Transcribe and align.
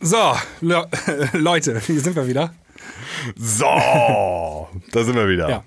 So, 0.00 0.16
Le 0.60 0.86
Leute, 1.32 1.80
hier 1.80 2.00
sind 2.00 2.16
wir 2.16 2.26
wieder. 2.28 2.54
So, 3.36 3.64
da 4.92 5.04
sind 5.04 5.14
wir 5.16 5.28
wieder. 5.28 5.48
Ja. 5.48 5.64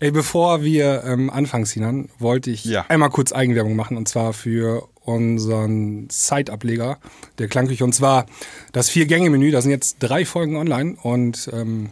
Ey, 0.00 0.10
bevor 0.10 0.62
wir 0.62 1.02
ähm, 1.04 1.30
anfangen, 1.30 1.64
Sinan, 1.64 2.08
wollte 2.18 2.50
ich 2.50 2.64
Ja. 2.64 2.84
einmal 2.88 3.10
kurz 3.10 3.32
Eigenwerbung 3.32 3.74
machen 3.74 3.96
und 3.96 4.08
zwar 4.08 4.32
für 4.32 4.88
unseren 5.04 6.08
Site-Ableger 6.10 6.98
der 7.38 7.48
Klangküche 7.48 7.82
und 7.84 7.92
zwar 7.94 8.26
das 8.72 8.88
Vier-Gänge-Menü. 8.90 9.50
Da 9.50 9.60
sind 9.62 9.70
jetzt 9.72 9.96
drei 9.98 10.24
Folgen 10.24 10.56
online 10.56 10.96
und 11.02 11.50
ähm, 11.52 11.90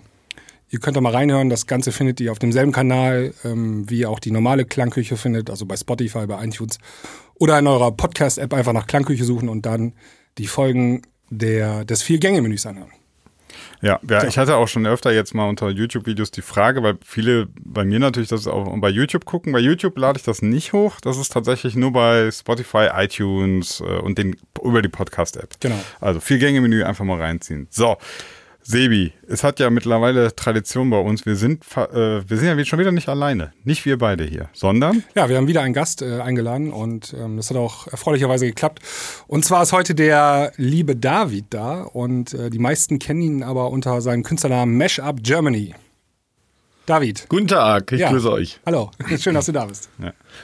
ihr 0.69 0.79
könnt 0.79 0.97
da 0.97 1.01
mal 1.01 1.13
reinhören. 1.13 1.51
Das 1.51 1.67
Ganze 1.67 1.91
findet 1.91 2.21
ihr 2.21 2.31
auf 2.31 2.39
demselben 2.39 2.73
Kanal, 2.73 3.35
ähm, 3.45 3.89
wie 3.91 4.01
ihr 4.01 4.11
auch 4.11 4.21
die 4.21 4.31
normale 4.31 4.65
Klangküche 4.65 5.17
findet, 5.17 5.51
also 5.51 5.67
bei 5.67 5.77
Spotify, 5.77 6.27
bei 6.27 6.45
iTunes 6.45 6.79
oder 7.35 7.59
in 7.59 7.67
eurer 7.67 7.91
Podcast-App 7.93 8.53
einfach 8.55 8.75
nach 8.75 8.87
Klangküche 8.87 9.25
suchen 9.25 9.49
und 9.49 9.67
dann 9.67 9.95
die 10.39 10.47
Folgen 10.47 11.03
der, 11.31 11.85
des 11.85 12.03
Vier-Gänge-Menüs 12.03 12.67
anhören. 12.67 12.91
Ja, 13.83 13.99
ja, 14.09 14.25
ich 14.25 14.37
hatte 14.37 14.57
auch 14.57 14.69
schon 14.69 14.87
öfter 14.87 15.11
jetzt 15.11 15.35
mal 15.35 15.49
unter 15.49 15.71
YouTube-Videos 15.71 16.31
die 16.31 16.43
Frage, 16.43 16.83
weil 16.83 16.99
viele 17.03 17.49
bei 17.59 17.85
mir 17.85 17.99
natürlich 17.99 18.29
das 18.29 18.47
auch 18.47 18.77
bei 18.79 18.91
YouTube 18.91 19.25
gucken. 19.25 19.53
Bei 19.53 19.59
YouTube 19.59 19.97
lade 19.97 20.19
ich 20.19 20.25
das 20.25 20.43
nicht 20.43 20.75
hoch. 20.75 21.01
Das 21.01 21.17
ist 21.17 21.33
tatsächlich 21.33 21.77
nur 21.77 21.93
bei 21.93 22.31
Spotify, 22.31 22.89
iTunes 22.95 23.81
äh, 23.81 23.85
und 23.85 24.19
den 24.19 24.37
über 24.63 24.83
die 24.83 24.89
Podcast-App. 24.89 25.55
Genau. 25.61 25.81
Also 25.99 26.21
vier 26.21 26.39
Gänge-Menü 26.39 26.85
einfach 26.85 27.07
mal 27.07 27.19
reinziehen. 27.19 27.69
So. 27.71 27.97
Sebi, 28.63 29.13
es 29.27 29.43
hat 29.43 29.59
ja 29.59 29.71
mittlerweile 29.71 30.35
Tradition 30.37 30.91
bei 30.91 30.99
uns. 30.99 31.25
Wir 31.27 31.37
sind, 31.37 31.65
äh, 31.77 32.23
wir 32.29 32.37
sind 32.37 32.59
ja 32.59 32.65
schon 32.65 32.79
wieder 32.79 32.93
nicht 32.93 33.09
alleine. 33.09 33.53
Nicht 33.65 33.85
wir 33.87 33.99
beide 33.99 34.25
hier, 34.25 34.49
sondern 34.53 35.03
Ja, 35.15 35.29
wir 35.29 35.37
haben 35.37 35.49
wieder 35.49 35.63
einen 35.63 35.75
Gast 35.75 36.03
äh, 36.03 36.21
eingeladen 36.21 36.73
und 36.73 37.15
ähm, 37.19 37.37
das 37.37 37.51
hat 37.51 37.57
auch 37.57 37.87
erfreulicherweise 37.89 38.47
geklappt. 38.47 38.81
Und 39.27 39.45
zwar 39.45 39.63
ist 39.63 39.73
heute 39.73 39.95
der 39.95 40.53
liebe 40.57 40.95
David 40.95 41.47
da 41.51 41.83
und 41.83 42.35
äh, 42.35 42.51
die 42.51 42.59
meisten 42.59 42.99
kennen 42.99 43.23
ihn 43.23 43.43
aber 43.43 43.71
unter 43.71 44.01
seinem 44.01 44.23
Künstlernamen 44.23 44.77
Mashup 44.77 45.23
Germany. 45.23 45.75
David. 46.87 47.27
Guten 47.29 47.47
Tag, 47.47 47.93
ich 47.93 48.01
Ja. 48.01 48.11
grüße 48.11 48.31
euch. 48.33 48.59
Hallo, 48.67 48.91
schön, 49.19 49.35
dass 49.35 49.47
du 49.47 49.53
da 49.53 49.65
bist. 49.67 49.89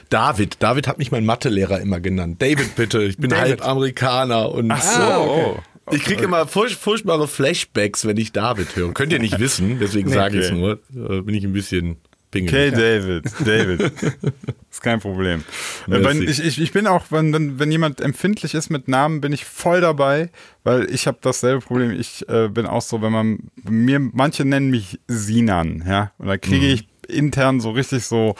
David, 0.09 0.57
David 0.59 0.87
hat 0.87 0.97
mich 0.97 1.11
mein 1.11 1.25
Mathelehrer 1.25 1.81
immer 1.81 1.99
genannt. 1.99 2.41
David 2.41 2.75
bitte, 2.75 3.03
ich 3.03 3.17
bin 3.17 3.29
David. 3.29 3.61
halb 3.61 3.67
Amerikaner 3.67 4.51
und 4.51 4.71
Ach 4.71 4.81
so. 4.81 5.01
Ah, 5.01 5.17
okay. 5.19 5.55
Ich 5.91 6.03
kriege 6.03 6.23
immer 6.23 6.47
furch 6.47 6.75
furchtbare 6.75 7.27
Flashbacks, 7.27 8.05
wenn 8.05 8.17
ich 8.17 8.31
David 8.31 8.75
höre. 8.75 8.93
Könnt 8.93 9.13
ihr 9.13 9.19
nicht 9.19 9.39
wissen, 9.39 9.79
deswegen 9.79 10.09
sage 10.09 10.39
ich 10.39 10.45
es 10.45 10.51
okay. 10.51 10.59
nur. 10.93 11.17
Äh, 11.17 11.21
bin 11.21 11.35
ich 11.35 11.43
ein 11.43 11.53
bisschen 11.53 11.97
Okay, 12.35 12.71
pingelig. 12.71 12.73
David, 12.73 13.47
David. 13.47 13.81
ist 14.71 14.81
kein 14.81 14.99
Problem. 14.99 15.43
Äh. 15.87 16.03
Wenn, 16.03 16.21
ich, 16.21 16.43
ich, 16.43 16.61
ich 16.61 16.71
bin 16.73 16.85
auch, 16.85 17.05
wenn, 17.09 17.33
wenn, 17.33 17.57
wenn 17.57 17.71
jemand 17.71 18.01
empfindlich 18.01 18.53
ist 18.53 18.69
mit 18.69 18.87
Namen, 18.87 19.21
bin 19.21 19.31
ich 19.31 19.45
voll 19.45 19.79
dabei, 19.81 20.29
weil 20.63 20.91
ich 20.93 21.07
habe 21.07 21.17
dasselbe 21.21 21.61
Problem. 21.61 21.91
Ich 21.91 22.27
äh, 22.27 22.49
bin 22.49 22.65
auch 22.65 22.81
so, 22.81 23.01
wenn 23.01 23.13
man 23.13 23.39
mir, 23.63 23.99
manche 23.99 24.43
nennen 24.43 24.69
mich 24.69 24.99
Sinan, 25.07 25.83
ja, 25.87 26.11
und 26.17 26.27
da 26.27 26.37
kriege 26.37 26.67
ich 26.67 26.87
intern 27.09 27.59
so 27.59 27.71
richtig 27.71 28.05
so 28.05 28.35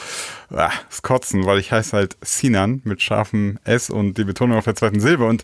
ah, 0.52 0.72
das 0.90 1.02
Kotzen, 1.02 1.46
weil 1.46 1.60
ich 1.60 1.72
heiße 1.72 1.96
halt 1.96 2.18
Sinan 2.22 2.82
mit 2.84 3.02
scharfem 3.02 3.60
S 3.64 3.90
und 3.90 4.18
die 4.18 4.24
Betonung 4.24 4.58
auf 4.58 4.66
der 4.66 4.76
zweiten 4.76 5.00
Silbe 5.00 5.26
und 5.26 5.44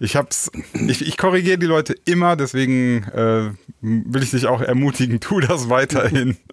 ich 0.00 0.16
hab's, 0.16 0.50
ich, 0.88 1.06
ich 1.06 1.16
korrigiere 1.16 1.56
die 1.58 1.66
Leute 1.66 1.94
immer, 2.04 2.36
deswegen 2.36 3.04
äh, 3.14 3.50
will 3.80 4.22
ich 4.22 4.32
dich 4.32 4.46
auch 4.46 4.60
ermutigen, 4.60 5.20
tu 5.20 5.40
das 5.40 5.68
weiterhin. 5.70 6.36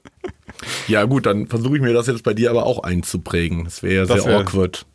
Ja 0.87 1.05
gut, 1.05 1.25
dann 1.25 1.47
versuche 1.47 1.77
ich 1.77 1.81
mir 1.81 1.93
das 1.93 2.05
jetzt 2.05 2.23
bei 2.23 2.35
dir 2.35 2.51
aber 2.51 2.67
auch 2.67 2.83
einzuprägen. 2.83 3.63
Das 3.63 3.81
wäre 3.81 3.95
ja 3.95 4.05
sehr 4.05 4.25
wär- 4.25 4.39
awkward. 4.41 4.85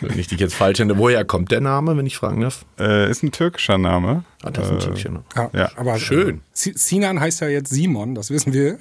Wenn 0.00 0.18
ich 0.18 0.28
dich 0.28 0.38
jetzt 0.38 0.54
falsch 0.54 0.78
nenne. 0.78 0.98
Woher 0.98 1.24
kommt 1.24 1.50
der 1.50 1.60
Name, 1.60 1.96
wenn 1.96 2.06
ich 2.06 2.16
fragen 2.16 2.42
darf? 2.42 2.64
Äh, 2.78 3.10
ist 3.10 3.22
ein 3.24 3.32
türkischer 3.32 3.78
Name. 3.78 4.24
Ah, 4.42 4.50
das 4.50 4.66
ist 4.66 4.72
ein 4.72 4.78
Türkchen. 4.80 5.18
Ja, 5.52 5.70
aber 5.76 5.98
schön. 5.98 6.40
Si- 6.54 6.72
Sinan 6.74 7.20
heißt 7.20 7.42
ja 7.42 7.48
jetzt 7.48 7.68
Simon, 7.70 8.14
das 8.14 8.30
wissen 8.30 8.54
wir. 8.54 8.78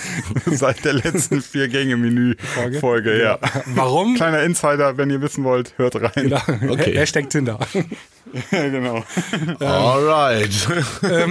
Seit 0.46 0.84
der 0.86 0.94
letzten 0.94 1.42
vier 1.42 1.68
Gänge 1.68 1.98
Menü 1.98 2.34
Folge, 2.80 3.20
ja. 3.22 3.38
Warum? 3.74 4.14
Kleiner 4.14 4.42
Insider, 4.42 4.96
wenn 4.96 5.10
ihr 5.10 5.20
wissen 5.20 5.44
wollt, 5.44 5.74
hört 5.76 5.96
rein. 5.96 6.32
Okay. 6.68 6.96
Hashtag 6.96 7.28
Tinder. 7.28 7.58
Ja, 8.50 8.68
genau. 8.70 9.04
Alright. 9.60 10.50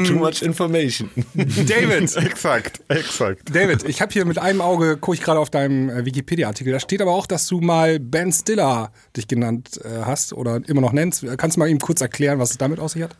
Too 0.05 0.13
much 0.13 0.43
information. 0.43 1.09
David, 1.33 2.15
exakt, 2.17 2.81
exakt. 2.87 3.55
David, 3.55 3.83
ich 3.89 4.01
habe 4.01 4.11
hier 4.11 4.25
mit 4.25 4.37
einem 4.37 4.61
Auge, 4.61 4.97
gucke 4.97 5.15
ich 5.15 5.23
gerade 5.23 5.39
auf 5.39 5.49
deinem 5.49 5.89
äh, 5.89 6.05
Wikipedia-Artikel, 6.05 6.71
da 6.73 6.79
steht 6.79 7.01
aber 7.01 7.11
auch, 7.13 7.25
dass 7.25 7.47
du 7.47 7.61
mal 7.61 7.99
Ben 7.99 8.31
Stiller 8.31 8.91
dich 9.17 9.27
genannt 9.27 9.79
äh, 9.83 10.03
hast 10.05 10.33
oder 10.33 10.61
immer 10.67 10.81
noch 10.81 10.93
nennst. 10.93 11.25
Kannst 11.37 11.57
du 11.57 11.59
mal 11.61 11.69
ihm 11.69 11.79
kurz 11.79 12.01
erklären, 12.01 12.37
was 12.39 12.51
es 12.51 12.57
damit 12.59 12.79
auf 12.79 12.91
sich 12.91 13.01
hat? 13.01 13.15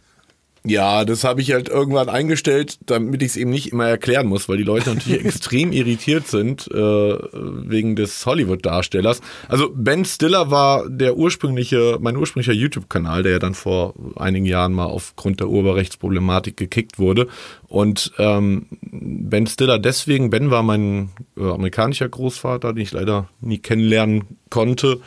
Ja, 0.63 1.05
das 1.05 1.23
habe 1.23 1.41
ich 1.41 1.53
halt 1.53 1.69
irgendwann 1.69 2.07
eingestellt, 2.07 2.77
damit 2.85 3.23
ich 3.23 3.29
es 3.29 3.37
eben 3.37 3.49
nicht 3.49 3.71
immer 3.71 3.87
erklären 3.87 4.27
muss, 4.27 4.47
weil 4.47 4.57
die 4.57 4.63
Leute 4.63 4.93
natürlich 4.93 5.25
extrem 5.25 5.71
irritiert 5.71 6.27
sind 6.27 6.69
äh, 6.71 6.77
wegen 6.77 7.95
des 7.95 8.23
Hollywood-Darstellers. 8.27 9.21
Also 9.47 9.71
Ben 9.73 10.05
Stiller 10.05 10.51
war 10.51 10.87
der 10.87 11.17
ursprüngliche, 11.17 11.97
mein 11.99 12.15
ursprünglicher 12.15 12.53
YouTube-Kanal, 12.53 13.23
der 13.23 13.31
ja 13.33 13.39
dann 13.39 13.55
vor 13.55 13.95
einigen 14.17 14.45
Jahren 14.45 14.73
mal 14.73 14.85
aufgrund 14.85 15.39
der 15.39 15.49
Urheberrechtsproblematik 15.49 16.57
gekickt 16.57 16.99
wurde. 16.99 17.27
Und 17.67 18.11
ähm, 18.19 18.67
Ben 18.81 19.47
Stiller 19.47 19.79
deswegen, 19.79 20.29
Ben 20.29 20.51
war 20.51 20.61
mein 20.61 21.09
äh, 21.37 21.43
amerikanischer 21.43 22.07
Großvater, 22.07 22.73
den 22.73 22.83
ich 22.83 22.91
leider 22.91 23.29
nie 23.39 23.57
kennenlernen 23.57 24.37
konnte. 24.51 24.99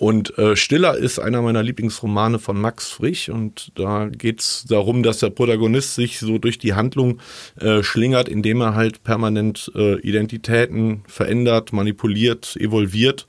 Und 0.00 0.38
äh, 0.38 0.56
Stiller 0.56 0.96
ist 0.96 1.18
einer 1.18 1.42
meiner 1.42 1.62
Lieblingsromane 1.62 2.38
von 2.38 2.58
Max 2.58 2.88
Frisch 2.90 3.28
und 3.28 3.70
da 3.74 4.08
geht's 4.08 4.64
darum, 4.66 5.02
dass 5.02 5.18
der 5.18 5.28
Protagonist 5.28 5.94
sich 5.94 6.20
so 6.20 6.38
durch 6.38 6.56
die 6.56 6.72
Handlung 6.72 7.20
äh, 7.60 7.82
schlingert, 7.82 8.26
indem 8.26 8.62
er 8.62 8.74
halt 8.74 9.04
permanent 9.04 9.70
äh, 9.74 10.00
Identitäten 10.00 11.02
verändert, 11.06 11.74
manipuliert, 11.74 12.56
evolviert. 12.58 13.26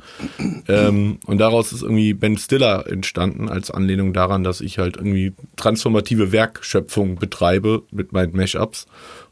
Ähm, 0.69 1.19
und 1.25 1.39
daraus 1.39 1.73
ist 1.73 1.81
irgendwie 1.81 2.13
Ben 2.13 2.37
Stiller 2.37 2.88
entstanden 2.88 3.49
als 3.49 3.69
Anlehnung 3.69 4.13
daran, 4.13 4.45
dass 4.45 4.61
ich 4.61 4.77
halt 4.77 4.95
irgendwie 4.95 5.33
transformative 5.57 6.31
Werkschöpfung 6.31 7.17
betreibe 7.17 7.83
mit 7.91 8.13
meinen 8.13 8.33
Mashups. 8.33 8.88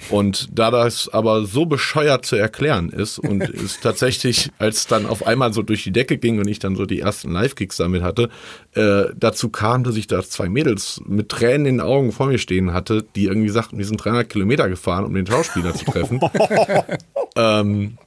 Und 0.10 0.48
da 0.52 0.72
das 0.72 1.10
aber 1.10 1.46
so 1.46 1.66
bescheuert 1.66 2.26
zu 2.26 2.36
erklären 2.36 2.90
ist 2.90 3.20
und 3.20 3.42
es 3.50 3.80
tatsächlich, 3.80 4.50
als 4.58 4.88
dann 4.88 5.06
auf 5.06 5.28
einmal 5.28 5.54
so 5.54 5.62
durch 5.62 5.84
die 5.84 5.92
Decke 5.92 6.18
ging 6.18 6.40
und 6.40 6.48
ich 6.48 6.60
dann 6.60 6.76
so 6.76 6.86
die 6.86 7.02
ersten 7.02 7.32
Live-Kicks 7.32 7.78
damit 7.78 8.02
hatte, 8.02 8.30
äh, 8.74 9.04
dazu 9.16 9.50
kam, 9.50 9.84
dass 9.84 9.98
ich 9.98 10.08
da 10.08 10.24
zwei 10.24 10.50
Mädels 10.50 11.02
mit 11.06 11.30
Tränen 11.30 11.66
in 11.66 11.78
den 11.78 11.82
Augen 11.82 12.12
vor 12.12 12.28
mir 12.28 12.40
stehen 12.40 12.74
hatte, 12.74 13.06
die 13.16 13.26
irgendwie 13.26 13.50
sagten, 13.50 13.78
wir 13.78 13.86
sind 13.86 14.04
300 14.04 14.30
Kilometer 14.30 14.70
gefahren, 14.70 15.06
um 15.06 15.14
den 15.14 15.28
Schauspieler 15.28 15.76
zu 15.76 15.86
treffen. 15.86 16.20
ähm, 17.36 17.98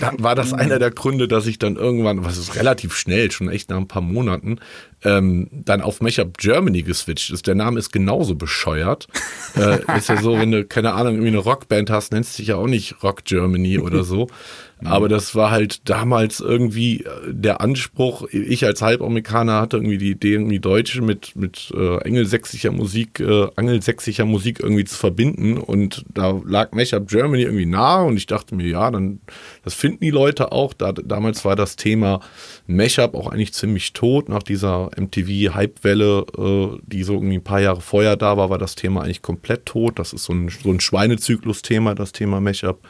dann 0.00 0.22
war 0.22 0.34
das 0.34 0.52
einer 0.52 0.78
der 0.78 0.90
Gründe, 0.90 1.26
dass 1.26 1.46
ich 1.46 1.58
dann 1.58 1.76
irgendwann, 1.76 2.24
was 2.24 2.38
ist 2.38 2.54
relativ 2.54 2.94
schnell, 2.94 3.30
schon 3.32 3.48
echt 3.48 3.68
nach 3.70 3.78
ein 3.78 3.88
paar 3.88 4.02
Monaten, 4.02 4.58
ähm, 5.04 5.48
dann 5.50 5.80
auf 5.80 6.00
Mashup 6.00 6.38
Germany 6.38 6.82
geswitcht 6.82 7.30
ist. 7.30 7.46
Der 7.46 7.54
Name 7.54 7.78
ist 7.78 7.92
genauso 7.92 8.34
bescheuert. 8.34 9.08
äh, 9.56 9.78
ist 9.96 10.08
ja 10.08 10.20
so, 10.20 10.38
wenn 10.38 10.50
du, 10.50 10.64
keine 10.64 10.92
Ahnung, 10.92 11.14
irgendwie 11.14 11.28
eine 11.28 11.38
Rockband 11.38 11.90
hast, 11.90 12.12
nennst 12.12 12.38
du 12.38 12.42
dich 12.42 12.48
ja 12.48 12.56
auch 12.56 12.66
nicht 12.66 13.02
Rock 13.02 13.24
Germany 13.24 13.78
oder 13.78 14.04
so. 14.04 14.28
Aber 14.84 15.08
das 15.08 15.34
war 15.34 15.50
halt 15.50 15.88
damals 15.88 16.40
irgendwie 16.40 17.04
äh, 17.04 17.08
der 17.28 17.60
Anspruch. 17.60 18.26
Ich 18.32 18.64
als 18.64 18.82
Halbamerikaner 18.82 19.60
hatte 19.60 19.76
irgendwie 19.76 19.98
die 19.98 20.10
Idee, 20.10 20.34
irgendwie 20.34 20.58
Deutsche 20.58 21.02
mit, 21.02 21.36
mit 21.36 21.72
äh, 21.76 21.98
engelsächsischer 21.98 22.72
Musik, 22.72 23.20
äh, 23.20 23.48
angelsächsischer 23.56 24.24
Musik 24.24 24.60
irgendwie 24.60 24.84
zu 24.84 24.96
verbinden. 24.96 25.56
Und 25.56 26.04
da 26.12 26.40
lag 26.44 26.72
Mashup 26.72 27.08
Germany 27.08 27.42
irgendwie 27.42 27.66
nahe 27.66 28.04
und 28.06 28.16
ich 28.16 28.26
dachte 28.26 28.54
mir, 28.54 28.66
ja, 28.66 28.90
dann, 28.90 29.20
das 29.64 29.74
finden 29.74 30.00
die 30.00 30.10
Leute 30.10 30.52
auch. 30.52 30.72
Da, 30.72 30.92
damals 30.92 31.44
war 31.44 31.56
das 31.56 31.76
Thema 31.76 32.20
Mashup 32.66 33.14
auch 33.14 33.28
eigentlich 33.28 33.52
ziemlich 33.52 33.92
tot. 33.92 34.28
Nach 34.28 34.42
dieser 34.42 34.90
MTV-Hypewelle, 34.96 36.24
äh, 36.38 36.78
die 36.86 37.02
so 37.02 37.14
irgendwie 37.14 37.36
ein 37.38 37.44
paar 37.44 37.60
Jahre 37.60 37.80
vorher 37.80 38.16
da 38.16 38.36
war, 38.36 38.50
war 38.50 38.58
das 38.58 38.74
Thema 38.74 39.02
eigentlich 39.02 39.22
komplett 39.22 39.66
tot. 39.66 39.98
Das 39.98 40.12
ist 40.12 40.24
so 40.24 40.32
ein, 40.32 40.48
so 40.48 40.70
ein 40.70 40.80
Schweinezyklus-Thema, 40.80 41.94
das 41.94 42.12
Thema 42.12 42.40
Mashup. 42.40 42.80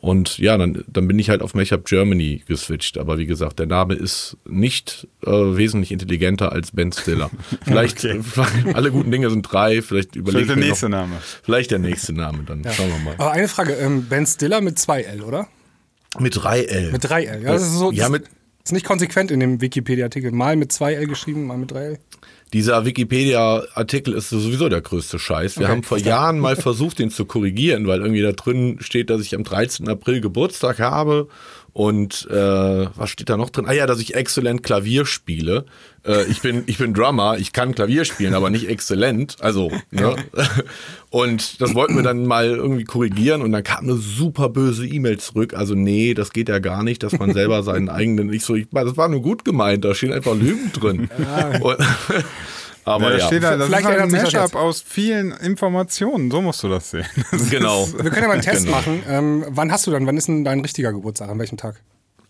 Und 0.00 0.36
ja, 0.38 0.58
dann, 0.58 0.84
dann 0.86 1.08
bin 1.08 1.18
ich 1.18 1.30
halt 1.30 1.40
auf 1.40 1.54
Mashup 1.54 1.86
Germany 1.86 2.42
geswitcht. 2.46 2.98
Aber 2.98 3.16
wie 3.16 3.24
gesagt, 3.26 3.58
der 3.58 3.66
Name 3.66 3.94
ist 3.94 4.36
nicht 4.46 5.06
äh, 5.24 5.30
wesentlich 5.30 5.92
intelligenter 5.92 6.52
als 6.52 6.72
Ben 6.72 6.92
Stiller. 6.92 7.30
Vielleicht, 7.64 8.04
Okay. 8.04 8.20
alle 8.74 8.90
guten 8.90 9.10
Dinge 9.10 9.30
sind 9.30 9.42
drei, 9.42 9.80
vielleicht 9.80 10.14
überlege 10.16 10.44
Vielleicht 10.44 10.50
der 10.50 10.62
ich 10.64 10.68
nächste 10.70 10.88
noch, 10.90 10.98
Name. 10.98 11.16
Vielleicht 11.42 11.70
der 11.70 11.78
nächste 11.78 12.12
Name, 12.12 12.42
dann 12.44 12.62
schauen 12.72 12.88
wir 12.90 12.98
mal. 12.98 13.14
Aber 13.16 13.30
eine 13.32 13.48
Frage, 13.48 13.74
ähm, 13.74 14.04
Ben 14.06 14.26
Stiller 14.26 14.60
mit 14.60 14.78
zwei 14.78 15.02
L, 15.02 15.22
oder? 15.22 15.48
Mit 16.18 16.36
drei 16.42 16.64
L. 16.64 16.92
Mit 16.92 17.04
drei 17.08 17.24
L. 17.24 17.42
Ja, 17.42 17.52
das 17.52 17.62
ist 17.62 17.74
so. 17.74 17.90
Ja, 17.92 18.08
mit- 18.08 18.24
ist 18.64 18.72
nicht 18.72 18.86
konsequent 18.86 19.30
in 19.30 19.40
dem 19.40 19.60
Wikipedia-Artikel. 19.60 20.32
Mal 20.32 20.56
mit 20.56 20.72
zwei 20.72 20.94
L 20.94 21.06
geschrieben, 21.06 21.46
mal 21.46 21.58
mit 21.58 21.70
drei 21.70 21.84
L. 21.84 21.98
Dieser 22.54 22.86
Wikipedia-Artikel 22.86 24.14
ist 24.14 24.30
sowieso 24.30 24.70
der 24.70 24.80
größte 24.80 25.18
Scheiß. 25.18 25.58
Wir 25.58 25.66
Okay, 25.66 25.72
haben 25.72 25.82
vor. 25.82 25.98
Jahren 25.98 26.38
mal 26.38 26.56
versucht, 26.56 26.98
den 26.98 27.10
zu 27.10 27.26
korrigieren, 27.26 27.86
weil 27.86 28.00
irgendwie 28.00 28.22
da 28.22 28.32
drin 28.32 28.78
steht, 28.80 29.10
dass 29.10 29.20
ich 29.20 29.34
am 29.34 29.44
13. 29.44 29.86
April 29.88 30.22
Geburtstag 30.22 30.78
habe 30.78 31.28
Und 31.74 32.28
äh, 32.30 32.86
was 32.94 33.10
steht 33.10 33.28
da 33.28 33.36
noch 33.36 33.50
drin? 33.50 33.66
Ah 33.66 33.72
ja, 33.72 33.86
dass 33.86 33.98
ich 33.98 34.14
exzellent 34.14 34.62
Klavier 34.62 35.04
spiele. 35.06 35.64
Äh, 36.06 36.24
ich 36.30 36.40
bin 36.40 36.62
ich 36.66 36.78
bin 36.78 36.94
Drummer, 36.94 37.36
ich 37.36 37.52
kann 37.52 37.74
Klavier 37.74 38.04
spielen, 38.04 38.32
aber 38.34 38.48
nicht 38.48 38.68
exzellent. 38.68 39.38
Also 39.40 39.72
ne? 39.90 40.14
und 41.10 41.60
das 41.60 41.74
wollten 41.74 41.96
wir 41.96 42.04
dann 42.04 42.26
mal 42.26 42.46
irgendwie 42.46 42.84
korrigieren 42.84 43.42
und 43.42 43.50
dann 43.50 43.64
kam 43.64 43.84
eine 43.84 43.96
super 43.96 44.50
böse 44.50 44.86
E-Mail 44.86 45.18
zurück. 45.18 45.54
Also 45.54 45.74
nee, 45.74 46.14
das 46.14 46.32
geht 46.32 46.48
ja 46.48 46.60
gar 46.60 46.84
nicht, 46.84 47.02
dass 47.02 47.18
man 47.18 47.32
selber 47.32 47.64
seinen 47.64 47.88
eigenen. 47.88 48.32
Ich 48.32 48.44
so, 48.44 48.54
ich, 48.54 48.68
das 48.70 48.96
war 48.96 49.08
nur 49.08 49.20
gut 49.22 49.44
gemeint. 49.44 49.84
Da 49.84 49.96
stehen 49.96 50.12
einfach 50.12 50.36
Lügen 50.36 50.70
drin. 50.72 51.10
Und, 51.60 51.76
aber 52.84 53.10
da 53.10 53.18
ja, 53.18 53.26
steht 53.26 53.42
da, 53.42 53.56
das 53.56 53.66
Vielleicht 53.66 53.82
ist 53.82 53.86
halt 53.88 53.98
ein 54.00 54.08
ändert 54.08 54.26
das 54.26 54.32
Mashup 54.34 54.54
aus 54.56 54.84
vielen 54.86 55.32
Informationen. 55.32 56.30
So 56.30 56.42
musst 56.42 56.62
du 56.62 56.68
das 56.68 56.90
sehen. 56.90 57.06
Das 57.30 57.50
genau. 57.50 57.86
Wir 57.92 58.10
können 58.10 58.22
ja 58.22 58.28
mal 58.28 58.32
einen 58.34 58.42
Test 58.42 58.64
Genau. 58.64 58.76
machen. 58.76 59.02
Ähm, 59.08 59.44
wann 59.48 59.70
hast 59.72 59.86
du 59.86 59.90
dann, 59.90 60.06
wann 60.06 60.16
ist 60.16 60.28
denn 60.28 60.44
dein 60.44 60.60
richtiger 60.60 60.92
Geburtstag? 60.92 61.28
An 61.30 61.38
welchem 61.38 61.56
Tag? 61.56 61.80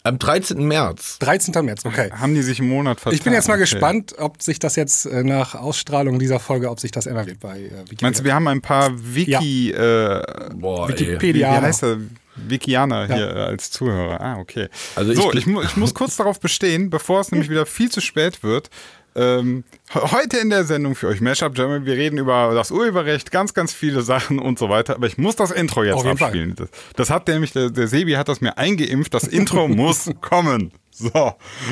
Am 0.06 0.18
13. 0.18 0.62
März. 0.68 1.18
13. 1.20 1.64
März, 1.64 1.86
okay. 1.86 2.10
Haben 2.12 2.34
die 2.34 2.42
sich 2.42 2.58
im 2.58 2.68
Monat 2.68 3.00
vertan? 3.00 3.16
Ich 3.16 3.22
bin 3.24 3.32
jetzt 3.32 3.48
mal 3.48 3.54
Okay. 3.54 3.62
gespannt, 3.62 4.14
ob 4.18 4.42
sich 4.42 4.58
das 4.58 4.76
jetzt 4.76 5.06
äh, 5.06 5.24
nach 5.24 5.54
Ausstrahlung 5.54 6.18
dieser 6.18 6.38
Folge, 6.40 6.68
ob 6.70 6.78
sich 6.78 6.90
das 6.90 7.06
ändern 7.06 7.26
wird 7.26 7.40
bei 7.40 7.58
äh, 7.58 7.62
Wikipedia. 7.70 7.98
Meinst 8.02 8.20
du, 8.20 8.24
wir 8.24 8.34
haben 8.34 8.46
ein 8.48 8.60
paar 8.60 8.90
Wiki, 8.94 9.70
äh, 9.70 10.22
Boah, 10.56 10.90
ey. 10.90 10.94
wie, 10.94 11.00
wie 11.00 11.06
Wikipedia. 11.08 11.62
heißt 11.62 11.82
der? 11.84 11.96
Wikianer 12.36 13.06
hier 13.06 13.30
äh, 13.34 13.40
als 13.44 13.70
Zuhörer. 13.70 14.20
Ah, 14.20 14.38
okay. 14.40 14.68
Also 14.96 15.12
ich 15.12 15.18
so, 15.18 15.32
ich, 15.32 15.46
mu 15.46 15.62
ich 15.62 15.76
muss 15.76 15.94
kurz 15.94 16.16
darauf 16.16 16.40
bestehen, 16.40 16.90
bevor 16.90 17.20
es 17.20 17.30
nämlich 17.30 17.48
wieder 17.48 17.64
viel 17.64 17.90
zu 17.90 18.00
spät 18.00 18.42
wird. 18.42 18.70
Ähm, 19.16 19.64
he- 19.92 20.00
heute 20.00 20.38
in 20.38 20.50
der 20.50 20.64
Sendung 20.64 20.94
für 20.94 21.06
euch 21.08 21.20
Mashup 21.20 21.54
German, 21.54 21.86
wir 21.86 21.94
reden 21.94 22.18
über 22.18 22.52
das 22.54 22.70
Urheberrecht, 22.70 23.30
ganz, 23.30 23.54
ganz 23.54 23.72
viele 23.72 24.02
Sachen 24.02 24.38
und 24.40 24.58
so 24.58 24.68
weiter. 24.68 24.96
Aber 24.96 25.06
ich 25.06 25.18
muss 25.18 25.36
das 25.36 25.50
Intro 25.52 25.84
jetzt 25.84 25.94
Auf 25.94 26.04
jeden 26.04 26.18
Fall. 26.18 26.28
abspielen. 26.28 26.54
Das, 26.56 26.68
das 26.96 27.10
hat 27.10 27.28
nämlich, 27.28 27.52
der, 27.52 27.70
der 27.70 27.86
Sebi 27.86 28.12
hat 28.14 28.28
das 28.28 28.40
mir 28.40 28.58
eingeimpft. 28.58 29.14
Das 29.14 29.24
Intro 29.24 29.68
muss 29.68 30.10
kommen. 30.20 30.72
So, 30.90 31.10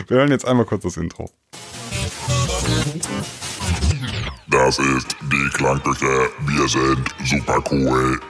wir 0.08 0.16
hören 0.16 0.30
jetzt 0.30 0.46
einmal 0.46 0.66
kurz 0.66 0.82
das 0.84 0.96
Intro. 0.96 1.30
Das 4.48 4.78
ist 4.78 5.16
die 5.22 5.48
Klangküche. 5.54 6.28
Wir 6.46 6.68
sind 6.68 7.08
super 7.24 7.62
cool. 7.70 8.20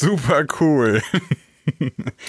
Super 0.00 0.44
cool. 0.60 1.02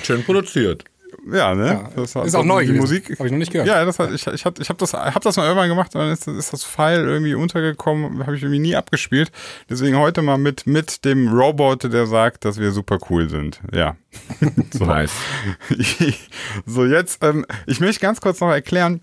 Schön 0.03 0.23
produziert. 0.23 0.83
Ja, 1.31 1.53
ne? 1.53 1.89
Das 1.95 2.15
hat- 2.15 2.25
ist 2.25 2.35
auch 2.35 2.43
neu 2.43 2.61
die 2.61 2.67
gewesen. 2.67 2.81
Musik. 2.81 3.19
Hab 3.19 3.25
ich 3.25 3.31
noch 3.31 3.37
nicht 3.37 3.51
gehört. 3.51 3.67
Ja, 3.67 3.85
das 3.85 3.99
hat, 3.99 4.11
ich, 4.11 4.25
ich, 4.25 4.45
hab, 4.45 4.59
ich 4.59 4.69
habe 4.69 4.79
das, 4.79 4.93
hab 4.93 5.21
das 5.21 5.35
mal 5.37 5.43
irgendwann 5.45 5.69
gemacht 5.69 5.93
und 5.93 6.01
dann 6.01 6.11
ist, 6.11 6.27
ist 6.27 6.53
das 6.53 6.63
File 6.63 7.01
irgendwie 7.05 7.35
untergekommen, 7.35 8.25
habe 8.25 8.35
ich 8.35 8.41
irgendwie 8.43 8.59
nie 8.59 8.75
abgespielt. 8.75 9.31
Deswegen 9.69 9.97
heute 9.97 10.21
mal 10.21 10.37
mit, 10.37 10.65
mit 10.65 11.05
dem 11.05 11.27
Robot, 11.27 11.83
der 11.91 12.07
sagt, 12.07 12.45
dass 12.45 12.59
wir 12.59 12.71
super 12.71 12.97
cool 13.09 13.29
sind. 13.29 13.59
Ja. 13.73 13.95
so. 14.71 14.85
Nice. 14.91 15.11
so, 16.65 16.85
jetzt, 16.85 17.23
ähm, 17.23 17.45
ich 17.67 17.79
möchte 17.79 17.99
ganz 18.01 18.19
kurz 18.21 18.39
noch 18.39 18.49
erklären, 18.49 19.01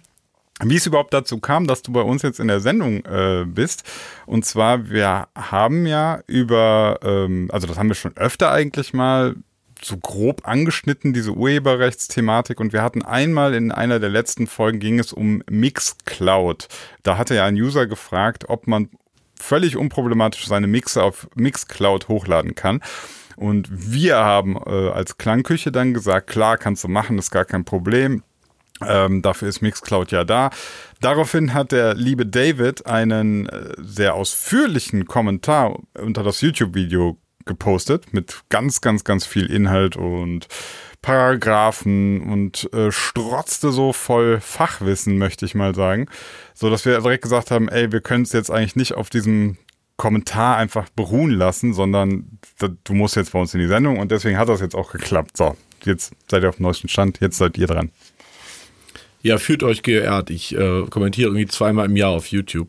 wie 0.65 0.77
es 0.77 0.87
überhaupt 0.87 1.15
dazu 1.15 1.39
kam, 1.39 1.67
dass 1.67 1.83
du 1.83 1.93
bei 1.93 2.03
uns 2.03 2.23
jetzt 2.23 2.41
in 2.41 2.49
der 2.49 2.61
Sendung 2.61 3.05
äh, 3.05 3.45
bist. 3.47 3.85
Und 4.27 4.45
zwar, 4.45 4.91
wir 4.91 5.29
haben 5.37 5.87
ja 5.87 6.21
über, 6.27 6.99
ähm, 7.03 7.49
also 7.53 7.67
das 7.67 7.79
haben 7.79 7.89
wir 7.89 7.95
schon 7.95 8.17
öfter 8.17 8.51
eigentlich 8.51 8.93
mal 8.93 9.37
so 9.81 9.97
grob 9.97 10.47
angeschnitten, 10.47 11.13
diese 11.13 11.33
Urheberrechtsthematik. 11.33 12.61
Und 12.61 12.73
wir 12.73 12.83
hatten 12.83 13.03
einmal 13.03 13.55
in 13.55 13.71
einer 13.71 14.01
der 14.01 14.11
letzten 14.11 14.47
Folgen 14.47 14.81
ging 14.81 14.99
es 14.99 15.13
um 15.13 15.43
Mixcloud. 15.49 16.69
Da 17.03 17.17
hatte 17.17 17.37
ja 17.37 17.45
ein 17.45 17.55
User 17.55 17.87
gefragt, 17.87 18.49
ob 18.49 18.67
man 18.67 18.89
völlig 19.39 19.77
unproblematisch 19.77 20.47
seine 20.47 20.67
Mixe 20.67 21.03
auf 21.03 21.29
Mixcloud 21.37 22.09
hochladen 22.09 22.55
kann. 22.55 22.81
Und 23.37 23.69
wir 23.71 24.17
haben 24.17 24.57
äh, 24.57 24.91
als 24.91 25.17
Klangküche 25.17 25.71
dann 25.71 25.95
gesagt, 25.95 26.29
klar, 26.29 26.59
kannst 26.59 26.83
du 26.83 26.89
machen, 26.89 27.19
ist 27.19 27.31
gar 27.31 27.45
kein 27.45 27.65
Problem. 27.65 28.25
Ähm, 28.87 29.23
dafür 29.23 29.49
ist 29.49 29.61
Mixcloud 29.61 30.13
ja 30.13 30.25
da. 30.25 30.51
Daraufhin 31.01 31.55
hat 31.55 31.73
der 31.73 31.95
liebe 31.95 32.27
David 32.27 32.87
einen 32.87 33.49
äh, 33.49 33.75
sehr 33.79 34.15
ausführlichen 34.15 35.07
Kommentar 35.07 35.79
unter 35.95 36.23
das 36.23 36.41
YouTube-Video 36.41 37.19
gepostet 37.45 38.13
mit 38.13 38.43
ganz, 38.51 38.81
ganz, 38.81 39.05
ganz 39.05 39.27
viel 39.27 39.47
Inhalt 39.51 39.97
und 39.97 40.47
Paragraphen 41.03 42.21
und 42.21 42.73
äh, 42.73 42.91
strotzte 42.91 43.71
so 43.71 43.93
voll 43.93 44.41
Fachwissen, 44.41 45.19
möchte 45.19 45.47
ich 45.47 45.55
mal 45.55 45.75
sagen. 45.75 46.07
So 46.55 46.71
dass 46.71 46.85
wir 46.85 47.01
direkt 47.01 47.23
gesagt 47.23 47.51
haben, 47.51 47.69
ey, 47.69 47.91
wir 47.91 48.01
können 48.01 48.25
es 48.25 48.33
jetzt 48.33 48.51
eigentlich 48.51 48.77
nicht 48.77 48.95
auf 48.95 49.09
diesem 49.11 49.57
Kommentar 49.97 50.57
einfach 50.57 50.89
beruhen 50.91 51.33
lassen, 51.33 51.73
sondern 51.75 52.39
du 52.85 52.95
musst 52.95 53.17
jetzt 53.17 53.33
bei 53.33 53.41
uns 53.41 53.53
in 53.55 53.61
die 53.61 53.67
Sendung 53.67 53.99
und 53.99 54.13
deswegen 54.13 54.39
hat 54.39 54.49
das 54.49 54.61
jetzt 54.61 54.77
auch 54.77 54.93
geklappt. 54.93 55.37
So, 55.37 55.57
jetzt 55.85 56.13
seid 56.31 56.43
ihr 56.43 56.49
auf 56.49 56.57
dem 56.57 56.65
neuesten 56.65 56.89
Stand, 56.89 57.21
jetzt 57.21 57.39
seid 57.39 57.59
ihr 57.59 57.67
dran. 57.67 57.91
Ja, 59.23 59.38
fühlt 59.38 59.62
euch 59.62 59.82
geehrt. 59.82 60.31
Ich 60.31 60.55
äh, 60.56 60.85
kommentiere 60.91 61.31
irgendwie 61.31 61.47
zweimal 61.47 61.87
im 61.87 61.97
Jahr 61.97 62.11
auf 62.11 62.29
YouTube, 62.29 62.69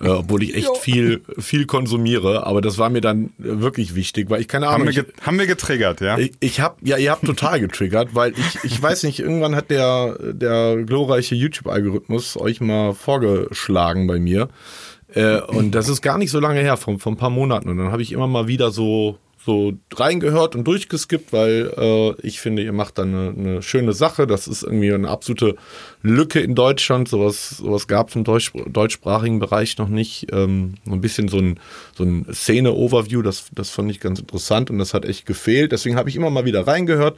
äh, 0.00 0.08
obwohl 0.08 0.44
ich 0.44 0.54
echt 0.54 0.76
viel, 0.76 1.22
viel 1.38 1.66
konsumiere. 1.66 2.46
Aber 2.46 2.60
das 2.60 2.78
war 2.78 2.88
mir 2.88 3.00
dann 3.00 3.26
äh, 3.40 3.60
wirklich 3.60 3.96
wichtig, 3.96 4.30
weil 4.30 4.40
ich 4.40 4.46
keine 4.48 4.66
Haben 4.66 4.82
Ahnung. 4.82 4.94
wir, 4.94 5.04
Ich, 5.08 5.26
haben 5.26 5.38
wir 5.40 5.46
getriggert, 5.46 6.00
ja? 6.00 6.16
ich, 6.16 6.32
ich 6.38 6.60
hab, 6.60 6.78
ja, 6.86 6.96
ihr 6.98 7.10
habt 7.10 7.24
total 7.24 7.58
getriggert, 7.60 8.14
weil 8.14 8.32
ich, 8.38 8.64
ich 8.64 8.80
weiß 8.80 9.02
nicht, 9.02 9.18
irgendwann 9.18 9.56
hat 9.56 9.70
der, 9.70 10.16
der 10.32 10.76
glorreiche 10.84 11.34
YouTube-Algorithmus 11.34 12.36
euch 12.36 12.60
mal 12.60 12.94
vorgeschlagen 12.94 14.06
bei 14.06 14.20
mir. 14.20 14.48
Äh, 15.14 15.40
und 15.40 15.74
das 15.74 15.88
ist 15.88 16.00
gar 16.00 16.16
nicht 16.18 16.30
so 16.30 16.38
lange 16.38 16.60
her, 16.60 16.76
von, 16.76 16.98
von 17.00 17.14
ein 17.14 17.18
paar 17.18 17.30
Monaten. 17.30 17.68
Und 17.68 17.78
dann 17.78 17.90
habe 17.90 18.02
ich 18.02 18.12
immer 18.12 18.26
mal 18.28 18.46
wieder 18.46 18.70
so, 18.70 19.18
so 19.48 19.72
reingehört 19.94 20.54
und 20.54 20.64
durchgeskippt, 20.64 21.32
weil 21.32 21.72
äh, 21.74 22.14
ich 22.20 22.38
finde, 22.38 22.62
ihr 22.62 22.74
macht 22.74 22.98
da 22.98 23.02
eine, 23.04 23.34
eine 23.34 23.62
schöne 23.62 23.94
Sache. 23.94 24.26
Das 24.26 24.46
ist 24.46 24.62
irgendwie 24.62 24.92
eine 24.92 25.08
absolute 25.08 25.56
Lücke 26.02 26.40
in 26.40 26.54
Deutschland. 26.54 27.08
Sowas, 27.08 27.56
sowas 27.56 27.88
gab 27.88 28.10
es 28.10 28.16
im 28.16 28.24
Deutsch, 28.24 28.52
deutschsprachigen 28.66 29.38
Bereich 29.38 29.78
noch 29.78 29.88
nicht. 29.88 30.26
Ähm, 30.32 30.74
ein 30.86 31.00
bisschen 31.00 31.28
so 31.28 31.38
ein, 31.38 31.58
so 31.96 32.04
ein 32.04 32.26
Szene-Overview, 32.30 33.22
das, 33.22 33.46
das 33.54 33.70
fand 33.70 33.90
ich 33.90 34.00
ganz 34.00 34.20
interessant 34.20 34.68
und 34.68 34.78
das 34.78 34.92
hat 34.92 35.06
echt 35.06 35.24
gefehlt. 35.24 35.72
Deswegen 35.72 35.96
habe 35.96 36.10
ich 36.10 36.16
immer 36.16 36.28
mal 36.28 36.44
wieder 36.44 36.66
reingehört. 36.66 37.16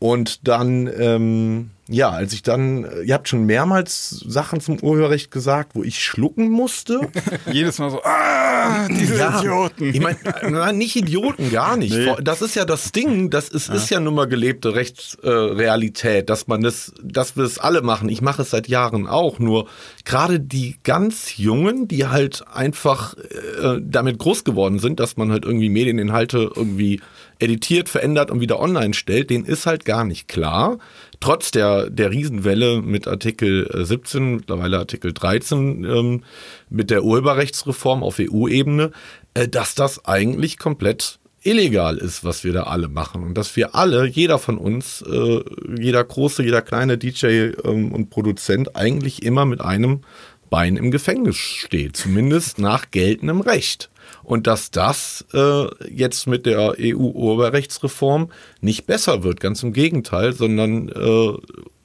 Und 0.00 0.48
dann, 0.48 0.90
ähm, 0.98 1.70
ja, 1.86 2.10
als 2.10 2.32
ich 2.32 2.42
dann, 2.42 2.84
ihr 3.04 3.14
habt 3.14 3.28
schon 3.28 3.44
mehrmals 3.44 4.08
Sachen 4.08 4.60
zum 4.60 4.80
Urheberrecht 4.80 5.30
gesagt, 5.30 5.74
wo 5.74 5.84
ich 5.84 6.02
schlucken 6.02 6.50
musste. 6.50 7.12
Jedes 7.52 7.78
Mal 7.78 7.90
so, 7.90 8.02
ah, 8.02 8.49
diese 8.88 9.18
Ja, 9.18 9.38
Idioten. 9.38 9.84
Ich 9.84 10.00
meine, 10.00 10.18
nein, 10.48 10.78
nicht 10.78 10.96
Idioten, 10.96 11.50
gar 11.50 11.76
nicht. 11.76 11.94
Nee. 11.94 12.14
Das 12.22 12.42
ist 12.42 12.54
ja 12.54 12.64
das 12.64 12.92
Ding, 12.92 13.30
das 13.30 13.48
ist, 13.48 13.68
ist 13.68 13.90
ja 13.90 14.00
nun 14.00 14.14
mal 14.14 14.26
gelebte 14.26 14.74
Rechtsrealität, 14.74 16.22
äh, 16.22 16.24
dass 16.24 16.46
man 16.46 16.62
das, 16.62 16.92
dass 17.02 17.36
wir 17.36 17.44
es 17.44 17.58
alle 17.58 17.82
machen. 17.82 18.08
Ich 18.08 18.22
mache 18.22 18.42
es 18.42 18.50
seit 18.50 18.68
Jahren 18.68 19.06
auch, 19.06 19.38
nur 19.38 19.66
gerade 20.04 20.40
die 20.40 20.76
ganz 20.82 21.36
Jungen, 21.36 21.88
die 21.88 22.06
halt 22.06 22.44
einfach 22.52 23.14
äh, 23.14 23.80
damit 23.80 24.18
groß 24.18 24.44
geworden 24.44 24.78
sind, 24.78 25.00
dass 25.00 25.16
man 25.16 25.30
halt 25.30 25.44
irgendwie 25.44 25.68
Medieninhalte 25.68 26.50
irgendwie 26.54 27.00
editiert, 27.40 27.88
verändert 27.88 28.30
und 28.30 28.40
wieder 28.40 28.60
online 28.60 28.94
stellt, 28.94 29.30
denen 29.30 29.44
ist 29.44 29.66
halt 29.66 29.84
gar 29.84 30.04
nicht 30.04 30.28
klar. 30.28 30.78
Trotz 31.20 31.50
der, 31.50 31.90
der 31.90 32.10
Riesenwelle 32.10 32.82
mit 32.82 33.06
Artikel 33.06 33.66
äh, 33.72 33.84
17, 33.84 34.36
mittlerweile 34.36 34.78
Artikel 34.78 35.12
13, 35.12 35.84
ähm, 35.84 36.24
mit 36.68 36.90
der 36.90 37.04
Urheberrechtsreform 37.04 38.02
auf 38.02 38.18
EU-Ebene, 38.20 38.92
äh, 39.34 39.48
dass 39.48 39.74
das 39.74 40.04
eigentlich 40.04 40.58
komplett 40.58 41.18
illegal 41.42 41.96
ist, 41.96 42.24
was 42.24 42.44
wir 42.44 42.52
da 42.52 42.64
alle 42.64 42.88
machen. 42.88 43.22
Und 43.22 43.34
dass 43.34 43.56
wir 43.56 43.74
alle, 43.74 44.06
jeder 44.06 44.38
von 44.38 44.58
uns, 44.58 45.02
äh, 45.02 45.40
jeder 45.78 46.04
große, 46.04 46.42
jeder 46.42 46.62
kleine 46.62 46.98
DJ 46.98 47.52
ähm, 47.64 47.92
und 47.92 48.10
Produzent 48.10 48.76
eigentlich 48.76 49.22
immer 49.22 49.44
mit 49.46 49.60
einem 49.60 50.02
Bein 50.50 50.76
im 50.76 50.90
Gefängnis 50.90 51.36
steht, 51.36 51.96
zumindest 51.96 52.58
nach 52.58 52.90
geltendem 52.90 53.40
Recht. 53.40 53.89
Und 54.30 54.46
dass 54.46 54.70
das 54.70 55.24
äh, 55.34 55.66
jetzt 55.92 56.28
mit 56.28 56.46
der 56.46 56.76
EU-Urheberrechtsreform 56.78 58.30
nicht 58.60 58.86
besser 58.86 59.24
wird, 59.24 59.40
ganz 59.40 59.64
im 59.64 59.72
Gegenteil, 59.72 60.34
sondern 60.34 60.88
äh, 60.88 61.32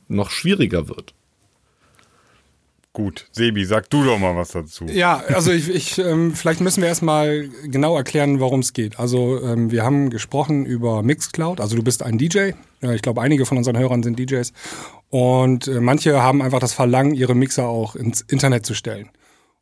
noch 0.10 0.30
schwieriger 0.30 0.88
wird. 0.88 1.16
Gut, 2.94 3.26
Sebi, 3.32 3.66
sag 3.66 3.90
du 3.90 4.04
doch 4.04 4.20
mal 4.20 4.36
was 4.36 4.50
dazu. 4.50 4.86
Ja, 4.86 5.24
also 5.28 5.52
ich, 5.52 5.70
ich 5.70 5.98
ähm, 5.98 6.36
vielleicht 6.36 6.62
müssen 6.62 6.82
wir 6.82 6.88
erstmal 6.88 7.50
genau 7.64 7.98
erklären, 7.98 8.40
worum 8.40 8.60
es 8.60 8.74
geht. 8.74 9.00
Also 9.00 9.42
ähm, 9.42 9.72
wir 9.72 9.84
haben 9.84 10.12
gesprochen 10.12 10.68
über 10.68 11.02
Mixcloud. 11.02 11.60
Also 11.60 11.76
du 11.76 11.82
bist 11.82 12.04
ein 12.04 12.20
DJ. 12.20 12.52
Ich 12.82 13.02
glaube, 13.02 13.24
einige 13.24 13.48
von 13.48 13.58
unseren 13.58 13.80
Hörern 13.80 14.04
sind 14.04 14.20
DJs. 14.20 14.54
Und 15.10 15.68
äh, 15.68 15.80
manche 15.80 16.22
haben 16.22 16.44
einfach 16.44 16.60
das 16.60 16.74
Verlangen, 16.74 17.16
ihre 17.16 17.34
Mixer 17.34 17.68
auch 17.68 17.96
ins 17.96 18.22
Internet 18.22 18.68
zu 18.68 18.76
stellen. 18.76 19.10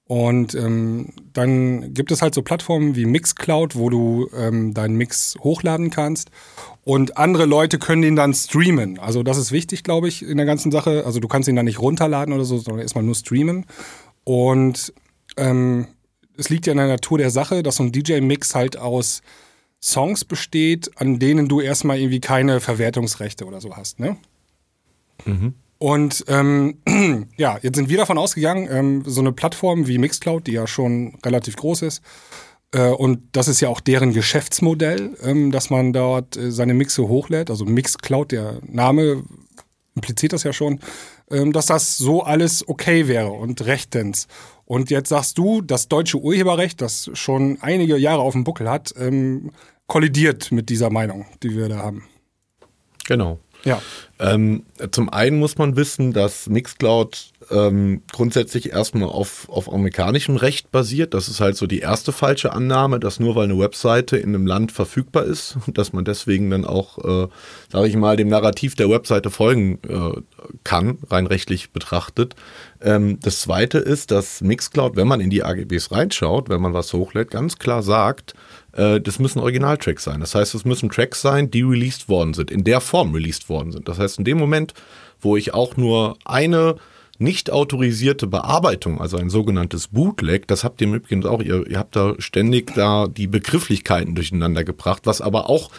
Und 0.05 0.53
ähm, 0.53 1.10
dann 1.31 1.93
gibt 1.93 2.12
es 2.12 2.22
halt 2.22 2.33
so 2.33 2.41
Plattformen 2.41 2.95
wie 2.95 3.05
Mixcloud, 3.05 3.75
wo 3.75 3.89
du 3.89 4.29
ähm, 4.38 4.74
deinen 4.74 4.95
Mix 4.95 5.36
hochladen 5.39 5.89
kannst. 5.89 6.29
Und 6.83 7.17
andere 7.17 7.45
Leute 7.45 7.79
können 7.79 8.01
den 8.01 8.15
dann 8.17 8.33
streamen. 8.33 9.00
Also 9.00 9.24
das 9.24 9.38
ist 9.38 9.53
wichtig, 9.53 9.83
glaube 9.83 10.10
ich, 10.10 10.22
in 10.24 10.36
der 10.36 10.45
ganzen 10.45 10.72
Sache. 10.72 11.03
Also 11.05 11.19
du 11.22 11.27
kannst 11.29 11.48
ihn 11.48 11.55
dann 11.55 11.65
nicht 11.65 11.79
runterladen 11.79 12.33
oder 12.33 12.43
so, 12.43 12.57
sondern 12.57 12.81
erstmal 12.81 13.05
nur 13.05 13.15
streamen. 13.15 13.65
Und 14.25 14.93
ähm, 15.38 15.88
es 16.38 16.50
liegt 16.50 16.65
ja 16.67 16.72
in 16.74 16.77
der 16.77 16.88
Natur 16.88 17.17
der 17.17 17.31
Sache, 17.31 17.63
dass 17.63 17.77
so 17.77 17.83
ein 17.83 17.91
DJ-Mix 17.93 18.55
halt 18.55 18.77
aus 18.77 19.22
Songs 19.81 20.25
besteht, 20.25 20.91
an 21.00 21.19
denen 21.19 21.48
du 21.48 21.62
erstmal 21.62 21.98
irgendwie 21.98 22.22
keine 22.22 22.60
Verwertungsrechte 22.60 23.45
oder 23.45 23.62
so 23.62 23.75
hast, 23.75 24.00
ne? 24.00 24.17
Und 25.83 26.23
ähm, 26.29 26.77
ja, 27.35 27.59
jetzt 27.61 27.75
sind 27.75 27.89
wir 27.89 27.97
davon 27.97 28.17
ausgegangen, 28.17 28.69
ähm, 28.71 29.03
so 29.05 29.19
eine 29.19 29.33
Plattform 29.33 29.85
wie 29.85 29.97
Mixcloud, 29.97 30.47
die 30.47 30.53
ja 30.53 30.65
schon 30.65 31.15
relativ 31.25 31.57
groß 31.57 31.81
ist, 31.81 32.01
äh, 32.71 32.87
und 32.87 33.19
das 33.33 33.49
ist 33.49 33.59
ja 33.59 33.67
auch 33.67 33.81
deren 33.81 34.13
Geschäftsmodell, 34.13 35.17
ähm, 35.21 35.51
dass 35.51 35.69
man 35.69 35.91
dort 35.91 36.37
äh, 36.37 36.53
seine 36.53 36.73
Mixe 36.73 37.09
hochlädt, 37.09 37.49
also 37.49 37.65
Mixcloud, 37.65 38.31
der 38.31 38.59
Name 38.65 39.23
impliziert 39.93 40.31
das 40.31 40.43
ja 40.43 40.53
schon, 40.53 40.79
ähm, 41.29 41.51
dass 41.51 41.65
das 41.65 41.97
so 41.97 42.23
alles 42.23 42.65
okay 42.65 43.09
wäre 43.09 43.31
und 43.31 43.65
rechtens. 43.65 44.29
Und 44.63 44.89
jetzt 44.89 45.09
sagst 45.09 45.37
du, 45.37 45.61
das 45.61 45.89
deutsche 45.89 46.17
Urheberrecht, 46.17 46.79
das 46.79 47.11
schon 47.13 47.57
einige 47.59 47.97
Jahre 47.97 48.21
auf 48.21 48.31
dem 48.31 48.45
Buckel 48.45 48.69
hat, 48.69 48.93
ähm, 48.97 49.51
kollidiert 49.87 50.49
mit 50.53 50.69
dieser 50.69 50.89
Meinung, 50.89 51.25
die 51.43 51.57
wir 51.57 51.67
da 51.67 51.79
haben. 51.79 52.05
Genau. 53.05 53.39
Ja. 53.65 53.82
Ähm, 54.20 54.63
zum 54.91 55.10
einen 55.10 55.39
muss 55.39 55.58
man 55.58 55.75
wissen, 55.75 56.13
dass 56.13 56.48
Mixcloud 56.48 57.32
ähm, 57.51 58.01
grundsätzlich 58.12 58.71
erstmal 58.71 59.09
auf, 59.09 59.50
auf 59.50 59.71
amerikanischem 59.71 60.35
Recht 60.35 60.71
basiert. 60.71 61.13
Das 61.13 61.27
ist 61.27 61.39
halt 61.39 61.57
so 61.57 61.67
die 61.67 61.79
erste 61.79 62.12
falsche 62.12 62.53
Annahme, 62.53 63.00
dass 63.00 63.19
nur 63.19 63.35
weil 63.35 63.45
eine 63.45 63.59
Webseite 63.59 64.17
in 64.17 64.29
einem 64.29 64.45
Land 64.45 64.71
verfügbar 64.71 65.23
ist, 65.23 65.57
dass 65.67 65.93
man 65.93 66.05
deswegen 66.05 66.50
dann 66.50 66.65
auch, 66.65 66.97
äh, 66.97 67.27
sage 67.71 67.88
ich 67.88 67.95
mal, 67.95 68.17
dem 68.17 68.29
Narrativ 68.29 68.75
der 68.75 68.89
Webseite 68.89 69.29
folgen 69.29 69.79
äh, 69.88 70.21
kann, 70.63 70.97
rein 71.09 71.27
rechtlich 71.27 71.71
betrachtet. 71.71 72.35
Ähm, 72.81 73.19
das 73.21 73.39
zweite 73.39 73.77
ist, 73.77 74.12
dass 74.12 74.41
Mixcloud, 74.41 74.95
wenn 74.95 75.07
man 75.07 75.21
in 75.21 75.29
die 75.29 75.43
AGBs 75.43 75.91
reinschaut, 75.91 76.50
wenn 76.50 76.62
man 76.62 76.73
was 76.73 76.93
hochlädt, 76.93 77.31
ganz 77.31 77.57
klar 77.57 77.83
sagt, 77.83 78.33
äh, 78.73 79.00
das 79.00 79.19
müssen 79.19 79.39
Originaltracks 79.39 80.03
sein. 80.03 80.19
Das 80.19 80.35
heißt, 80.35 80.55
es 80.55 80.65
müssen 80.65 80.89
Tracks 80.89 81.21
sein, 81.21 81.50
die 81.50 81.62
released 81.62 82.09
worden 82.09 82.33
sind, 82.33 82.51
in 82.51 82.63
der 82.63 82.81
Form 82.81 83.13
released 83.13 83.50
worden 83.50 83.71
sind. 83.71 83.88
Das 83.88 84.00
heißt, 84.00 84.19
in 84.19 84.25
dem 84.25 84.38
Moment, 84.38 84.73
wo 85.21 85.38
ich 85.38 85.53
auch 85.53 85.77
nur 85.77 86.17
eine 86.25 86.75
nicht 87.20 87.51
autorisierte 87.51 88.27
Bearbeitung, 88.27 89.00
also 89.00 89.17
ein 89.17 89.29
sogenanntes 89.29 89.89
Bootleg, 89.89 90.48
das 90.48 90.63
habt 90.63 90.82
ihr 90.82 90.88
im 90.88 90.96
Übrigen 90.96 91.25
auch, 91.25 91.41
ihr, 91.41 91.67
ihr 91.67 91.77
habt 91.77 91.96
da 91.96 92.15
ständig 92.17 92.74
da 92.74 93.08
die 93.08 93.27
Begrifflichkeiten 93.27 94.15
durcheinander 94.15 94.63
gebracht, 94.63 95.03
was 95.05 95.22
aber 95.22 95.50
auch 95.50 95.70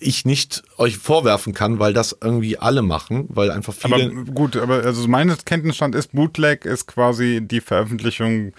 ich 0.00 0.24
nicht 0.24 0.62
euch 0.76 0.96
vorwerfen 0.96 1.54
kann, 1.54 1.78
weil 1.78 1.92
das 1.92 2.16
irgendwie 2.22 2.58
alle 2.58 2.82
machen, 2.82 3.26
weil 3.28 3.50
einfach 3.50 3.74
viele. 3.74 4.10
Aber 4.10 4.24
gut, 4.32 4.56
aber 4.56 4.84
also 4.84 5.06
mein 5.08 5.34
Kenntnisstand 5.44 5.94
ist, 5.94 6.12
Bootleg 6.12 6.64
ist 6.64 6.86
quasi 6.86 7.40
die 7.42 7.60
Veröffentlichung 7.60 8.52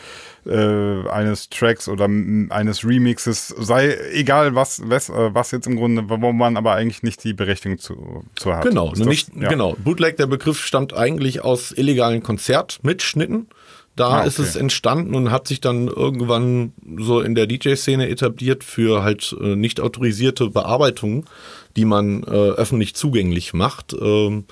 äh, 0.45 1.07
eines 1.09 1.49
Tracks 1.49 1.87
oder 1.87 2.05
eines 2.05 2.83
Remixes, 2.85 3.47
sei 3.57 3.95
egal 4.11 4.55
was, 4.55 4.81
was, 4.85 5.09
äh, 5.09 5.33
was 5.33 5.51
jetzt 5.51 5.67
im 5.67 5.75
Grunde, 5.77 6.09
wo 6.09 6.31
man 6.33 6.57
aber 6.57 6.73
eigentlich 6.73 7.03
nicht 7.03 7.23
die 7.23 7.33
Berechtigung 7.33 7.77
zu, 7.77 8.23
zu 8.35 8.53
hat. 8.53 8.63
Genau, 8.65 8.89
das- 8.89 9.07
nicht, 9.07 9.29
ja. 9.35 9.49
genau. 9.49 9.75
Bootleg, 9.83 10.17
der 10.17 10.27
Begriff 10.27 10.63
stammt 10.63 10.93
eigentlich 10.93 11.41
aus 11.41 11.71
illegalen 11.71 12.21
Konzertmitschnitten. 12.23 13.47
Da 13.99 14.21
Ah, 14.21 14.23
ist 14.23 14.39
okay. 14.39 14.47
es 14.47 14.55
entstanden 14.55 15.13
und 15.13 15.29
hat 15.29 15.47
sich 15.47 15.59
dann 15.59 15.87
irgendwann 15.87 16.71
so 16.99 17.19
in 17.19 17.35
der 17.35 17.47
DJ-Szene 17.47 18.07
etabliert 18.07 18.63
für 18.63 19.03
halt 19.03 19.35
äh, 19.41 19.55
nicht 19.57 19.81
autorisierte 19.81 20.49
Bearbeitungen, 20.49 21.25
die 21.75 21.83
man 21.85 22.23
äh, 22.23 22.27
öffentlich 22.27 22.95
zugänglich 22.95 23.53
macht. 23.53 23.93
Ähm, 23.99 24.45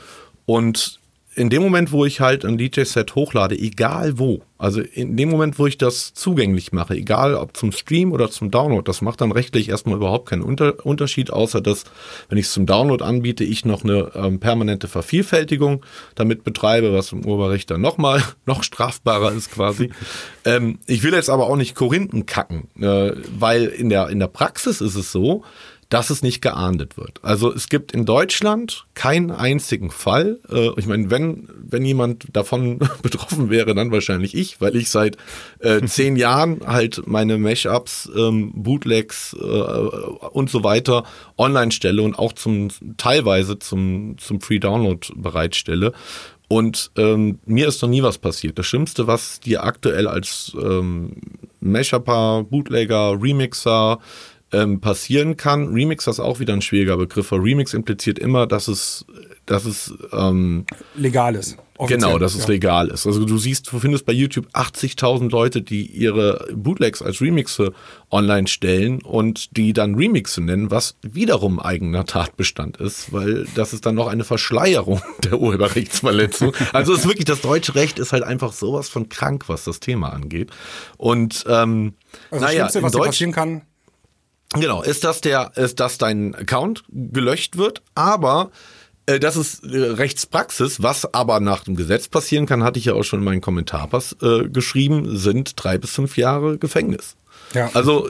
und 0.45 0.99
in 1.37 1.51
dem 1.51 1.61
Moment, 1.61 1.91
wo 1.91 2.03
ich 2.03 2.19
halt 2.19 2.43
ein 2.45 2.57
DJ-Set 2.57 3.13
hochlade, 3.13 3.57
egal 3.57 4.17
wo, 4.17 4.41
also 4.57 4.81
in 4.81 5.15
dem 5.17 5.29
Moment, 5.29 5.59
wo 5.59 5.67
ich 5.67 5.77
das 5.77 6.15
zugänglich 6.15 6.71
mache, 6.71 6.95
egal 6.95 7.35
ob 7.35 7.55
zum 7.55 7.71
Stream 7.71 8.11
oder 8.11 8.31
zum 8.31 8.49
Download, 8.49 8.83
das 8.83 9.01
macht 9.01 9.21
dann 9.21 9.31
rechtlich 9.31 9.69
erstmal 9.69 9.97
überhaupt 9.97 10.27
keinen 10.27 10.41
Unter 10.41 10.83
Unterschied, 10.83 11.31
außer 11.31 11.61
dass, 11.61 11.83
wenn 12.29 12.39
ich 12.39 12.47
es 12.47 12.53
zum 12.53 12.65
Download 12.65 13.03
anbiete, 13.03 13.43
ich 13.43 13.65
noch 13.65 13.83
eine 13.83 14.11
ähm, 14.15 14.39
permanente 14.39 14.87
Vervielfältigung 14.87 15.85
damit 16.15 16.43
betreibe, 16.43 16.91
was 16.91 17.11
im 17.11 17.23
Urheberrecht 17.23 17.69
dann 17.69 17.81
nochmal 17.81 18.23
noch 18.47 18.63
strafbarer 18.63 19.31
ist 19.31 19.51
quasi. 19.51 19.91
ähm, 20.45 20.79
ich 20.87 21.03
will 21.03 21.13
jetzt 21.13 21.29
aber 21.29 21.47
auch 21.47 21.55
nicht 21.55 21.75
Korinthen 21.75 22.25
kacken, 22.25 22.67
äh, 22.81 23.11
weil 23.37 23.65
in 23.65 23.89
der, 23.89 24.09
in 24.09 24.17
der 24.17 24.27
Praxis 24.27 24.81
ist 24.81 24.95
es 24.95 25.11
so, 25.11 25.43
dass 25.89 26.09
es 26.09 26.21
nicht 26.21 26.41
geahndet 26.41 26.97
wird. 26.97 27.19
Also 27.21 27.53
es 27.53 27.69
gibt 27.69 27.93
in 27.93 28.05
Deutschland 28.05 28.85
keinen 28.93 29.31
einzigen 29.31 29.89
Fall. 29.89 30.39
Äh, 30.51 30.71
ich 30.77 30.85
meine, 30.85 31.09
wenn, 31.09 31.47
wenn 31.55 31.85
jemand 31.85 32.25
davon 32.33 32.79
betroffen 33.01 33.49
wäre, 33.49 33.73
dann 33.73 33.91
wahrscheinlich 33.91 34.35
ich, 34.35 34.59
weil 34.59 34.75
ich 34.75 34.89
seit 34.89 35.17
äh, 35.59 35.81
zehn 35.85 36.17
Jahren 36.17 36.61
halt 36.65 37.07
meine 37.07 37.37
Mashups, 37.37 38.09
ähm, 38.15 38.51
Bootlegs 38.55 39.35
äh, 39.39 39.43
und 39.43 40.49
so 40.49 40.63
weiter 40.63 41.03
online 41.37 41.71
stelle 41.71 42.01
und 42.01 42.19
auch 42.19 42.33
zum 42.33 42.69
teilweise 42.97 43.57
zum, 43.59 44.15
zum 44.17 44.41
Free 44.41 44.59
Download 44.59 45.07
bereitstelle. 45.15 45.93
Und 46.49 46.91
ähm, 46.97 47.39
mir 47.45 47.67
ist 47.67 47.81
noch 47.81 47.89
nie 47.89 48.03
was 48.03 48.17
passiert. 48.17 48.57
Das 48.57 48.65
Schlimmste, 48.67 49.05
was 49.05 49.41
dir 49.41 49.65
aktuell 49.65 50.07
als 50.07 50.55
ähm, 50.61 51.13
Mashupper, 51.59 52.45
Bootlegger, 52.49 53.21
Remixer 53.21 53.99
ähm, 54.51 54.79
passieren 54.79 55.37
kann. 55.37 55.73
Remix 55.73 56.07
ist 56.07 56.19
auch 56.19 56.39
wieder 56.39 56.53
ein 56.53 56.61
schwieriger 56.61 56.97
Begriff, 56.97 57.31
weil 57.31 57.39
Remix 57.39 57.73
impliziert 57.73 58.19
immer, 58.19 58.47
dass 58.47 58.67
es, 58.67 59.05
dass 59.45 59.65
es 59.65 59.93
ähm, 60.13 60.65
Legal 60.95 61.35
ist. 61.35 61.57
Offiziell. 61.79 61.99
genau, 61.99 62.17
dass 62.17 62.33
es 62.33 62.43
ja. 62.45 62.53
legal 62.53 62.87
ist. 62.87 63.05
Also 63.05 63.23
du 63.23 63.37
siehst, 63.37 63.71
du 63.71 63.77
findest 63.77 64.07
bei 64.07 64.11
YouTube 64.13 64.47
80.000 64.53 65.29
Leute, 65.29 65.61
die 65.61 65.85
ihre 65.85 66.47
Bootlegs 66.55 67.03
als 67.03 67.21
Remixe 67.21 67.71
online 68.09 68.47
stellen 68.47 68.99
und 69.03 69.55
die 69.57 69.73
dann 69.73 69.93
Remixe 69.93 70.41
nennen, 70.41 70.71
was 70.71 70.95
wiederum 71.03 71.59
eigener 71.59 72.05
Tatbestand 72.05 72.77
ist, 72.77 73.13
weil 73.13 73.45
das 73.53 73.73
ist 73.73 73.85
dann 73.85 73.93
noch 73.93 74.07
eine 74.07 74.23
Verschleierung 74.23 75.03
der 75.23 75.39
Urheberrechtsverletzung. 75.39 76.53
Also 76.73 76.93
es 76.93 77.01
ist 77.01 77.07
wirklich, 77.07 77.25
das 77.25 77.41
deutsche 77.41 77.75
Recht 77.75 77.99
ist 77.99 78.11
halt 78.11 78.23
einfach 78.23 78.53
sowas 78.53 78.89
von 78.89 79.07
krank, 79.09 79.43
was 79.47 79.63
das 79.63 79.79
Thema 79.79 80.11
angeht. 80.13 80.49
Und 80.97 81.45
ähm, 81.47 81.93
Also 82.31 82.31
das 82.31 82.41
naja, 82.41 82.51
Schlimmste, 82.69 82.81
was 82.81 82.91
Deutsch- 82.93 83.05
passieren 83.07 83.33
kann, 83.33 83.61
Genau, 84.53 84.81
ist 84.81 85.03
das 85.03 85.21
der, 85.21 85.51
ist 85.55 85.79
das 85.79 85.97
dein 85.97 86.33
Account 86.33 86.83
gelöscht 86.89 87.57
wird, 87.57 87.81
aber 87.95 88.51
äh, 89.05 89.19
das 89.19 89.35
ist 89.35 89.63
äh, 89.63 89.77
Rechtspraxis, 89.77 90.81
was 90.81 91.13
aber 91.13 91.39
nach 91.39 91.63
dem 91.63 91.75
Gesetz 91.75 92.07
passieren 92.07 92.45
kann, 92.45 92.63
hatte 92.63 92.79
ich 92.79 92.85
ja 92.85 92.93
auch 92.93 93.03
schon 93.03 93.19
in 93.19 93.25
meinen 93.25 93.41
Kommentarpass 93.41 94.15
äh, 94.21 94.47
geschrieben, 94.47 95.17
sind 95.17 95.53
drei 95.55 95.77
bis 95.77 95.91
fünf 95.91 96.17
Jahre 96.17 96.57
Gefängnis. 96.57 97.15
Ja. 97.53 97.69
Also 97.73 98.09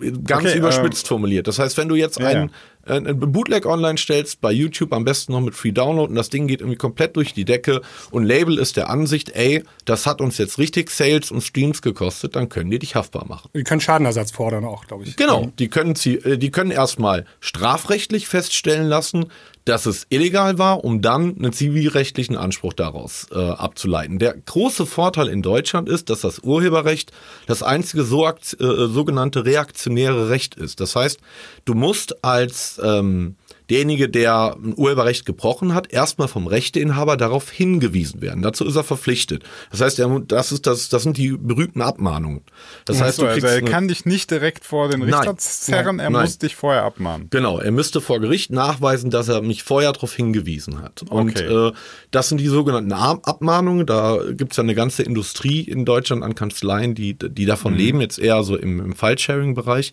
äh, 0.00 0.12
ganz 0.24 0.46
Okay, 0.46 0.58
überspitzt 0.58 1.06
formuliert. 1.06 1.46
Das 1.46 1.58
heißt, 1.58 1.76
wenn 1.76 1.88
du 1.88 1.94
jetzt 1.94 2.18
Ja, 2.18 2.26
ein, 2.26 2.48
äh, 2.48 2.50
ein 2.86 3.18
Bootleg 3.18 3.66
online 3.66 3.98
stellst, 3.98 4.40
bei 4.40 4.52
YouTube 4.52 4.92
am 4.92 5.04
besten 5.04 5.32
noch 5.32 5.40
mit 5.40 5.54
Free 5.54 5.72
Download 5.72 6.08
und 6.08 6.14
das 6.14 6.30
Ding 6.30 6.46
geht 6.46 6.60
irgendwie 6.60 6.78
komplett 6.78 7.16
durch 7.16 7.34
die 7.34 7.44
Decke 7.44 7.82
und 8.10 8.24
Label 8.24 8.58
ist 8.58 8.76
der 8.76 8.88
Ansicht, 8.90 9.30
ey, 9.30 9.62
das 9.84 10.06
hat 10.06 10.20
uns 10.20 10.38
jetzt 10.38 10.58
richtig 10.58 10.90
Sales 10.90 11.30
und 11.30 11.42
Streams 11.42 11.82
gekostet, 11.82 12.36
dann 12.36 12.48
können 12.48 12.70
die 12.70 12.78
dich 12.78 12.94
haftbar 12.94 13.26
machen. 13.26 13.50
die 13.54 13.64
können 13.64 13.80
Schadenersatz 13.80 14.32
fordern 14.32 14.64
auch, 14.64 14.86
glaube 14.86 15.04
ich. 15.04 15.16
Genau, 15.16 15.52
die 15.58 15.68
können, 15.68 15.94
sie, 15.94 16.14
äh, 16.14 16.38
die 16.38 16.50
können 16.50 16.70
erstmal 16.70 17.26
strafrechtlich 17.40 18.28
feststellen 18.28 18.86
lassen, 18.86 19.26
dass 19.64 19.86
es 19.86 20.06
illegal 20.08 20.58
war, 20.58 20.84
um 20.84 21.02
dann 21.02 21.36
einen 21.36 21.52
zivilrechtlichen 21.52 22.36
Anspruch 22.36 22.72
daraus 22.72 23.26
äh, 23.30 23.38
abzuleiten. 23.38 24.18
Der 24.18 24.34
große 24.34 24.86
Vorteil 24.86 25.28
in 25.28 25.42
Deutschland 25.42 25.88
ist, 25.88 26.10
dass 26.10 26.22
das 26.22 26.40
Urheberrecht 26.40 27.12
das 27.46 27.62
einzige 27.62 28.04
so, 28.04 28.26
äh, 28.26 28.34
sogenannte 28.58 29.44
reaktionäre 29.44 30.30
Recht 30.30 30.54
ist. 30.54 30.80
Das 30.80 30.96
heißt, 30.96 31.20
du 31.64 31.74
musst 31.74 32.24
als 32.24 32.80
ähm, 32.82 33.36
derjenige, 33.70 34.08
der 34.08 34.56
ein 34.62 34.74
Urheberrecht 34.76 35.24
gebrochen 35.24 35.74
hat, 35.74 35.92
erstmal 35.92 36.28
vom 36.28 36.46
Rechteinhaber 36.46 37.16
darauf 37.16 37.50
hingewiesen 37.50 38.20
werden. 38.20 38.42
Dazu 38.42 38.64
ist 38.66 38.76
er 38.76 38.84
verpflichtet. 38.84 39.44
Das 39.70 39.80
heißt, 39.80 40.02
das, 40.28 40.52
ist 40.52 40.66
das, 40.66 40.88
das 40.88 41.02
sind 41.04 41.16
die 41.16 41.30
berühmten 41.36 41.80
Abmahnungen. 41.80 42.42
Das 42.84 43.00
heißt, 43.00 43.20
du 43.20 43.26
also 43.26 43.46
er 43.46 43.62
kann 43.62 43.88
dich 43.88 44.04
nicht 44.04 44.30
direkt 44.30 44.64
vor 44.64 44.88
den 44.88 45.00
Nein. 45.00 45.14
Richter 45.14 45.36
zerren, 45.36 45.98
er 46.00 46.10
Nein. 46.10 46.22
muss 46.22 46.38
dich 46.38 46.56
vorher 46.56 46.82
abmahnen. 46.82 47.28
Genau, 47.30 47.58
er 47.58 47.70
müsste 47.70 48.00
vor 48.00 48.20
Gericht 48.20 48.50
nachweisen, 48.50 49.10
dass 49.10 49.28
er 49.28 49.40
mich 49.42 49.62
vorher 49.62 49.92
darauf 49.92 50.12
hingewiesen 50.14 50.82
hat. 50.82 51.02
Und 51.08 51.30
Okay. 51.36 51.68
äh, 51.68 51.72
das 52.10 52.28
sind 52.28 52.38
die 52.38 52.48
sogenannten 52.48 52.92
Ab- 52.92 53.26
Abmahnungen. 53.28 53.86
Da 53.86 54.18
gibt 54.32 54.52
es 54.52 54.56
ja 54.56 54.62
eine 54.64 54.74
ganze 54.74 55.02
Industrie 55.04 55.60
in 55.60 55.84
Deutschland 55.84 56.22
an 56.24 56.34
Kanzleien, 56.34 56.94
die, 56.94 57.14
die 57.16 57.46
davon 57.46 57.74
leben, 57.74 58.00
jetzt 58.00 58.18
eher 58.18 58.42
so 58.42 58.56
im, 58.56 58.80
im 58.80 58.94
File-Sharing-Bereich. 58.96 59.92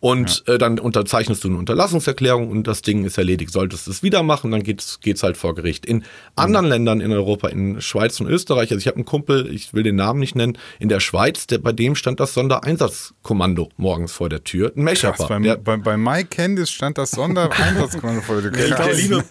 Und 0.00 0.44
äh, 0.46 0.58
dann 0.58 0.78
unterzeichnest 0.78 1.42
du 1.44 1.48
eine 1.48 1.56
Unterlassungserklärung 1.58 2.50
und 2.50 2.66
das 2.66 2.82
Ding 2.82 3.04
ist 3.04 3.18
erledigt. 3.18 3.52
Solltest 3.52 3.86
du 3.86 3.90
es 3.90 4.02
wieder 4.02 4.22
machen, 4.22 4.50
dann 4.50 4.62
geht's 4.62 5.00
geht's 5.00 5.22
halt 5.22 5.36
vor 5.36 5.54
Gericht. 5.54 5.86
In 5.86 6.04
anderen 6.36 6.66
Ländern 6.66 7.00
in 7.00 7.12
Europa, 7.12 7.48
in 7.48 7.80
Schweiz 7.80 8.20
und 8.20 8.28
Österreich, 8.28 8.70
also 8.70 8.78
ich 8.78 8.86
habe 8.86 8.96
einen 8.96 9.04
Kumpel, 9.04 9.52
ich 9.52 9.72
will 9.74 9.82
den 9.82 9.96
Namen 9.96 10.20
nicht 10.20 10.34
nennen, 10.34 10.58
in 10.78 10.88
der 10.88 11.00
Schweiz, 11.00 11.46
der, 11.46 11.58
bei 11.58 11.72
dem 11.72 11.94
stand 11.94 12.20
das 12.20 12.34
Sondereinsatzkommando 12.34 13.70
morgens 13.76 14.12
vor 14.12 14.28
der 14.28 14.44
Tür. 14.44 14.72
Ein 14.76 14.84
Mashuper. 14.84 15.26
bei, 15.28 15.38
Der, 15.40 15.56
bei, 15.56 15.76
bei 15.76 15.96
Mike 15.96 16.28
Candice 16.28 16.70
stand 16.70 16.98
das 16.98 17.10
Sondereinsatzkommando 17.12 18.22
vor 18.22 18.42
der 18.42 18.50
der, 18.50 18.66
Tür. 18.66 18.76
der, 18.76 18.94
liebe, 18.94 19.24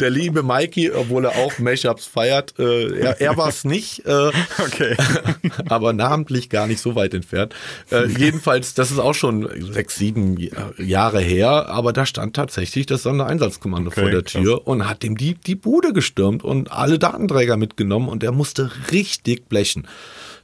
der 0.00 0.10
liebe 0.10 0.42
Mikey, 0.42 0.90
obwohl 0.92 1.24
er 1.24 1.32
auch 1.36 1.58
Mashups 1.58 2.06
feiert, 2.06 2.54
äh, 2.58 2.98
er, 2.98 3.20
er 3.20 3.36
war 3.36 3.48
es 3.48 3.64
nicht, 3.64 4.04
äh, 4.06 4.30
Okay. 4.58 4.96
aber 5.68 5.92
namentlich 5.92 6.50
gar 6.50 6.66
nicht 6.66 6.80
so 6.80 6.94
weit 6.94 7.14
entfernt. 7.14 7.54
Äh, 7.90 8.06
jedenfalls, 8.06 8.74
das 8.74 8.90
ist 8.90 8.98
auch 8.98 9.14
schon 9.14 9.48
sechs, 9.72 9.93
sieben 9.96 10.36
Jahre 10.78 11.20
her, 11.20 11.68
aber 11.68 11.92
da 11.92 12.06
stand 12.06 12.34
tatsächlich 12.36 12.86
das 12.86 13.02
Sondereinsatzkommando 13.04 13.90
Okay, 13.90 14.00
vor 14.02 14.10
der 14.10 14.22
krass. 14.22 14.32
Tür 14.32 14.66
und 14.66 14.88
hat 14.88 15.04
ihm 15.04 15.16
die, 15.16 15.34
die 15.34 15.54
Bude 15.54 15.92
gestürmt 15.92 16.44
und 16.44 16.70
alle 16.72 16.98
Datenträger 16.98 17.56
mitgenommen 17.56 18.08
und 18.08 18.22
er 18.22 18.32
musste 18.32 18.70
richtig 18.90 19.48
blechen. 19.48 19.86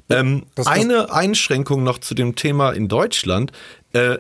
Ähm, 0.09 0.45
Das- 0.55 0.67
das- 0.67 0.75
eine 0.75 1.13
Einschränkung 1.13 1.85
noch 1.85 1.99
zu 1.99 2.15
dem 2.15 2.35
Thema 2.35 2.71
in 2.73 2.89
Deutschland. 2.89 3.53
Äh, 3.93 4.19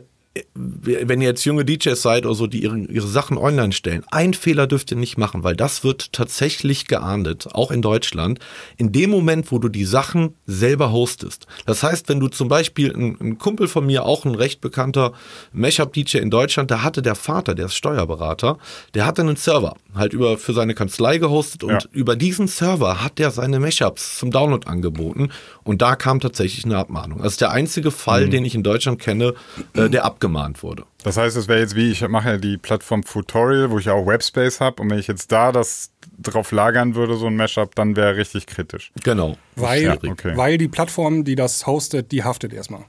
wenn 0.55 1.21
ihr 1.21 1.29
jetzt 1.29 1.45
junge 1.45 1.65
DJs 1.65 2.01
seid 2.01 2.25
oder 2.25 2.37
so, 2.37 2.47
die 2.47 2.63
ihre, 2.63 2.79
ihre 2.79 3.07
Sachen 3.09 3.37
online 3.37 3.73
stellen, 3.73 4.05
ein 4.13 4.33
Fehler 4.33 4.69
dürft 4.69 4.93
ihr 4.93 4.97
nicht 4.97 5.19
machen, 5.19 5.43
weil 5.43 5.57
das 5.57 5.83
wird 5.83 6.13
tatsächlich 6.13 6.87
geahndet, 6.87 7.49
auch 7.53 7.73
in 7.73 7.83
Deutschland, 7.83 8.39
in 8.77 8.93
dem 8.93 9.11
Moment, 9.11 9.51
wo 9.51 9.59
du 9.59 9.69
die 9.69 9.85
Sachen 9.85 10.35
selber 10.47 10.93
hostest. 10.93 11.47
Das 11.67 11.83
heißt, 11.83 12.09
wenn 12.09 12.21
du 12.21 12.29
zum 12.29 12.47
Beispiel, 12.47 12.95
ein, 12.95 13.17
ein 13.21 13.39
Kumpel 13.39 13.67
von 13.67 13.85
mir, 13.85 14.05
auch 14.05 14.25
ein 14.25 14.37
recht 14.37 14.61
bekannter 14.61 15.13
Mashup-DJ 15.53 16.19
in 16.19 16.31
Deutschland, 16.31 16.71
da 16.71 16.83
hatte 16.83 17.03
der 17.03 17.17
Vater, 17.17 17.57
der 17.57 17.67
ist 17.67 17.75
Steuerberater, 17.75 18.59
der 18.95 19.07
hatte 19.07 19.23
einen 19.23 19.35
Server, 19.37 19.75
halt 19.97 20.13
über 20.13 20.39
für 20.39 20.53
seine 20.53 20.75
Kanzlei 20.75 21.19
gehostet 21.19 21.65
und 21.65 21.71
Ja. 21.73 21.81
über 21.91 22.15
diesen 22.15 22.47
Server 22.47 23.03
hat 23.03 23.19
er 23.19 23.33
seine 23.33 23.59
Mashups 23.59 24.19
zum 24.19 24.31
Download 24.31 24.67
angeboten 24.69 25.31
und 25.65 25.83
da 25.83 25.97
kam 25.97 26.21
tatsächlich 26.21 26.65
eine 26.65 26.77
Abmahnung. 26.79 27.19
Das 27.23 27.33
ist 27.33 27.41
der 27.41 27.51
einzige 27.51 27.91
Fall, 27.91 28.29
den 28.29 28.45
ich 28.45 28.55
in 28.55 28.63
Deutschland 28.63 29.01
kenne, 29.01 29.35
äh, 29.75 29.89
der 29.91 30.05
abgemahnt 30.21 30.62
wurde. 30.62 30.85
Das 31.03 31.17
heißt, 31.17 31.37
es 31.37 31.49
wäre 31.49 31.61
jetzt 31.61 31.75
wie, 31.75 31.91
ich 31.91 32.07
mache 32.07 32.31
ja 32.31 32.37
die 32.37 32.59
Plattform 32.59 33.03
Tutorial, 33.03 33.71
wo 33.71 33.79
ich 33.79 33.87
ja 33.87 33.95
auch 33.95 34.07
Webspace 34.07 34.61
habe 34.61 34.83
und 34.83 34.91
wenn 34.91 34.99
ich 34.99 35.07
jetzt 35.07 35.33
da 35.33 35.50
das 35.50 35.93
drauf 36.19 36.53
lagern 36.53 36.95
würde, 36.95 37.17
so 37.17 37.27
ein 37.27 37.37
Mashup, 37.37 37.75
dann 37.75 37.97
wäre 37.97 38.17
richtig 38.17 38.47
kritisch. 38.47 38.93
Genau. 39.03 39.37
Weil, 39.57 39.83
Ja, 39.83 39.95
okay. 39.95 40.37
weil 40.37 40.59
die 40.59 40.69
Plattform, 40.69 41.25
die 41.25 41.37
das 41.37 41.67
hostet, 41.67 42.12
die 42.12 42.23
haftet 42.23 42.53
erstmal. 42.53 42.85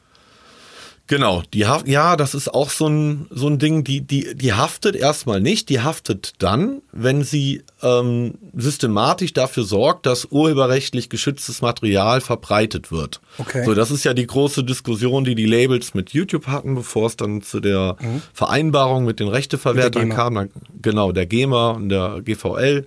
Genau, 1.07 1.43
die 1.53 1.65
haft, 1.65 1.87
ja, 1.89 2.15
das 2.15 2.33
ist 2.33 2.53
auch 2.53 2.69
so 2.69 2.87
ein, 2.87 3.27
so 3.29 3.47
ein 3.47 3.59
Ding, 3.59 3.83
die, 3.83 3.99
die, 3.99 4.33
die 4.33 4.53
haftet 4.53 4.95
erstmal 4.95 5.41
nicht, 5.41 5.67
die 5.67 5.81
haftet 5.81 6.33
dann, 6.39 6.81
wenn 6.93 7.23
sie 7.23 7.63
ähm, 7.83 8.35
systematisch 8.55 9.33
dafür 9.33 9.63
sorgt, 9.63 10.05
dass 10.05 10.25
urheberrechtlich 10.31 11.09
geschütztes 11.09 11.61
Material 11.61 12.21
verbreitet 12.21 12.93
wird. 12.93 13.19
Okay. 13.39 13.65
So, 13.65 13.73
das 13.73 13.91
ist 13.91 14.05
ja 14.05 14.13
die 14.13 14.25
große 14.25 14.63
Diskussion, 14.63 15.25
die 15.25 15.35
die 15.35 15.45
Labels 15.45 15.93
mit 15.93 16.11
YouTube 16.11 16.47
hatten, 16.47 16.75
bevor 16.75 17.07
es 17.07 17.17
dann 17.17 17.41
zu 17.41 17.59
der 17.59 17.97
Vereinbarung 18.33 19.03
mit 19.03 19.19
den 19.19 19.27
Rechteverwertern 19.27 20.09
kam. 20.09 20.49
Genau, 20.81 21.11
der 21.11 21.25
GEMA 21.25 21.71
und 21.71 21.89
der 21.89 22.21
GVL. 22.23 22.85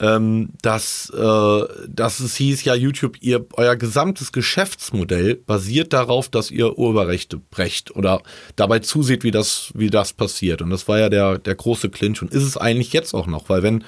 Ähm, 0.00 0.50
dass, 0.62 1.10
äh, 1.10 1.60
dass 1.88 2.20
es 2.20 2.36
hieß, 2.36 2.64
ja, 2.64 2.74
YouTube, 2.74 3.18
ihr, 3.20 3.46
euer 3.54 3.76
gesamtes 3.76 4.32
Geschäftsmodell 4.32 5.36
basiert 5.36 5.92
darauf, 5.92 6.28
dass 6.28 6.50
ihr 6.50 6.76
Urheberrechte 6.76 7.38
brecht 7.38 7.94
oder 7.94 8.22
dabei 8.56 8.80
zuseht, 8.80 9.22
wie 9.22 9.30
das, 9.30 9.70
wie 9.74 9.90
das 9.90 10.12
passiert. 10.12 10.62
Und 10.62 10.70
das 10.70 10.88
war 10.88 10.98
ja 10.98 11.08
der, 11.08 11.38
der 11.38 11.54
große 11.54 11.90
Clinch 11.90 12.22
und 12.22 12.32
ist 12.32 12.42
es 12.42 12.56
eigentlich 12.56 12.92
jetzt 12.92 13.14
auch 13.14 13.26
noch, 13.26 13.48
weil 13.48 13.62
wenn 13.62 13.84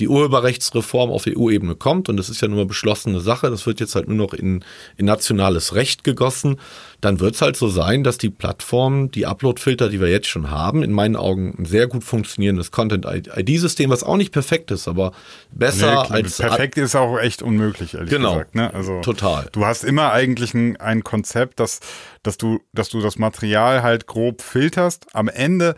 die 0.00 0.08
Urheberrechtsreform 0.08 1.10
auf 1.10 1.26
EU-Ebene 1.26 1.74
kommt, 1.74 2.08
und 2.08 2.16
das 2.16 2.30
ist 2.30 2.40
ja 2.40 2.48
nur 2.48 2.58
eine 2.58 2.66
beschlossene 2.66 3.20
Sache, 3.20 3.50
das 3.50 3.66
wird 3.66 3.80
jetzt 3.80 3.94
halt 3.94 4.08
nur 4.08 4.16
noch 4.16 4.32
in, 4.32 4.64
in 4.96 5.06
nationales 5.06 5.74
Recht 5.74 6.04
gegossen, 6.04 6.58
dann 7.00 7.20
wird 7.20 7.36
es 7.36 7.42
halt 7.42 7.56
so 7.56 7.68
sein, 7.68 8.02
dass 8.02 8.18
die 8.18 8.30
Plattformen, 8.30 9.10
die 9.10 9.24
Upload-Filter, 9.26 9.88
die 9.88 10.00
wir 10.00 10.08
jetzt 10.08 10.26
schon 10.26 10.50
haben, 10.50 10.82
in 10.82 10.92
meinen 10.92 11.14
Augen 11.14 11.54
ein 11.58 11.64
sehr 11.64 11.86
gut 11.86 12.02
funktionierendes 12.02 12.72
Content-ID-System, 12.72 13.90
was 13.90 14.02
auch 14.02 14.16
nicht 14.16 14.32
perfekt 14.32 14.70
ist, 14.70 14.88
aber 14.88 15.12
besser 15.52 16.04
Nee, 16.10 16.14
als 16.14 16.38
perfekt 16.38 16.76
ist 16.76 16.96
auch 16.96 17.18
echt 17.18 17.42
unmöglich, 17.42 17.94
ehrlich 17.94 18.10
Genau. 18.10 18.32
gesagt. 18.32 18.54
Ne? 18.56 18.74
Also, 18.74 19.00
Total. 19.00 19.48
Du 19.52 19.64
hast 19.64 19.84
immer 19.84 20.12
eigentlich 20.12 20.54
ein, 20.54 20.76
ein 20.78 21.04
Konzept, 21.04 21.60
dass, 21.60 21.80
dass, 22.22 22.36
du, 22.36 22.60
dass 22.72 22.88
du 22.88 23.00
das 23.00 23.18
Material 23.18 23.82
halt 23.82 24.06
grob 24.06 24.42
filterst. 24.42 25.06
Am 25.14 25.28
Ende 25.28 25.76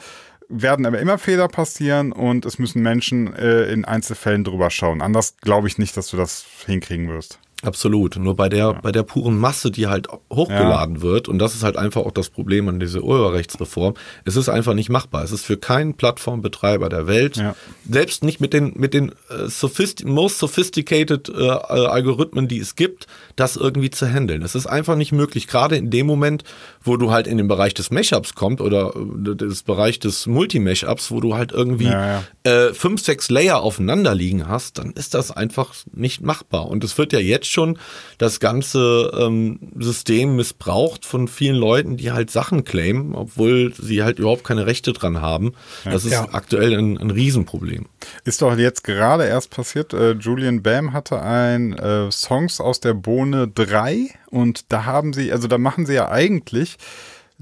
werden 0.49 0.87
aber 0.87 0.99
immer 0.99 1.19
Fehler 1.19 1.49
passieren 1.49 2.13
und 2.13 2.45
es 2.45 2.59
müssen 2.59 2.83
Menschen 2.83 3.33
äh, 3.35 3.71
in 3.71 3.85
Einzelfällen 3.85 4.43
drüber 4.43 4.71
schauen. 4.71 5.01
Anders 5.01 5.37
glaube 5.41 5.69
ich 5.69 5.79
nicht, 5.79 5.97
dass 5.97 6.09
du 6.09 6.17
das 6.17 6.45
hinkriegen 6.67 7.09
wirst. 7.09 7.39
Absolut. 7.63 8.17
Nur 8.17 8.37
bei 8.37 8.49
der, 8.49 8.75
bei 8.75 8.91
der 8.91 9.03
puren 9.03 9.39
Masse, 9.39 9.71
die 9.71 9.87
halt 9.87 10.09
hochgeladen 10.33 11.03
wird, 11.03 11.29
und 11.29 11.39
das 11.39 11.55
ist 11.55 11.63
halt 11.63 11.77
einfach 11.77 12.03
auch 12.03 12.11
das 12.13 12.31
Problem 12.31 12.69
an 12.69 12.81
dieser 12.81 13.03
Urheberrechtsreform, 13.03 13.95
es 14.25 14.37
ist 14.37 14.49
einfach 14.49 14.73
nicht 14.75 14.89
machbar. 14.89 15.23
Es 15.25 15.31
ist 15.33 15.45
für 15.45 15.57
keinen 15.59 15.95
Plattformbetreiber 15.95 16.89
der 16.89 17.07
Welt, 17.07 17.37
Ja. 17.37 17.55
selbst 17.89 18.25
nicht 18.25 18.41
mit 18.41 18.53
den, 18.55 18.73
mit 18.77 18.95
den 18.95 19.11
äh, 19.29 19.47
sophist 19.49 20.05
most 20.07 20.39
sophisticated 20.39 21.29
äh, 21.29 21.33
äh, 21.35 21.51
Algorithmen, 21.87 22.49
die 22.49 22.59
es 22.61 22.77
gibt, 22.77 23.07
das 23.37 23.57
irgendwie 23.57 23.91
zu 23.91 24.07
handeln. 24.11 24.43
Es 24.43 24.55
ist 24.55 24.67
einfach 24.67 24.97
nicht 24.97 25.13
möglich, 25.13 25.47
gerade 25.47 25.77
in 25.77 25.91
dem 25.91 26.07
Moment, 26.07 26.45
wo 26.83 26.97
du 26.97 27.11
halt 27.11 27.27
in 27.27 27.37
den 27.37 27.49
Bereich 27.49 27.75
des 27.75 27.91
Mashups 27.91 28.35
kommst 28.35 28.63
oder 28.63 28.95
äh, 28.97 29.35
des 29.37 29.63
Bereich 29.65 29.99
des 29.99 30.27
Multi-Mashups, 30.27 31.11
wo 31.11 31.21
du 31.21 31.35
halt 31.35 31.53
irgendwie 31.53 31.87
Ja, 31.87 32.23
äh, 32.45 32.73
fünf, 32.73 33.03
sechs 33.03 33.29
Layer 33.31 33.61
aufeinander 33.61 34.15
liegen 34.15 34.49
hast, 34.49 34.79
dann 34.79 34.93
ist 34.93 35.13
das 35.15 35.31
einfach 35.31 35.75
nicht 35.93 36.23
machbar. 36.23 36.69
Und 36.69 36.85
es 36.85 36.97
wird 36.97 37.13
ja 37.13 37.19
jetzt 37.19 37.50
schon 37.51 37.79
das 38.19 38.41
ganze 38.41 39.11
ähm, 39.19 39.59
System 39.79 40.37
missbraucht 40.37 41.05
von 41.05 41.29
vielen 41.29 41.57
Leuten, 41.57 41.97
die 41.97 42.13
halt 42.13 42.31
Sachen 42.31 42.65
claimen, 42.65 43.15
obwohl 43.15 43.73
sie 43.75 44.03
halt 44.03 44.19
überhaupt 44.19 44.45
keine 44.45 44.67
Rechte 44.67 44.93
dran 44.93 45.21
haben. 45.21 45.53
Das 45.85 46.05
ist 46.05 46.13
Ja. 46.13 46.29
aktuell 46.33 46.75
ein, 46.79 46.99
ein 46.99 47.11
Riesenproblem. 47.11 47.87
Ist 48.25 48.43
doch 48.43 48.57
jetzt 48.57 48.85
gerade 48.85 49.25
erst 49.27 49.51
passiert. 49.51 49.93
Äh, 49.95 50.13
Julian 50.13 50.63
Bam 50.63 50.93
hatte 50.93 51.21
ein 51.23 51.73
äh, 51.75 52.11
Songs 52.11 52.61
aus 52.61 52.81
der 52.81 52.95
Bohne 52.95 53.49
3 53.49 54.09
und 54.31 54.73
da 54.73 54.85
haben 54.85 55.13
sie, 55.13 55.33
also 55.33 55.49
da 55.49 55.59
machen 55.59 55.87
sie 55.87 55.95
ja 55.95 56.11
eigentlich 56.11 56.77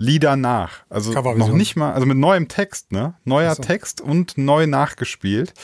Lieder 0.01 0.37
nach. 0.37 0.85
Also 0.88 1.12
noch 1.12 1.51
nicht 1.53 1.75
mal, 1.75 1.92
also 1.92 2.07
mit 2.07 2.16
neuem 2.18 2.47
Text, 2.47 2.92
ne? 2.92 3.14
Neuer 3.25 3.57
Text 3.57 4.01
und 4.01 4.38
neu 4.38 4.68
nachgespielt. 4.68 5.55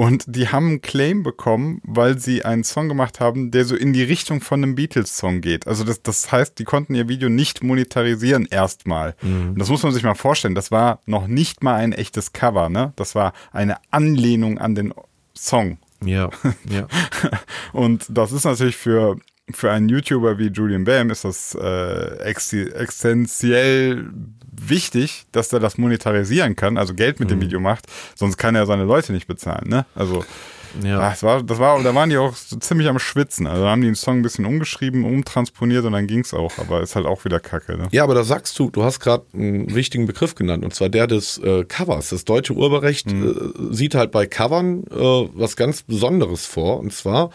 Und 0.00 0.24
die 0.26 0.48
haben 0.48 0.66
einen 0.68 0.80
Claim 0.80 1.22
bekommen, 1.22 1.82
weil 1.84 2.18
sie 2.18 2.42
einen 2.42 2.64
Song 2.64 2.88
gemacht 2.88 3.20
haben, 3.20 3.50
der 3.50 3.66
so 3.66 3.76
in 3.76 3.92
die 3.92 4.02
Richtung 4.02 4.40
von 4.40 4.64
einem 4.64 4.74
Beatles-Song 4.74 5.42
geht. 5.42 5.66
Also 5.66 5.84
das, 5.84 6.02
das 6.02 6.32
heißt, 6.32 6.58
die 6.58 6.64
konnten 6.64 6.94
ihr 6.94 7.10
Video 7.10 7.28
nicht 7.28 7.62
monetarisieren 7.62 8.46
erstmal. 8.46 9.14
Und 9.50 9.58
das 9.58 9.68
muss 9.68 9.82
man 9.82 9.92
sich 9.92 10.02
mal 10.02 10.14
vorstellen. 10.14 10.54
Das 10.54 10.70
war 10.70 11.00
noch 11.04 11.26
nicht 11.26 11.62
mal 11.62 11.74
ein 11.74 11.92
echtes 11.92 12.32
Cover, 12.32 12.70
ne? 12.70 12.94
Das 12.96 13.14
war 13.14 13.34
eine 13.52 13.76
Anlehnung 13.90 14.56
an 14.56 14.74
den 14.74 14.94
Song. 15.36 15.76
Ja, 16.02 16.30
ja. 16.70 16.86
Und 17.74 18.06
das 18.08 18.32
ist 18.32 18.44
natürlich 18.44 18.78
für, 18.78 19.18
für 19.50 19.70
einen 19.70 19.90
YouTuber 19.90 20.38
wie 20.38 20.46
Julian 20.46 20.84
Bam 20.84 21.10
ist 21.10 21.26
das 21.26 21.54
äh, 21.60 22.16
ex 22.20 22.54
essentiell 22.54 24.10
wichtig, 24.68 25.24
dass 25.32 25.52
er 25.52 25.60
das 25.60 25.78
monetarisieren 25.78 26.56
kann, 26.56 26.76
also 26.76 26.94
Geld 26.94 27.20
mit 27.20 27.28
Mhm. 27.28 27.34
dem 27.34 27.40
Video 27.42 27.60
macht, 27.60 27.86
sonst 28.14 28.36
kann 28.36 28.54
er 28.54 28.66
seine 28.66 28.84
Leute 28.84 29.12
nicht 29.12 29.26
bezahlen, 29.26 29.68
ne? 29.68 29.86
Also 29.94 30.24
Ja. 30.84 31.00
ah, 31.00 31.10
das 31.10 31.22
war, 31.24 31.42
das 31.42 31.58
war, 31.58 31.82
da 31.82 31.92
waren 31.96 32.10
die 32.10 32.16
auch 32.16 32.36
so 32.36 32.54
ziemlich 32.56 32.86
am 32.88 33.00
Schwitzen. 33.00 33.48
Also 33.48 33.64
da 33.64 33.70
haben 33.70 33.80
die 33.80 33.88
den 33.88 33.96
Song 33.96 34.18
ein 34.18 34.22
bisschen 34.22 34.46
umgeschrieben, 34.46 35.04
umtransponiert 35.04 35.84
und 35.84 35.92
dann 35.94 36.06
ging's 36.06 36.32
auch, 36.32 36.58
aber 36.58 36.80
ist 36.80 36.94
halt 36.94 37.06
auch 37.06 37.24
wieder 37.24 37.40
Kacke, 37.40 37.76
ne? 37.76 37.88
Ja, 37.90 38.04
aber 38.04 38.14
da 38.14 38.22
sagst 38.22 38.56
du, 38.58 38.70
du 38.70 38.84
hast 38.84 39.00
gerade 39.00 39.24
einen 39.34 39.74
wichtigen 39.74 40.06
Begriff 40.06 40.36
genannt, 40.36 40.64
und 40.64 40.72
zwar 40.72 40.88
der 40.88 41.08
des 41.08 41.38
äh, 41.38 41.64
Covers. 41.64 42.10
Das 42.10 42.24
deutsche 42.24 42.52
Urheberrecht 42.52 43.10
äh, 43.10 43.34
sieht 43.70 43.96
halt 43.96 44.12
bei 44.12 44.26
Covern 44.26 44.84
äh, 44.92 44.94
was 45.34 45.56
ganz 45.56 45.82
Besonderes 45.82 46.46
vor, 46.46 46.78
und 46.78 46.92
zwar 46.92 47.30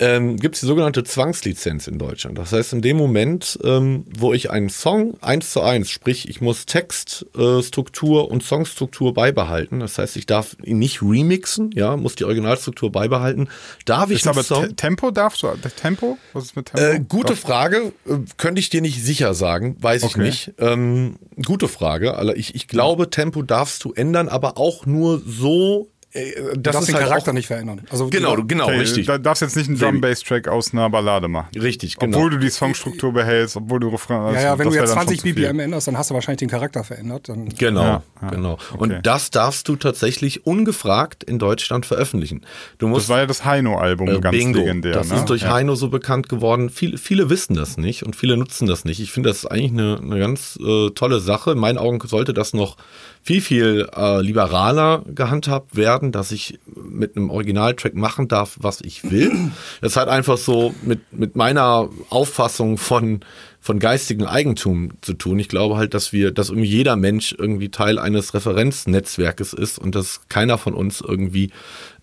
ähm, 0.00 0.36
gibt 0.36 0.54
es 0.54 0.60
die 0.60 0.66
sogenannte 0.66 1.02
Zwangslizenz 1.04 1.88
in 1.88 1.98
Deutschland. 1.98 2.38
Das 2.38 2.52
heißt, 2.52 2.72
in 2.72 2.82
dem 2.82 2.96
Moment, 2.96 3.58
ähm, 3.64 4.04
wo 4.16 4.32
ich 4.32 4.50
einen 4.50 4.68
Song 4.68 5.16
eins 5.20 5.52
zu 5.52 5.60
eins, 5.60 5.90
sprich, 5.90 6.28
ich 6.28 6.40
muss 6.40 6.66
Textstruktur 6.66 8.22
äh, 8.24 8.26
und 8.26 8.42
Songstruktur 8.42 9.14
beibehalten. 9.14 9.80
Das 9.80 9.98
heißt, 9.98 10.16
ich 10.16 10.26
darf 10.26 10.56
ihn 10.62 10.78
nicht 10.78 11.02
remixen, 11.02 11.70
ja, 11.72 11.96
muss 11.96 12.14
die 12.14 12.24
Originalstruktur 12.24 12.92
beibehalten. 12.92 13.48
Darf 13.84 14.10
ich 14.10 14.18
Ist 14.18 14.26
aber 14.28 14.42
Song 14.44 14.68
Te 14.68 14.76
Tempo 14.76 15.10
darfst 15.10 15.42
du? 15.42 15.48
Tempo? 15.80 16.18
Was 16.32 16.44
ist 16.44 16.56
mit 16.56 16.66
Tempo? 16.66 16.84
äh, 16.96 17.00
gute 17.08 17.28
Darf- 17.28 17.40
Frage, 17.40 17.92
äh, 18.06 18.14
könnte 18.36 18.60
ich 18.60 18.70
dir 18.70 18.80
nicht 18.80 19.02
sicher 19.02 19.34
sagen, 19.34 19.76
weiß 19.80 20.02
ich 20.04 20.10
Okay. 20.14 20.22
nicht. 20.22 20.52
Ähm, 20.58 21.16
gute 21.44 21.68
Frage. 21.68 22.14
Also 22.16 22.32
ich, 22.34 22.54
ich 22.54 22.68
glaube, 22.68 23.10
Tempo 23.10 23.42
darfst 23.42 23.84
du 23.84 23.92
ändern, 23.92 24.28
aber 24.28 24.58
auch 24.58 24.86
nur 24.86 25.20
so 25.26 25.88
äh, 26.12 26.32
Du 26.54 26.60
das 26.60 26.72
darfst 26.74 26.88
den 26.88 26.94
halt 26.96 27.06
Charakter 27.06 27.30
auch, 27.30 27.34
nicht 27.34 27.46
verändern. 27.46 27.82
Also 27.90 28.08
Genau, 28.08 28.34
du- 28.36 28.46
genau, 28.46 28.64
Okay, 28.66 28.78
richtig. 28.78 29.06
Da 29.06 29.18
darfst 29.18 29.42
jetzt 29.42 29.56
nicht 29.56 29.68
einen 29.68 29.78
Drum-Bass-Track 29.78 30.48
aus 30.48 30.72
einer 30.72 30.88
Ballade 30.90 31.28
machen. 31.28 31.48
Richtig, 31.58 31.96
genau. 31.96 32.16
Obwohl 32.16 32.30
du 32.30 32.38
die 32.38 32.48
Songstruktur 32.50 33.12
behältst, 33.12 33.56
obwohl 33.56 33.80
du 33.80 33.88
Refrain 33.88 34.34
Ja, 34.34 34.40
ja, 34.40 34.58
wenn 34.58 34.66
das 34.66 34.74
du 34.74 34.80
jetzt 34.80 34.90
dann 34.90 34.98
schon 34.98 35.06
20 35.08 35.18
zu 35.18 35.22
viel. 35.24 35.34
BPM 35.34 35.60
änderst, 35.60 35.86
dann 35.88 35.98
hast 35.98 36.10
du 36.10 36.14
wahrscheinlich 36.14 36.38
den 36.38 36.48
Charakter 36.48 36.82
verändert. 36.84 37.28
Dann 37.28 37.48
Genau, 37.50 37.82
Ja, 37.82 38.02
ja, 38.22 38.28
genau. 38.30 38.52
okay. 38.54 38.78
Und 38.78 39.06
das 39.06 39.30
darfst 39.30 39.68
du 39.68 39.76
tatsächlich 39.76 40.46
ungefragt 40.46 41.24
in 41.24 41.38
Deutschland 41.38 41.84
veröffentlichen. 41.86 42.42
Du 42.78 42.88
musst 42.88 43.04
Das 43.04 43.08
war 43.10 43.18
ja 43.20 43.26
das 43.26 43.44
Heino-Album, 43.44 44.08
Äh, 44.08 44.20
ganz 44.20 44.36
Bingo. 44.36 44.60
legendär. 44.60 44.92
Das 44.92 45.10
ne? 45.10 45.16
ist 45.16 45.26
durch 45.26 45.42
ja. 45.42 45.52
Heino 45.52 45.74
so 45.74 45.88
bekannt 45.90 46.28
geworden. 46.28 46.70
Viele, 46.70 46.96
viele 46.98 47.28
wissen 47.30 47.54
das 47.54 47.76
nicht 47.76 48.02
und 48.04 48.16
viele 48.16 48.36
nutzen 48.36 48.66
das 48.66 48.84
nicht. 48.84 49.00
Ich 49.00 49.12
finde, 49.12 49.28
das 49.28 49.38
ist 49.38 49.46
eigentlich 49.46 49.72
eine, 49.72 49.98
eine 50.02 50.18
ganz 50.18 50.58
äh, 50.64 50.90
tolle 50.90 51.20
Sache. 51.20 51.52
In 51.52 51.58
meinen 51.58 51.78
Augen 51.78 52.00
sollte 52.06 52.32
das 52.32 52.54
noch 52.54 52.76
viel, 53.22 53.40
viel 53.40 53.88
äh, 53.94 54.20
liberaler 54.20 55.02
gehandhabt 55.06 55.76
werden, 55.76 56.12
dass 56.12 56.32
ich 56.32 56.58
mit 56.74 57.16
einem 57.16 57.30
Originaltrack 57.30 57.94
machen 57.94 58.28
darf, 58.28 58.56
was 58.60 58.80
ich 58.80 59.10
will. 59.10 59.50
Das 59.80 59.96
hat 59.96 60.08
einfach 60.08 60.38
so 60.38 60.74
mit, 60.82 61.12
mit 61.12 61.36
meiner 61.36 61.88
Auffassung 62.10 62.78
von, 62.78 63.20
von 63.60 63.78
geistigem 63.78 64.26
Eigentum 64.26 64.92
zu 65.00 65.14
tun. 65.14 65.38
Ich 65.38 65.48
glaube 65.48 65.76
halt, 65.76 65.92
dass 65.94 66.12
wir, 66.12 66.30
dass 66.30 66.48
irgendwie 66.48 66.68
jeder 66.68 66.96
Mensch 66.96 67.34
irgendwie 67.36 67.70
Teil 67.70 67.98
eines 67.98 68.32
Referenznetzwerkes 68.32 69.52
ist 69.52 69.78
und 69.78 69.94
dass 69.94 70.20
keiner 70.28 70.58
von 70.58 70.74
uns 70.74 71.00
irgendwie 71.00 71.50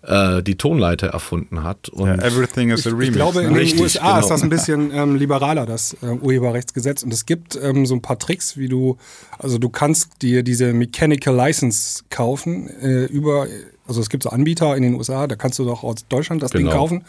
äh, 0.02 0.42
die 0.42 0.56
Tonleiter 0.56 1.08
erfunden 1.08 1.62
hat. 1.62 1.88
Und 1.88 2.08
Ja, 2.08 2.14
everything 2.22 2.70
is 2.70 2.86
a 2.86 2.90
Remix. 2.90 3.08
Ich 3.08 3.14
glaube, 3.14 3.40
in 3.40 3.48
ne? 3.48 3.54
den 3.54 3.58
Richtig, 3.58 3.80
USA 3.80 4.06
genau. 4.06 4.18
ist 4.20 4.28
das 4.28 4.42
ein 4.42 4.50
bisschen 4.50 4.92
ähm, 4.92 5.16
liberaler, 5.16 5.66
das 5.66 5.96
äh, 6.02 6.06
Urheberrechtsgesetz. 6.06 7.02
Und 7.02 7.12
es 7.12 7.26
gibt 7.26 7.58
ähm, 7.60 7.86
so 7.86 7.94
ein 7.94 8.02
paar 8.02 8.18
Tricks, 8.18 8.56
wie 8.56 8.68
du, 8.68 8.96
also 9.38 9.58
du 9.58 9.68
kannst 9.68 10.22
dir 10.22 10.42
diese 10.42 10.72
Mechanical 10.72 11.34
License 11.34 12.04
kaufen 12.10 12.68
äh, 12.80 13.06
über, 13.06 13.46
also 13.86 14.00
es 14.00 14.10
gibt 14.10 14.22
so 14.22 14.30
Anbieter 14.30 14.76
in 14.76 14.82
den 14.82 14.94
USA, 14.94 15.26
da 15.26 15.36
kannst 15.36 15.58
du 15.58 15.64
doch 15.64 15.82
aus 15.82 16.06
Deutschland 16.08 16.42
das 16.42 16.50
Ding 16.50 16.64
Genau. 16.66 16.76
kaufen. 16.76 17.04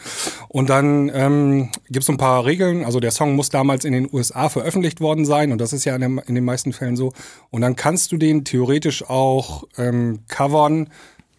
Und 0.47 0.69
dann 0.69 1.11
ähm, 1.13 1.69
gibt 1.85 2.01
es 2.01 2.05
so 2.05 2.13
ein 2.13 2.17
paar 2.17 2.45
Regeln. 2.45 2.85
Also 2.85 2.99
der 2.99 3.11
Song 3.11 3.35
muss 3.35 3.49
damals 3.49 3.85
in 3.85 3.93
den 3.93 4.09
USA 4.11 4.49
veröffentlicht 4.49 5.01
worden 5.01 5.25
sein 5.25 5.51
und 5.51 5.59
das 5.59 5.73
ist 5.73 5.85
ja 5.85 5.95
in, 5.95 6.01
dem, 6.01 6.21
in 6.27 6.35
den 6.35 6.45
meisten 6.45 6.73
Fällen 6.73 6.95
so. 6.95 7.13
Und 7.49 7.61
dann 7.61 7.75
kannst 7.75 8.11
du 8.11 8.17
den 8.17 8.43
theoretisch 8.43 9.09
auch 9.09 9.63
ähm, 9.77 10.19
covern. 10.27 10.89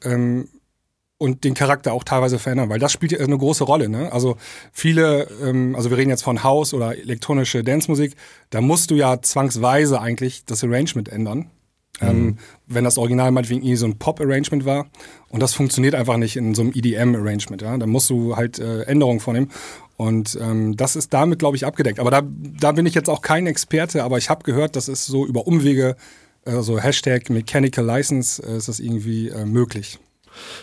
Ähm, 0.05 0.48
und 1.20 1.42
den 1.42 1.55
Charakter 1.55 1.92
auch 1.92 2.05
teilweise 2.05 2.38
verändern, 2.38 2.68
weil 2.68 2.79
das 2.79 2.92
spielt 2.92 3.11
ja 3.12 3.18
eine 3.18 3.37
große 3.37 3.64
Rolle. 3.64 3.88
Ne? 3.88 4.12
Also 4.12 4.37
viele, 4.72 5.29
ähm, 5.44 5.74
also 5.74 5.90
wir 5.90 5.96
reden 5.98 6.11
jetzt 6.11 6.22
von 6.22 6.44
House 6.44 6.72
oder 6.72 6.96
elektronische 6.96 7.64
Dancemusik, 7.64 8.14
da 8.51 8.61
musst 8.61 8.92
du 8.92 8.94
ja 8.94 9.20
zwangsweise 9.20 10.01
eigentlich 10.01 10.44
das 10.44 10.62
Arrangement 10.62 11.09
ändern. 11.09 11.51
Ähm, 12.01 12.39
wenn 12.67 12.85
das 12.85 12.99
Original 12.99 13.31
meinetwegen 13.31 13.63
irgendwie 13.63 13.77
so 13.77 13.87
ein 13.87 13.99
Pop-Arrangement 13.99 14.65
war. 14.65 14.87
Und 15.31 15.41
das 15.41 15.55
funktioniert 15.55 15.95
einfach 15.95 16.17
nicht 16.17 16.37
in 16.37 16.55
so 16.55 16.63
einem 16.63 16.73
EDM-Arrangement. 16.75 17.63
Ja? 17.63 17.77
Da 17.77 17.87
musst 17.87 18.11
du 18.11 18.37
halt 18.37 18.59
äh, 18.59 18.83
Änderungen 18.83 19.21
vornehmen. 19.21 19.51
Und 19.97 20.39
ähm, 20.41 20.77
das 20.77 20.95
ist 20.95 21.13
damit, 21.13 21.41
glaube 21.41 21.57
ich, 21.57 21.67
abgedeckt. 21.67 21.99
Aber 21.99 22.11
da, 22.11 22.23
da 22.25 22.73
bin 22.73 22.87
ich 22.87 22.95
jetzt 22.95 23.11
auch 23.11 23.21
kein 23.21 23.47
Experte, 23.47 24.05
aber 24.05 24.19
ich 24.19 24.31
habe 24.31 24.45
gehört, 24.45 24.77
das 24.77 24.89
ist 24.89 25.07
so 25.07 25.27
über 25.27 25.47
Umwege, 25.47 25.97
äh, 26.45 26.61
so 26.61 26.79
Hashtag 26.79 27.31
Mechanical 27.31 27.85
License, 27.85 28.43
äh, 28.43 28.57
ist 28.57 28.69
das 28.69 28.79
irgendwie 28.79 29.29
äh, 29.29 29.45
möglich. 29.45 29.99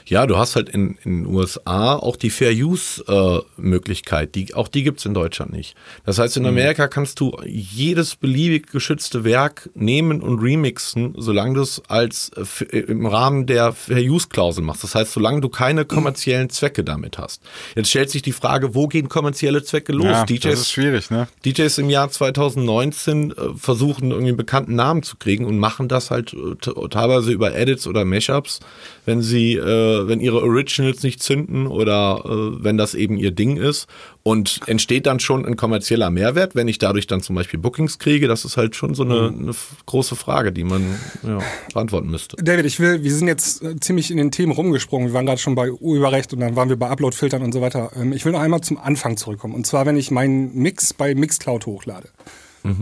Ja, 0.05 0.25
du 0.25 0.37
hast 0.37 0.55
halt 0.55 0.69
in 0.69 0.85
in 1.03 1.23
den 1.23 1.33
USA 1.33 1.95
auch 1.95 2.15
die 2.15 2.29
Fair 2.29 2.51
Use 2.51 3.03
äh, 3.07 3.61
Möglichkeit. 3.61 4.35
Die, 4.35 4.53
auch 4.53 4.67
die 4.67 4.83
gibt's 4.83 5.05
in 5.05 5.13
Deutschland 5.13 5.51
nicht. 5.51 5.75
Das 6.05 6.19
heißt, 6.19 6.37
in 6.37 6.45
Amerika 6.45 6.87
kannst 6.87 7.19
du 7.19 7.37
jedes 7.45 8.15
beliebig 8.15 8.67
geschützte 8.71 9.23
Werk 9.23 9.69
nehmen 9.73 10.21
und 10.21 10.39
remixen, 10.39 11.13
solange 11.17 11.55
du 11.55 11.61
es 11.61 11.81
als 11.87 12.31
äh, 12.35 12.77
äh, 12.77 12.79
im 12.79 13.05
Rahmen 13.05 13.45
der 13.45 13.73
Fair 13.73 14.01
Use 14.01 14.27
Klausel 14.29 14.63
machst. 14.63 14.83
Das 14.83 14.95
heißt, 14.95 15.13
solange 15.13 15.41
du 15.41 15.49
keine 15.49 15.85
kommerziellen 15.85 16.49
Zwecke 16.49 16.83
damit 16.83 17.17
hast. 17.17 17.41
Jetzt 17.75 17.89
stellt 17.89 18.09
sich 18.09 18.21
die 18.21 18.31
Frage, 18.31 18.75
wo 18.75 18.87
gehen 18.87 19.09
kommerzielle 19.09 19.63
Zwecke 19.63 19.91
los? 19.91 20.05
ja, 20.05 20.25
DJs 20.25 20.41
das 20.43 20.59
ist 20.61 20.71
schwierig, 20.71 21.09
ne? 21.09 21.27
DJs 21.45 21.77
im 21.79 21.89
Jahr 21.89 22.09
2019 22.09 23.31
äh, 23.31 23.35
versuchen 23.57 24.11
irgendwie 24.11 24.29
einen 24.29 24.37
bekannten 24.37 24.75
Namen 24.75 25.03
zu 25.03 25.17
kriegen 25.17 25.45
und 25.45 25.57
machen 25.59 25.87
das 25.87 26.11
halt 26.11 26.33
äh, 26.33 26.87
teilweise 26.89 27.31
über 27.31 27.55
Edits 27.55 27.87
oder 27.87 28.05
Mashups, 28.05 28.59
wenn 29.05 29.21
sie, 29.21 29.55
äh, 29.65 30.07
wenn 30.07 30.19
ihre 30.19 30.41
Originals 30.41 31.03
nicht 31.03 31.21
zünden 31.21 31.67
oder 31.67 32.21
äh, 32.23 32.63
wenn 32.63 32.77
das 32.77 32.93
eben 32.93 33.17
ihr 33.17 33.31
Ding 33.31 33.57
ist 33.57 33.87
und 34.23 34.59
entsteht 34.67 35.05
dann 35.05 35.19
schon 35.19 35.45
ein 35.45 35.55
kommerzieller 35.57 36.09
Mehrwert, 36.09 36.55
wenn 36.55 36.67
ich 36.67 36.77
dadurch 36.77 37.07
dann 37.07 37.21
zum 37.21 37.35
Beispiel 37.35 37.59
Bookings 37.59 37.99
kriege, 37.99 38.27
das 38.27 38.45
ist 38.45 38.57
halt 38.57 38.75
schon 38.75 38.95
so 38.95 39.03
eine, 39.03 39.27
eine 39.37 39.49
f- 39.49 39.75
große 39.85 40.15
Frage, 40.15 40.51
die 40.51 40.63
man 40.63 40.83
ja, 41.23 41.39
beantworten 41.73 42.09
müsste. 42.09 42.37
David, 42.37 42.65
ich 42.65 42.79
will, 42.79 43.03
wir 43.03 43.13
sind 43.13 43.27
jetzt 43.27 43.63
äh, 43.63 43.75
ziemlich 43.79 44.11
in 44.11 44.17
den 44.17 44.31
Themen 44.31 44.51
rumgesprungen. 44.51 45.09
Wir 45.09 45.13
waren 45.13 45.25
gerade 45.25 45.39
schon 45.41 45.55
bei 45.55 45.71
Urheberrecht 45.71 46.31
und 46.33 46.39
dann 46.39 46.55
waren 46.55 46.69
wir 46.69 46.77
bei 46.77 46.87
Upload-Filtern 46.89 47.41
und 47.41 47.51
so 47.53 47.61
weiter. 47.61 47.91
Ähm, 47.95 48.13
ich 48.13 48.23
will 48.25 48.31
noch 48.31 48.41
einmal 48.41 48.61
zum 48.61 48.77
Anfang 48.77 49.17
zurückkommen. 49.17 49.53
Und 49.55 49.65
zwar, 49.67 49.85
wenn 49.85 49.97
ich 49.97 50.11
meinen 50.11 50.55
Mix 50.55 50.93
bei 50.93 51.13
Mixcloud 51.15 51.65
hochlade. 51.65 52.09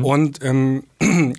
Und 0.02 0.40
ähm, 0.44 0.84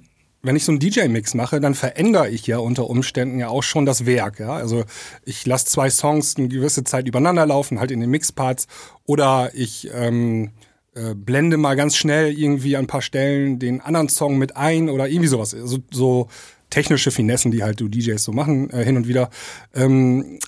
wenn 0.44 0.56
ich 0.56 0.64
so 0.64 0.72
einen 0.72 0.78
DJ-Mix 0.78 1.34
mache, 1.34 1.60
dann 1.60 1.74
verändere 1.74 2.28
ich 2.28 2.46
ja 2.46 2.58
unter 2.58 2.88
Umständen 2.88 3.38
ja 3.38 3.48
auch 3.48 3.62
schon 3.62 3.86
das 3.86 4.06
Werk. 4.06 4.38
Ja? 4.38 4.52
Also 4.52 4.84
ich 5.24 5.44
lasse 5.46 5.66
zwei 5.66 5.90
Songs 5.90 6.36
eine 6.36 6.48
gewisse 6.48 6.84
Zeit 6.84 7.08
übereinander 7.08 7.46
laufen, 7.46 7.80
halt 7.80 7.90
in 7.90 8.00
den 8.00 8.10
Mixparts. 8.10 8.66
Oder 9.06 9.50
ich 9.54 9.90
ähm, 9.92 10.50
äh, 10.94 11.14
blende 11.14 11.56
mal 11.56 11.74
ganz 11.74 11.96
schnell 11.96 12.32
irgendwie 12.38 12.76
an 12.76 12.84
ein 12.84 12.88
paar 12.88 13.02
Stellen 13.02 13.58
den 13.58 13.80
anderen 13.80 14.08
Song 14.08 14.38
mit 14.38 14.56
ein 14.56 14.88
oder 14.88 15.08
irgendwie 15.08 15.28
sowas. 15.28 15.54
Also, 15.54 15.78
so 15.90 16.28
technische 16.74 17.12
Finessen, 17.12 17.52
die 17.52 17.62
halt 17.62 17.80
du 17.80 17.86
DJs 17.88 18.22
so 18.22 18.32
machen, 18.32 18.68
äh, 18.70 18.84
hin 18.84 18.96
und 18.96 19.06
wieder. 19.06 19.30
Ähm, 19.74 20.40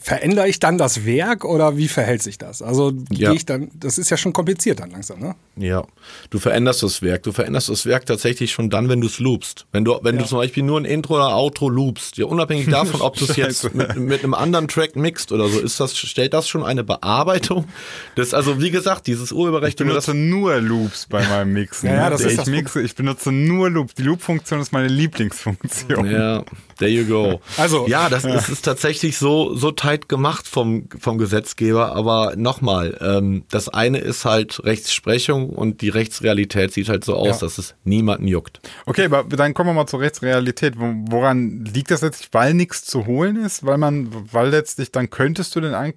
verändere 0.00 0.48
ich 0.48 0.58
dann 0.58 0.78
das 0.78 1.04
Werk 1.04 1.44
oder 1.44 1.76
wie 1.76 1.88
verhält 1.88 2.22
sich 2.22 2.38
das? 2.38 2.62
Also 2.62 2.92
Ja. 3.10 3.28
gehe 3.30 3.36
ich 3.36 3.44
dann, 3.44 3.70
das 3.74 3.98
ist 3.98 4.08
ja 4.10 4.16
schon 4.16 4.32
kompliziert 4.32 4.80
dann 4.80 4.90
langsam, 4.90 5.20
ne? 5.20 5.34
Ja, 5.56 5.84
du 6.30 6.38
veränderst 6.38 6.82
das 6.82 7.02
Werk. 7.02 7.24
Du 7.24 7.32
veränderst 7.32 7.68
das 7.68 7.84
Werk 7.84 8.06
tatsächlich 8.06 8.52
schon 8.52 8.70
dann, 8.70 8.88
wenn 8.88 9.00
du 9.02 9.06
es 9.06 9.18
loopst. 9.18 9.66
Wenn 9.72 9.84
du, 9.84 9.98
wenn 10.02 10.16
du 10.16 10.24
zum 10.24 10.38
Beispiel 10.38 10.62
nur 10.62 10.80
ein 10.80 10.84
Intro 10.86 11.16
oder 11.16 11.34
Outro 11.36 11.68
loopst, 11.68 12.16
ja, 12.16 12.24
unabhängig 12.24 12.66
davon, 12.70 13.02
ob 13.02 13.16
du 13.16 13.26
es 13.26 13.36
jetzt 13.36 13.74
mit, 13.74 13.96
mit 13.96 14.24
einem 14.24 14.32
anderen 14.34 14.66
Track 14.68 14.96
mixt 14.96 15.30
oder 15.32 15.48
so, 15.48 15.58
ist 15.60 15.78
das, 15.80 15.96
stellt 15.98 16.32
das 16.32 16.48
schon 16.48 16.64
eine 16.64 16.84
Bearbeitung. 16.84 17.66
Das, 18.14 18.32
also, 18.32 18.62
wie 18.62 18.70
gesagt, 18.70 19.06
dieses 19.06 19.32
Urheberrecht, 19.32 19.78
Ich 19.80 19.86
benutze 19.86 20.14
nur 20.14 20.60
Loops 20.60 21.06
bei 21.06 21.26
meinem 21.26 21.52
Mixen. 21.52 21.88
Ja, 21.88 21.96
ja, 21.96 22.10
das 22.10 22.22
ist 22.22 22.30
ich 22.32 22.36
das 22.38 22.46
mixe, 22.46 22.80
ich 22.80 22.94
benutze 22.94 23.32
nur 23.32 23.68
Loops. 23.68 23.94
Die 23.94 24.02
Loop-Funktion 24.02 24.60
ist 24.60 24.72
meine 24.72 24.88
Lieblingsfunktion. 25.18 26.10
ja, 26.10 26.44
there 26.78 26.90
you 26.90 27.04
go. 27.06 27.40
Also- 27.56 27.86
ja, 27.88 28.08
das 28.08 28.24
ist, 28.24 28.48
ist 28.48 28.62
tatsächlich 28.64 29.18
so, 29.18 29.54
so 29.54 29.70
tight 29.70 30.08
gemacht 30.08 30.46
vom, 30.46 30.88
vom 30.98 31.18
Gesetzgeber. 31.18 31.94
Aber 31.94 32.34
nochmal, 32.36 32.96
ähm, 33.00 33.44
das 33.50 33.68
eine 33.68 33.98
ist 33.98 34.24
halt 34.24 34.62
Rechtsprechung 34.64 35.50
und 35.50 35.80
die 35.82 35.88
Rechtsrealität 35.88 36.72
sieht 36.72 36.88
halt 36.88 37.04
so 37.04 37.14
aus, 37.14 37.40
Ja. 37.40 37.46
dass 37.46 37.58
es 37.58 37.74
niemanden 37.84 38.26
juckt. 38.28 38.60
Okay, 38.86 39.04
aber 39.06 39.24
dann 39.24 39.54
kommen 39.54 39.70
wir 39.70 39.74
mal 39.74 39.86
zur 39.86 40.00
Rechtsrealität. 40.00 40.78
Wo- 40.78 40.94
Woran 41.10 41.64
liegt 41.64 41.90
das 41.90 42.02
letztlich? 42.02 42.28
Weil 42.32 42.54
nichts 42.54 42.84
zu 42.84 43.06
holen 43.06 43.36
ist? 43.36 43.64
Weil 43.66 43.78
man, 43.78 44.08
weil 44.32 44.48
letztlich, 44.50 44.92
dann 44.92 45.10
könntest 45.10 45.54
du 45.56 45.60
den 45.60 45.74
An- 45.74 45.94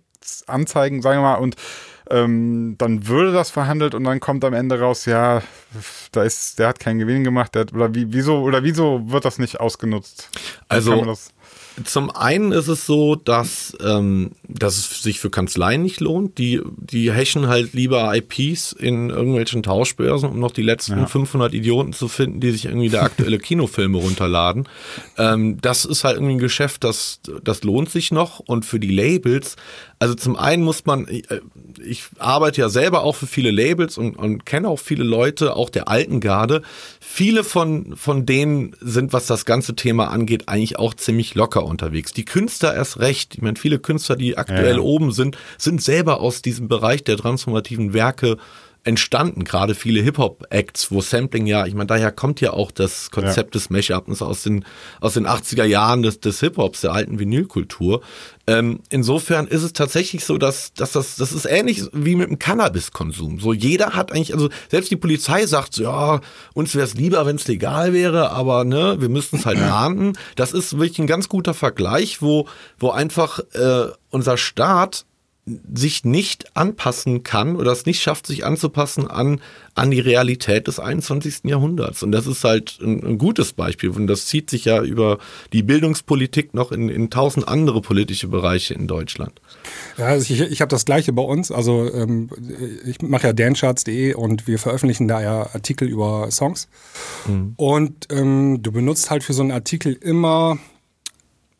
anzeigen, 0.47 1.01
sagen 1.01 1.19
wir 1.19 1.23
mal, 1.23 1.35
und 1.35 1.55
ähm, 2.11 2.75
dann 2.77 3.07
würde 3.07 3.31
das 3.31 3.49
verhandelt 3.49 3.95
und 3.95 4.03
dann 4.03 4.19
kommt 4.19 4.43
am 4.45 4.53
Ende 4.53 4.79
raus, 4.79 5.05
ja, 5.05 5.41
da 6.11 6.23
ist, 6.23 6.59
der 6.59 6.67
hat 6.69 6.79
keinen 6.79 6.99
Gewinn 6.99 7.23
gemacht, 7.23 7.55
der 7.55 7.61
hat, 7.61 7.73
oder 7.73 7.93
wie, 7.95 8.07
wieso, 8.13 8.39
oder 8.41 8.63
wieso 8.63 9.09
wird 9.11 9.25
das 9.25 9.39
nicht 9.39 9.59
ausgenutzt? 9.59 10.29
Also- 10.67 10.91
Zum 11.85 12.11
einen 12.11 12.51
ist 12.51 12.67
es 12.67 12.85
so, 12.85 13.15
dass, 13.15 13.75
ähm, 13.81 14.31
dass 14.47 14.77
es 14.77 15.01
sich 15.03 15.21
für 15.21 15.29
Kanzleien 15.29 15.81
nicht 15.81 16.01
lohnt. 16.01 16.37
Die, 16.37 16.61
die 16.77 17.11
hashen 17.13 17.47
halt 17.47 17.71
lieber 17.73 18.13
IPs 18.13 18.73
in 18.73 19.09
irgendwelchen 19.09 19.63
Tauschbörsen, 19.63 20.29
um 20.29 20.39
noch 20.39 20.51
die 20.51 20.63
letzten 20.63 21.07
500 21.07 21.53
Idioten 21.53 21.93
zu 21.93 22.09
finden, 22.09 22.41
die 22.41 22.51
sich 22.51 22.65
irgendwie 22.65 22.89
der 22.89 23.03
aktuelle 23.03 23.39
Kinofilme 23.39 23.97
runterladen. 23.97 24.67
Ähm, 25.17 25.59
das 25.61 25.85
ist 25.85 26.03
halt 26.03 26.17
irgendwie 26.17 26.35
ein 26.35 26.39
Geschäft, 26.39 26.83
das, 26.83 27.21
das 27.41 27.63
lohnt 27.63 27.89
sich 27.89 28.11
noch. 28.11 28.39
Und 28.39 28.65
für 28.65 28.79
die 28.79 28.91
Labels, 28.91 29.55
also 30.01 30.15
zum 30.15 30.35
einen 30.35 30.63
muss 30.63 30.83
man, 30.85 31.07
äh, 31.07 31.21
ich 31.85 32.05
arbeite 32.17 32.59
ja 32.61 32.69
selber 32.69 33.03
auch 33.03 33.15
für 33.15 33.27
viele 33.27 33.51
Labels 33.51 33.99
und, 33.99 34.15
und 34.17 34.47
kenne 34.47 34.67
auch 34.67 34.79
viele 34.79 35.03
Leute, 35.03 35.55
auch 35.55 35.69
der 35.69 35.89
alten 35.89 36.19
Garde. 36.19 36.63
Viele 36.99 37.43
von, 37.43 37.95
von 37.95 38.25
denen 38.25 38.75
sind, 38.81 39.13
was 39.13 39.27
das 39.27 39.45
ganze 39.45 39.75
Thema 39.75 40.07
angeht, 40.07 40.49
eigentlich 40.49 40.79
auch 40.79 40.95
ziemlich 40.95 41.35
locker 41.35 41.63
unterwegs. 41.63 42.13
Die 42.13 42.25
Künstler 42.25 42.73
erst 42.73 42.99
recht. 42.99 43.35
Ich 43.35 43.43
meine, 43.43 43.57
viele 43.59 43.77
Künstler, 43.77 44.15
die 44.15 44.39
aktuell 44.39 44.77
Ja. 44.77 44.81
oben 44.81 45.11
sind, 45.11 45.37
sind 45.59 45.83
selber 45.83 46.19
aus 46.19 46.41
diesem 46.41 46.67
Bereich 46.67 47.03
der 47.03 47.17
transformativen 47.17 47.93
Werke 47.93 48.37
entstanden, 48.83 49.43
gerade 49.43 49.75
viele 49.75 50.01
Hip-Hop-Acts, 50.01 50.91
wo 50.91 51.01
Sampling 51.01 51.45
ja, 51.45 51.65
ich 51.67 51.75
meine, 51.75 51.87
daher 51.87 52.11
kommt 52.11 52.41
ja 52.41 52.51
auch 52.53 52.71
das 52.71 53.11
Konzept 53.11 53.53
des 53.53 53.69
Mashups 53.69 54.21
aus 54.21 54.43
den, 54.43 54.65
aus 54.99 55.13
den 55.13 55.27
80er 55.27 55.65
Jahren 55.65 56.01
des, 56.01 56.19
des 56.19 56.39
Hip-Hops, 56.39 56.81
der 56.81 56.93
alten 56.93 57.19
Vinylkultur. 57.19 58.01
Ähm, 58.47 58.79
insofern 58.89 59.45
ist 59.47 59.61
es 59.61 59.73
tatsächlich 59.73 60.25
so, 60.25 60.39
dass, 60.39 60.73
dass 60.73 60.93
das, 60.93 61.15
das 61.15 61.31
ist 61.31 61.45
ähnlich 61.45 61.83
wie 61.93 62.15
mit 62.15 62.29
dem 62.29 62.39
Cannabiskonsum. 62.39 63.39
So 63.39 63.53
jeder 63.53 63.91
hat 63.91 64.11
eigentlich, 64.11 64.33
also 64.33 64.49
selbst 64.69 64.89
die 64.89 64.95
Polizei 64.95 65.45
sagt 65.45 65.75
so, 65.75 65.83
ja, 65.83 66.21
uns 66.53 66.73
wäre 66.73 66.85
es 66.85 66.95
lieber, 66.95 67.25
wenn 67.27 67.35
es 67.35 67.47
legal 67.47 67.93
wäre, 67.93 68.31
aber 68.31 68.63
ne, 68.63 68.97
wir 68.99 69.09
müssten 69.09 69.37
es 69.37 69.45
halt 69.45 69.59
ahnden. 69.59 70.13
Das 70.35 70.53
ist 70.53 70.73
wirklich 70.73 70.99
ein 70.99 71.07
ganz 71.07 71.29
guter 71.29 71.53
Vergleich, 71.53 72.21
wo, 72.21 72.47
wo 72.79 72.89
einfach 72.89 73.39
äh, 73.53 73.89
unser 74.09 74.37
Staat 74.37 75.05
sich 75.73 76.03
nicht 76.03 76.55
anpassen 76.55 77.23
kann 77.23 77.55
oder 77.55 77.71
es 77.71 77.85
nicht 77.85 78.01
schafft, 78.01 78.27
sich 78.27 78.45
anzupassen 78.45 79.07
an, 79.07 79.41
an 79.75 79.91
die 79.91 79.99
Realität 79.99 80.67
des 80.67 80.79
21. 80.79 81.41
Jahrhunderts. 81.43 82.03
Und 82.03 82.11
das 82.11 82.27
ist 82.27 82.43
halt 82.43 82.79
ein, 82.81 83.03
ein 83.03 83.17
gutes 83.17 83.53
Beispiel. 83.53 83.89
Und 83.89 84.07
das 84.07 84.27
zieht 84.27 84.49
sich 84.49 84.65
ja 84.65 84.81
über 84.81 85.17
die 85.53 85.63
Bildungspolitik 85.63 86.53
noch 86.53 86.71
in, 86.71 86.89
in 86.89 87.09
tausend 87.09 87.47
andere 87.47 87.81
politische 87.81 88.27
Bereiche 88.27 88.73
in 88.73 88.87
Deutschland. 88.87 89.41
Ja, 89.97 90.07
also 90.07 90.33
ich, 90.33 90.41
ich 90.41 90.61
habe 90.61 90.69
das 90.69 90.85
gleiche 90.85 91.13
bei 91.13 91.23
uns. 91.23 91.51
Also 91.51 91.91
ähm, 91.93 92.29
ich 92.85 93.01
mache 93.01 93.27
ja 93.27 93.33
dancharts.de 93.33 94.13
und 94.13 94.47
wir 94.47 94.59
veröffentlichen 94.59 95.07
da 95.07 95.21
ja 95.21 95.49
Artikel 95.53 95.87
über 95.87 96.29
Songs. 96.31 96.67
Mhm. 97.27 97.53
Und 97.57 98.07
ähm, 98.11 98.61
du 98.61 98.71
benutzt 98.71 99.09
halt 99.09 99.23
für 99.23 99.33
so 99.33 99.41
einen 99.41 99.51
Artikel 99.51 99.93
immer 99.93 100.57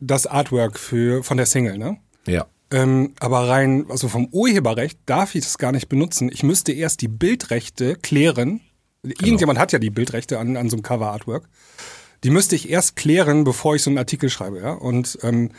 das 0.00 0.26
Artwork 0.26 0.78
für, 0.78 1.22
von 1.22 1.36
der 1.36 1.46
Single, 1.46 1.78
ne? 1.78 1.96
Ja. 2.26 2.46
Ähm, 2.72 3.12
aber 3.20 3.48
rein, 3.48 3.84
also 3.90 4.08
vom 4.08 4.28
Urheberrecht 4.32 4.98
darf 5.06 5.34
ich 5.34 5.44
das 5.44 5.58
gar 5.58 5.72
nicht 5.72 5.88
benutzen. 5.88 6.30
Ich 6.32 6.42
müsste 6.42 6.72
erst 6.72 7.02
die 7.02 7.08
Bildrechte 7.08 7.96
klären. 7.96 8.60
Irgendjemand 9.02 9.58
hat 9.58 9.72
ja 9.72 9.78
die 9.78 9.90
Bildrechte 9.90 10.38
an, 10.38 10.56
an 10.56 10.70
so 10.70 10.76
einem 10.76 10.82
Cover-Artwork. 10.82 11.48
Die 12.24 12.30
müsste 12.30 12.56
ich 12.56 12.70
erst 12.70 12.96
klären, 12.96 13.44
bevor 13.44 13.74
ich 13.74 13.82
so 13.82 13.90
einen 13.90 13.98
Artikel 13.98 14.30
schreibe, 14.30 14.60
ja. 14.60 14.72
Und 14.72 15.18
ähm, 15.22 15.50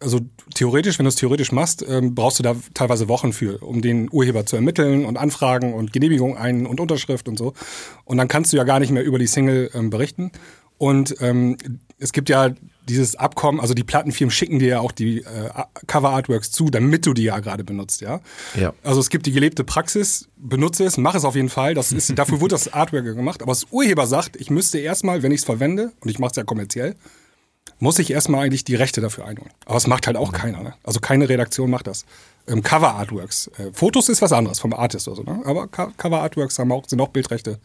also 0.00 0.20
theoretisch, 0.54 0.98
wenn 0.98 1.04
du 1.04 1.08
es 1.10 1.14
theoretisch 1.14 1.52
machst, 1.52 1.84
ähm, 1.88 2.14
brauchst 2.14 2.38
du 2.38 2.42
da 2.42 2.56
teilweise 2.74 3.08
Wochen 3.08 3.32
für, 3.32 3.62
um 3.62 3.80
den 3.80 4.08
Urheber 4.10 4.44
zu 4.44 4.56
ermitteln 4.56 5.04
und 5.04 5.16
Anfragen 5.16 5.72
und 5.72 5.92
Genehmigung 5.92 6.36
ein 6.36 6.66
und 6.66 6.80
Unterschrift 6.80 7.28
und 7.28 7.38
so. 7.38 7.54
Und 8.04 8.18
dann 8.18 8.28
kannst 8.28 8.52
du 8.52 8.56
ja 8.56 8.64
gar 8.64 8.80
nicht 8.80 8.90
mehr 8.90 9.04
über 9.04 9.18
die 9.18 9.28
Single 9.28 9.70
ähm, 9.74 9.90
berichten. 9.90 10.32
Und 10.76 11.14
ähm, 11.20 11.56
es 12.02 12.12
gibt 12.12 12.28
ja 12.28 12.50
dieses 12.88 13.14
Abkommen, 13.14 13.60
also 13.60 13.74
die 13.74 13.84
Plattenfirmen 13.84 14.32
schicken 14.32 14.58
dir 14.58 14.68
ja 14.68 14.80
auch 14.80 14.90
die 14.90 15.18
äh, 15.18 15.50
Cover-Artworks 15.86 16.50
zu, 16.50 16.68
damit 16.68 17.06
du 17.06 17.14
die 17.14 17.22
ja 17.22 17.38
gerade 17.38 17.62
benutzt, 17.62 18.00
ja? 18.00 18.20
Ja. 18.54 18.74
Also 18.82 19.00
es 19.00 19.08
gibt 19.08 19.26
die 19.26 19.32
gelebte 19.32 19.62
Praxis, 19.62 20.28
benutze 20.36 20.84
es, 20.84 20.96
mach 20.96 21.14
es 21.14 21.24
auf 21.24 21.36
jeden 21.36 21.48
Fall. 21.48 21.74
Das 21.74 21.92
ist, 21.92 22.18
dafür 22.18 22.40
wurde 22.40 22.54
das 22.54 22.72
Artwork 22.72 23.04
gemacht. 23.04 23.42
Aber 23.42 23.52
das 23.52 23.66
Urheber 23.70 24.06
sagt, 24.06 24.36
ich 24.36 24.50
müsste 24.50 24.78
erstmal, 24.78 25.22
wenn 25.22 25.30
ich 25.30 25.40
es 25.40 25.44
verwende, 25.44 25.92
und 26.00 26.10
ich 26.10 26.18
mache 26.18 26.32
es 26.32 26.36
ja 26.36 26.42
kommerziell, 26.42 26.96
muss 27.78 27.98
ich 28.00 28.10
erstmal 28.10 28.44
eigentlich 28.44 28.64
die 28.64 28.74
Rechte 28.74 29.00
dafür 29.00 29.26
einholen. 29.26 29.52
Aber 29.64 29.76
es 29.76 29.86
macht 29.86 30.06
halt 30.08 30.16
auch 30.16 30.32
keiner. 30.32 30.62
Ne? 30.62 30.74
Also 30.82 30.98
keine 30.98 31.28
Redaktion 31.28 31.70
macht 31.70 31.86
das. 31.86 32.04
Ähm, 32.48 32.62
Cover-Artworks. 32.62 33.48
Äh, 33.58 33.70
Fotos 33.72 34.08
ist 34.08 34.22
was 34.22 34.32
anderes 34.32 34.58
vom 34.58 34.72
Artist 34.72 35.06
oder 35.06 35.16
so, 35.16 35.22
ne? 35.22 35.40
Aber 35.44 35.68
Co 35.68 35.92
Cover-Artworks 35.96 36.58
haben 36.58 36.72
auch, 36.72 36.88
sind 36.88 37.00
auch 37.00 37.08
Bildrechte. 37.08 37.60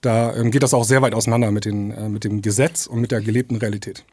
Da 0.00 0.34
ähm, 0.36 0.50
geht 0.50 0.62
das 0.62 0.74
auch 0.74 0.84
sehr 0.84 1.02
weit 1.02 1.14
auseinander 1.14 1.50
mit, 1.50 1.64
den, 1.64 1.90
äh, 1.90 2.08
mit 2.08 2.24
dem 2.24 2.42
Gesetz 2.42 2.86
und 2.86 3.00
mit 3.00 3.10
der 3.10 3.20
gelebten 3.20 3.56
Realität. 3.56 4.04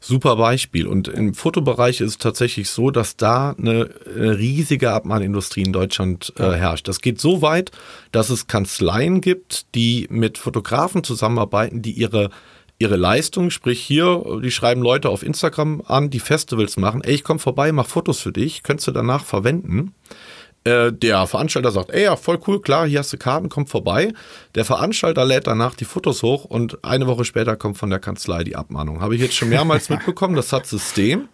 Super 0.00 0.36
Beispiel. 0.36 0.86
Und 0.86 1.08
im 1.08 1.34
Fotobereich 1.34 2.00
ist 2.00 2.10
es 2.10 2.18
tatsächlich 2.18 2.70
so, 2.70 2.90
dass 2.90 3.16
da 3.16 3.54
eine, 3.58 3.90
eine 4.14 4.38
riesige 4.38 4.92
Abmahnindustrie 4.92 5.62
in 5.62 5.72
Deutschland 5.72 6.32
äh, 6.38 6.52
herrscht. 6.52 6.88
Das 6.88 7.00
geht 7.00 7.20
so 7.20 7.42
weit, 7.42 7.70
dass 8.12 8.30
es 8.30 8.46
Kanzleien 8.46 9.20
gibt, 9.20 9.74
die 9.74 10.06
mit 10.10 10.38
Fotografen 10.38 11.04
zusammenarbeiten, 11.04 11.82
die 11.82 11.92
ihre 11.92 12.30
ihre 12.78 12.96
Leistung, 12.96 13.50
sprich 13.50 13.80
hier, 13.80 14.40
die 14.42 14.50
schreiben 14.50 14.82
Leute 14.82 15.08
auf 15.08 15.22
Instagram 15.22 15.80
an, 15.86 16.10
die 16.10 16.18
Festivals 16.18 16.76
machen, 16.76 17.02
ey, 17.04 17.14
ich 17.14 17.24
komme 17.24 17.38
vorbei, 17.38 17.70
mach 17.70 17.86
Fotos 17.86 18.18
für 18.20 18.32
dich, 18.32 18.64
könntest 18.64 18.88
du 18.88 18.92
danach 18.92 19.24
verwenden. 19.24 19.94
Äh, 20.64 20.92
der 20.92 21.26
Veranstalter 21.26 21.70
sagt, 21.70 21.90
ey, 21.90 22.04
ja, 22.04 22.16
voll 22.16 22.38
cool, 22.46 22.60
klar, 22.60 22.86
hier 22.86 23.00
hast 23.00 23.12
du 23.12 23.18
Karten, 23.18 23.50
komm 23.50 23.66
vorbei. 23.66 24.14
Der 24.54 24.64
Veranstalter 24.64 25.24
lädt 25.26 25.46
danach 25.46 25.74
die 25.74 25.84
Fotos 25.84 26.22
hoch 26.22 26.46
und 26.46 26.82
eine 26.82 27.06
Woche 27.06 27.26
später 27.26 27.56
kommt 27.56 27.76
von 27.76 27.90
der 27.90 27.98
Kanzlei 27.98 28.44
die 28.44 28.56
Abmahnung. 28.56 29.02
Habe 29.02 29.14
ich 29.14 29.20
jetzt 29.20 29.34
schon 29.34 29.50
mehrmals 29.50 29.88
mitbekommen, 29.90 30.34
das 30.36 30.52
hat 30.52 30.66
System. 30.66 31.28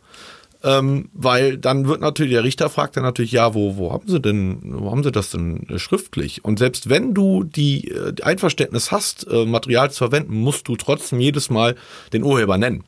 Ähm, 0.62 1.08
weil 1.14 1.56
dann 1.56 1.88
wird 1.88 2.02
natürlich, 2.02 2.32
der 2.32 2.44
Richter 2.44 2.68
fragt 2.68 2.96
dann 2.96 3.04
natürlich, 3.04 3.32
ja, 3.32 3.54
wo, 3.54 3.78
wo 3.78 3.92
haben 3.92 4.06
sie 4.06 4.20
denn, 4.20 4.60
wo 4.62 4.90
haben 4.90 5.02
sie 5.02 5.12
das 5.12 5.30
denn 5.30 5.66
äh, 5.70 5.78
schriftlich? 5.78 6.44
Und 6.44 6.58
selbst 6.58 6.90
wenn 6.90 7.14
du 7.14 7.44
die, 7.44 7.88
äh, 7.88 8.12
die 8.12 8.24
Einverständnis 8.24 8.92
hast, 8.92 9.26
äh, 9.30 9.46
Material 9.46 9.90
zu 9.90 9.98
verwenden, 9.98 10.34
musst 10.34 10.68
du 10.68 10.76
trotzdem 10.76 11.20
jedes 11.20 11.48
Mal 11.48 11.76
den 12.12 12.24
Urheber 12.24 12.58
nennen. 12.58 12.84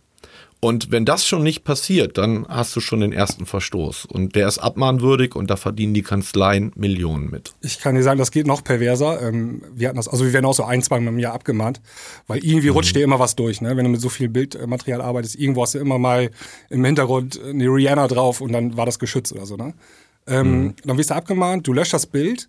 Und 0.65 0.93
wenn 0.93 1.05
das 1.05 1.27
schon 1.27 1.43
nicht 1.43 1.65
passiert, 1.65 2.17
dann 2.19 2.47
hast 2.49 2.77
du 2.77 2.81
schon 2.81 3.01
den 3.01 3.13
ersten 3.13 3.47
Verstoß. 3.47 4.05
Und 4.05 4.37
der 4.37 4.47
ist 4.47 4.59
abmahnwürdig 4.59 5.35
und 5.35 5.51
da 5.51 5.57
verdienen 5.57 5.93
die 5.93 6.03
Kanzleien 6.03 6.71
Millionen 6.77 7.31
mit. 7.31 7.53
Ich 7.63 7.81
kann 7.81 7.97
dir 7.97 8.05
sagen, 8.05 8.21
das 8.21 8.31
geht 8.31 8.47
noch 8.47 8.63
perverser. 8.63 9.21
Ähm, 9.23 9.63
wir 9.75 9.89
hatten 9.89 9.97
das, 9.97 10.07
also 10.07 10.25
wir 10.25 10.33
werden 10.33 10.47
auch 10.47 10.55
so 10.55 10.63
ein, 10.63 10.81
zwei 10.81 11.01
Mal 11.01 11.11
im 11.11 11.19
Jahr 11.19 11.35
abgemahnt, 11.35 11.81
weil 12.29 12.45
irgendwie 12.45 12.69
mhm. 12.69 12.75
rutscht 12.75 12.95
dir 12.95 13.03
immer 13.03 13.19
was 13.19 13.35
durch, 13.35 13.61
ne? 13.61 13.77
Wenn 13.77 13.85
du 13.85 13.91
mit 13.91 14.01
so 14.01 14.09
viel 14.09 14.29
Bildmaterial 14.29 15.01
arbeitest, 15.01 15.35
irgendwo 15.35 15.63
hast 15.63 15.75
du 15.75 15.81
immer 15.81 15.99
mal 15.99 16.31
im 16.71 16.85
Hintergrund 16.85 17.41
eine 17.43 17.65
Rihanna 17.65 18.07
drauf 18.07 18.41
und 18.41 18.53
dann 18.53 18.77
war 18.77 18.87
das 18.87 19.01
geschützt 19.01 19.33
oder 19.33 19.47
so, 19.47 19.57
ne? 19.57 19.75
Ähm, 20.29 20.63
mhm. 20.63 20.75
Dann 20.85 20.97
wirst 20.97 21.11
du 21.11 21.17
abgemahnt, 21.17 21.67
du 21.67 21.73
löscht 21.73 21.93
das 21.93 22.07
Bild 22.07 22.49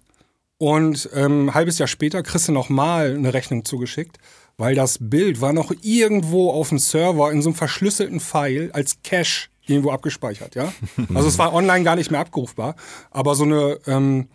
und 0.60 1.10
ähm, 1.16 1.48
ein 1.48 1.54
halbes 1.56 1.80
Jahr 1.80 1.88
später 1.88 2.22
kriegst 2.22 2.48
du 2.48 2.52
nochmal 2.52 3.16
eine 3.16 3.34
Rechnung 3.34 3.66
zugeschickt 3.66 4.20
weil 4.58 4.76
das 4.76 4.98
Bild 5.00 5.42
war 5.42 5.54
noch 5.54 5.74
irgendwo 5.82 6.52
auf 6.52 6.70
dem 6.70 6.80
Server 6.80 7.32
in 7.32 7.42
so 7.42 7.50
einem 7.50 7.56
verschlüsselten 7.56 8.20
File 8.20 8.72
als 8.74 8.98
Cache 9.04 9.50
irgendwo 9.66 9.92
abgespeichert, 9.92 10.56
ja. 10.56 10.74
Also 11.14 11.28
es 11.28 11.38
war 11.38 11.54
online 11.54 11.84
gar 11.84 11.96
nicht 11.96 12.12
mehr 12.12 12.20
abrufbar, 12.20 12.76
aber 13.12 13.36
so 13.36 13.44
eine 13.44 13.80
ähm, 13.88 14.28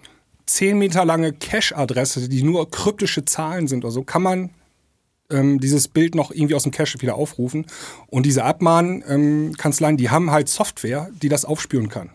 10 0.46 0.78
Meter 0.78 1.04
lange 1.04 1.32
Cache-Adresse, 1.32 2.28
die 2.28 2.42
nur 2.42 2.70
kryptische 2.70 3.24
Zahlen 3.24 3.68
sind 3.68 3.84
oder 3.84 3.92
so, 3.92 4.02
kann 4.02 4.22
man 4.22 4.50
ähm, 5.30 5.60
dieses 5.60 5.88
Bild 5.88 6.14
noch 6.14 6.30
irgendwie 6.30 6.54
aus 6.54 6.62
dem 6.62 6.72
Cache 6.72 7.00
wieder 7.00 7.16
aufrufen. 7.16 7.66
Und 8.06 8.24
diese 8.24 8.44
Abmahnkanzleien, 8.44 9.94
ähm, 9.94 9.98
die 9.98 10.10
haben 10.10 10.30
halt 10.30 10.48
Software, 10.48 11.10
die 11.22 11.28
das 11.28 11.44
aufspüren 11.44 11.88
kann. 11.88 12.10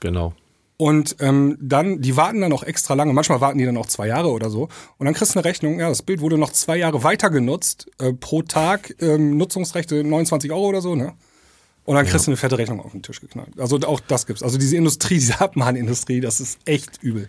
Genau. 0.00 0.34
Und 0.82 1.14
ähm, 1.20 1.56
dann, 1.60 2.00
die 2.00 2.16
warten 2.16 2.40
dann 2.40 2.52
auch 2.52 2.64
extra 2.64 2.94
lange, 2.94 3.12
manchmal 3.12 3.40
warten 3.40 3.56
die 3.56 3.64
dann 3.64 3.76
auch 3.76 3.86
zwei 3.86 4.08
Jahre 4.08 4.32
oder 4.32 4.50
so. 4.50 4.62
Und 4.98 5.04
dann 5.04 5.14
kriegst 5.14 5.32
du 5.32 5.38
eine 5.38 5.44
Rechnung, 5.44 5.78
ja, 5.78 5.88
das 5.88 6.02
Bild 6.02 6.20
wurde 6.20 6.38
noch 6.38 6.50
zwei 6.50 6.76
Jahre 6.76 7.04
weiter 7.04 7.30
genutzt, 7.30 7.86
äh, 8.00 8.12
pro 8.12 8.42
Tag 8.42 8.96
ähm, 9.00 9.36
Nutzungsrechte 9.36 10.02
29 10.02 10.50
Euro 10.50 10.66
oder 10.66 10.80
so, 10.80 10.96
ne? 10.96 11.12
Und 11.84 11.94
dann 11.94 12.04
kriegst 12.04 12.26
ja. 12.26 12.26
du 12.26 12.30
eine 12.32 12.36
fette 12.36 12.58
Rechnung 12.58 12.80
auf 12.80 12.90
den 12.90 13.02
Tisch 13.04 13.20
geknallt. 13.20 13.60
Also 13.60 13.78
auch 13.86 14.00
das 14.00 14.26
gibt's. 14.26 14.42
Also 14.42 14.58
diese 14.58 14.74
Industrie, 14.76 15.14
diese 15.20 15.40
Abmahnindustrie, 15.40 16.20
das 16.20 16.40
ist 16.40 16.58
echt 16.64 17.00
übel. 17.00 17.28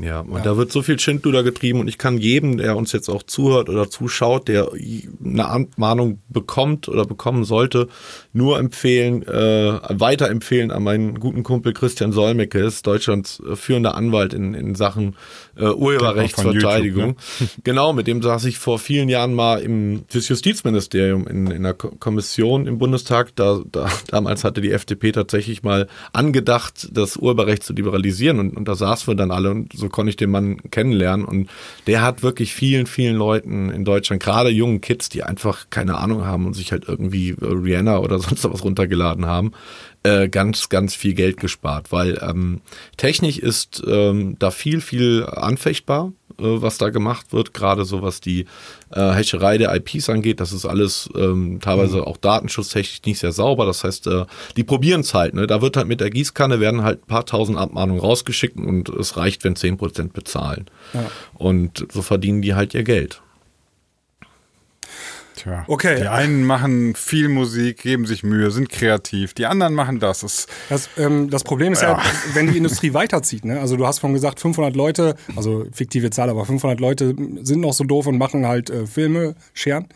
Ja, 0.00 0.20
und 0.20 0.38
ja. 0.38 0.42
da 0.42 0.56
wird 0.56 0.70
so 0.70 0.82
viel 0.82 0.98
Schindluder 0.98 1.42
getrieben 1.42 1.80
und 1.80 1.88
ich 1.88 1.98
kann 1.98 2.18
jedem, 2.18 2.58
der 2.58 2.76
uns 2.76 2.92
jetzt 2.92 3.08
auch 3.08 3.22
zuhört 3.24 3.68
oder 3.68 3.90
zuschaut, 3.90 4.46
der 4.46 4.70
eine 5.24 5.46
Abmahnung 5.46 6.20
bekommt 6.28 6.88
oder 6.88 7.04
bekommen 7.04 7.44
sollte, 7.44 7.88
nur 8.32 8.58
empfehlen, 8.58 9.26
äh, 9.26 9.78
weiterempfehlen 9.88 10.70
an 10.70 10.84
meinen 10.84 11.18
guten 11.18 11.42
Kumpel 11.42 11.72
Christian 11.72 12.12
Solmecke, 12.12 12.60
ist 12.60 12.86
Deutschlands 12.86 13.42
äh, 13.48 13.56
führender 13.56 13.96
Anwalt 13.96 14.32
in, 14.32 14.54
in 14.54 14.74
Sachen 14.76 15.16
äh, 15.56 15.64
Urheberrechtsverteidigung. 15.64 17.16
YouTube, 17.16 17.40
ne? 17.40 17.48
Genau, 17.64 17.92
mit 17.92 18.06
dem 18.06 18.22
saß 18.22 18.44
ich 18.44 18.58
vor 18.58 18.78
vielen 18.78 19.08
Jahren 19.08 19.34
mal 19.34 19.60
im 19.60 20.04
fürs 20.08 20.28
Justizministerium 20.28 21.26
in, 21.26 21.46
in 21.48 21.66
einer 21.66 21.74
Kommission 21.74 22.66
im 22.66 22.78
Bundestag. 22.78 23.34
Da, 23.34 23.60
da, 23.70 23.88
damals 24.08 24.44
hatte 24.44 24.60
die 24.60 24.72
FDP 24.72 25.12
tatsächlich 25.12 25.62
mal 25.62 25.88
angedacht, 26.12 26.88
das 26.92 27.16
Urheberrecht 27.16 27.64
zu 27.64 27.72
liberalisieren 27.72 28.38
und, 28.38 28.56
und 28.56 28.68
da 28.68 28.74
saßen 28.74 29.08
wir 29.08 29.14
dann 29.16 29.30
alle 29.30 29.50
und 29.50 29.72
so 29.80 29.88
konnte 29.88 30.10
ich 30.10 30.16
den 30.16 30.30
Mann 30.30 30.58
kennenlernen. 30.70 31.26
Und 31.26 31.50
der 31.86 32.02
hat 32.02 32.22
wirklich 32.22 32.54
vielen, 32.54 32.86
vielen 32.86 33.16
Leuten 33.16 33.70
in 33.70 33.84
Deutschland, 33.84 34.22
gerade 34.22 34.50
jungen 34.50 34.80
Kids, 34.80 35.08
die 35.08 35.24
einfach 35.24 35.66
keine 35.70 35.98
Ahnung 35.98 36.24
haben 36.24 36.46
und 36.46 36.54
sich 36.54 36.70
halt 36.70 36.84
irgendwie 36.86 37.30
äh, 37.30 37.36
Rihanna 37.40 37.98
oder 37.98 38.18
sonst 38.20 38.44
was 38.44 38.62
runtergeladen 38.62 39.26
haben, 39.26 39.52
äh, 40.02 40.28
ganz, 40.28 40.68
ganz 40.68 40.94
viel 40.94 41.14
Geld 41.14 41.38
gespart, 41.38 41.92
weil 41.92 42.18
ähm, 42.22 42.60
technisch 42.96 43.38
ist 43.38 43.82
ähm, 43.86 44.36
da 44.38 44.50
viel, 44.50 44.80
viel 44.80 45.24
anfechtbar, 45.26 46.12
was 46.38 46.78
da 46.78 46.90
gemacht 46.90 47.32
wird, 47.32 47.54
gerade 47.54 47.84
so 47.84 48.02
was 48.02 48.20
die 48.20 48.46
äh, 48.92 49.12
Hescherei 49.12 49.58
der 49.58 49.74
IPs 49.74 50.08
angeht. 50.08 50.40
Das 50.40 50.52
ist 50.52 50.66
alles 50.66 51.08
ähm, 51.14 51.58
teilweise 51.60 51.98
mhm. 51.98 52.04
auch 52.04 52.16
datenschutztechnisch 52.16 53.02
nicht 53.04 53.18
sehr 53.18 53.32
sauber. 53.32 53.66
Das 53.66 53.84
heißt, 53.84 54.06
äh, 54.06 54.24
die 54.56 54.64
probieren 54.64 55.00
es 55.00 55.14
halt. 55.14 55.34
Ne? 55.34 55.46
Da 55.46 55.62
wird 55.62 55.76
halt 55.76 55.88
mit 55.88 56.00
der 56.00 56.10
Gießkanne 56.10 56.60
werden 56.60 56.82
halt 56.82 57.02
ein 57.02 57.06
paar 57.06 57.26
tausend 57.26 57.58
Abmahnungen 57.58 58.00
rausgeschickt 58.00 58.56
und 58.56 58.88
es 58.88 59.16
reicht, 59.16 59.44
wenn 59.44 59.56
zehn 59.56 59.76
Prozent 59.76 60.12
bezahlen. 60.12 60.66
Ja. 60.94 61.10
Und 61.34 61.86
so 61.92 62.02
verdienen 62.02 62.42
die 62.42 62.54
halt 62.54 62.74
ihr 62.74 62.84
Geld. 62.84 63.20
Tja. 65.40 65.64
Okay. 65.68 66.00
Die 66.00 66.08
einen 66.08 66.44
machen 66.44 66.94
viel 66.94 67.28
Musik, 67.28 67.82
geben 67.82 68.04
sich 68.04 68.22
Mühe, 68.22 68.50
sind 68.50 68.68
kreativ. 68.68 69.32
Die 69.32 69.46
anderen 69.46 69.72
machen 69.74 69.98
das. 69.98 70.20
das 70.20 70.46
Das, 70.68 70.88
ähm, 70.98 71.30
das 71.30 71.44
Problem 71.44 71.72
ist 71.72 71.80
ja. 71.80 71.92
Ja. 71.92 72.02
wenn 72.34 72.50
die 72.50 72.58
Industrie 72.58 72.92
weiterzieht. 72.92 73.46
Ne? 73.46 73.58
Also 73.58 73.76
du 73.76 73.86
hast 73.86 74.00
vorhin 74.00 74.14
gesagt, 74.14 74.38
500 74.40 74.76
Leute, 74.76 75.16
also 75.36 75.64
fiktive 75.72 76.10
Zahl, 76.10 76.28
aber 76.28 76.44
500 76.44 76.78
Leute 76.78 77.14
sind 77.42 77.60
noch 77.60 77.72
so 77.72 77.84
doof 77.84 78.06
und 78.06 78.18
machen 78.18 78.46
halt 78.46 78.68
äh, 78.68 78.86
Filme, 78.86 79.34
scheren, 79.54 79.88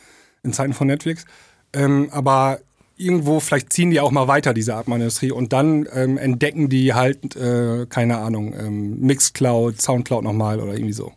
in 0.43 0.55
Zeiten 0.55 0.73
von 0.73 0.87
Netflix. 0.87 1.27
Ähm, 1.75 2.09
aber 2.11 2.61
irgendwo, 2.97 3.41
vielleicht 3.41 3.71
ziehen 3.73 3.91
die 3.91 4.01
auch 4.01 4.13
mal 4.13 4.29
weiter, 4.29 4.55
diese 4.55 4.75
Art 4.75 4.87
von 4.87 4.95
Industrie. 4.95 5.31
Und 5.31 5.53
dann 5.53 5.87
ähm, 5.93 6.17
entdecken 6.17 6.71
die 6.71 6.95
halt, 6.95 7.37
äh, 7.37 7.85
keine 7.87 8.17
Ahnung, 8.17 8.55
ähm, 8.59 8.99
Mixcloud, 9.01 9.79
Soundcloud 9.79 10.25
nochmal 10.25 10.59
oder 10.61 10.73
irgendwie 10.73 10.95
so. 10.95 11.13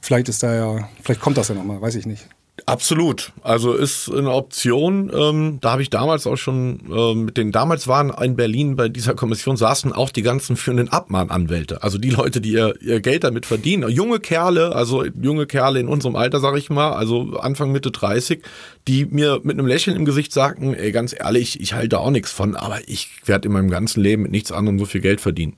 Vielleicht 0.00 0.28
ist 0.28 0.42
da 0.42 0.54
ja, 0.54 0.88
vielleicht 1.02 1.20
kommt 1.20 1.36
das 1.36 1.48
ja 1.48 1.54
nochmal, 1.54 1.80
weiß 1.80 1.94
ich 1.94 2.06
nicht. 2.06 2.28
Absolut. 2.66 3.32
Also 3.42 3.74
ist 3.74 4.10
eine 4.12 4.30
Option. 4.30 5.10
Ähm, 5.14 5.58
da 5.60 5.72
habe 5.72 5.82
ich 5.82 5.90
damals 5.90 6.26
auch 6.26 6.36
schon 6.36 6.80
ähm, 6.90 7.24
mit 7.26 7.36
den 7.36 7.52
damals 7.52 7.88
waren 7.88 8.10
in 8.22 8.36
Berlin 8.36 8.76
bei 8.76 8.88
dieser 8.88 9.14
Kommission 9.14 9.56
saßen 9.56 9.92
auch 9.92 10.10
die 10.10 10.22
ganzen 10.22 10.56
führenden 10.56 10.88
Abmahnanwälte. 10.88 11.82
Also 11.82 11.98
die 11.98 12.10
Leute, 12.10 12.40
die 12.40 12.52
ihr, 12.52 12.74
ihr 12.80 13.00
Geld 13.00 13.24
damit 13.24 13.46
verdienen. 13.46 13.88
Junge 13.88 14.20
Kerle, 14.20 14.74
also 14.74 15.04
junge 15.04 15.46
Kerle 15.46 15.80
in 15.80 15.88
unserem 15.88 16.16
Alter, 16.16 16.40
sage 16.40 16.58
ich 16.58 16.70
mal, 16.70 16.92
also 16.92 17.38
Anfang 17.38 17.72
Mitte 17.72 17.90
30, 17.90 18.42
die 18.86 19.06
mir 19.06 19.40
mit 19.42 19.58
einem 19.58 19.66
Lächeln 19.66 19.96
im 19.96 20.04
Gesicht 20.04 20.32
sagten, 20.32 20.74
ey, 20.74 20.92
ganz 20.92 21.14
ehrlich, 21.18 21.60
ich 21.60 21.74
halte 21.74 22.00
auch 22.00 22.10
nichts 22.10 22.32
von, 22.32 22.56
aber 22.56 22.80
ich 22.86 23.08
werde 23.26 23.48
in 23.48 23.52
meinem 23.52 23.70
ganzen 23.70 24.02
Leben 24.02 24.22
mit 24.22 24.32
nichts 24.32 24.52
anderem 24.52 24.78
so 24.78 24.84
viel 24.84 25.00
Geld 25.00 25.20
verdienen. 25.20 25.56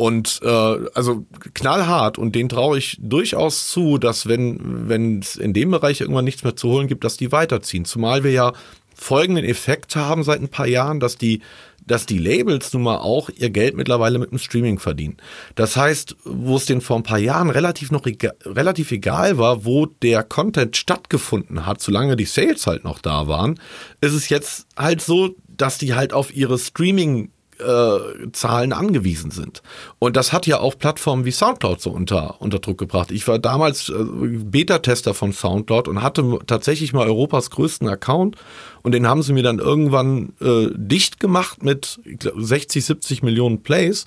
Und 0.00 0.40
äh, 0.42 0.48
also 0.94 1.26
knallhart 1.52 2.16
und 2.16 2.34
den 2.34 2.48
traue 2.48 2.78
ich 2.78 2.96
durchaus 3.02 3.68
zu, 3.68 3.98
dass 3.98 4.26
wenn 4.26 4.88
wenn 4.88 5.18
es 5.18 5.36
in 5.36 5.52
dem 5.52 5.70
Bereich 5.70 6.00
irgendwann 6.00 6.24
nichts 6.24 6.42
mehr 6.42 6.56
zu 6.56 6.70
holen 6.70 6.88
gibt, 6.88 7.04
dass 7.04 7.18
die 7.18 7.32
weiterziehen. 7.32 7.84
Zumal 7.84 8.24
wir 8.24 8.30
ja 8.30 8.54
folgenden 8.94 9.44
Effekt 9.44 9.96
haben 9.96 10.22
seit 10.22 10.40
ein 10.40 10.48
paar 10.48 10.66
Jahren, 10.66 11.00
dass 11.00 11.18
die 11.18 11.42
dass 11.86 12.06
die 12.06 12.16
Labels 12.16 12.72
nun 12.72 12.84
mal 12.84 12.96
auch 12.96 13.28
ihr 13.28 13.50
Geld 13.50 13.76
mittlerweile 13.76 14.18
mit 14.18 14.30
dem 14.30 14.38
Streaming 14.38 14.78
verdienen. 14.78 15.18
Das 15.54 15.76
heißt, 15.76 16.16
wo 16.24 16.56
es 16.56 16.64
denen 16.64 16.80
vor 16.80 16.96
ein 16.96 17.02
paar 17.02 17.18
Jahren 17.18 17.50
relativ 17.50 17.90
noch 17.90 18.06
ega 18.06 18.32
relativ 18.46 18.92
egal 18.92 19.36
war, 19.36 19.66
wo 19.66 19.84
der 19.84 20.22
Content 20.22 20.78
stattgefunden 20.78 21.66
hat, 21.66 21.82
solange 21.82 22.16
die 22.16 22.24
Sales 22.24 22.66
halt 22.66 22.84
noch 22.84 23.00
da 23.00 23.28
waren, 23.28 23.60
ist 24.00 24.14
es 24.14 24.30
jetzt 24.30 24.66
halt 24.78 25.02
so, 25.02 25.34
dass 25.46 25.76
die 25.76 25.92
halt 25.92 26.14
auf 26.14 26.34
ihre 26.34 26.58
Streaming 26.58 27.28
äh, 27.60 28.30
Zahlen 28.32 28.72
angewiesen 28.72 29.30
sind. 29.30 29.62
Und 29.98 30.16
das 30.16 30.32
hat 30.32 30.46
ja 30.46 30.60
auch 30.60 30.78
Plattformen 30.78 31.24
wie 31.24 31.30
Soundcloud 31.30 31.80
so 31.80 31.90
unter, 31.90 32.40
unter 32.40 32.58
Druck 32.58 32.78
gebracht. 32.78 33.10
Ich 33.10 33.26
war 33.28 33.38
damals 33.38 33.88
äh, 33.88 33.94
Beta-Tester 33.94 35.14
von 35.14 35.32
Soundcloud 35.32 35.88
und 35.88 36.02
hatte 36.02 36.38
tatsächlich 36.46 36.92
mal 36.92 37.06
Europas 37.06 37.50
größten 37.50 37.88
Account 37.88 38.36
und 38.82 38.92
den 38.92 39.06
haben 39.06 39.22
sie 39.22 39.32
mir 39.32 39.42
dann 39.42 39.58
irgendwann 39.58 40.32
äh, 40.40 40.68
dicht 40.74 41.20
gemacht 41.20 41.62
mit 41.62 42.00
glaub, 42.04 42.34
60, 42.36 42.84
70 42.84 43.22
Millionen 43.22 43.62
Plays. 43.62 44.04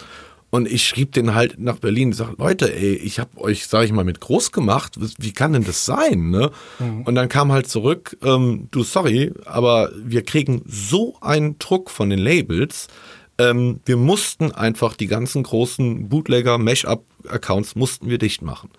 Und 0.54 0.72
ich 0.72 0.88
schrieb 0.88 1.14
den 1.14 1.34
halt 1.34 1.58
nach 1.58 1.80
Berlin 1.80 2.10
und 2.10 2.14
sag, 2.14 2.38
Leute, 2.38 2.76
ey, 2.76 2.94
ich 2.94 3.18
habe 3.18 3.42
euch, 3.42 3.66
sage 3.66 3.86
ich 3.86 3.92
mal, 3.92 4.04
mit 4.04 4.20
groß 4.20 4.52
gemacht. 4.52 5.00
Wie 5.18 5.32
kann 5.32 5.54
denn 5.54 5.64
das 5.64 5.84
sein? 5.84 6.30
Ne? 6.30 6.52
Und 7.06 7.16
dann 7.16 7.28
kam 7.28 7.52
halt 7.52 7.68
zurück, 7.68 8.16
ähm, 8.22 8.68
du, 8.70 8.84
sorry, 8.84 9.34
aber 9.46 9.90
wir 9.96 10.24
kriegen 10.24 10.62
so 10.68 11.16
einen 11.22 11.58
Druck 11.58 11.90
von 11.90 12.12
den 12.12 12.20
Labels, 12.20 12.88
ähm, 13.38 13.80
wir 13.86 13.98
mussten 13.98 14.52
einfach 14.52 14.96
die 14.96 15.08
ganzen 15.08 15.44
großen 15.44 16.10
Bootlegger, 16.10 16.58
Mesh-Up-Accounts 16.58 17.76
mussten 17.76 18.10
wir 18.10 18.18
dicht 18.18 18.42
machen. 18.42 18.70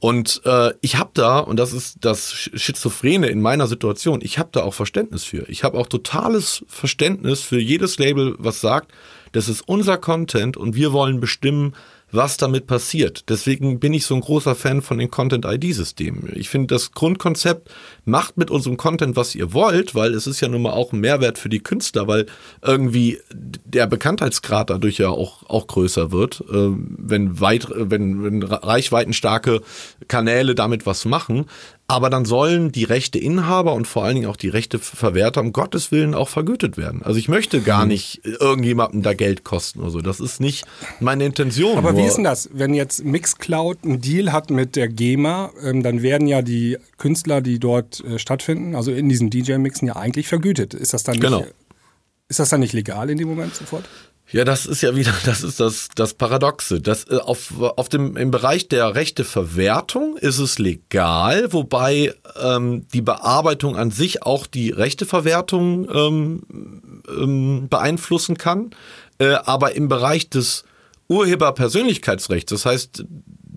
Und 0.00 0.42
äh, 0.44 0.70
ich 0.80 0.96
habe 0.96 1.10
da, 1.14 1.40
und 1.40 1.56
das 1.56 1.72
ist 1.72 1.96
das 2.02 2.32
Sch- 2.32 2.56
Schizophrene 2.56 3.26
in 3.26 3.40
meiner 3.40 3.66
Situation, 3.66 4.20
ich 4.22 4.38
habe 4.38 4.50
da 4.52 4.62
auch 4.62 4.74
Verständnis 4.74 5.24
für. 5.24 5.48
Ich 5.48 5.64
habe 5.64 5.76
auch 5.76 5.88
totales 5.88 6.64
Verständnis 6.68 7.42
für 7.42 7.58
jedes 7.58 7.98
Label, 7.98 8.36
was 8.38 8.60
sagt, 8.60 8.92
das 9.32 9.48
ist 9.48 9.62
unser 9.66 9.98
Content 9.98 10.56
und 10.56 10.76
wir 10.76 10.92
wollen 10.92 11.18
bestimmen, 11.18 11.74
was 12.10 12.36
damit 12.36 12.66
passiert. 12.66 13.28
Deswegen 13.28 13.80
bin 13.80 13.92
ich 13.92 14.06
so 14.06 14.14
ein 14.14 14.20
großer 14.20 14.54
Fan 14.54 14.82
von 14.82 14.98
den 14.98 15.10
Content-ID-Systemen. 15.10 16.32
Ich 16.34 16.48
finde, 16.48 16.74
das 16.74 16.92
Grundkonzept 16.92 17.70
macht 18.04 18.38
mit 18.38 18.50
unserem 18.50 18.76
Content, 18.76 19.16
was 19.16 19.34
ihr 19.34 19.52
wollt, 19.52 19.94
weil 19.94 20.14
es 20.14 20.26
ist 20.26 20.40
ja 20.40 20.48
nun 20.48 20.62
mal 20.62 20.72
auch 20.72 20.92
ein 20.92 21.00
Mehrwert 21.00 21.38
für 21.38 21.48
die 21.48 21.60
Künstler, 21.60 22.08
weil 22.08 22.26
irgendwie 22.62 23.18
der 23.32 23.86
Bekanntheitsgrad 23.86 24.70
dadurch 24.70 24.98
ja 24.98 25.10
auch, 25.10 25.42
auch 25.48 25.66
größer 25.66 26.10
wird, 26.10 26.42
äh, 26.50 26.70
wenn, 26.70 27.40
weit, 27.40 27.68
wenn, 27.70 28.24
wenn 28.24 28.42
reichweitenstarke 28.42 29.60
Kanäle 30.08 30.54
damit 30.54 30.86
was 30.86 31.04
machen. 31.04 31.46
Aber 31.90 32.10
dann 32.10 32.26
sollen 32.26 32.70
die 32.70 32.84
Rechteinhaber 32.84 33.72
und 33.72 33.86
vor 33.86 34.04
allen 34.04 34.16
Dingen 34.16 34.26
auch 34.28 34.36
die 34.36 34.50
Rechteverwerter 34.50 35.40
um 35.40 35.54
Gottes 35.54 35.90
Willen 35.90 36.14
auch 36.14 36.28
vergütet 36.28 36.76
werden. 36.76 37.02
Also 37.02 37.18
ich 37.18 37.28
möchte 37.28 37.62
gar 37.62 37.86
nicht 37.86 38.20
irgendjemandem 38.24 39.00
da 39.02 39.14
Geld 39.14 39.42
kosten 39.42 39.80
oder 39.80 39.88
so. 39.90 40.00
Das 40.02 40.20
ist 40.20 40.38
nicht 40.38 40.66
meine 41.00 41.24
Intention. 41.24 41.78
Aber 41.78 41.96
wie 41.96 42.02
ist 42.02 42.16
denn 42.16 42.24
das? 42.24 42.50
Wenn 42.52 42.74
jetzt 42.74 43.04
Mixcloud 43.06 43.78
einen 43.84 44.02
Deal 44.02 44.32
hat 44.32 44.50
mit 44.50 44.76
der 44.76 44.88
GEMA, 44.88 45.50
ähm, 45.64 45.82
dann 45.82 46.02
werden 46.02 46.28
ja 46.28 46.42
die 46.42 46.76
Künstler, 46.98 47.40
die 47.40 47.58
dort 47.58 48.04
äh, 48.04 48.18
stattfinden, 48.18 48.74
also 48.74 48.92
in 48.92 49.08
diesen 49.08 49.30
DJ-Mixen 49.30 49.88
ja 49.88 49.96
eigentlich 49.96 50.28
vergütet. 50.28 50.74
Ist 50.74 50.92
das 50.92 51.04
dann 51.04 51.14
nicht, 51.14 51.22
Genau. 51.24 51.42
ist 52.28 52.38
das 52.38 52.50
dann 52.50 52.60
nicht 52.60 52.74
legal 52.74 53.08
in 53.08 53.16
dem 53.16 53.28
Moment 53.28 53.54
sofort? 53.54 53.84
Ja, 54.30 54.44
das 54.44 54.66
ist 54.66 54.82
ja 54.82 54.94
wieder, 54.94 55.12
das 55.24 55.42
ist 55.42 55.60
das, 55.60 55.88
das 55.94 56.14
Paradoxe. 56.14 56.80
Das, 56.80 57.04
äh, 57.04 57.16
auf, 57.16 57.52
auf 57.60 57.88
dem, 57.88 58.16
Im 58.16 58.30
Bereich 58.30 58.68
der 58.68 58.94
Rechteverwertung 58.94 60.16
ist 60.16 60.38
es 60.38 60.58
legal, 60.58 61.52
wobei 61.52 62.14
ähm, 62.40 62.86
die 62.92 63.02
Bearbeitung 63.02 63.76
an 63.76 63.90
sich 63.90 64.22
auch 64.22 64.46
die 64.46 64.70
Rechteverwertung 64.70 65.88
ähm, 65.92 66.42
ähm, 67.08 67.68
beeinflussen 67.68 68.36
kann. 68.36 68.70
Äh, 69.18 69.34
aber 69.44 69.74
im 69.74 69.88
Bereich 69.88 70.28
des 70.28 70.64
Urheberpersönlichkeitsrechts, 71.08 72.50
das 72.50 72.66
heißt 72.66 73.04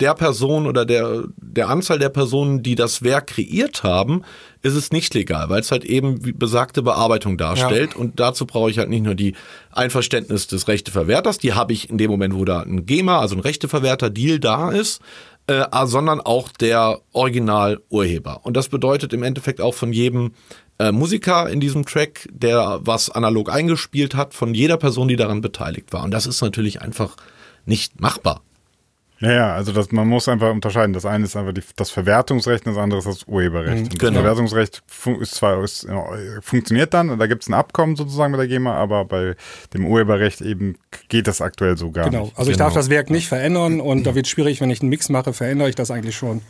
der 0.01 0.15
Person 0.15 0.67
oder 0.67 0.85
der, 0.85 1.23
der 1.37 1.69
Anzahl 1.69 1.99
der 1.99 2.09
Personen, 2.09 2.63
die 2.63 2.75
das 2.75 3.03
Werk 3.03 3.27
kreiert 3.27 3.83
haben, 3.83 4.23
ist 4.61 4.75
es 4.75 4.91
nicht 4.91 5.13
legal, 5.13 5.49
weil 5.49 5.61
es 5.61 5.71
halt 5.71 5.85
eben 5.85 6.25
wie 6.25 6.31
besagte 6.31 6.81
Bearbeitung 6.81 7.37
darstellt. 7.37 7.95
Und 7.95 8.19
dazu 8.19 8.45
brauche 8.45 8.69
ich 8.69 8.77
halt 8.77 8.89
nicht 8.89 9.03
nur 9.03 9.15
die 9.15 9.35
Einverständnis 9.71 10.47
des 10.47 10.67
Rechteverwerters, 10.67 11.37
die 11.37 11.53
habe 11.53 11.73
ich 11.73 11.89
in 11.89 11.97
dem 11.97 12.11
Moment, 12.11 12.35
wo 12.35 12.45
da 12.45 12.61
ein 12.61 12.85
GEMA, 12.85 13.19
also 13.19 13.35
ein 13.35 13.41
Rechteverwerter-Deal 13.41 14.39
da 14.39 14.71
ist, 14.71 15.01
äh, 15.47 15.65
sondern 15.85 16.21
auch 16.21 16.49
der 16.49 16.99
Original-Urheber. 17.13 18.41
Und 18.43 18.57
das 18.57 18.69
bedeutet 18.69 19.13
im 19.13 19.23
Endeffekt 19.23 19.61
auch 19.61 19.73
von 19.73 19.93
jedem 19.93 20.33
äh, 20.79 20.91
Musiker 20.91 21.49
in 21.49 21.59
diesem 21.59 21.85
Track, 21.85 22.27
der 22.31 22.79
was 22.81 23.09
analog 23.09 23.51
eingespielt 23.51 24.15
hat, 24.15 24.33
von 24.33 24.53
jeder 24.53 24.77
Person, 24.77 25.07
die 25.07 25.15
daran 25.15 25.41
beteiligt 25.41 25.93
war. 25.93 26.03
Und 26.03 26.11
das 26.11 26.25
ist 26.25 26.41
natürlich 26.41 26.81
einfach 26.81 27.15
nicht 27.65 28.01
machbar. 28.01 28.41
Ja, 29.21 29.31
ja, 29.31 29.53
also 29.53 29.71
das, 29.71 29.91
man 29.91 30.07
muss 30.07 30.27
einfach 30.27 30.49
unterscheiden. 30.51 30.93
Das 30.93 31.05
eine 31.05 31.25
ist 31.25 31.35
einfach 31.35 31.53
die, 31.53 31.61
das 31.75 31.91
Verwertungsrecht, 31.91 32.65
und 32.65 32.73
das 32.73 32.81
andere 32.81 32.99
ist 32.99 33.05
das 33.07 33.23
Urheberrecht. 33.27 33.83
Und 33.83 33.99
genau. 33.99 34.11
Das 34.13 34.21
Verwertungsrecht 34.21 34.81
fun 34.87 35.21
ist 35.21 35.35
zwar 35.35 35.63
ist, 35.63 35.87
funktioniert 36.41 36.93
dann, 36.93 37.09
und 37.11 37.19
da 37.19 37.27
gibt 37.27 37.43
es 37.43 37.47
ein 37.49 37.53
Abkommen 37.53 37.95
sozusagen 37.95 38.31
mit 38.31 38.39
der 38.39 38.47
GEMA, 38.47 38.73
aber 38.73 39.05
bei 39.05 39.35
dem 39.73 39.85
Urheberrecht 39.85 40.41
eben 40.41 40.75
geht 41.07 41.27
das 41.27 41.39
aktuell 41.39 41.77
so 41.77 41.91
gar 41.91 42.09
Genau. 42.09 42.23
nicht. 42.25 42.37
Also 42.37 42.49
ich 42.51 42.57
Genau. 42.57 42.65
darf 42.67 42.73
das 42.73 42.89
Werk 42.89 43.09
nicht 43.11 43.27
verändern 43.27 43.79
und 43.79 44.05
da 44.05 44.15
wird 44.15 44.25
es 44.25 44.31
schwierig, 44.31 44.59
wenn 44.59 44.71
ich 44.71 44.81
einen 44.81 44.89
Mix 44.89 45.07
mache, 45.09 45.33
verändere 45.33 45.69
ich 45.69 45.75
das 45.75 45.91
eigentlich 45.91 46.15
schon. 46.17 46.41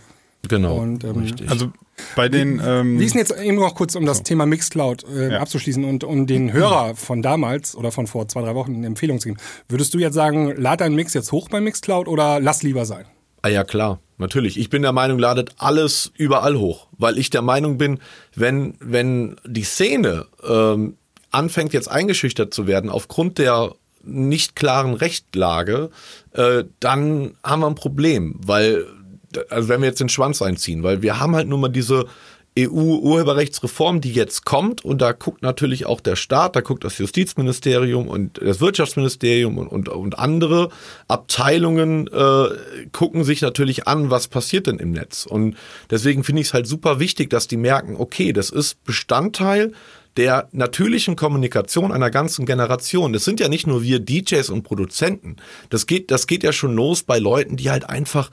Genau. 0.47 0.77
Und, 0.77 1.03
ähm, 1.03 1.17
richtig. 1.19 1.49
Also 1.49 1.71
bei 2.15 2.27
den 2.29 2.61
ähm, 2.65 2.99
ist 2.99 3.13
denn 3.13 3.19
jetzt 3.19 3.37
eben 3.37 3.57
noch 3.57 3.75
kurz, 3.75 3.95
um 3.95 4.05
das 4.05 4.23
Thema 4.23 4.45
Mixcloud 4.45 5.05
äh, 5.07 5.33
Ja. 5.33 5.39
abzuschließen 5.39 5.83
und 5.85 6.03
um 6.03 6.25
den 6.27 6.51
Hörer 6.51 6.95
von 6.95 7.21
damals 7.21 7.75
oder 7.75 7.91
von 7.91 8.07
vor 8.07 8.27
zwei, 8.27 8.41
drei 8.41 8.55
Wochen 8.55 8.75
eine 8.75 8.87
Empfehlung 8.87 9.19
zu 9.19 9.29
geben? 9.29 9.39
Würdest 9.69 9.93
du 9.93 9.99
jetzt 9.99 10.15
sagen, 10.15 10.53
lad 10.57 10.81
deinen 10.81 10.95
Mix 10.95 11.13
jetzt 11.13 11.31
hoch 11.31 11.47
bei 11.49 11.61
Mixcloud 11.61 12.07
oder 12.07 12.39
lass 12.39 12.63
lieber 12.63 12.85
sein? 12.85 13.05
Ah 13.43 13.49
ja, 13.49 13.63
klar, 13.63 13.99
natürlich. 14.17 14.59
Ich 14.59 14.69
bin 14.69 14.81
der 14.81 14.91
Meinung, 14.93 15.17
ladet 15.19 15.51
alles 15.57 16.11
überall 16.17 16.57
hoch, 16.57 16.87
weil 16.97 17.17
ich 17.17 17.29
der 17.29 17.41
Meinung 17.41 17.77
bin, 17.77 17.99
wenn, 18.35 18.75
wenn 18.79 19.35
die 19.45 19.63
Szene 19.63 20.25
ähm, 20.47 20.97
anfängt 21.31 21.73
jetzt 21.73 21.89
eingeschüchtert 21.89 22.53
zu 22.53 22.67
werden 22.67 22.89
aufgrund 22.89 23.37
der 23.37 23.73
nicht 24.03 24.55
klaren 24.55 24.93
Rechtlage, 24.95 25.91
äh, 26.33 26.63
dann 26.79 27.35
haben 27.43 27.59
wir 27.61 27.67
ein 27.67 27.75
Problem, 27.75 28.35
weil, 28.43 28.85
also 29.49 29.69
wenn 29.69 29.81
wir 29.81 29.87
jetzt 29.87 29.99
den 29.99 30.09
Schwanz 30.09 30.41
einziehen, 30.41 30.83
weil 30.83 31.01
wir 31.01 31.19
haben 31.19 31.35
halt 31.35 31.47
nun 31.47 31.61
mal 31.61 31.69
diese 31.69 32.05
EU-Urheberrechtsreform, 32.59 34.01
die 34.01 34.11
jetzt 34.11 34.43
kommt 34.43 34.83
und 34.83 35.01
da 35.01 35.13
guckt 35.13 35.41
natürlich 35.41 35.85
auch 35.85 36.01
der 36.01 36.17
Staat, 36.17 36.57
da 36.57 36.61
guckt 36.61 36.83
das 36.83 36.97
Justizministerium 36.97 38.09
und 38.09 38.41
das 38.43 38.59
Wirtschaftsministerium 38.59 39.57
und, 39.57 39.67
und, 39.67 39.87
und 39.87 40.19
andere 40.19 40.69
Abteilungen 41.07 42.07
äh, 42.07 42.89
gucken 42.91 43.23
sich 43.23 43.41
natürlich 43.41 43.87
an, 43.87 44.09
was 44.09 44.27
passiert 44.27 44.67
denn 44.67 44.79
im 44.79 44.91
Netz. 44.91 45.25
Und 45.25 45.55
deswegen 45.89 46.25
finde 46.25 46.41
ich 46.41 46.49
es 46.49 46.53
halt 46.53 46.67
super 46.67 46.99
wichtig, 46.99 47.29
dass 47.29 47.47
die 47.47 47.57
merken, 47.57 47.95
okay, 47.97 48.33
das 48.33 48.49
ist 48.49 48.83
Bestandteil 48.83 49.71
der 50.17 50.49
natürlichen 50.51 51.15
Kommunikation 51.15 51.93
einer 51.93 52.11
ganzen 52.11 52.45
Generation. 52.45 53.13
Das 53.13 53.23
sind 53.23 53.39
ja 53.39 53.47
nicht 53.47 53.65
nur 53.65 53.81
wir 53.81 53.99
DJs 53.99 54.49
und 54.49 54.63
Produzenten. 54.63 55.37
Das 55.69 55.87
geht, 55.87 56.11
das 56.11 56.27
geht 56.27 56.43
ja 56.43 56.51
schon 56.51 56.75
los 56.75 57.03
bei 57.03 57.17
Leuten, 57.17 57.55
die 57.55 57.69
halt 57.69 57.87
einfach 57.89 58.29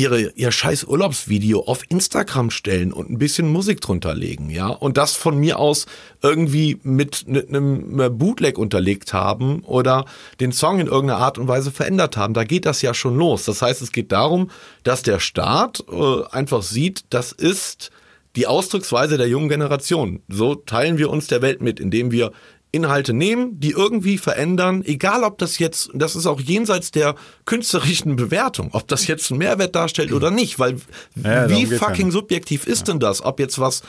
ihre, 0.00 0.30
ihr 0.34 0.50
scheiß 0.50 0.84
Urlaubsvideo 0.84 1.60
auf 1.60 1.82
Instagram 1.90 2.50
stellen 2.50 2.90
und 2.90 3.10
ein 3.10 3.18
bisschen 3.18 3.52
Musik 3.52 3.82
drunter 3.82 4.14
legen, 4.14 4.48
ja. 4.48 4.68
Und 4.68 4.96
das 4.96 5.14
von 5.14 5.38
mir 5.38 5.58
aus 5.58 5.84
irgendwie 6.22 6.78
mit 6.82 7.24
ne- 7.26 7.44
einem 7.46 8.18
Bootleg 8.18 8.56
unterlegt 8.56 9.12
haben 9.12 9.60
oder 9.60 10.06
den 10.40 10.52
Song 10.52 10.80
in 10.80 10.86
irgendeiner 10.86 11.20
Art 11.20 11.36
und 11.36 11.48
Weise 11.48 11.70
verändert 11.70 12.16
haben. 12.16 12.32
Da 12.32 12.44
geht 12.44 12.64
das 12.64 12.80
ja 12.80 12.94
schon 12.94 13.16
los. 13.18 13.44
Das 13.44 13.60
heißt, 13.60 13.82
es 13.82 13.92
geht 13.92 14.10
darum, 14.10 14.50
dass 14.84 15.02
der 15.02 15.20
Staat 15.20 15.84
äh, 15.92 16.24
einfach 16.30 16.62
sieht, 16.62 17.04
das 17.10 17.32
ist 17.32 17.90
die 18.36 18.46
Ausdrucksweise 18.46 19.18
der 19.18 19.28
jungen 19.28 19.50
Generation. 19.50 20.22
So 20.28 20.54
teilen 20.54 20.96
wir 20.96 21.10
uns 21.10 21.26
der 21.26 21.42
Welt 21.42 21.60
mit, 21.60 21.78
indem 21.78 22.10
wir 22.10 22.32
Inhalte 22.72 23.12
nehmen, 23.12 23.58
die 23.58 23.70
irgendwie 23.70 24.18
verändern, 24.18 24.82
egal 24.84 25.24
ob 25.24 25.38
das 25.38 25.58
jetzt, 25.58 25.90
das 25.94 26.14
ist 26.14 26.26
auch 26.26 26.40
jenseits 26.40 26.90
der 26.90 27.16
künstlerischen 27.44 28.16
Bewertung, 28.16 28.70
ob 28.72 28.86
das 28.88 29.06
jetzt 29.06 29.30
einen 29.30 29.38
Mehrwert 29.38 29.74
darstellt 29.74 30.12
oder 30.12 30.30
nicht, 30.30 30.58
weil 30.58 30.76
Ja, 31.22 31.48
wie 31.48 31.66
fucking 31.66 32.10
subjektiv 32.10 32.66
ist 32.66 32.88
denn 32.88 33.00
das, 33.00 33.24
ob 33.24 33.40
jetzt 33.40 33.58
was 33.58 33.82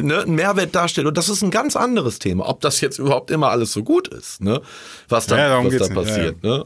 ne, 0.00 0.20
einen 0.22 0.34
Mehrwert 0.34 0.74
darstellt 0.74 1.06
und 1.06 1.16
das 1.16 1.28
ist 1.28 1.42
ein 1.42 1.50
ganz 1.50 1.76
anderes 1.76 2.18
Thema, 2.18 2.48
ob 2.48 2.60
das 2.60 2.80
jetzt 2.80 2.98
überhaupt 2.98 3.30
immer 3.30 3.50
alles 3.50 3.72
so 3.72 3.82
gut 3.82 4.08
ist, 4.08 4.40
ne, 4.42 4.60
was 5.08 5.26
da, 5.26 5.36
Ja, 5.38 5.48
darum 5.50 5.66
was 5.66 5.76
da 5.76 5.78
nicht, 5.80 5.88
ja, 5.96 6.02
passiert, 6.02 6.42
ne. 6.42 6.64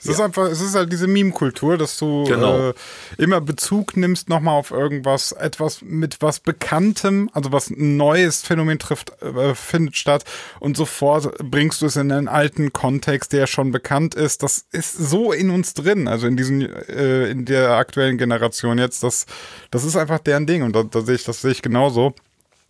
Es 0.00 0.06
ist 0.06 0.20
einfach, 0.20 0.46
es 0.48 0.60
ist 0.60 0.74
halt 0.74 0.92
diese 0.92 1.06
Meme-Kultur, 1.06 1.76
dass 1.78 1.98
du 1.98 2.24
Genau. 2.24 2.70
äh, 2.70 2.74
immer 3.18 3.40
Bezug 3.40 3.96
nimmst 3.96 4.28
nochmal 4.28 4.58
auf 4.58 4.70
irgendwas, 4.70 5.32
etwas 5.32 5.82
mit 5.82 6.16
was 6.20 6.40
Bekanntem, 6.40 7.30
also 7.32 7.52
was 7.52 7.70
ein 7.70 7.96
neues 7.96 8.42
Phänomen 8.42 8.78
trifft, 8.78 9.12
äh, 9.22 9.54
findet 9.54 9.96
statt 9.96 10.24
und 10.60 10.76
sofort 10.76 11.36
bringst 11.38 11.82
du 11.82 11.86
es 11.86 11.96
in 11.96 12.10
einen 12.12 12.28
alten 12.28 12.72
Kontext, 12.72 13.32
der 13.32 13.46
schon 13.46 13.70
bekannt 13.72 14.14
ist. 14.14 14.42
Das 14.42 14.64
ist 14.72 14.96
so 14.96 15.32
in 15.32 15.50
uns 15.50 15.74
drin, 15.74 16.08
also 16.08 16.26
in 16.26 16.36
diesen, 16.36 16.62
äh, 16.62 17.26
in 17.30 17.44
der 17.44 17.70
aktuellen 17.72 18.18
Generation 18.18 18.78
jetzt, 18.78 19.02
das, 19.02 19.26
das 19.70 19.84
ist 19.84 19.96
einfach 19.96 20.18
deren 20.18 20.46
Ding 20.46 20.62
und 20.62 20.74
da, 20.74 20.82
da 20.82 21.00
sehe 21.02 21.14
ich, 21.16 21.24
das 21.24 21.42
sehe 21.42 21.52
ich 21.52 21.62
genauso. 21.62 22.14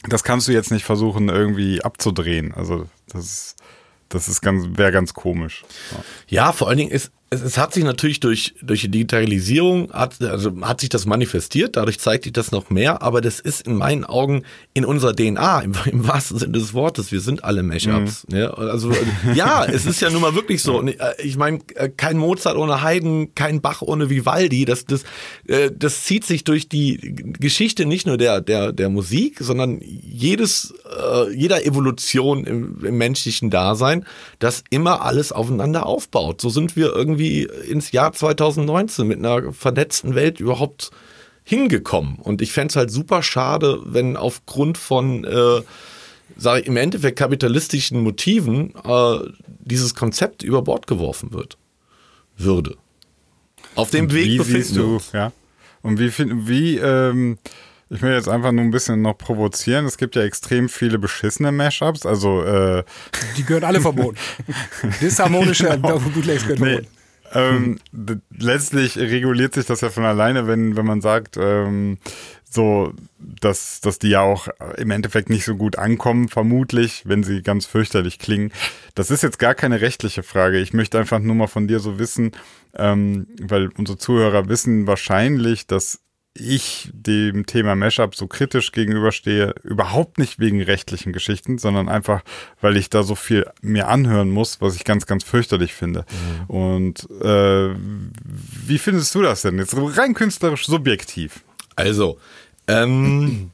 Das 0.09 0.25
kannst 0.25 0.49
du 0.49 0.53
jetzt 0.53 0.71
nicht 0.71 0.85
versuchen 0.85 1.29
irgendwie 1.29 1.83
abzudrehen. 1.83 2.53
Also 2.55 2.87
das 3.09 3.57
das 4.13 4.29
ist 4.29 4.43
ganz, 4.43 4.67
wäre 4.77 4.93
ganz 4.93 5.15
komisch. 5.15 5.65
Ja. 5.91 6.05
Ja, 6.29 6.53
vor 6.53 6.69
allen 6.69 6.79
Dingen 6.79 6.91
ist 6.91 7.13
es, 7.33 7.41
es 7.41 7.57
hat 7.57 7.73
sich 7.73 7.83
natürlich 7.83 8.21
durch, 8.21 8.55
durch 8.63 8.83
die 8.83 8.91
Digitalisierung, 8.91 9.91
hat, 9.93 10.21
also 10.23 10.53
hat 10.61 10.81
sich 10.81 10.91
das 10.91 11.07
manifestiert, 11.07 11.77
dadurch 11.77 11.99
zeigt 11.99 12.25
sich 12.25 12.33
das 12.33 12.53
noch 12.53 12.69
mehr, 12.69 13.03
aber 13.03 13.23
das 13.23 13.41
ist 13.41 13.67
in 13.67 13.75
meinen 13.75 14.05
Augen 14.05 14.43
in 14.75 14.85
unserer 14.85 15.15
DNA, 15.17 15.61
im, 15.63 15.75
im 15.91 16.07
wahrsten 16.07 16.39
Sinne 16.39 16.53
des 16.53 16.75
Wortes. 16.75 17.11
Wir 17.11 17.21
sind 17.21 17.43
alle 17.43 17.63
Mashups. 17.63 18.27
Mhm. 18.29 18.37
Ja, 18.37 18.51
also, 18.51 18.93
ja, 19.35 19.65
es 19.69 19.87
ist 19.87 20.01
ja 20.01 20.11
nun 20.11 20.21
mal 20.21 20.35
wirklich 20.35 20.63
so. 20.63 20.83
Äh, 20.83 20.95
Ich 21.23 21.37
meine, 21.37 21.61
äh, 21.75 21.89
kein 21.89 22.19
Mozart 22.19 22.57
ohne 22.57 22.83
Haydn, 22.83 23.35
kein 23.35 23.61
Bach 23.63 23.81
ohne 23.81 24.11
Vivaldi. 24.11 24.67
Das, 24.67 24.85
das, 24.85 25.05
äh, 25.47 25.71
das 25.75 26.05
zieht 26.05 26.25
sich 26.25 26.45
durch 26.45 26.69
die 26.69 26.99
Geschichte 27.39 27.87
nicht 27.87 28.07
nur 28.07 28.19
der, 28.19 28.43
der, 28.43 28.73
der 28.73 28.91
Musik, 28.91 29.39
sondern 29.41 29.81
jedes, 29.81 30.75
jeder 31.35 31.65
Evolution 31.65 32.45
im, 32.45 32.85
im 32.85 32.99
menschlichen 32.99 33.49
Dasein, 33.49 34.05
dass 34.39 34.63
immer 34.71 35.03
alles 35.03 35.33
aufeinander 35.33 35.87
aufbaut. 35.87 36.41
So 36.41 36.51
sind 36.51 36.77
wir 36.77 36.93
irgendwie 36.95 37.22
ins 37.43 37.93
Jahr 37.93 38.13
2019 38.13 39.07
mit 39.07 39.19
einer 39.19 39.53
vernetzten 39.53 40.15
Welt 40.15 40.41
überhaupt 40.41 40.91
hingekommen. 41.45 42.17
Und 42.17 42.41
ich 42.43 42.53
fänd's 42.53 42.77
halt 42.77 42.91
super 42.91 43.23
schade, 43.23 43.81
wenn 43.85 44.17
aufgrund 44.17 44.79
von, 44.79 45.25
äh, 45.25 45.63
sag 46.37 46.61
ich, 46.61 46.67
im 46.67 46.77
Endeffekt 46.77 47.19
kapitalistischen 47.19 48.01
Motiven 48.01 48.75
äh, 48.85 49.19
dieses 49.61 49.95
Konzept 49.95 50.43
über 50.43 50.63
Bord 50.63 50.87
geworfen 50.87 51.33
wird. 51.33 51.57
Würde. 52.37 52.77
Auf 53.75 53.91
dem 53.91 54.13
Weg 54.13 54.27
wie 54.27 54.39
befinden 54.39 54.63
siehst 54.63 54.75
wir 54.77 54.83
du, 54.83 54.95
uns. 54.95 55.13
ja. 55.13 55.33
Und 55.83 55.99
wie, 55.99 56.11
fin- 56.11 56.47
wie, 56.47 56.77
ähm, 56.79 57.39
ich 57.91 58.01
will 58.03 58.13
jetzt 58.13 58.29
einfach 58.29 58.53
nur 58.53 58.63
ein 58.65 58.71
bisschen 58.71 59.03
noch 59.03 59.19
provozieren. 59.19 59.85
Es 59.85 59.99
gibt 59.99 60.15
ja 60.15 60.23
extrem 60.23 60.69
viele 60.69 60.99
beschissene 60.99 61.51
Mashups. 61.53 62.07
Also, 62.07 62.43
äh, 62.45 62.85
Die 63.37 63.43
gehören 63.45 63.65
alle 63.65 63.81
verboten. 63.81 64.17
Disharmonische 65.01 65.65
Genau. 65.69 65.99
Bootlegs 65.99 66.43
gehören 66.47 66.59
verboten. 66.59 66.87
Ähm, 67.35 67.79
letztlich 68.37 68.99
reguliert 68.99 69.55
sich 69.55 69.67
das 69.67 69.81
ja 69.81 69.91
von 69.91 70.05
alleine, 70.05 70.47
wenn, 70.47 70.77
wenn 70.77 70.87
man 70.87 71.01
sagt, 71.01 71.37
ähm, 71.39 71.99
so, 72.53 72.93
dass, 73.19 73.81
dass 73.81 73.99
die 73.99 74.11
ja 74.11 74.21
auch 74.21 74.49
im 74.77 74.91
Endeffekt 74.91 75.31
nicht 75.31 75.45
so 75.45 75.57
gut 75.57 75.79
ankommen, 75.79 76.29
vermutlich, 76.29 77.03
wenn 77.07 77.23
sie 77.23 77.43
ganz 77.43 77.65
fürchterlich 77.65 78.19
klingen. 78.19 78.53
Das 78.95 79.11
ist 79.11 79.23
jetzt 79.23 79.39
gar 79.39 79.55
keine 79.55 79.81
rechtliche 79.81 80.23
Frage. 80.23 80.59
Ich 80.59 80.75
möchte 80.75 80.99
einfach 80.99 81.19
nur 81.19 81.35
mal 81.35 81.47
von 81.47 81.67
dir 81.67 81.81
so 81.81 81.99
wissen, 81.99 82.33
ähm, 82.77 83.27
weil 83.41 83.71
unsere 83.79 83.97
Zuhörer 83.97 84.49
wissen 84.49 84.87
wahrscheinlich, 84.87 85.67
dass 85.67 86.02
ich 86.35 86.91
dem 86.95 87.45
Thema 87.47 87.75
Mashup 87.75 88.15
so 88.15 88.27
kritisch 88.27 88.73
gegenüberstehe, 88.73 89.55
überhaupt 89.63 90.19
nicht 90.19 90.39
wegen 90.39 90.63
rechtlichen 90.63 91.13
Geschichten, 91.13 91.59
sondern 91.59 91.89
einfach, 91.89 92.23
weil 92.61 92.77
ich 92.77 92.89
da 92.89 93.03
so 93.03 93.15
viel 93.15 93.47
mir 93.61 93.89
anhören 93.89 94.31
muss, 94.31 94.61
was 94.61 94.75
ich 94.75 94.85
ganz, 94.85 95.07
ganz 95.07 95.25
fürchterlich 95.25 95.75
finde. 95.75 96.07
Und 96.49 97.09
äh, 97.21 97.75
wie 98.67 98.79
findest 98.79 99.15
du 99.15 99.23
das 99.23 99.43
denn 99.43 99.59
jetzt 99.59 99.77
rein 99.77 100.15
künstlerisch 100.15 100.67
subjektiv? 100.67 101.43
Also, 101.77 102.19
ähm, 102.67 103.51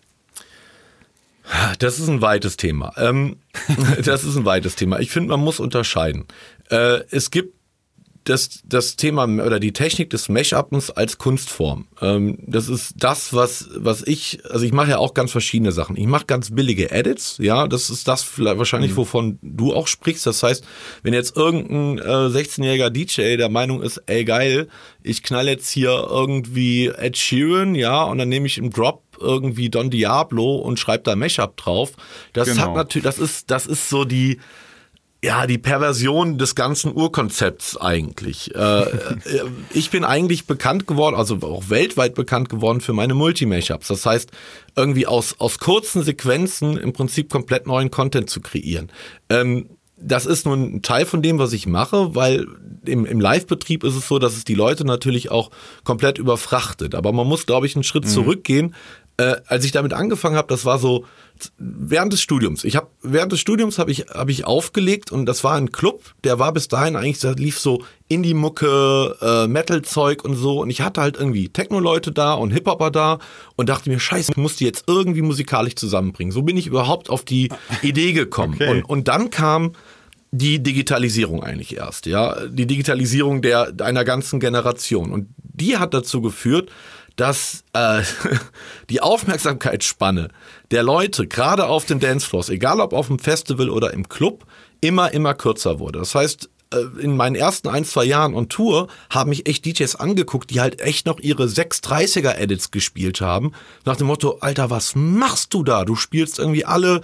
das 1.78 1.98
ist 1.98 2.08
ein 2.08 2.20
weites 2.20 2.56
Thema. 2.56 2.92
Ähm, 2.96 3.36
das 4.04 4.24
ist 4.24 4.36
ein 4.36 4.44
weites 4.44 4.76
Thema. 4.76 5.00
Ich 5.00 5.10
finde, 5.10 5.30
man 5.30 5.40
muss 5.40 5.58
unterscheiden. 5.58 6.26
Äh, 6.70 7.00
es 7.10 7.30
gibt 7.30 7.57
das, 8.28 8.60
das 8.64 8.96
Thema 8.96 9.24
oder 9.24 9.58
die 9.58 9.72
Technik 9.72 10.10
des 10.10 10.28
Mesh-Uppens 10.28 10.90
als 10.90 11.18
Kunstform. 11.18 11.86
Ähm, 12.00 12.38
das 12.46 12.68
ist 12.68 12.94
das, 12.96 13.32
was, 13.32 13.68
was 13.74 14.02
ich, 14.06 14.40
also 14.50 14.64
ich 14.64 14.72
mache 14.72 14.90
ja 14.90 14.98
auch 14.98 15.14
ganz 15.14 15.30
verschiedene 15.32 15.72
Sachen. 15.72 15.96
Ich 15.96 16.06
mache 16.06 16.26
ganz 16.26 16.54
billige 16.54 16.90
Edits, 16.90 17.38
ja, 17.40 17.66
das 17.66 17.90
ist 17.90 18.06
das 18.08 18.22
vielleicht 18.22 18.58
wahrscheinlich, 18.58 18.96
wovon 18.96 19.38
du 19.42 19.74
auch 19.74 19.86
sprichst. 19.86 20.26
Das 20.26 20.42
heißt, 20.42 20.64
wenn 21.02 21.14
jetzt 21.14 21.36
irgendein 21.36 21.98
äh, 21.98 22.38
16-jähriger 22.38 22.90
DJ 22.90 23.36
der 23.36 23.48
Meinung 23.48 23.82
ist, 23.82 24.02
ey 24.06 24.24
geil, 24.24 24.68
ich 25.02 25.22
knall 25.22 25.48
jetzt 25.48 25.70
hier 25.70 26.06
irgendwie 26.10 26.88
Ed 26.88 27.16
Sheeran, 27.16 27.74
ja, 27.74 28.02
und 28.04 28.18
dann 28.18 28.28
nehme 28.28 28.46
ich 28.46 28.58
im 28.58 28.70
Drop 28.70 29.04
irgendwie 29.20 29.68
Don 29.70 29.90
Diablo 29.90 30.56
und 30.56 30.78
schreibe 30.78 31.04
da 31.04 31.16
Mashup 31.16 31.56
drauf. 31.56 31.92
Das 32.32 32.48
Genau. 32.48 32.62
hat 32.62 32.74
natürlich, 32.74 33.04
das 33.04 33.18
ist, 33.18 33.50
das 33.50 33.66
ist 33.66 33.88
so 33.88 34.04
die, 34.04 34.38
ja, 35.22 35.48
die 35.48 35.58
Perversion 35.58 36.38
des 36.38 36.54
ganzen 36.54 36.94
Urkonzepts 36.94 37.76
eigentlich. 37.76 38.54
Äh, 38.54 38.82
äh, 38.82 39.14
ich 39.72 39.90
bin 39.90 40.04
eigentlich 40.04 40.46
bekannt 40.46 40.86
geworden, 40.86 41.16
also 41.16 41.38
auch 41.42 41.70
weltweit 41.70 42.14
bekannt 42.14 42.48
geworden 42.48 42.80
für 42.80 42.92
meine 42.92 43.14
Multi-Mashups. 43.14 43.88
Das 43.88 44.06
heißt, 44.06 44.30
irgendwie 44.76 45.08
aus, 45.08 45.34
aus 45.38 45.58
kurzen 45.58 46.04
Sequenzen 46.04 46.76
im 46.76 46.92
Prinzip 46.92 47.30
komplett 47.30 47.66
neuen 47.66 47.90
Content 47.90 48.30
zu 48.30 48.40
kreieren. 48.40 48.92
Ähm, 49.28 49.70
das 50.00 50.26
ist 50.26 50.46
nur 50.46 50.54
ein 50.54 50.82
Teil 50.82 51.04
von 51.04 51.22
dem, 51.22 51.40
was 51.40 51.52
ich 51.52 51.66
mache, 51.66 52.14
weil 52.14 52.46
im, 52.84 53.04
im 53.04 53.20
Live-Betrieb 53.20 53.82
ist 53.82 53.96
es 53.96 54.06
so, 54.06 54.20
dass 54.20 54.36
es 54.36 54.44
die 54.44 54.54
Leute 54.54 54.84
natürlich 54.84 55.32
auch 55.32 55.50
komplett 55.82 56.18
überfrachtet. 56.18 56.94
Aber 56.94 57.12
man 57.12 57.26
muss, 57.26 57.46
glaube 57.46 57.66
ich, 57.66 57.74
einen 57.74 57.82
Schritt 57.82 58.08
zurückgehen. 58.08 58.76
Äh, 59.20 59.40
als 59.46 59.64
ich 59.64 59.72
damit 59.72 59.94
angefangen 59.94 60.36
habe, 60.36 60.46
das 60.46 60.64
war 60.64 60.78
so 60.78 61.04
während 61.58 62.12
des 62.12 62.20
Studiums. 62.22 62.62
Ich 62.62 62.76
habe 62.76 62.86
während 63.02 63.32
des 63.32 63.40
Studiums 63.40 63.78
habe 63.78 63.90
ich 63.90 64.06
habe 64.14 64.30
ich 64.30 64.44
aufgelegt 64.44 65.10
und 65.10 65.26
das 65.26 65.42
war 65.42 65.56
ein 65.56 65.72
Club, 65.72 66.14
der 66.22 66.38
war 66.38 66.52
bis 66.52 66.68
dahin 66.68 66.94
eigentlich, 66.94 67.18
da 67.18 67.32
lief 67.32 67.58
so 67.58 67.82
Indie-Mucke, 68.06 69.16
äh, 69.20 69.48
Metal-Zeug 69.48 70.24
und 70.24 70.36
so 70.36 70.60
und 70.60 70.70
ich 70.70 70.82
hatte 70.82 71.00
halt 71.00 71.16
irgendwie 71.16 71.48
Techno-Leute 71.48 72.12
da 72.12 72.34
und 72.34 72.52
Hip-Hopper 72.52 72.92
da 72.92 73.18
und 73.56 73.68
dachte 73.68 73.90
mir, 73.90 73.98
scheiße, 73.98 74.30
ich 74.32 74.36
muss 74.36 74.54
die 74.54 74.64
jetzt 74.64 74.84
irgendwie 74.86 75.22
musikalisch 75.22 75.74
zusammenbringen. 75.74 76.30
So 76.30 76.42
bin 76.42 76.56
ich 76.56 76.68
überhaupt 76.68 77.10
auf 77.10 77.24
die 77.24 77.50
Idee 77.82 78.12
gekommen. 78.12 78.54
Okay. 78.54 78.70
Und, 78.70 78.82
und 78.84 79.08
dann 79.08 79.30
kam 79.30 79.72
die 80.30 80.62
Digitalisierung 80.62 81.42
eigentlich 81.42 81.76
erst, 81.76 82.06
ja, 82.06 82.46
die 82.46 82.66
Digitalisierung 82.66 83.42
der 83.42 83.72
einer 83.80 84.04
ganzen 84.04 84.38
Generation 84.38 85.10
und 85.10 85.28
die 85.36 85.76
hat 85.78 85.92
dazu 85.94 86.20
geführt, 86.20 86.70
dass 87.18 87.64
äh, 87.74 88.02
die 88.90 89.02
Aufmerksamkeitsspanne 89.02 90.28
der 90.70 90.82
Leute 90.82 91.26
gerade 91.26 91.66
auf 91.66 91.84
den 91.84 92.00
Dancefloors, 92.00 92.48
egal 92.48 92.80
ob 92.80 92.94
auf 92.94 93.08
dem 93.08 93.18
Festival 93.18 93.68
oder 93.68 93.92
im 93.92 94.08
Club, 94.08 94.46
immer 94.80 95.12
immer 95.12 95.34
kürzer 95.34 95.80
wurde. 95.80 95.98
Das 95.98 96.14
heißt, 96.14 96.48
äh, 96.72 97.02
in 97.02 97.16
meinen 97.16 97.34
ersten 97.34 97.68
ein, 97.68 97.84
zwei 97.84 98.04
Jahren 98.04 98.34
on 98.34 98.48
Tour 98.48 98.88
haben 99.10 99.30
mich 99.30 99.48
echt 99.48 99.64
DJs 99.64 99.96
angeguckt, 99.96 100.50
die 100.50 100.60
halt 100.60 100.80
echt 100.80 101.06
noch 101.06 101.18
ihre 101.18 101.44
630er 101.44 102.36
Edits 102.36 102.70
gespielt 102.70 103.20
haben. 103.20 103.52
Nach 103.84 103.96
dem 103.96 104.06
Motto, 104.06 104.38
Alter, 104.40 104.70
was 104.70 104.94
machst 104.94 105.52
du 105.54 105.64
da? 105.64 105.84
Du 105.84 105.96
spielst 105.96 106.38
irgendwie 106.38 106.64
alle 106.64 107.00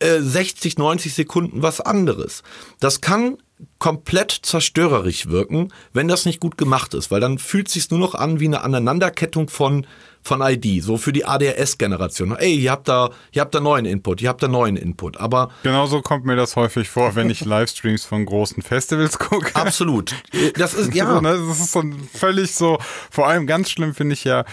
äh, 0.00 0.20
60, 0.20 0.76
90 0.76 1.14
Sekunden 1.14 1.62
was 1.62 1.80
anderes. 1.80 2.42
Das 2.78 3.00
kann 3.00 3.38
komplett 3.78 4.30
zerstörerisch 4.30 5.28
wirken, 5.28 5.72
wenn 5.92 6.08
das 6.08 6.26
nicht 6.26 6.40
gut 6.40 6.58
gemacht 6.58 6.94
ist, 6.94 7.10
weil 7.10 7.20
dann 7.20 7.38
fühlt 7.38 7.68
sich 7.68 7.90
nur 7.90 7.98
noch 7.98 8.14
an 8.14 8.38
wie 8.40 8.46
eine 8.46 8.62
Aneinanderkettung 8.62 9.48
von 9.48 9.86
von 10.26 10.40
ID, 10.42 10.82
so 10.82 10.96
für 10.96 11.12
die 11.12 11.24
ADRS-Generation. 11.24 12.36
Ey, 12.36 12.56
ihr 12.56 12.72
habt 12.72 12.88
da, 12.88 13.10
ihr 13.30 13.40
habt 13.40 13.54
da 13.54 13.60
neuen 13.60 13.84
Input, 13.84 14.20
ihr 14.20 14.28
habt 14.28 14.42
da 14.42 14.48
neuen 14.48 14.76
Input, 14.76 15.18
aber 15.18 15.50
Genauso 15.62 16.02
kommt 16.02 16.24
mir 16.26 16.34
das 16.34 16.56
häufig 16.56 16.88
vor, 16.88 17.14
wenn 17.14 17.30
ich 17.30 17.44
Livestreams 17.44 18.04
von 18.04 18.26
großen 18.26 18.60
Festivals 18.60 19.20
gucke. 19.20 19.54
absolut, 19.54 20.16
das 20.56 20.74
ist 20.74 20.92
ja, 20.94 21.20
ne, 21.20 21.38
das 21.46 21.60
ist 21.60 21.72
so 21.72 21.82
völlig 22.12 22.52
so, 22.52 22.78
vor 23.08 23.28
allem 23.28 23.46
ganz 23.46 23.70
schlimm 23.70 23.94
finde 23.94 24.14
ich 24.14 24.24
ja, 24.24 24.44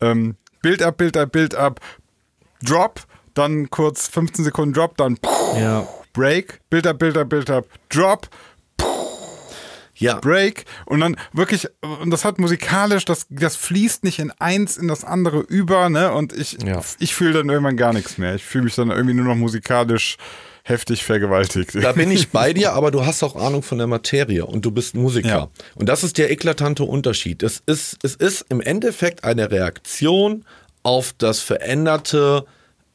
ähm, 0.00 0.36
Bild 0.62 0.82
ab, 0.82 0.96
Bild 0.96 1.16
ab, 1.16 1.30
Bild 1.30 1.54
ab, 1.54 1.80
Drop, 2.62 3.00
dann 3.34 3.70
kurz 3.70 4.08
15 4.08 4.44
Sekunden 4.44 4.74
Drop, 4.74 4.96
dann 4.96 5.16
ja, 5.56 5.86
Break, 6.14 6.60
Bild 6.70 6.86
ab, 6.86 6.98
Bild 6.98 7.18
ab, 7.18 7.28
Bild 7.28 7.50
ab, 7.50 7.66
Drop, 7.90 8.28
ja, 9.96 10.18
Break 10.18 10.64
und 10.86 11.00
dann 11.00 11.16
wirklich, 11.32 11.68
und 12.00 12.10
das 12.10 12.24
hat 12.24 12.38
musikalisch, 12.38 13.04
das, 13.04 13.26
das 13.30 13.54
fließt 13.56 14.02
nicht 14.02 14.18
in 14.18 14.32
eins 14.38 14.76
in 14.76 14.88
das 14.88 15.04
andere 15.04 15.40
über, 15.40 15.88
ne? 15.88 16.12
Und 16.12 16.32
ich, 16.32 16.58
Ja. 16.64 16.80
ich 16.98 17.14
fühle 17.14 17.34
dann 17.34 17.48
irgendwann 17.48 17.76
gar 17.76 17.92
nichts 17.92 18.18
mehr. 18.18 18.34
Ich 18.34 18.44
fühle 18.44 18.64
mich 18.64 18.74
dann 18.74 18.90
irgendwie 18.90 19.14
nur 19.14 19.26
noch 19.26 19.36
musikalisch 19.36 20.16
heftig 20.64 21.04
vergewaltigt. 21.04 21.76
Da 21.80 21.92
bin 21.92 22.10
ich 22.10 22.30
bei 22.30 22.52
dir, 22.52 22.72
aber 22.74 22.90
du 22.90 23.06
hast 23.06 23.22
auch 23.22 23.36
Ahnung 23.36 23.62
von 23.62 23.78
der 23.78 23.86
Materie 23.86 24.44
und 24.44 24.64
du 24.64 24.72
bist 24.72 24.94
Musiker. 24.96 25.28
Ja. 25.28 25.48
Und 25.76 25.88
das 25.88 26.02
ist 26.02 26.18
der 26.18 26.30
eklatante 26.30 26.82
Unterschied. 26.82 27.42
Es 27.44 27.62
ist, 27.66 27.98
es 28.02 28.16
ist 28.16 28.46
im 28.48 28.60
Endeffekt 28.60 29.22
eine 29.22 29.50
Reaktion 29.52 30.44
auf 30.82 31.14
das 31.16 31.38
veränderte 31.40 32.46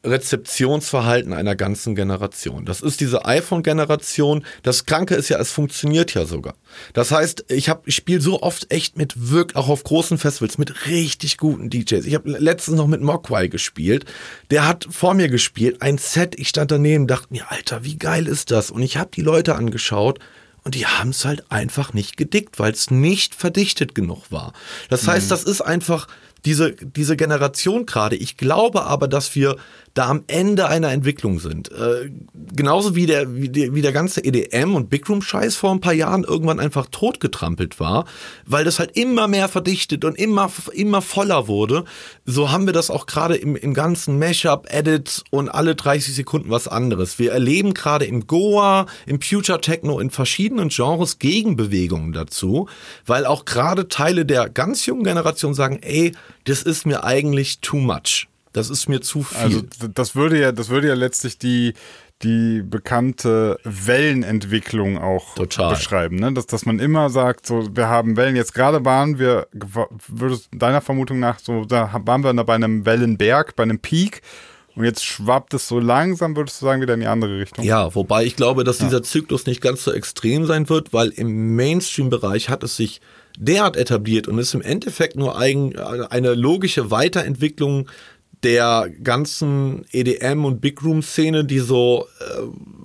Rezeptionsverhalten 0.04 1.32
einer 1.32 1.54
ganzen 1.56 1.94
Generation. 1.94 2.64
Das 2.64 2.80
ist 2.80 3.00
diese 3.00 3.24
iPhone-Generation. 3.26 4.44
Das 4.62 4.86
Kranke 4.86 5.14
ist 5.14 5.28
ja, 5.28 5.38
es 5.38 5.50
funktioniert 5.50 6.14
ja 6.14 6.24
sogar. 6.24 6.54
Das 6.92 7.10
heißt, 7.10 7.44
ich, 7.48 7.68
hab- 7.68 7.86
ich 7.86 7.96
spiele 7.96 8.20
so 8.20 8.42
oft 8.42 8.72
echt 8.72 8.96
mit 8.96 9.30
wirklich, 9.30 9.56
auch 9.56 9.68
auf 9.68 9.82
großen 9.84 10.18
Festivals, 10.18 10.58
mit 10.58 10.86
richtig 10.86 11.36
guten 11.36 11.70
DJs. 11.70 12.06
Ich 12.06 12.14
habe 12.14 12.30
letztens 12.30 12.76
noch 12.78 12.86
mit 12.86 13.02
Mogwai 13.02 13.48
gespielt. 13.48 14.04
Der 14.50 14.66
hat 14.66 14.86
vor 14.90 15.14
mir 15.14 15.28
gespielt, 15.28 15.82
ein 15.82 15.98
Set. 15.98 16.38
Ich 16.38 16.48
stand 16.48 16.70
daneben, 16.70 17.06
dachte 17.06 17.28
mir, 17.30 17.50
Alter, 17.50 17.84
wie 17.84 17.96
geil 17.98 18.26
ist 18.26 18.50
das? 18.50 18.70
Und 18.70 18.82
ich 18.82 18.96
habe 18.96 19.10
die 19.14 19.22
Leute 19.22 19.54
angeschaut. 19.56 20.18
Und 20.62 20.74
die 20.74 20.84
haben 20.86 21.08
es 21.10 21.24
halt 21.24 21.50
einfach 21.50 21.94
nicht 21.94 22.18
gedickt, 22.18 22.58
weil 22.58 22.72
es 22.72 22.90
nicht 22.90 23.34
verdichtet 23.34 23.94
genug 23.94 24.30
war. 24.30 24.52
Das 24.90 25.08
heißt, 25.08 25.30
das 25.30 25.42
ist 25.42 25.62
einfach 25.62 26.06
diese, 26.44 26.72
diese 26.72 27.16
Generation 27.16 27.86
gerade. 27.86 28.14
Ich 28.16 28.36
glaube 28.36 28.84
aber, 28.84 29.08
dass 29.08 29.34
wir 29.34 29.56
da 29.94 30.08
am 30.08 30.24
Ende 30.28 30.68
einer 30.68 30.92
Entwicklung 30.92 31.40
sind. 31.40 31.70
Äh, 31.72 32.10
genauso 32.54 32.94
wie 32.94 33.06
der, 33.06 33.34
wie, 33.34 33.48
der, 33.48 33.74
wie 33.74 33.82
der 33.82 33.92
ganze 33.92 34.24
EDM 34.24 34.74
und 34.74 34.88
Big 34.88 35.08
Room 35.08 35.20
Scheiß 35.20 35.56
vor 35.56 35.72
ein 35.72 35.80
paar 35.80 35.92
Jahren 35.92 36.24
irgendwann 36.24 36.60
einfach 36.60 36.86
totgetrampelt 36.90 37.80
war, 37.80 38.04
weil 38.46 38.64
das 38.64 38.78
halt 38.78 38.96
immer 38.96 39.26
mehr 39.26 39.48
verdichtet 39.48 40.04
und 40.04 40.16
immer, 40.16 40.50
immer 40.72 41.02
voller 41.02 41.48
wurde. 41.48 41.84
So 42.24 42.50
haben 42.52 42.66
wir 42.66 42.72
das 42.72 42.90
auch 42.90 43.06
gerade 43.06 43.36
im, 43.36 43.56
im 43.56 43.74
ganzen 43.74 44.18
Mashup, 44.18 44.66
Edits 44.70 45.24
und 45.30 45.48
alle 45.48 45.74
30 45.74 46.14
Sekunden 46.14 46.50
was 46.50 46.68
anderes. 46.68 47.18
Wir 47.18 47.32
erleben 47.32 47.74
gerade 47.74 48.04
im 48.04 48.26
Goa, 48.26 48.86
im 49.06 49.20
Future 49.20 49.60
Techno, 49.60 49.98
in 49.98 50.10
verschiedenen 50.10 50.68
Genres 50.68 51.18
Gegenbewegungen 51.18 52.12
dazu, 52.12 52.68
weil 53.06 53.26
auch 53.26 53.44
gerade 53.44 53.88
Teile 53.88 54.24
der 54.24 54.48
ganz 54.48 54.86
jungen 54.86 55.04
Generation 55.04 55.54
sagen, 55.54 55.80
ey, 55.82 56.12
das 56.44 56.62
ist 56.62 56.86
mir 56.86 57.04
eigentlich 57.04 57.60
too 57.60 57.76
much. 57.76 58.29
Das 58.52 58.70
ist 58.70 58.88
mir 58.88 59.00
zu 59.00 59.22
viel. 59.22 59.38
Also 59.38 59.62
das 59.94 60.14
würde 60.14 60.40
ja, 60.40 60.52
das 60.52 60.68
würde 60.68 60.88
ja 60.88 60.94
letztlich 60.94 61.38
die 61.38 61.74
die 62.22 62.62
bekannte 62.62 63.58
Wellenentwicklung 63.64 64.98
auch 64.98 65.36
Total. 65.36 65.74
beschreiben, 65.74 66.16
ne? 66.16 66.32
dass, 66.34 66.46
dass 66.46 66.66
man 66.66 66.78
immer 66.78 67.08
sagt, 67.08 67.46
so 67.46 67.74
wir 67.74 67.88
haben 67.88 68.16
Wellen. 68.18 68.36
Jetzt 68.36 68.52
gerade 68.52 68.84
waren 68.84 69.18
wir, 69.18 69.48
würdest 70.06 70.50
deiner 70.52 70.82
Vermutung 70.82 71.18
nach 71.18 71.38
so, 71.38 71.64
da 71.64 71.90
waren 72.04 72.22
wir 72.22 72.34
da 72.34 72.42
bei 72.42 72.54
einem 72.54 72.84
Wellenberg, 72.84 73.56
bei 73.56 73.62
einem 73.62 73.78
Peak 73.78 74.20
und 74.76 74.84
jetzt 74.84 75.04
schwappt 75.04 75.54
es 75.54 75.66
so 75.66 75.80
langsam, 75.80 76.36
würdest 76.36 76.60
du 76.60 76.66
sagen, 76.66 76.80
wieder 76.80 76.94
in 76.94 77.00
die 77.00 77.06
andere 77.06 77.38
Richtung. 77.38 77.64
Ja, 77.64 77.94
wobei 77.94 78.24
ich 78.24 78.36
glaube, 78.36 78.64
dass 78.64 78.78
dieser 78.78 79.02
Zyklus 79.02 79.46
nicht 79.46 79.60
ganz 79.60 79.84
so 79.84 79.92
extrem 79.92 80.46
sein 80.46 80.68
wird, 80.68 80.92
weil 80.92 81.08
im 81.08 81.56
Mainstream-Bereich 81.56 82.48
hat 82.48 82.62
es 82.62 82.76
sich 82.76 83.00
derart 83.38 83.76
etabliert 83.76 84.28
und 84.28 84.38
ist 84.38 84.54
im 84.54 84.62
Endeffekt 84.62 85.16
nur 85.16 85.38
eigen, 85.38 85.76
eine 85.78 86.34
logische 86.34 86.90
Weiterentwicklung 86.90 87.88
der 88.42 88.90
ganzen 89.02 89.84
EDM 89.92 90.44
und 90.44 90.60
Big 90.60 90.82
Room 90.82 91.02
Szene, 91.02 91.44
die 91.44 91.58
so 91.58 92.06
äh, 92.20 92.42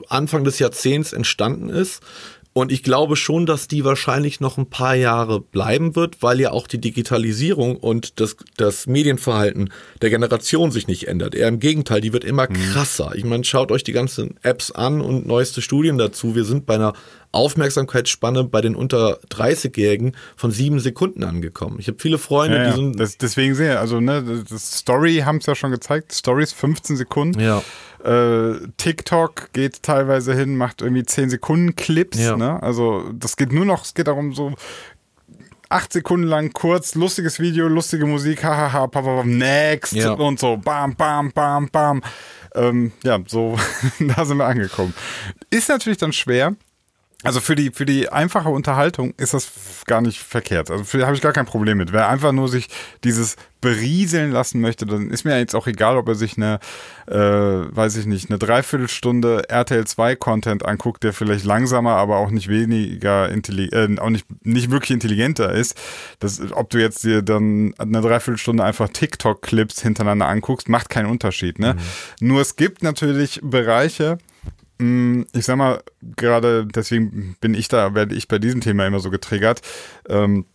Anfang 0.10 0.44
des 0.44 0.60
Jahrzehnts 0.60 1.14
entstanden 1.14 1.70
ist. 1.70 2.02
Und 2.58 2.72
ich 2.72 2.84
glaube 2.84 3.18
schon, 3.18 3.46
dass 3.46 3.68
die 3.68 3.84
wahrscheinlich 3.84 4.40
noch 4.40 4.58
ein 4.58 4.70
paar 4.70 4.96
Jahre 4.96 5.42
bleiben 5.42 5.98
wird, 5.98 6.24
weil 6.24 6.40
ja 6.40 6.52
auch 6.52 6.68
die 6.68 6.80
Digitalisierung 6.80 7.76
und 7.76 8.22
das, 8.22 8.38
das 8.56 8.88
Medienverhalten 8.88 9.74
der 10.02 10.10
Generation 10.10 10.72
sich 10.72 10.88
nicht 10.88 11.10
ändert. 11.10 11.36
Eher 11.36 11.50
im 11.50 11.60
Gegenteil, 11.60 12.00
die 12.00 12.14
wird 12.14 12.24
immer 12.24 12.48
krasser. 12.48 13.12
Ich 13.14 13.26
meine, 13.26 13.44
schaut 13.44 13.74
euch 13.74 13.84
die 13.84 13.92
ganzen 13.92 14.36
Apps 14.42 14.72
an 14.72 15.02
und 15.02 15.28
neueste 15.28 15.62
Studien 15.62 15.98
dazu. 15.98 16.34
Wir 16.34 16.46
sind 16.46 16.66
bei 16.66 16.76
einer 16.76 16.94
Aufmerksamkeitsspanne 17.34 18.46
bei 18.46 18.62
den 18.62 18.76
unter 18.76 19.20
30-Jährigen 19.30 20.16
von 20.38 20.52
sieben 20.52 20.80
Sekunden 20.80 21.26
angekommen. 21.26 21.76
Ich 21.80 21.90
habe 21.90 21.98
viele 22.00 22.18
Freunde, 22.18 22.56
Ja, 22.56 22.64
die 22.64 22.70
ja. 22.70 22.76
sind 22.78 22.98
Das, 22.98 23.18
deswegen 23.18 23.56
sehr, 23.56 23.82
also 23.82 24.00
ne, 24.00 24.46
das 24.50 24.80
Story 24.80 25.24
haben 25.26 25.40
es 25.40 25.46
ja 25.46 25.56
schon 25.56 25.72
gezeigt, 25.72 26.14
Stories 26.14 26.54
15 26.54 26.96
Sekunden. 26.96 27.38
Ja. 27.42 27.62
Äh, 28.06 28.68
TikTok 28.78 29.52
geht 29.54 29.82
teilweise 29.84 30.36
hin, 30.36 30.56
macht 30.58 30.82
irgendwie 30.82 31.04
10 31.04 31.30
Sekunden 31.32 31.76
Clips. 31.76 32.20
Ja. 32.20 32.38
Ne? 32.38 32.62
Also 32.62 33.12
das 33.14 33.36
geht 33.36 33.52
nur 33.52 33.66
noch, 33.66 33.84
es 33.84 33.94
geht 33.94 34.08
darum 34.08 34.34
so 34.34 34.54
acht 35.70 35.92
Sekunden 35.92 36.28
lang 36.28 36.54
kurz, 36.54 36.96
lustiges 36.96 37.40
Video, 37.40 37.68
lustige 37.68 38.06
Musik, 38.06 38.44
hahaha, 38.44 38.88
pa, 38.88 39.02
pa, 39.02 39.16
pa, 39.18 39.24
next 39.24 39.94
Ja. 39.94 40.12
und 40.12 40.40
so, 40.40 40.58
bam, 40.58 40.96
bam, 40.96 41.32
bam, 41.32 41.70
bam. 41.70 42.02
Ähm, 42.54 42.92
ja, 43.04 43.20
so, 43.28 43.58
da 44.00 44.24
sind 44.26 44.38
wir 44.38 44.46
angekommen. 44.46 44.94
Ist 45.50 45.70
natürlich 45.70 45.98
dann 45.98 46.14
schwer, 46.14 46.56
also 47.26 47.40
für 47.40 47.56
die, 47.56 47.72
für 47.72 47.86
die 47.86 48.10
einfache 48.10 48.50
Unterhaltung 48.50 49.14
ist 49.18 49.34
das 49.34 49.52
gar 49.86 50.02
nicht 50.02 50.20
verkehrt. 50.20 50.70
Also 50.70 50.84
für 50.84 51.06
habe 51.06 51.16
ich 51.16 51.22
gar 51.22 51.34
kein 51.34 51.46
Problem 51.46 51.78
mit. 51.78 51.92
Wer 51.92 52.08
einfach 52.08 52.32
nur 52.32 52.48
sich 52.48 52.70
dieses 53.04 53.36
berieseln 53.62 54.32
lassen 54.32 54.62
möchte, 54.62 54.86
dann 54.86 55.10
ist 55.10 55.26
mir 55.26 55.40
jetzt 55.40 55.56
auch 55.56 55.66
egal, 55.66 55.98
ob 55.98 56.08
er 56.08 56.14
sich 56.14 56.38
eine, 56.38 56.60
äh, 57.08 57.16
weiß 57.16 57.98
ich 57.98 58.06
nicht, 58.06 58.30
eine 58.30 58.38
Dreiviertelstunde 58.38 59.50
RTL 59.50 59.86
2 59.86 60.16
Content 60.18 60.64
anguckt, 60.64 61.04
der 61.04 61.14
vielleicht 61.14 61.46
langsamer, 61.46 61.96
aber 61.96 62.18
auch 62.18 62.30
nicht 62.30 62.48
weniger 62.48 63.28
intelligent, 63.30 63.98
äh, 63.98 64.02
auch 64.02 64.12
nicht, 64.12 64.28
nicht 64.46 64.70
wirklich 64.70 64.92
intelligenter 64.92 65.52
ist. 65.52 65.76
Das, 66.20 66.40
ob 66.52 66.70
du 66.70 66.78
jetzt 66.78 67.04
dir 67.04 67.24
dann 67.24 67.74
eine 67.80 68.02
Dreiviertelstunde 68.02 68.64
einfach 68.64 68.90
TikTok-Clips 68.90 69.82
hintereinander 69.82 70.28
anguckst, 70.28 70.70
macht 70.70 70.90
keinen 70.90 71.08
Unterschied. 71.08 71.58
Ne? 71.58 71.76
Nur 72.20 72.42
es 72.42 72.58
gibt 72.58 72.84
natürlich 72.84 73.40
Bereiche, 73.42 74.20
ich 74.78 75.46
sag 75.46 75.56
mal, 75.56 75.82
gerade 76.02 76.66
deswegen 76.66 77.38
bin 77.40 77.54
ich 77.54 77.68
da, 77.68 77.94
werde 77.96 78.16
ich 78.16 78.28
bei 78.28 78.40
diesem 78.40 78.62
Thema 78.62 78.86
immer 78.86 79.00
so 79.00 79.10
getriggert. 79.10 79.62
Ähm, 80.10 80.46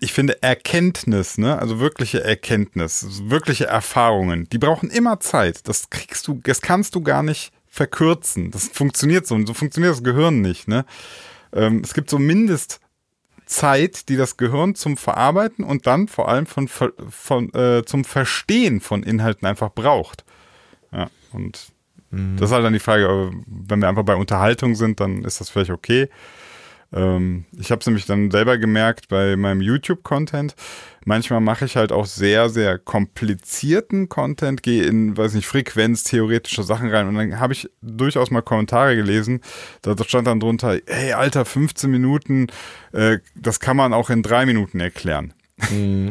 ich 0.00 0.12
finde 0.12 0.42
Erkenntnis, 0.42 1.38
ne, 1.38 1.58
also 1.58 1.78
wirkliche 1.80 2.22
Erkenntnis, 2.22 3.06
wirkliche 3.24 3.66
Erfahrungen, 3.66 4.48
die 4.50 4.58
brauchen 4.58 4.90
immer 4.90 5.20
Zeit. 5.20 5.68
Das 5.68 5.90
kriegst 5.90 6.26
du, 6.28 6.40
das 6.44 6.60
kannst 6.60 6.94
du 6.94 7.02
gar 7.02 7.22
nicht 7.22 7.52
verkürzen. 7.66 8.50
Das 8.50 8.68
funktioniert 8.68 9.26
so 9.26 9.34
und 9.34 9.46
so 9.46 9.54
funktioniert 9.54 9.92
das 9.92 10.02
Gehirn 10.02 10.40
nicht, 10.40 10.68
ne. 10.68 10.84
Ähm, 11.52 11.82
es 11.84 11.94
gibt 11.94 12.10
so 12.10 12.18
Mindestzeit, 12.18 14.08
die 14.08 14.16
das 14.16 14.36
Gehirn 14.36 14.74
zum 14.74 14.96
Verarbeiten 14.96 15.64
und 15.64 15.86
dann 15.86 16.08
vor 16.08 16.28
allem 16.28 16.46
von, 16.46 16.68
von, 16.68 17.54
äh, 17.54 17.84
zum 17.84 18.04
Verstehen 18.04 18.80
von 18.80 19.02
Inhalten 19.02 19.46
einfach 19.46 19.70
braucht. 19.70 20.24
Ja, 20.92 21.10
und 21.32 21.72
das 22.10 22.50
ist 22.50 22.54
halt 22.54 22.64
dann 22.64 22.72
die 22.72 22.78
Frage, 22.78 23.30
wenn 23.46 23.80
wir 23.80 23.88
einfach 23.88 24.04
bei 24.04 24.14
Unterhaltung 24.14 24.74
sind, 24.74 25.00
dann 25.00 25.24
ist 25.24 25.40
das 25.40 25.50
vielleicht 25.50 25.70
okay. 25.70 26.08
Ähm, 26.92 27.44
ich 27.58 27.70
habe 27.70 27.80
es 27.80 27.86
nämlich 27.86 28.06
dann 28.06 28.30
selber 28.30 28.58
gemerkt 28.58 29.08
bei 29.08 29.36
meinem 29.36 29.60
YouTube-Content. 29.60 30.54
Manchmal 31.04 31.40
mache 31.40 31.64
ich 31.64 31.76
halt 31.76 31.92
auch 31.92 32.06
sehr, 32.06 32.48
sehr 32.48 32.78
komplizierten 32.78 34.08
Content, 34.08 34.62
gehe 34.62 34.84
in, 34.84 35.16
weiß 35.16 35.34
nicht, 35.34 35.46
frequenztheoretische 35.46 36.62
Sachen 36.62 36.90
rein 36.90 37.08
und 37.08 37.14
dann 37.14 37.38
habe 37.38 37.52
ich 37.52 37.68
durchaus 37.82 38.30
mal 38.30 38.42
Kommentare 38.42 38.96
gelesen. 38.96 39.40
Da 39.82 39.94
stand 40.04 40.26
dann 40.26 40.40
drunter, 40.40 40.78
hey 40.86 41.12
Alter, 41.12 41.44
15 41.44 41.90
Minuten, 41.90 42.48
äh, 42.92 43.18
das 43.34 43.60
kann 43.60 43.76
man 43.76 43.92
auch 43.92 44.10
in 44.10 44.22
drei 44.22 44.46
Minuten 44.46 44.80
erklären. 44.80 45.32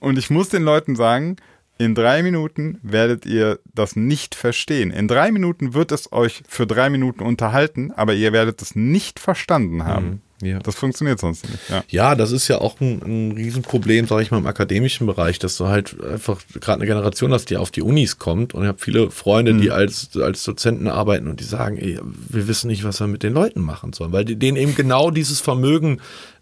Und 0.00 0.18
ich 0.18 0.30
muss 0.30 0.48
den 0.48 0.62
Leuten 0.62 0.96
sagen, 0.96 1.36
in 1.78 1.94
drei 1.94 2.22
Minuten 2.22 2.78
werdet 2.82 3.26
ihr 3.26 3.58
das 3.74 3.96
nicht 3.96 4.34
verstehen. 4.34 4.90
In 4.90 5.08
drei 5.08 5.30
Minuten 5.30 5.74
wird 5.74 5.92
es 5.92 6.12
euch 6.12 6.42
für 6.48 6.66
drei 6.66 6.88
Minuten 6.88 7.22
unterhalten, 7.22 7.92
aber 7.92 8.14
ihr 8.14 8.32
werdet 8.32 8.62
es 8.62 8.74
nicht 8.74 9.20
verstanden 9.20 9.84
haben. 9.84 10.22
Ja. 10.42 10.58
Das 10.58 10.74
funktioniert 10.74 11.18
sonst 11.18 11.48
nicht. 11.48 11.70
Ja. 11.70 11.84
Ja, 11.88 12.14
das 12.14 12.30
ist 12.30 12.48
ja 12.48 12.60
auch 12.60 12.80
ein, 12.80 13.00
ein 13.02 13.32
Riesenproblem, 13.32 14.06
sage 14.06 14.22
ich 14.22 14.30
mal, 14.30 14.38
im 14.38 14.46
akademischen 14.46 15.06
Bereich, 15.06 15.38
dass 15.38 15.56
du 15.56 15.66
halt 15.66 15.96
einfach 16.02 16.40
gerade 16.60 16.80
eine 16.80 16.86
Generation 16.86 17.32
hast, 17.32 17.48
die 17.48 17.56
auf 17.56 17.70
die 17.70 17.80
Unis 17.80 18.18
kommt. 18.18 18.52
Und 18.52 18.62
ich 18.62 18.68
habe 18.68 18.78
viele 18.78 19.10
Freunde, 19.10 19.54
die 19.54 19.70
als, 19.70 20.10
als 20.16 20.44
Dozenten 20.44 20.88
arbeiten 20.88 21.28
und 21.28 21.40
die 21.40 21.44
sagen, 21.44 21.78
ey, 21.78 21.98
wir 22.28 22.48
wissen 22.48 22.68
nicht, 22.68 22.84
was 22.84 23.00
wir 23.00 23.06
mit 23.06 23.22
den 23.22 23.32
Leuten 23.32 23.60
machen 23.60 23.94
sollen, 23.94 24.12
weil 24.12 24.26
die, 24.26 24.36
denen 24.36 24.58
eben 24.58 24.74
genau 24.74 25.10
dieses 25.10 25.40
Vermögen 25.40 26.00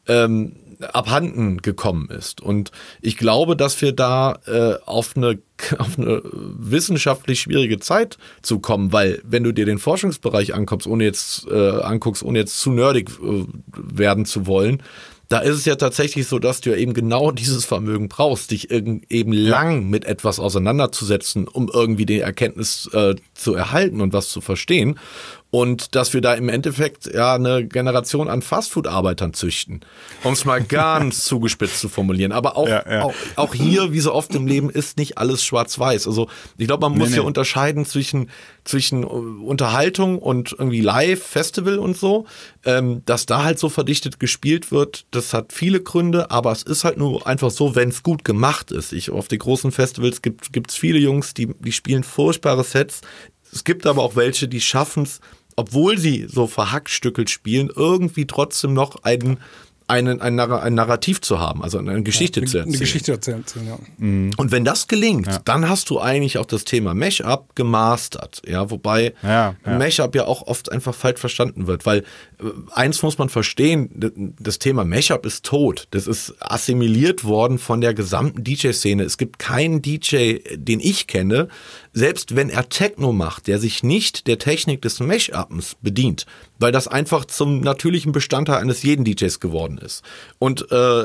ähm, 0.09 0.53
abhanden 0.93 1.59
gekommen 1.62 2.09
ist. 2.11 2.41
Und 2.41 2.70
ich 3.01 3.16
glaube, 3.16 3.57
dass 3.57 3.80
wir 3.80 3.93
da 3.93 4.39
äh, 4.47 4.74
auf, 4.85 5.16
eine, 5.16 5.39
auf 5.78 5.99
eine 5.99 6.22
wissenschaftlich 6.24 7.41
schwierige 7.41 7.78
Zeit 7.78 8.18
zu 8.43 8.59
kommen, 8.59 8.93
weil 8.93 9.20
wenn 9.24 9.45
du 9.45 9.53
dir 9.53 9.66
den 9.66 9.78
Forschungsbereich 9.78 10.55
anguckst, 10.55 10.87
ohne 10.87 11.05
jetzt 11.05 11.47
äh, 11.49 11.80
anguckst, 11.80 12.22
ohne 12.22 12.39
jetzt 12.39 12.59
zu 12.59 12.70
nerdig 12.70 13.11
äh, 13.22 13.45
werden 13.74 14.24
zu 14.24 14.47
wollen, 14.47 14.82
da 15.28 15.39
ist 15.39 15.57
es 15.57 15.64
ja 15.64 15.74
tatsächlich 15.76 16.28
so, 16.28 16.39
dass 16.39 16.61
du 16.61 16.70
ja 16.70 16.76
eben 16.76 16.95
genau 16.95 17.30
dieses 17.32 17.64
Vermögen 17.64 18.09
brauchst, 18.09 18.51
dich 18.51 18.70
eben 18.70 19.32
lang 19.32 19.89
mit 19.89 20.05
etwas 20.05 20.39
auseinanderzusetzen, 20.39 21.49
um 21.49 21.70
irgendwie 21.72 22.07
die 22.07 22.20
Erkenntnis 22.20 22.89
äh, 22.93 23.14
zu 23.35 23.55
erhalten 23.55 24.01
und 24.01 24.12
was 24.12 24.28
zu 24.28 24.41
verstehen. 24.41 24.99
Und 25.55 25.95
dass 25.95 26.13
wir 26.13 26.21
da 26.21 26.35
im 26.35 26.49
Endeffekt 26.49 27.07
ja 27.07 27.37
eine 27.37 27.65
Generation 27.65 28.29
an 28.29 28.43
Fastfood-Arbeitern 28.43 29.35
züchten. 29.35 29.83
Um 30.25 30.33
es 30.33 30.45
mal 30.45 30.61
ganz 30.61 31.23
zugespitzt 31.27 31.79
zu 31.79 31.89
formulieren. 31.89 32.33
Aber 32.33 32.57
auch, 32.57 32.67
Ja, 32.67 32.83
ja. 32.91 33.03
auch, 33.05 33.15
auch 33.37 33.55
hier, 33.55 33.93
wie 33.93 34.01
so 34.01 34.13
oft 34.13 34.35
im 34.35 34.49
Leben, 34.49 34.69
ist 34.69 34.99
nicht 34.99 35.17
alles 35.17 35.45
schwarz-weiß. 35.45 36.09
Also 36.09 36.29
ich 36.59 36.67
glaube, 36.67 36.81
man 36.89 36.99
muss 36.99 37.11
Nee, 37.11 37.15
hier 37.15 37.23
nee. 37.23 37.29
unterscheiden 37.29 37.85
zwischen, 37.87 38.31
zwischen 38.65 39.05
äh, 39.05 39.07
Unterhaltung 39.07 40.19
und 40.19 40.57
irgendwie 40.59 40.81
Live, 40.81 41.23
Festival 41.23 41.79
und 41.79 41.97
so. 41.97 42.27
Ähm, 42.65 43.03
dass 43.05 43.25
da 43.27 43.45
halt 43.45 43.61
so 43.61 43.69
verdichtet 43.69 44.19
gespielt 44.19 44.73
wird, 44.73 45.07
das 45.13 45.33
hat 45.33 45.53
viele 45.53 45.81
Gründe, 45.81 46.33
aber 46.33 46.51
es 46.51 46.65
ist 46.65 46.83
halt 46.83 46.97
nur 46.97 47.29
einfach 47.29 47.53
so, 47.53 47.77
wenn 47.77 47.91
es 47.91 48.03
gut 48.03 48.25
gemacht 48.25 48.73
ist. 48.73 48.93
Ich, 48.93 49.09
auf 49.11 49.29
den 49.29 49.39
großen 49.39 49.71
Festivals 49.71 50.21
gibt 50.21 50.71
es 50.71 50.77
viele 50.77 50.99
Jungs, 50.99 51.33
die, 51.33 51.55
die 51.61 51.71
spielen 51.71 52.03
furchtbare 52.03 52.65
Sets. 52.65 53.03
Es 53.53 53.63
gibt 53.63 53.87
aber 53.87 54.03
auch 54.03 54.17
welche, 54.17 54.49
die 54.49 54.61
schaffen 54.61 55.05
es, 55.05 55.21
obwohl 55.57 55.99
sie 55.99 56.27
so 56.29 56.47
verhackstückelt 56.47 57.31
spielen, 57.31 57.71
irgendwie 57.75 58.27
trotzdem 58.27 58.75
noch 58.75 59.05
einen, 59.05 59.39
einen, 59.87 60.21
ein, 60.23 60.41
ein 60.41 60.75
Narrativ 60.75 61.21
zu 61.21 61.41
haben, 61.41 61.63
also 61.63 61.79
eine 61.79 62.03
Geschichte 62.03 62.41
zu 62.41 62.59
erzählen. 62.59 62.65
Eine 62.65 62.79
Geschichte 62.79 63.21
zu 63.21 63.31
erzählen, 63.33 63.67
ja. 63.67 63.79
Und 64.37 64.51
wenn 64.51 64.65
das 64.65 64.89
gelingt, 64.89 65.29
dann 65.45 65.69
hast 65.69 65.91
du 65.91 66.01
eigentlich 66.01 66.39
auch 66.39 66.47
das 66.47 66.65
Thema 66.65 66.95
Mashup 66.95 67.55
gemastert. 67.55 68.41
Ja, 68.47 68.71
wobei 68.71 69.13
Ja, 69.23 69.57
ja. 69.65 69.79
Mashup 69.79 70.15
ja 70.15 70.25
auch 70.25 70.47
oft 70.47 70.73
einfach 70.73 70.95
falsch 70.95 71.21
verstanden 71.21 71.67
wird, 71.67 71.85
weil 71.85 71.99
äh, 71.99 72.45
eins 72.73 73.03
muss 73.03 73.19
man 73.19 73.29
verstehen, 73.29 73.91
das 74.39 74.59
Thema 74.59 74.85
Mashup 74.85 75.27
ist 75.27 75.45
tot. 75.45 75.87
Das 75.91 76.07
ist 76.07 76.35
assimiliert 76.41 77.25
worden 77.25 77.59
von 77.59 77.83
der 77.83 77.93
gesamten 77.93 78.43
DJ-Szene. 78.43 79.03
Es 79.03 79.19
gibt 79.19 79.39
keinen 79.39 79.83
DJ, 79.83 80.39
den 80.55 80.81
ich 80.81 81.07
kenne, 81.07 81.49
selbst 81.95 82.37
wenn 82.37 82.51
er 82.51 82.69
Techno 82.69 83.13
macht, 83.13 83.47
der 83.47 83.59
sich 83.59 83.83
nicht 83.83 84.27
der 84.27 84.39
Technik 84.39 84.83
des 84.83 85.01
Mashups 85.01 85.77
bedient, 85.81 86.27
weil 86.59 86.73
das 86.73 86.89
einfach 86.89 87.25
zum 87.25 87.61
natürlichen 87.61 88.13
Bestandteil 88.13 88.61
eines 88.61 88.83
jeden 88.83 89.05
DJs 89.05 89.41
geworden 89.41 89.79
ist. 89.79 90.03
Und 90.39 90.71
äh, 90.73 91.05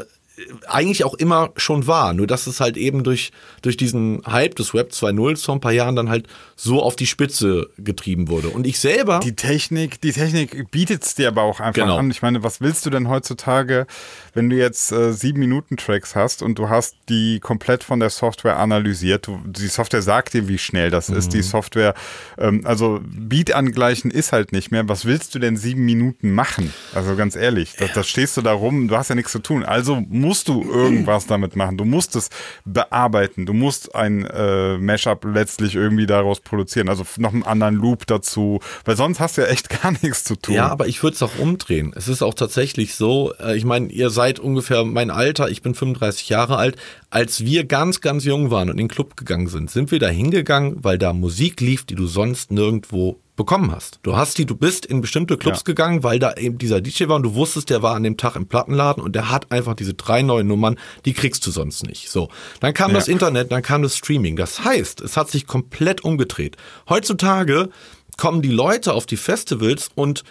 eigentlich 0.67 1.03
auch 1.03 1.13
immer 1.15 1.49
schon 1.57 1.87
war, 1.87 2.13
nur 2.13 2.27
dass 2.27 2.47
es 2.47 2.59
halt 2.59 2.77
eben 2.77 3.03
durch, 3.03 3.31
durch 3.61 3.77
diesen 3.77 4.21
Hype 4.25 4.55
des 4.55 4.73
Web 4.73 4.91
2.0 4.91 5.43
vor 5.43 5.55
ein 5.55 5.61
paar 5.61 5.71
Jahren 5.71 5.95
dann 5.95 6.09
halt 6.09 6.27
so 6.55 6.81
auf 6.81 6.95
die 6.95 7.07
Spitze 7.07 7.69
getrieben 7.77 8.27
wurde. 8.27 8.49
Und 8.49 8.65
ich 8.67 8.79
selber, 8.79 9.19
Die 9.23 9.35
Technik, 9.35 10.01
die 10.01 10.11
Technik 10.11 10.71
bietet 10.71 11.03
es 11.03 11.15
dir 11.15 11.29
aber 11.29 11.43
auch 11.43 11.59
einfach 11.59 11.81
Genau. 11.81 11.97
an. 11.97 12.11
Ich 12.11 12.21
meine, 12.21 12.43
was 12.43 12.61
willst 12.61 12.85
du 12.85 12.89
denn 12.89 13.07
heutzutage, 13.09 13.87
wenn 14.33 14.49
du 14.49 14.55
jetzt 14.57 14.91
äh, 14.91 15.11
sieben 15.13 15.39
Minuten 15.39 15.77
Tracks 15.77 16.15
hast 16.15 16.41
und 16.41 16.59
du 16.59 16.69
hast 16.69 16.95
die 17.09 17.39
komplett 17.39 17.83
von 17.83 17.99
der 17.99 18.09
Software 18.09 18.57
analysiert? 18.57 19.27
Du, 19.27 19.39
die 19.45 19.67
Software 19.67 20.01
sagt 20.01 20.33
dir, 20.33 20.47
wie 20.47 20.57
schnell 20.57 20.89
das 20.89 21.09
ist. 21.09 21.27
Mhm. 21.27 21.31
Die 21.37 21.41
Software, 21.43 21.93
ähm, 22.37 22.61
also 22.65 22.99
Beat 23.03 23.53
angleichen 23.53 24.11
ist 24.11 24.31
halt 24.31 24.51
nicht 24.51 24.71
mehr. 24.71 24.87
Was 24.89 25.05
willst 25.05 25.33
du 25.35 25.39
denn 25.39 25.57
sieben 25.57 25.85
Minuten 25.85 26.31
machen? 26.33 26.73
Also 26.93 27.15
ganz 27.15 27.35
ehrlich, 27.35 27.75
da, 27.77 27.85
da 27.93 28.03
stehst 28.03 28.37
du 28.37 28.41
da 28.41 28.51
rum, 28.53 28.87
du 28.87 28.97
hast 28.97 29.09
ja 29.09 29.15
nichts 29.15 29.31
zu 29.31 29.39
tun. 29.39 29.63
Also 29.63 30.03
musst 30.29 30.47
du 30.47 30.61
irgendwas 30.61 31.25
damit 31.25 31.55
machen. 31.55 31.75
Du 31.75 31.85
musst 31.85 32.15
es 32.15 32.29
bearbeiten. 32.63 33.47
Du 33.47 33.53
musst 33.53 33.95
ein 33.95 34.25
äh, 34.25 34.77
Mashup 34.77 35.25
letztlich 35.25 35.73
irgendwie 35.73 36.05
daraus 36.05 36.39
produzieren. 36.39 36.87
Also 36.87 37.03
noch 37.17 37.33
einen 37.33 37.41
anderen 37.41 37.73
Loop 37.73 38.05
dazu, 38.05 38.59
weil 38.85 38.95
sonst 38.95 39.19
hast 39.19 39.37
du 39.37 39.41
ja 39.41 39.47
echt 39.47 39.69
gar 39.81 39.91
nichts 40.03 40.23
zu 40.25 40.35
tun. 40.35 40.53
ja, 40.53 40.67
aber 40.67 40.85
ich 40.85 41.01
würde 41.01 41.15
es 41.15 41.23
auch 41.23 41.39
umdrehen. 41.39 41.93
Es 41.95 42.07
ist 42.07 42.21
auch 42.21 42.35
tatsächlich 42.35 42.93
so, 42.93 43.33
äh, 43.39 43.57
ich 43.57 43.65
meine, 43.65 43.87
ihr 43.87 44.11
seid 44.11 44.37
ungefähr 44.39 44.85
mein 44.85 45.09
Alter, 45.09 45.49
ich 45.49 45.63
bin 45.63 45.73
35 45.73 46.29
Jahre 46.29 46.57
alt. 46.57 46.75
Als 47.09 47.43
wir 47.43 47.63
ganz, 47.63 47.99
ganz 47.99 48.23
jung 48.23 48.51
waren 48.51 48.69
und 48.69 48.73
in 48.73 48.85
den 48.85 48.87
Club 48.87 49.17
gegangen 49.17 49.47
sind, 49.47 49.71
sind 49.71 49.89
wir 49.89 49.97
da 49.97 50.09
hingegangen, 50.09 50.83
weil 50.83 50.99
da 50.99 51.11
Musik 51.11 51.59
lief, 51.59 51.85
die 51.85 51.95
du 51.95 52.05
sonst 52.05 52.51
nirgendwo 52.51 53.17
bekommen 53.39 53.71
hast. 53.71 53.99
Du 54.03 54.15
hast 54.17 54.37
die, 54.37 54.45
du 54.45 54.53
bist 54.55 54.85
in 54.85 54.99
bestimmte 55.01 55.37
Clubs 55.37 55.59
Ja. 55.59 55.63
gegangen, 55.63 56.03
weil 56.03 56.19
da 56.19 56.33
eben 56.33 56.57
dieser 56.59 56.81
DJ 56.81 57.07
war 57.07 57.15
und 57.15 57.23
du 57.23 57.33
wusstest, 57.33 57.69
der 57.69 57.81
war 57.81 57.95
an 57.95 58.03
dem 58.03 58.17
Tag 58.17 58.35
im 58.35 58.47
Plattenladen 58.47 59.01
und 59.01 59.15
der 59.15 59.31
hat 59.31 59.51
einfach 59.51 59.75
diese 59.75 59.93
drei 59.93 60.21
neuen 60.21 60.45
Nummern, 60.45 60.77
die 61.05 61.13
kriegst 61.13 61.47
du 61.47 61.51
sonst 61.51 61.87
nicht. 61.87 62.09
So. 62.09 62.27
Dann 62.59 62.73
kam 62.73 62.93
das 62.93 63.07
Internet, 63.07 63.51
dann 63.51 63.61
kam 63.63 63.81
das 63.81 63.95
Streaming. 63.97 64.35
Das 64.35 64.63
heißt, 64.65 64.99
es 65.01 65.15
hat 65.17 65.31
sich 65.31 65.47
komplett 65.47 66.03
umgedreht. 66.03 66.57
Heutzutage 66.89 67.69
kommen 68.17 68.41
die 68.41 68.49
Leute 68.51 68.93
auf 68.93 69.05
die 69.05 69.15
Festivals 69.15 69.89
und 69.95 70.23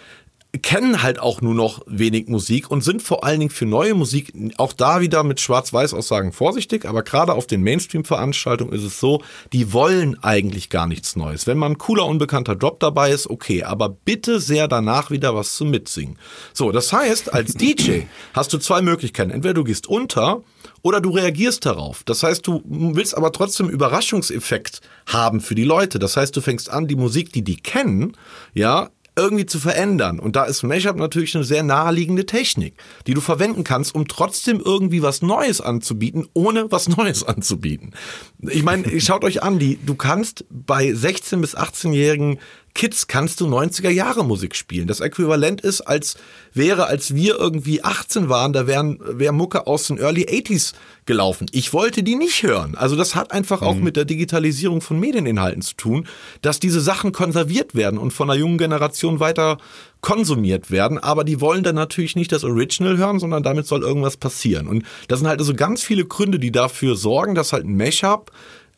kennen 0.63 1.03
halt 1.03 1.19
auch 1.19 1.43
nur 1.43 1.55
noch 1.55 1.83
wenig 1.87 2.29
Musik 2.29 2.71
und 2.71 2.83
sind 2.83 3.03
vor 3.03 3.23
allen 3.23 3.39
Dingen 3.39 3.51
für 3.51 3.67
neue 3.67 3.95
Musik 3.95 4.33
auch 4.57 4.73
da 4.73 5.03
wieder 5.03 5.23
mit 5.23 5.41
Schwarz-Weiß-Aussagen 5.41 6.33
vorsichtig, 6.33 6.87
aber 6.87 7.03
gerade 7.03 7.35
auf 7.35 7.47
den 7.47 7.63
Mainstream-Veranstaltungen 7.63 8.73
ist 8.73 8.83
es 8.83 8.99
so, 8.99 9.23
die 9.53 9.75
wollen 9.75 10.23
eigentlich 10.23 10.71
gar 10.71 10.87
nichts 10.87 11.17
Neues. 11.17 11.47
Wenn 11.47 11.59
mal 11.59 11.67
ein 11.67 11.77
cooler, 11.77 12.07
unbekannter 12.07 12.57
Drop 12.57 12.81
dabei 12.81 13.11
ist, 13.11 13.29
okay, 13.29 13.63
aber 13.63 13.91
bitte 13.91 14.41
sehr 14.41 14.69
danach 14.69 15.11
wieder 15.11 15.35
was 15.35 15.55
zum 15.55 15.71
Mitsingen. 15.71 16.19
So, 16.55 16.73
das 16.73 16.95
heißt, 16.95 17.33
als 17.35 17.53
DJ 17.55 18.03
hast 18.33 18.53
du 18.53 18.59
zwei 18.59 18.81
Möglichkeiten. 18.81 19.31
Entweder 19.31 19.55
du 19.55 19.65
gehst 19.65 19.87
unter 19.87 20.43
oder 20.81 21.03
du 21.03 21.11
reagierst 21.11 21.67
darauf. 21.67 22.05
Das 22.05 22.23
heißt, 22.23 22.47
du 22.47 22.63
willst 22.65 23.17
aber 23.17 23.33
trotzdem 23.33 23.69
Überraschungseffekt 23.69 24.81
haben 25.07 25.41
für 25.41 25.55
die 25.55 25.65
Leute. 25.65 25.99
Das 25.99 26.17
heißt, 26.17 26.35
du 26.35 26.41
fängst 26.41 26.71
an, 26.71 26.87
die 26.87 26.97
Musik, 26.97 27.33
die 27.33 27.43
die 27.43 27.57
kennen, 27.57 28.17
ja, 28.55 28.89
irgendwie 29.19 29.47
zu 29.47 29.59
verändern. 29.59 30.19
Und 30.19 30.37
da 30.37 30.45
ist 30.45 30.63
Mashup 30.63 30.97
natürlich 30.97 31.35
eine 31.35 31.45
sehr 31.45 31.63
naheliegende 31.63 32.25
Technik, 32.25 32.75
die 33.07 33.15
du 33.15 33.21
verwenden 33.21 33.65
kannst, 33.65 33.95
um 33.95 34.07
trotzdem 34.09 34.63
irgendwie 34.65 35.03
was 35.03 35.23
Neues 35.23 35.61
anzubieten, 35.61 36.29
ohne 36.33 36.71
was 36.71 36.89
Neues 36.89 37.25
anzubieten. 37.25 37.93
Ich 38.41 38.63
meine, 38.63 39.01
schaut 39.01 39.25
euch 39.25 39.43
an, 39.43 39.59
die, 39.59 39.79
du 39.85 39.97
kannst 39.97 40.45
bei 40.49 40.91
16- 40.91 41.41
bis 41.41 41.57
18-jährigen 41.57 42.39
Kids 42.75 43.09
kannst 43.09 43.41
du 43.41 43.49
90er 43.49 43.91
Jahre 43.91 44.25
Musik 44.25 44.55
spielen. 44.55 44.87
Das 44.87 45.01
Äquivalent 45.01 45.61
ist, 45.63 45.81
als 45.81 46.17
wäre, 46.55 46.87
als 46.87 47.13
wir 47.13 47.37
irgendwie 47.37 47.83
18 47.83 48.29
waren, 48.29 48.53
da 48.53 48.69
wären, 48.69 49.01
wäre 49.01 49.33
Mucke 49.33 49.67
aus 49.67 49.89
den 49.89 49.99
Early 49.99 50.27
80s 50.27 50.75
gelaufen. 51.05 51.49
Ich 51.51 51.73
wollte 51.73 52.05
die 52.05 52.15
nicht 52.15 52.45
hören. 52.45 52.77
Also 52.77 52.95
das 52.95 53.17
hat 53.17 53.33
einfach 53.33 53.63
auch 53.63 53.75
mit 53.75 53.97
der 53.97 54.05
Digitalisierung 54.05 54.81
von 54.81 55.01
Medieninhalten 55.01 55.63
zu 55.63 55.75
tun, 55.75 56.07
dass 56.41 56.61
diese 56.61 56.81
Sachen 56.81 57.11
konserviert 57.11 57.75
werden 57.75 57.99
und 57.99 58.13
von 58.13 58.31
einer 58.31 58.39
jungen 58.39 58.59
Generation 58.59 59.19
weiter 59.19 59.59
konsumiert 60.01 60.71
werden. 60.71 60.99
Aber 60.99 61.25
die 61.25 61.41
wollen 61.41 61.65
dann 61.65 61.75
natürlich 61.75 62.17
nicht 62.17 62.33
das 62.33 62.45
Original 62.45 62.97
hören, 62.97 63.19
sondern 63.19 63.43
damit 63.43 63.67
soll 63.67 63.83
irgendwas 63.83 64.17
passieren. 64.17 64.69
Und 64.69 64.85
das 65.09 65.19
sind 65.19 65.29
halt 65.29 65.41
also 65.41 65.55
ganz 65.55 65.83
viele 65.83 66.05
Gründe, 66.05 66.39
die 66.39 66.53
dafür 66.53 66.97
sorgen, 66.97 67.35
dass 67.35 67.53
halt 67.53 67.65
ein 67.65 67.77
Mashup 67.77 68.31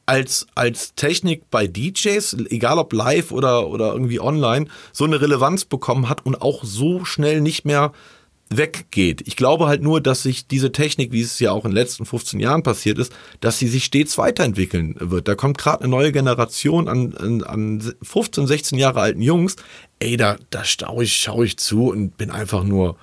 als, 0.07 0.47
als 0.55 0.95
Technik 0.95 1.51
bei 1.51 1.67
DJs, 1.67 2.37
egal 2.51 2.79
ob 2.79 2.93
live 2.93 3.31
oder, 3.31 3.69
oder 3.69 3.93
irgendwie 3.93 4.21
online, 4.21 4.67
so 4.93 5.05
eine 5.05 5.21
Relevanz 5.21 5.65
bekommen 5.65 6.09
hat 6.09 6.27
und 6.27 6.43
auch 6.43 6.65
so 6.65 7.05
schnell 7.05 7.41
nicht 7.41 7.65
mehr 7.65 7.93
weggeht. 8.53 9.23
Ich 9.27 9.37
glaube 9.37 9.69
halt 9.69 9.83
nur, 9.83 10.01
dass 10.01 10.25
sich 10.25 10.49
diese 10.49 10.73
Technik, 10.73 11.13
wie 11.13 11.21
es 11.21 11.39
ja 11.39 11.53
auch 11.53 11.65
in 11.65 11.71
den 11.71 11.77
letzten 11.77 12.05
15 12.05 12.41
Jahren 12.41 12.65
passiert 12.65 12.99
ist, 12.99 13.13
dass 13.41 13.61
sie 13.61 13.69
sich 13.69 13.85
stets 13.85 14.19
weiterentwickeln 14.19 14.97
wird. 14.99 15.29
Da 15.29 15.37
kommt 15.37 15.57
gerade 15.57 15.85
eine 15.85 15.91
neue 15.91 16.11
Generation 16.11 16.89
an, 16.89 17.15
an, 17.15 17.45
an 17.45 17.95
15, 18.03 18.49
16 18.49 18.79
Jahre 18.79 19.01
alten 19.01 19.23
Jungs. 19.23 19.55
Ey, 20.01 20.17
da, 20.17 20.37
da 20.51 20.65
schau 20.65 21.01
ich, 21.01 21.17
schau 21.17 21.43
ich 21.43 21.57
zu 21.59 21.89
und 21.89 22.17
bin 22.17 22.31
einfach 22.31 22.65
nur 22.65 22.97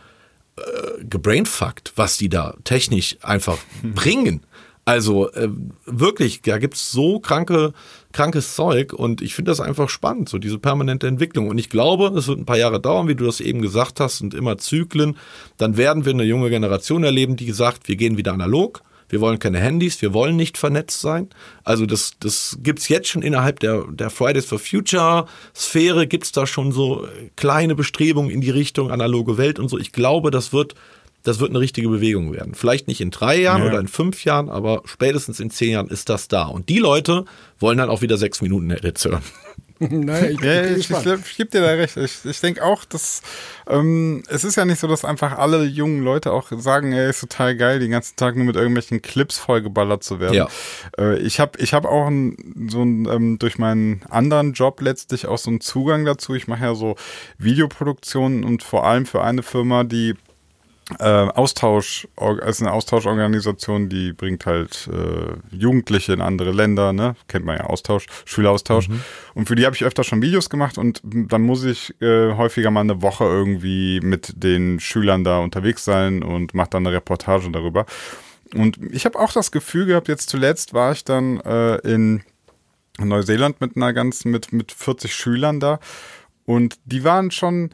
äh, 0.57 1.03
gebrainfuckt, 1.03 1.93
was 1.95 2.17
die 2.17 2.29
da 2.29 2.55
technisch 2.63 3.17
einfach 3.21 3.57
bringen. 3.83 4.41
Also 4.87 5.29
äh, 5.33 5.49
wirklich, 5.85 6.41
da 6.43 6.57
gibt's 6.57 6.91
so 6.91 7.19
kranke, 7.19 7.73
krankes 8.13 8.55
Zeug 8.55 8.93
und 8.93 9.21
ich 9.21 9.35
finde 9.35 9.51
das 9.51 9.59
einfach 9.59 9.89
spannend, 9.89 10.29
so 10.29 10.37
diese 10.37 10.59
permanente 10.59 11.07
Entwicklung. 11.07 11.49
Und 11.49 11.57
ich 11.57 11.69
glaube, 11.69 12.07
es 12.17 12.27
wird 12.29 12.39
ein 12.39 12.45
paar 12.45 12.57
Jahre 12.57 12.79
dauern, 12.79 13.09
wie 13.09 13.15
du 13.15 13.25
das 13.25 13.41
eben 13.41 13.61
gesagt 13.61 13.99
hast, 13.99 14.21
und 14.21 14.33
immer 14.33 14.57
Zyklen. 14.57 15.17
Dann 15.57 15.75
werden 15.75 16.05
wir 16.05 16.13
eine 16.13 16.23
junge 16.23 16.49
Generation 16.49 17.03
erleben, 17.03 17.35
die 17.35 17.51
sagt, 17.51 17.89
wir 17.89 17.97
gehen 17.97 18.17
wieder 18.17 18.31
analog. 18.31 18.81
Wir 19.09 19.21
wollen 19.21 19.39
keine 19.39 19.59
Handys, 19.59 20.01
wir 20.01 20.13
wollen 20.13 20.35
nicht 20.35 20.57
vernetzt 20.57 21.01
sein. 21.01 21.29
Also 21.63 21.85
das, 21.85 22.11
das 22.19 22.57
gibt's 22.61 22.89
jetzt 22.89 23.07
schon 23.07 23.21
innerhalb 23.21 23.59
der, 23.59 23.85
der 23.89 24.09
Fridays 24.09 24.45
for 24.45 24.59
Future 24.59 25.25
Sphäre, 25.55 26.07
gibt's 26.07 26.31
da 26.31 26.45
schon 26.47 26.71
so 26.71 27.07
kleine 27.35 27.75
Bestrebungen 27.75 28.31
in 28.31 28.41
die 28.41 28.49
Richtung 28.49 28.91
analoge 28.91 29.37
Welt 29.37 29.59
und 29.59 29.69
so. 29.69 29.77
Ich 29.77 29.91
glaube, 29.91 30.29
das 30.31 30.51
wird, 30.53 30.75
das 31.23 31.39
wird 31.39 31.49
eine 31.51 31.59
richtige 31.59 31.89
Bewegung 31.89 32.31
werden. 32.33 32.53
Vielleicht 32.55 32.87
nicht 32.87 33.01
in 33.01 33.11
drei 33.11 33.39
Jahren 33.39 33.61
Ja. 33.63 33.69
oder 33.69 33.79
in 33.79 33.87
fünf 33.87 34.23
Jahren, 34.25 34.49
aber 34.49 34.81
spätestens 34.85 35.39
in 35.39 35.49
zehn 35.49 35.71
Jahren 35.71 35.87
ist 35.87 36.09
das 36.09 36.27
da. 36.27 36.43
Und 36.45 36.69
die 36.69 36.79
Leute 36.79 37.25
wollen 37.59 37.77
dann 37.77 37.89
auch 37.89 38.01
wieder 38.01 38.17
sechs 38.17 38.41
Minuten 38.41 38.69
Edits 38.71 39.05
hören. 39.05 39.23
naja, 39.89 40.29
ich, 40.29 40.39
Ja, 40.41 40.63
ich, 40.63 40.89
ich, 40.89 41.05
ich 41.05 41.37
gebe 41.37 41.49
dir 41.49 41.61
da 41.61 41.67
recht. 41.67 41.97
Ich, 41.97 42.25
ich 42.25 42.39
denke 42.39 42.63
auch, 42.63 42.85
dass 42.85 43.21
ähm, 43.67 44.23
es 44.27 44.43
ist 44.43 44.55
ja 44.55 44.65
nicht 44.65 44.79
so, 44.79 44.87
dass 44.87 45.05
einfach 45.05 45.37
alle 45.37 45.63
jungen 45.65 46.03
Leute 46.03 46.31
auch 46.31 46.51
sagen, 46.51 46.93
ey, 46.93 47.09
ist 47.09 47.21
total 47.21 47.55
geil, 47.55 47.79
den 47.79 47.91
ganzen 47.91 48.15
Tag 48.15 48.35
nur 48.35 48.45
mit 48.45 48.55
irgendwelchen 48.55 49.01
Clips 49.01 49.37
vollgeballert 49.37 50.03
zu 50.03 50.19
werden. 50.19 50.33
Ja. 50.33 50.47
Äh, 50.97 51.19
ich 51.19 51.39
habe 51.39 51.59
ich 51.59 51.73
hab 51.73 51.85
auch 51.85 52.07
ein, 52.07 52.67
so 52.69 52.83
ein, 52.83 53.07
ähm, 53.07 53.39
durch 53.39 53.57
meinen 53.57 54.01
anderen 54.09 54.53
Job 54.53 54.81
letztlich 54.81 55.27
auch 55.27 55.37
so 55.37 55.49
einen 55.49 55.61
Zugang 55.61 56.05
dazu. 56.05 56.33
Ich 56.33 56.47
mache 56.47 56.63
ja 56.63 56.75
so 56.75 56.95
Videoproduktionen 57.37 58.43
und 58.43 58.63
vor 58.63 58.85
allem 58.85 59.05
für 59.05 59.23
eine 59.23 59.43
Firma, 59.43 59.83
die 59.83 60.15
äh, 60.99 61.03
Austausch, 61.03 62.07
also 62.15 62.63
eine 62.63 62.73
Austauschorganisation, 62.73 63.89
die 63.89 64.13
bringt 64.13 64.45
halt 64.45 64.89
äh, 64.91 65.55
Jugendliche 65.55 66.13
in 66.13 66.21
andere 66.21 66.51
Länder, 66.51 66.93
ne? 66.93 67.15
Kennt 67.27 67.45
man 67.45 67.57
ja 67.57 67.65
Austausch, 67.65 68.05
Schüleraustausch. 68.25 68.87
Und 69.33 69.47
für 69.47 69.55
die 69.55 69.65
habe 69.65 69.75
ich 69.75 69.83
öfter 69.83 70.05
schon 70.05 70.21
Videos 70.21 70.49
gemacht 70.49 70.77
und 70.77 71.01
dann 71.03 71.41
muss 71.41 71.65
ich 71.65 71.93
äh, 72.01 72.33
häufiger 72.33 72.71
mal 72.71 72.81
eine 72.81 73.01
Woche 73.01 73.25
irgendwie 73.25 73.99
mit 74.01 74.41
den 74.41 74.79
Schülern 74.79 75.25
da 75.25 75.39
unterwegs 75.39 75.83
sein 75.83 76.23
und 76.23 76.53
mache 76.53 76.69
dann 76.71 76.87
eine 76.87 76.95
Reportage 76.95 77.51
darüber. 77.51 77.85
Und 78.53 78.79
ich 78.91 79.05
habe 79.05 79.19
auch 79.19 79.33
das 79.33 79.51
Gefühl 79.51 79.87
gehabt, 79.87 80.07
jetzt 80.07 80.29
zuletzt 80.29 80.73
war 80.73 80.93
ich 80.93 81.03
dann 81.03 81.41
äh, 81.41 81.75
in 81.79 82.23
Neuseeland 82.97 83.59
mit 83.59 83.75
einer 83.75 83.91
ganzen, 83.91 84.31
mit, 84.31 84.53
mit 84.53 84.71
40 84.71 85.13
Schülern 85.13 85.59
da. 85.59 85.79
Und 86.45 86.79
die 86.85 87.03
waren 87.03 87.29
schon 87.31 87.71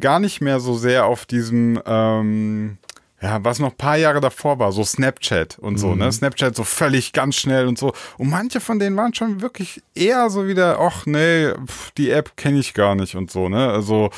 gar 0.00 0.20
nicht 0.20 0.40
mehr 0.40 0.60
so 0.60 0.74
sehr 0.74 1.06
auf 1.06 1.26
diesem, 1.26 1.80
ähm, 1.86 2.78
ja, 3.22 3.42
was 3.42 3.58
noch 3.58 3.70
ein 3.70 3.76
paar 3.76 3.96
Jahre 3.96 4.20
davor 4.20 4.58
war, 4.58 4.72
so 4.72 4.84
Snapchat 4.84 5.58
und 5.58 5.78
so, 5.78 5.94
ne? 5.94 6.12
Snapchat 6.12 6.54
so 6.54 6.64
völlig 6.64 7.12
ganz 7.12 7.36
schnell 7.36 7.66
und 7.66 7.78
so. 7.78 7.92
Und 8.18 8.28
manche 8.28 8.60
von 8.60 8.78
denen 8.78 8.96
waren 8.96 9.14
schon 9.14 9.40
wirklich 9.40 9.82
eher 9.94 10.28
so 10.28 10.46
wieder, 10.46 10.78
ach 10.80 11.06
nee, 11.06 11.50
pf, 11.66 11.92
die 11.92 12.10
App 12.10 12.36
kenne 12.36 12.58
ich 12.58 12.74
gar 12.74 12.94
nicht 12.94 13.14
und 13.14 13.30
so, 13.30 13.48
ne? 13.48 13.70
Also, 13.70 14.10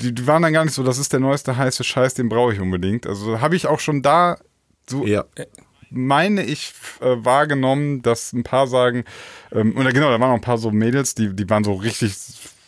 die, 0.00 0.14
die 0.14 0.26
waren 0.26 0.42
dann 0.42 0.52
gar 0.54 0.64
nicht 0.64 0.74
so, 0.74 0.82
das 0.82 0.98
ist 0.98 1.12
der 1.12 1.20
neueste 1.20 1.56
heiße 1.56 1.84
Scheiß, 1.84 2.14
den 2.14 2.28
brauche 2.30 2.54
ich 2.54 2.60
unbedingt. 2.60 3.06
Also 3.06 3.40
habe 3.40 3.56
ich 3.56 3.66
auch 3.66 3.80
schon 3.80 4.00
da 4.00 4.38
so 4.88 5.04
Ja. 5.06 5.24
meine 5.90 6.42
ich 6.42 6.72
äh, 7.00 7.16
wahrgenommen, 7.24 8.00
dass 8.00 8.32
ein 8.32 8.42
paar 8.42 8.66
sagen, 8.66 9.04
ähm, 9.52 9.76
oder 9.76 9.92
genau, 9.92 10.08
da 10.08 10.18
waren 10.18 10.30
noch 10.30 10.36
ein 10.36 10.40
paar 10.40 10.56
so 10.58 10.70
Mädels, 10.70 11.14
die, 11.14 11.34
die 11.36 11.48
waren 11.50 11.64
so 11.64 11.74
richtig, 11.74 12.14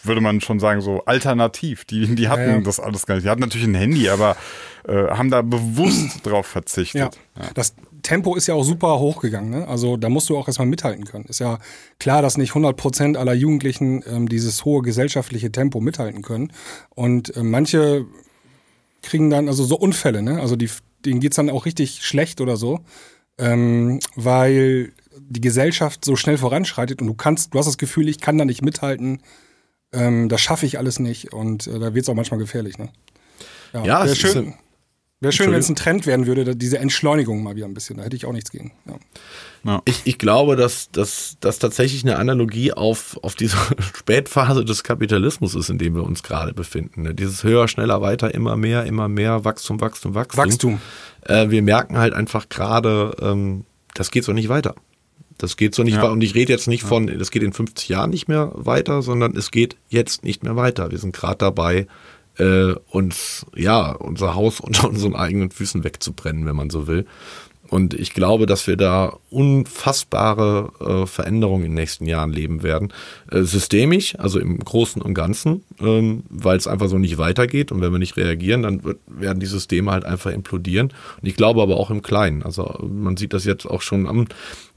würde 0.07 0.21
man 0.21 0.41
schon 0.41 0.61
sagen, 0.61 0.81
so 0.81 1.05
alternativ. 1.05 1.85
Die, 1.85 2.15
die 2.15 2.29
hatten 2.29 2.43
Ja, 2.43 2.57
ja. 2.57 2.61
das 2.61 2.81
alles 2.81 3.07
gar 3.07 3.15
nicht. 3.17 3.25
Die 3.25 3.31
hatten 3.31 3.41
natürlich 3.41 3.67
ein 3.67 3.75
Handy, 3.75 4.09
aber 4.09 4.37
äh, 4.87 5.09
haben 5.09 5.31
da 5.31 5.43
bewusst 5.43 6.21
drauf 6.27 6.47
Ja. 6.47 6.53
verzichtet. 6.53 7.19
Das 7.55 7.75
Tempo 8.03 8.35
ist 8.37 8.47
ja 8.47 8.55
auch 8.55 8.65
super 8.65 8.99
hochgegangen. 8.99 9.51
Ne? 9.51 9.67
Also 9.69 9.97
da 9.97 10.09
musst 10.11 10.29
du 10.29 10.37
auch 10.37 10.47
erstmal 10.47 10.69
mithalten 10.69 11.05
können. 11.07 11.25
Ist 11.25 11.41
ja 11.41 11.59
klar, 11.99 12.21
dass 12.23 12.37
nicht 12.37 12.51
100 12.51 12.77
Prozent 12.77 13.17
aller 13.17 13.33
Jugendlichen 13.33 14.05
ähm, 14.07 14.29
dieses 14.29 14.65
hohe 14.65 14.83
gesellschaftliche 14.83 15.51
Tempo 15.51 15.81
mithalten 15.81 16.21
können. 16.23 16.53
Und 16.91 17.35
äh, 17.37 17.43
manche 17.43 18.05
kriegen 19.03 19.31
dann 19.31 19.49
also 19.49 19.65
so 19.65 19.77
Unfälle. 19.79 20.23
Ne? 20.23 20.41
Also 20.41 20.57
die, 20.57 20.69
denen 21.05 21.21
geht's 21.21 21.37
dann 21.37 21.51
auch 21.51 21.67
richtig 21.67 22.03
schlecht 22.05 22.41
oder 22.41 22.57
so, 22.57 22.81
ähm, 23.39 24.01
weil 24.17 24.93
die 25.19 25.41
Gesellschaft 25.41 26.05
so 26.05 26.17
schnell 26.17 26.39
voranschreitet 26.39 27.01
und 27.01 27.07
du 27.07 27.15
kannst, 27.15 27.55
du 27.55 27.59
hast 27.59 27.67
das 27.67 27.79
Gefühl, 27.79 28.09
ich 28.09 28.21
kann 28.21 28.37
da 28.37 28.45
nicht 28.45 28.63
mithalten. 28.63 29.21
Ähm, 29.95 30.29
das 30.29 30.41
schaffe 30.41 30.67
ich 30.67 30.79
alles 30.79 30.99
nicht 30.99 31.33
und 31.33 31.67
äh, 31.67 31.79
da 31.79 31.95
wird's 31.95 32.09
auch 32.09 32.15
manchmal 32.15 32.39
gefährlich. 32.41 32.79
Ne? 32.79 32.89
Ja, 33.73 33.85
wäre 33.85 34.05
es 34.07 34.13
ist 34.13 34.19
schön, 34.19 34.47
ja- 34.47 34.53
wär 35.21 35.33
schön 35.33 35.51
wenn 35.53 35.59
es 35.61 35.69
ein. 35.69 35.77
Trend 35.77 36.07
werden 36.07 36.27
würde, 36.27 36.55
diese 36.57 36.79
Entschleunigung 36.79 37.43
mal 37.43 37.57
wieder 37.57 37.67
ein 37.67 37.75
bisschen. 37.75 37.97
Da 37.97 38.03
hätte 38.05 38.17
ich 38.17 38.27
auch 38.27 38.33
nichts 38.33 38.51
gegen. 38.51 38.73
Ja. 39.65 39.81
Ich, 39.87 40.03
ich 40.05 40.19
glaube, 40.19 40.57
dass 40.57 40.91
das 40.93 41.37
tatsächlich 41.59 42.03
eine 42.05 42.17
Analogie 42.17 42.73
auf, 42.75 43.19
auf 43.23 43.35
diese 43.35 43.57
Spätphase 43.95 44.65
des 44.65 44.85
Kapitalismus 44.85 45.55
ist, 45.55 45.71
in 45.71 45.79
dem 45.79 45.95
wir 45.95 46.03
uns 46.05 46.23
gerade 46.23 46.53
befinden. 46.53 47.03
ne? 47.03 47.15
Dieses 47.15 47.43
höher, 47.45 47.67
schneller, 47.69 48.03
weiter, 48.03 48.35
immer 48.35 48.57
mehr, 48.57 48.85
immer 48.85 49.09
mehr, 49.09 49.45
Wachstum, 49.47 49.81
Wachstum, 49.81 50.15
Wachstum. 50.15 50.45
Wachstum. 50.45 50.81
Äh, 51.23 51.49
wir 51.49 51.63
merken 51.63 51.97
halt 51.97 52.13
einfach 52.13 52.51
gerade, 52.51 53.17
ähm, 53.23 53.65
das 53.95 54.11
geht 54.11 54.25
so 54.25 54.33
nicht 54.35 54.51
weiter. 54.51 54.75
Das 55.39 55.57
geht 55.57 55.75
so 55.75 55.83
nicht 55.83 55.95
Ja. 55.95 56.03
weiter. 56.03 56.13
Und 56.13 56.23
ich 56.23 56.35
rede 56.35 56.53
jetzt 56.53 56.69
nicht 56.69 56.83
von, 56.85 57.07
das 57.07 57.31
geht 57.31 57.43
in 57.43 57.53
50 57.53 57.89
Jahren 57.89 58.11
nicht 58.11 58.29
mehr 58.29 58.53
weiter, 58.55 59.03
sondern 59.03 59.37
es 59.37 59.51
geht 59.51 59.77
jetzt 59.89 60.25
nicht 60.25 60.43
mehr 60.45 60.57
weiter. 60.57 60.91
Wir 60.91 60.99
sind 60.99 61.15
gerade 61.15 61.39
dabei, 61.39 61.87
äh, 62.39 62.75
uns, 62.91 63.47
ja, 63.55 63.93
unser 63.93 64.35
Haus 64.35 64.61
unter 64.61 64.89
unseren 64.89 65.15
eigenen 65.15 65.51
Füßen 65.51 65.85
wegzubrennen, 65.85 66.47
wenn 66.47 66.57
man 66.57 66.71
so 66.71 66.87
will. 66.87 67.07
Und 67.69 67.95
ich 67.95 68.13
glaube, 68.13 68.47
dass 68.47 68.67
wir 68.67 68.77
da 68.77 69.17
unfassbare 69.31 70.71
äh, 70.81 71.07
Veränderungen 71.07 71.65
in 71.65 71.71
den 71.71 71.77
nächsten 71.77 72.07
Jahren 72.07 72.31
leben 72.31 72.63
werden. 72.63 72.93
Äh, 73.31 73.43
systemisch, 73.43 74.17
also 74.19 74.39
im 74.39 74.59
Großen 74.59 75.01
und 75.03 75.15
Ganzen, 75.15 75.65
ähm, 75.81 76.25
weil 76.29 76.57
es 76.57 76.67
einfach 76.67 76.89
so 76.89 76.99
nicht 76.99 77.19
weitergeht. 77.19 77.73
Und 77.73 77.81
wenn 77.81 77.91
wir 77.91 77.99
nicht 77.99 78.17
reagieren, 78.17 78.63
dann 78.63 78.85
wird, 78.85 78.99
werden 79.07 79.41
die 79.41 79.47
Systeme 79.47 79.91
halt 79.91 80.05
einfach 80.05 80.31
implodieren. 80.31 80.93
Und 81.21 81.29
ich 81.29 81.37
glaube 81.37 81.63
aber 81.63 81.77
auch 81.79 81.91
im 81.91 82.03
Kleinen. 82.03 82.43
Also 82.43 82.87
man 82.89 83.17
sieht 83.17 83.33
das 83.33 83.45
jetzt 83.45 83.67
auch 83.67 83.83
schon 83.83 84.07
am 84.07 84.27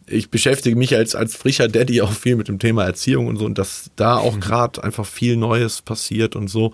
ich 0.07 0.29
beschäftige 0.29 0.75
mich 0.75 0.95
als, 0.95 1.15
als 1.15 1.35
frischer 1.35 1.67
Daddy 1.67 2.01
auch 2.01 2.11
viel 2.11 2.35
mit 2.35 2.47
dem 2.47 2.59
Thema 2.59 2.85
Erziehung 2.85 3.27
und 3.27 3.37
so 3.37 3.45
und 3.45 3.57
dass 3.57 3.91
da 3.95 4.17
auch 4.17 4.39
gerade 4.39 4.83
einfach 4.83 5.05
viel 5.05 5.35
Neues 5.37 5.81
passiert 5.81 6.35
und 6.35 6.47
so. 6.47 6.71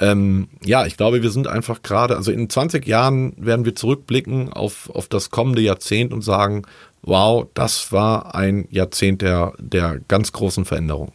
Ähm, 0.00 0.48
ja, 0.64 0.86
ich 0.86 0.96
glaube, 0.96 1.22
wir 1.22 1.30
sind 1.30 1.46
einfach 1.46 1.82
gerade, 1.82 2.16
also 2.16 2.32
in 2.32 2.50
20 2.50 2.84
Jahren 2.86 3.32
werden 3.36 3.64
wir 3.64 3.76
zurückblicken 3.76 4.52
auf, 4.52 4.90
auf 4.90 5.06
das 5.06 5.30
kommende 5.30 5.62
Jahrzehnt 5.62 6.12
und 6.12 6.22
sagen, 6.22 6.62
wow, 7.02 7.46
das 7.54 7.92
war 7.92 8.34
ein 8.34 8.66
Jahrzehnt 8.70 9.22
der, 9.22 9.52
der 9.58 10.00
ganz 10.08 10.32
großen 10.32 10.64
Veränderung. 10.64 11.12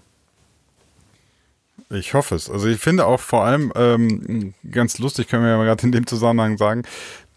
Ich 1.89 2.14
hoffe 2.14 2.36
es. 2.36 2.49
Also 2.49 2.68
ich 2.68 2.80
finde 2.80 3.05
auch 3.05 3.20
vor 3.20 3.43
allem 3.43 3.74
ähm, 3.76 4.53
ganz 4.72 4.99
lustig, 4.99 5.28
können 5.28 5.43
wir 5.43 5.49
ja 5.49 5.64
gerade 5.64 5.84
in 5.84 5.91
dem 5.91 6.05
Zusammenhang 6.05 6.57
sagen, 6.57 6.84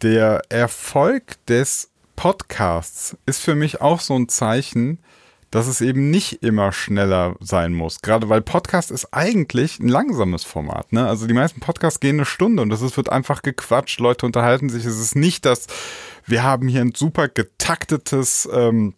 der 0.03 0.43
Erfolg 0.51 1.45
des 1.47 1.92
Podcasts 2.23 3.17
ist 3.27 3.43
für 3.43 3.57
mich 3.57 3.81
auch 3.81 3.99
so 3.99 4.15
ein 4.15 4.29
Zeichen, 4.29 5.01
dass 5.51 5.67
es 5.67 5.81
eben 5.81 6.11
nicht 6.11 6.45
immer 6.45 6.71
schneller 6.71 7.35
sein 7.41 7.75
muss. 7.75 8.01
Gerade 8.01 8.29
weil 8.29 8.43
Podcast 8.43 8.93
ist 8.93 9.09
eigentlich 9.13 9.81
ein 9.81 9.89
langsames 9.89 10.45
Format. 10.45 10.93
Ne? 10.93 11.05
Also 11.05 11.27
die 11.27 11.35
meisten 11.35 11.59
Podcasts 11.59 11.99
gehen 11.99 12.19
eine 12.19 12.25
Stunde 12.25 12.63
und 12.63 12.71
das 12.71 12.81
ist, 12.81 12.97
wird 12.97 13.11
einfach 13.11 13.43
gequatscht, 13.43 13.99
Leute 13.99 14.25
unterhalten 14.25 14.69
sich. 14.69 14.85
Es 14.85 15.01
ist 15.01 15.17
nicht 15.17 15.45
das, 15.45 15.67
wir 16.25 16.45
haben 16.45 16.69
hier 16.69 16.83
ein 16.83 16.95
super 16.95 17.27
getaktetes 17.27 18.49
ähm, 18.53 18.95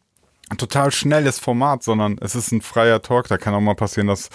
total 0.58 0.92
schnelles 0.92 1.38
Format, 1.38 1.82
sondern 1.82 2.18
es 2.20 2.34
ist 2.34 2.52
ein 2.52 2.60
freier 2.60 3.00
Talk. 3.00 3.28
Da 3.28 3.38
kann 3.38 3.54
auch 3.54 3.60
mal 3.60 3.74
passieren, 3.74 4.08
dass, 4.08 4.28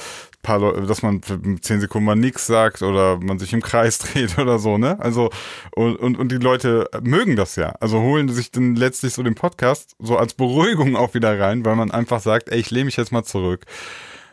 paar 0.50 0.60
Leute, 0.60 0.82
dass 0.88 1.04
man 1.04 1.22
zehn 1.62 1.80
Sekunden 1.80 2.06
mal 2.06 2.16
nichts 2.16 2.48
sagt 2.48 2.82
oder 2.82 3.20
man 3.20 3.38
sich 3.38 3.54
im 3.54 3.62
Kreis 3.62 3.98
dreht 4.00 4.40
oder 4.40 4.58
so, 4.58 4.80
ne? 4.80 5.00
Also, 5.00 5.30
und, 5.76 5.96
und, 5.98 6.18
und 6.18 6.32
die 6.32 6.38
Leute 6.38 6.90
mögen 7.04 7.36
das 7.36 7.56
ja. 7.56 7.76
Also 7.80 8.02
holen 8.02 8.30
sich 8.30 8.50
dann 8.50 8.76
letztlich 8.76 9.14
so 9.14 9.22
den 9.22 9.36
Podcast 9.36 9.96
so 10.00 10.18
als 10.18 10.34
Beruhigung 10.34 10.96
auch 10.96 11.14
wieder 11.14 11.40
rein, 11.40 11.66
weil 11.66 11.76
man 11.76 11.92
einfach 11.92 12.20
sagt, 12.20 12.50
ey, 12.50 12.60
ich 12.60 12.72
lehne 12.72 12.86
mich 12.86 12.98
jetzt 12.98 13.12
mal 13.12 13.24
zurück. 13.24 13.66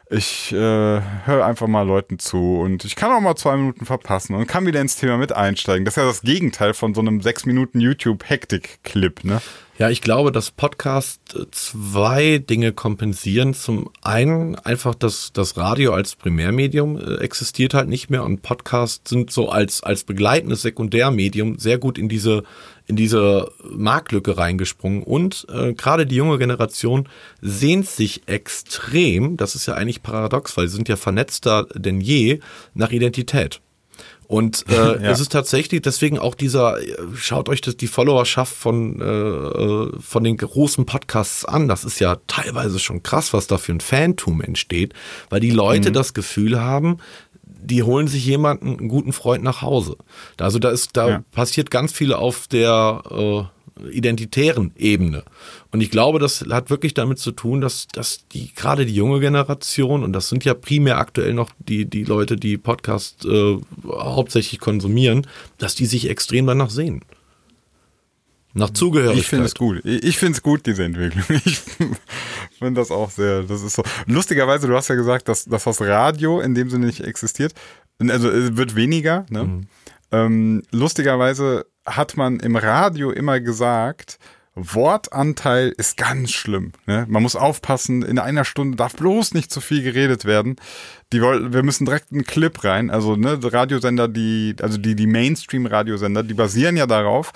Ich 0.09 0.53
äh, 0.53 0.57
höre 0.57 1.45
einfach 1.45 1.67
mal 1.67 1.83
Leuten 1.83 2.21
zu 2.21 2.61
und 2.61 2.85
ich 2.85 2.95
kann 2.95 3.11
auch 3.11 3.21
mal 3.21 3.35
zwei 3.35 3.57
Minuten 3.57 3.87
verpassen 3.87 4.37
und 4.37 4.47
kann 4.47 4.65
wieder 4.65 4.81
ins 4.81 4.95
Thema 4.95 5.17
mit 5.17 5.33
einsteigen. 5.33 5.85
Das 5.85 5.97
ist 5.97 6.01
ja 6.01 6.07
das 6.07 6.23
Gegenteil 6.23 6.75
von 6.75 6.95
so 6.95 7.01
einem 7.01 7.21
sechs 7.23 7.45
Minuten 7.45 7.81
YouTube-Hektik-Clip, 7.81 9.25
ne? 9.25 9.43
Ja, 9.79 9.91
ich 9.91 10.01
glaube, 10.01 10.33
dass 10.33 10.53
Podcast 10.53 11.21
zwei 11.51 12.39
Dinge 12.39 12.73
kompensieren. 12.73 13.53
Zum 13.53 13.91
einen 14.01 14.55
einfach, 14.55 14.95
dass 14.95 15.33
das 15.35 15.59
Radio 15.59 15.93
als 15.93 16.15
Primärmedium 16.15 16.99
äh, 16.99 17.17
existiert 17.17 17.75
halt 17.75 17.89
nicht 17.89 18.09
mehr 18.09 18.23
und 18.23 18.43
Podcasts 18.43 19.11
sind 19.11 19.33
so 19.33 19.51
als, 19.51 19.83
als 19.83 20.05
begleitendes 20.05 20.63
Sekundärmedium 20.63 21.59
sehr 21.59 21.79
gut 21.79 21.99
in 21.99 22.09
diese, 22.09 22.45
in 22.87 22.97
diese 22.97 23.51
Marktlücke 23.69 24.39
reingesprungen. 24.39 25.03
Und 25.03 25.47
äh, 25.53 25.75
gerade 25.75 26.07
die 26.07 26.17
junge 26.17 26.39
Generation 26.39 27.09
sehnt 27.41 27.89
sich 27.89 28.23
extrem, 28.27 29.37
das 29.37 29.55
ist 29.55 29.67
ja 29.67 29.75
eigentlich 29.75 30.03
paradox, 30.03 30.57
weil 30.57 30.69
sie 30.69 30.77
sind 30.77 30.89
ja 30.89 30.97
vernetzter 30.97 31.67
denn 31.75 32.01
je, 32.01 32.41
nach 32.75 32.93
Identität. 32.93 33.61
Und 34.29 34.65
äh, 34.69 34.75
Ja. 35.03 35.11
es 35.11 35.21
ist 35.21 35.33
tatsächlich 35.33 35.83
deswegen 35.83 36.19
auch 36.19 36.35
dieser, 36.35 36.81
äh, 36.81 36.97
schaut 37.15 37.49
euch 37.49 37.61
das, 37.61 37.77
die 37.77 37.87
Followerschaft 37.87 38.55
von, 38.55 39.01
äh, 39.01 39.05
äh, 39.05 39.93
von 40.01 40.25
den 40.25 40.37
großen 40.37 40.85
Podcasts 40.87 41.45
an. 41.45 41.69
Das 41.69 41.85
ist 41.85 42.01
ja 42.01 42.17
teilweise 42.27 42.79
schon 42.79 43.03
krass, 43.03 43.33
was 43.33 43.47
da 43.47 43.59
für 43.59 43.73
ein 43.73 43.81
Fantum 43.81 44.41
entsteht, 44.41 44.95
weil 45.31 45.41
die 45.41 45.51
Leute 45.51 45.93
das 45.93 46.15
Gefühl 46.15 46.61
haben, 46.61 46.99
die 47.67 47.83
holen 47.83 48.09
sich 48.09 48.25
jemanden, 48.25 48.79
einen 48.79 48.89
guten 48.89 49.13
Freund 49.13 49.43
nach 49.45 49.63
Hause. 49.63 49.97
Also 50.39 50.59
da 50.59 50.71
ist, 50.71 50.97
da 50.97 51.09
Ja. 51.09 51.25
passiert 51.33 51.71
ganz 51.71 51.93
viel 51.93 52.13
auf 52.13 52.47
der, 52.49 53.03
äh, 53.11 53.43
identitären 53.91 54.73
Ebene. 54.77 55.23
Und 55.71 55.83
ich 55.83 55.91
glaube, 55.91 56.19
das 56.19 56.45
hat 56.51 56.71
wirklich 56.71 56.95
damit 56.95 57.19
zu 57.19 57.31
tun, 57.33 57.61
dass, 57.61 57.87
dass 57.89 58.27
die 58.33 58.55
gerade 58.55 58.87
die 58.87 58.95
junge 58.95 59.21
Generation, 59.21 60.03
und 60.03 60.15
das 60.15 60.31
sind 60.31 60.45
ja 60.47 60.55
primär 60.55 60.97
aktuell 60.99 61.35
noch 61.35 61.51
die, 61.59 61.85
die 61.85 62.05
Leute, 62.05 62.37
die 62.37 62.57
Podcast 62.57 63.27
äh, 63.27 63.59
hauptsächlich 63.87 64.61
konsumieren, 64.61 65.27
dass 65.59 65.75
die 65.75 65.85
sich 65.87 66.09
extrem 66.09 66.47
danach 66.47 66.71
sehen. 66.71 67.03
Nach 68.57 68.71
Zugehörigkeit. 68.71 69.21
Ich 69.21 69.29
finde 69.29 69.45
es 69.45 69.55
gut. 69.55 69.85
Ich, 69.85 70.19
finde 70.19 70.37
es 70.37 70.43
gut, 70.43 70.67
diese 70.67 70.85
Entwicklung. 70.85 71.25
Ich 72.51 72.59
finde 72.61 72.81
das 72.81 72.91
auch 72.91 73.11
sehr, 73.11 73.43
das 73.43 73.63
ist 73.63 73.75
so. 73.75 73.83
Lustigerweise, 74.07 74.67
du 74.67 74.75
hast 74.75 74.89
ja 74.89 74.95
gesagt, 74.95 75.29
dass, 75.29 75.45
dass 75.45 75.65
das 75.65 75.79
Radio 75.83 76.41
in 76.41 76.55
dem 76.55 76.71
Sinne 76.71 76.87
nicht 76.87 77.01
existiert. 77.01 77.53
Also 77.99 78.31
es 78.31 78.57
wird 78.57 78.75
weniger. 78.75 79.27
Ne? 79.29 79.45
Mhm. 79.45 79.61
Ähm, 80.11 80.63
lustigerweise 80.71 81.67
hat 81.85 82.17
man 82.17 82.41
im 82.41 82.57
Radio 82.57 83.11
immer 83.11 83.41
gesagt, 83.41 84.19
Wortanteil 84.55 85.75
ist 85.77 85.99
ganz 85.99 86.33
schlimm. 86.33 86.73
Ne? 86.87 87.05
Man 87.09 87.23
muss 87.23 87.37
aufpassen, 87.37 88.03
in 88.03 88.19
einer 88.19 88.47
Stunde 88.47 88.79
darf 88.79 88.97
bloß 88.97 89.35
nicht 89.35 89.53
zu 89.53 89.61
viel 89.61 89.83
geredet 89.83 90.25
werden. 90.25 90.57
Die 91.13 91.21
wir 91.21 91.63
müssen 91.63 91.85
direkt 91.85 92.11
einen 92.11 92.25
Clip 92.25 92.65
rein. 92.65 92.89
Also 92.89 93.17
ne, 93.17 93.39
Radiosender, 93.41 94.09
die, 94.09 94.57
also 94.63 94.79
die, 94.79 94.97
die 94.97 95.07
Mainstream-Radiosender, 95.07 96.23
die 96.23 96.35
basieren 96.35 96.79
ja 96.79 96.87
darauf. 96.87 97.33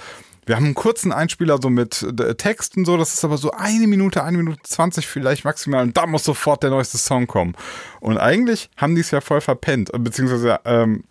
Wir 0.50 0.56
haben 0.56 0.64
einen 0.64 0.74
kurzen 0.74 1.12
Einspieler 1.12 1.58
so 1.62 1.70
mit 1.70 2.02
äh, 2.02 2.34
Text 2.34 2.76
und 2.76 2.84
so, 2.84 2.96
das 2.96 3.14
ist 3.14 3.24
aber 3.24 3.38
so 3.38 3.52
eine 3.52 3.86
Minute, 3.86 4.24
eine 4.24 4.36
Minute 4.36 4.58
zwanzig 4.64 5.06
vielleicht 5.06 5.44
maximal 5.44 5.84
und 5.84 5.96
da 5.96 6.08
muss 6.08 6.24
sofort 6.24 6.64
der 6.64 6.70
neueste 6.70 6.98
Song 6.98 7.28
kommen. 7.28 7.54
Und 8.00 8.18
eigentlich 8.18 8.68
haben 8.76 8.96
die 8.96 9.02
es 9.02 9.12
ja 9.12 9.20
voll 9.20 9.40
verpennt, 9.40 9.92
beziehungsweise 9.96 10.58
ähm, 10.64 11.04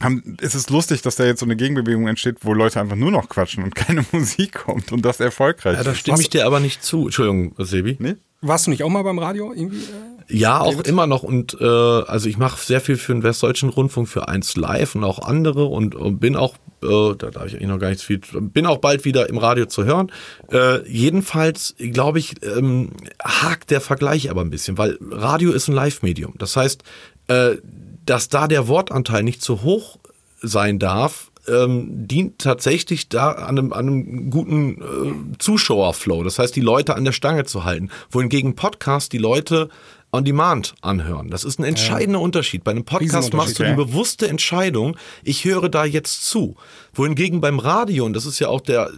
haben, 0.00 0.36
ist 0.40 0.54
es 0.54 0.70
lustig, 0.70 1.02
dass 1.02 1.16
da 1.16 1.24
jetzt 1.24 1.40
so 1.40 1.46
eine 1.46 1.56
Gegenbewegung 1.56 2.06
entsteht, 2.06 2.36
wo 2.42 2.54
Leute 2.54 2.80
einfach 2.80 2.94
nur 2.94 3.10
noch 3.10 3.28
quatschen 3.28 3.64
und 3.64 3.74
keine 3.74 4.04
Musik 4.12 4.54
kommt 4.54 4.92
und 4.92 5.04
das 5.04 5.18
erfolgreich 5.18 5.78
ja, 5.78 5.82
da 5.82 5.90
ist. 5.90 5.98
stimme 5.98 6.20
ich 6.20 6.30
dir 6.30 6.46
aber 6.46 6.60
nicht 6.60 6.84
zu. 6.84 7.06
Entschuldigung, 7.06 7.56
Sebi. 7.58 7.96
Nee? 7.98 8.14
Warst 8.40 8.66
du 8.66 8.70
nicht 8.70 8.82
auch 8.82 8.88
mal 8.88 9.02
beim 9.02 9.18
Radio 9.18 9.52
irgendwie? 9.52 9.78
äh? 9.78 10.16
Ja, 10.28 10.60
auch 10.60 10.80
immer 10.80 11.06
noch. 11.06 11.22
Und 11.22 11.56
äh, 11.60 11.64
also 11.64 12.28
ich 12.28 12.36
mache 12.36 12.64
sehr 12.64 12.80
viel 12.80 12.96
für 12.96 13.12
den 13.12 13.22
Westdeutschen 13.22 13.68
Rundfunk, 13.68 14.08
für 14.08 14.28
1 14.28 14.56
Live 14.56 14.94
und 14.94 15.04
auch 15.04 15.20
andere 15.20 15.66
und, 15.66 15.94
und 15.94 16.18
bin 16.18 16.36
auch, 16.36 16.54
äh, 16.82 17.14
da 17.16 17.30
darf 17.30 17.46
ich 17.46 17.54
eigentlich 17.54 17.68
noch 17.68 17.78
gar 17.78 17.88
nichts 17.88 18.02
viel, 18.02 18.20
bin 18.40 18.66
auch 18.66 18.78
bald 18.78 19.04
wieder 19.04 19.28
im 19.28 19.38
Radio 19.38 19.66
zu 19.66 19.84
hören. 19.84 20.10
Äh, 20.50 20.86
jedenfalls, 20.88 21.76
glaube 21.78 22.18
ich, 22.18 22.34
ähm, 22.42 22.90
hakt 23.22 23.70
der 23.70 23.80
Vergleich 23.80 24.30
aber 24.30 24.40
ein 24.40 24.50
bisschen, 24.50 24.78
weil 24.78 24.98
Radio 25.10 25.52
ist 25.52 25.68
ein 25.68 25.74
Live-Medium. 25.74 26.34
Das 26.38 26.56
heißt, 26.56 26.82
äh, 27.28 27.56
dass 28.04 28.28
da 28.28 28.48
der 28.48 28.68
Wortanteil 28.68 29.22
nicht 29.22 29.42
zu 29.42 29.62
hoch 29.62 29.98
sein 30.42 30.78
darf, 30.78 31.30
ähm, 31.48 32.06
dient 32.06 32.38
tatsächlich 32.38 33.08
da 33.08 33.32
an 33.32 33.58
einem, 33.58 33.72
an 33.72 33.86
einem 33.86 34.30
guten 34.30 34.82
äh, 34.82 35.38
Zuschauerflow. 35.38 36.22
Das 36.22 36.38
heißt, 36.38 36.54
die 36.54 36.60
Leute 36.60 36.96
an 36.96 37.04
der 37.04 37.12
Stange 37.12 37.44
zu 37.44 37.64
halten. 37.64 37.90
Wohingegen 38.10 38.54
Podcast 38.54 39.12
die 39.12 39.18
Leute 39.18 39.68
on 40.12 40.24
demand 40.24 40.74
anhören. 40.80 41.28
Das 41.28 41.44
ist 41.44 41.58
ein 41.58 41.64
entscheidender 41.64 42.20
Unterschied. 42.20 42.64
Bei 42.64 42.70
einem 42.70 42.84
Podcast 42.84 43.32
machst 43.32 43.58
du 43.58 43.64
die 43.64 43.70
ja. 43.70 43.76
bewusste 43.76 44.28
Entscheidung, 44.28 44.96
ich 45.24 45.44
höre 45.44 45.68
da 45.68 45.84
jetzt 45.84 46.26
zu. 46.26 46.56
Wohingegen 46.94 47.40
beim 47.40 47.58
Radio, 47.58 48.04
und 48.04 48.14
das 48.14 48.24
ist 48.24 48.38
ja 48.38 48.48
auch 48.48 48.60
der, 48.60 48.90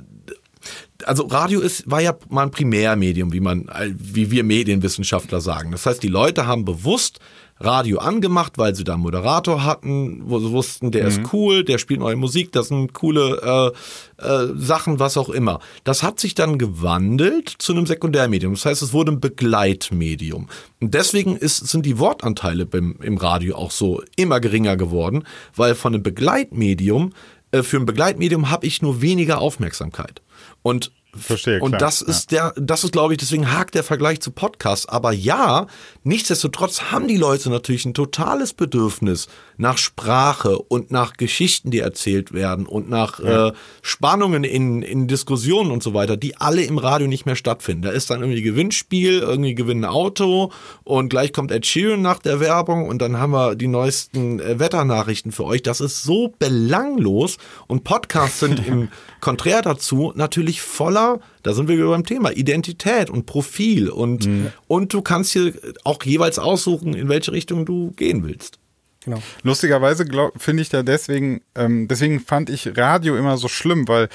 also 1.05 1.26
Radio 1.26 1.61
ist, 1.61 1.90
war 1.90 2.01
ja 2.01 2.16
mal 2.28 2.44
ein 2.44 2.51
Primärmedium, 2.51 3.32
wie 3.32 3.40
man, 3.40 3.68
wie 3.96 4.30
wir 4.30 4.44
Medienwissenschaftler 4.44 5.40
sagen. 5.40 5.72
Das 5.72 5.86
heißt, 5.86 6.03
die 6.03 6.09
Leute 6.09 6.46
haben 6.46 6.64
bewusst 6.64 7.20
Radio 7.61 7.98
angemacht, 7.98 8.56
weil 8.56 8.74
sie 8.74 8.84
da 8.84 8.94
einen 8.94 9.02
Moderator 9.02 9.64
hatten, 9.64 10.22
wo 10.24 10.38
sie 10.38 10.50
wussten, 10.50 10.90
der 10.90 11.06
ist 11.06 11.20
cool, 11.32 11.64
der 11.64 11.78
spielt 11.78 12.00
neue 12.00 12.16
Musik, 12.16 12.52
das 12.52 12.68
sind 12.68 12.92
coole 12.92 13.74
äh, 14.18 14.24
äh, 14.24 14.48
Sachen, 14.54 14.98
was 15.00 15.16
auch 15.16 15.28
immer. 15.28 15.61
Das 15.84 16.02
hat 16.02 16.20
sich 16.20 16.34
dann 16.34 16.59
gewandelt 16.59 17.48
zu 17.48 17.72
einem 17.72 17.86
Sekundärmedium. 17.86 18.54
Das 18.54 18.64
heißt, 18.64 18.82
es 18.82 18.92
wurde 18.92 19.12
ein 19.12 19.20
Begleitmedium. 19.20 20.48
Und 20.80 20.94
deswegen 20.94 21.36
ist, 21.36 21.66
sind 21.66 21.84
die 21.84 21.98
Wortanteile 21.98 22.66
beim, 22.66 22.96
im 23.02 23.16
Radio 23.16 23.56
auch 23.56 23.72
so 23.72 24.02
immer 24.16 24.40
geringer 24.40 24.76
geworden, 24.76 25.24
weil 25.56 25.74
von 25.74 25.94
einem 25.94 26.02
Begleitmedium, 26.02 27.12
äh, 27.50 27.62
für 27.62 27.78
ein 27.78 27.86
Begleitmedium 27.86 28.50
habe 28.50 28.66
ich 28.66 28.82
nur 28.82 29.02
weniger 29.02 29.40
Aufmerksamkeit. 29.40 30.22
Und 30.62 30.92
Verstehe, 31.18 31.60
und 31.60 31.72
klar, 31.72 31.80
das 31.80 32.02
ist 32.02 32.30
der, 32.30 32.52
das 32.56 32.84
ist, 32.84 32.92
glaube 32.92 33.14
ich, 33.14 33.18
deswegen 33.18 33.52
hakt 33.52 33.74
der 33.74 33.84
Vergleich 33.84 34.20
zu 34.20 34.30
Podcasts. 34.30 34.86
Aber 34.86 35.12
ja, 35.12 35.66
nichtsdestotrotz 36.04 36.90
haben 36.90 37.08
die 37.08 37.16
Leute 37.16 37.50
natürlich 37.50 37.84
ein 37.84 37.94
totales 37.94 38.52
Bedürfnis 38.54 39.28
nach 39.56 39.76
Sprache 39.76 40.58
und 40.58 40.90
nach 40.90 41.14
Geschichten, 41.14 41.70
die 41.70 41.80
erzählt 41.80 42.32
werden 42.32 42.64
und 42.64 42.88
nach 42.88 43.18
äh, 43.20 43.52
Spannungen 43.82 44.44
in, 44.44 44.82
in 44.82 45.08
Diskussionen 45.08 45.70
und 45.72 45.82
so 45.82 45.94
weiter, 45.94 46.16
die 46.16 46.36
alle 46.36 46.62
im 46.62 46.78
Radio 46.78 47.08
nicht 47.08 47.26
mehr 47.26 47.36
stattfinden. 47.36 47.82
Da 47.82 47.90
ist 47.90 48.10
dann 48.10 48.20
irgendwie 48.20 48.42
Gewinnspiel, 48.42 49.18
irgendwie 49.18 49.54
gewinnt 49.54 49.84
ein 49.84 49.90
Auto 49.90 50.52
und 50.84 51.08
gleich 51.08 51.32
kommt 51.32 51.50
Ed 51.50 51.66
Sheeran 51.66 52.02
nach 52.02 52.20
der 52.20 52.38
Werbung 52.40 52.88
und 52.88 53.02
dann 53.02 53.18
haben 53.18 53.32
wir 53.32 53.56
die 53.56 53.66
neuesten 53.66 54.38
äh, 54.40 54.58
Wetternachrichten 54.60 55.32
für 55.32 55.44
euch. 55.44 55.62
Das 55.62 55.80
ist 55.80 56.04
so 56.04 56.32
belanglos 56.38 57.38
und 57.66 57.82
Podcasts 57.82 58.40
sind 58.40 58.64
im 58.66 58.88
Konträr 59.20 59.62
dazu 59.62 60.12
natürlich 60.14 60.62
voller, 60.62 61.07
da 61.42 61.52
sind 61.52 61.68
wir 61.68 61.76
wieder 61.76 61.88
beim 61.88 62.04
Thema, 62.04 62.30
Identität 62.30 63.11
und 63.11 63.26
Profil 63.26 63.88
und, 63.88 64.28
und 64.66 64.92
du 64.92 65.02
kannst 65.02 65.32
hier 65.32 65.52
auch 65.84 66.02
jeweils 66.04 66.38
aussuchen, 66.38 66.94
in 66.94 67.09
welche 67.09 67.32
Richtung 67.32 67.64
du 67.64 67.92
gehen 67.92 68.24
willst. 68.24 68.59
Genau. 69.04 69.22
Lustigerweise 69.42 70.04
finde 70.36 70.62
ich 70.62 70.68
da 70.68 70.82
deswegen, 70.82 71.40
ähm, 71.54 71.88
deswegen 71.88 72.20
fand 72.20 72.50
ich 72.50 72.76
Radio 72.76 73.16
immer 73.16 73.36
so 73.38 73.48
schlimm, 73.48 73.88
weil 73.88 74.09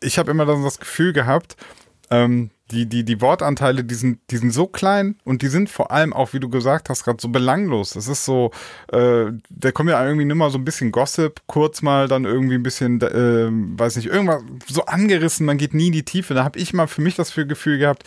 ich 0.00 0.18
habe 0.18 0.30
immer 0.30 0.46
dann 0.46 0.62
das 0.62 0.78
Gefühl 0.78 1.12
gehabt, 1.12 1.56
ähm, 2.10 2.50
die, 2.72 2.86
die, 2.86 3.04
die 3.04 3.20
Wortanteile, 3.20 3.84
die 3.84 3.94
sind, 3.94 4.18
die 4.30 4.38
sind 4.38 4.52
so 4.52 4.66
klein 4.66 5.16
und 5.24 5.42
die 5.42 5.48
sind 5.48 5.68
vor 5.68 5.90
allem 5.90 6.12
auch, 6.12 6.32
wie 6.32 6.40
du 6.40 6.48
gesagt 6.48 6.88
hast, 6.88 7.04
gerade 7.04 7.18
so 7.20 7.28
belanglos. 7.28 7.90
Das 7.90 8.08
ist 8.08 8.24
so, 8.24 8.50
äh, 8.90 9.26
da 9.50 9.72
kommt 9.72 9.90
ja 9.90 10.04
irgendwie 10.04 10.24
nur 10.24 10.36
mal 10.36 10.50
so 10.50 10.58
ein 10.58 10.64
bisschen 10.64 10.90
Gossip, 10.90 11.42
kurz 11.46 11.82
mal 11.82 12.08
dann 12.08 12.24
irgendwie 12.24 12.54
ein 12.56 12.62
bisschen, 12.62 13.00
äh, 13.00 13.48
weiß 13.78 13.96
nicht, 13.96 14.06
irgendwas 14.06 14.42
so 14.66 14.84
angerissen, 14.86 15.46
man 15.46 15.58
geht 15.58 15.74
nie 15.74 15.88
in 15.88 15.92
die 15.92 16.04
Tiefe. 16.04 16.34
Da 16.34 16.44
habe 16.44 16.58
ich 16.58 16.72
mal 16.72 16.86
für 16.86 17.02
mich 17.02 17.14
das 17.14 17.34
Gefühl 17.34 17.78
gehabt, 17.78 18.04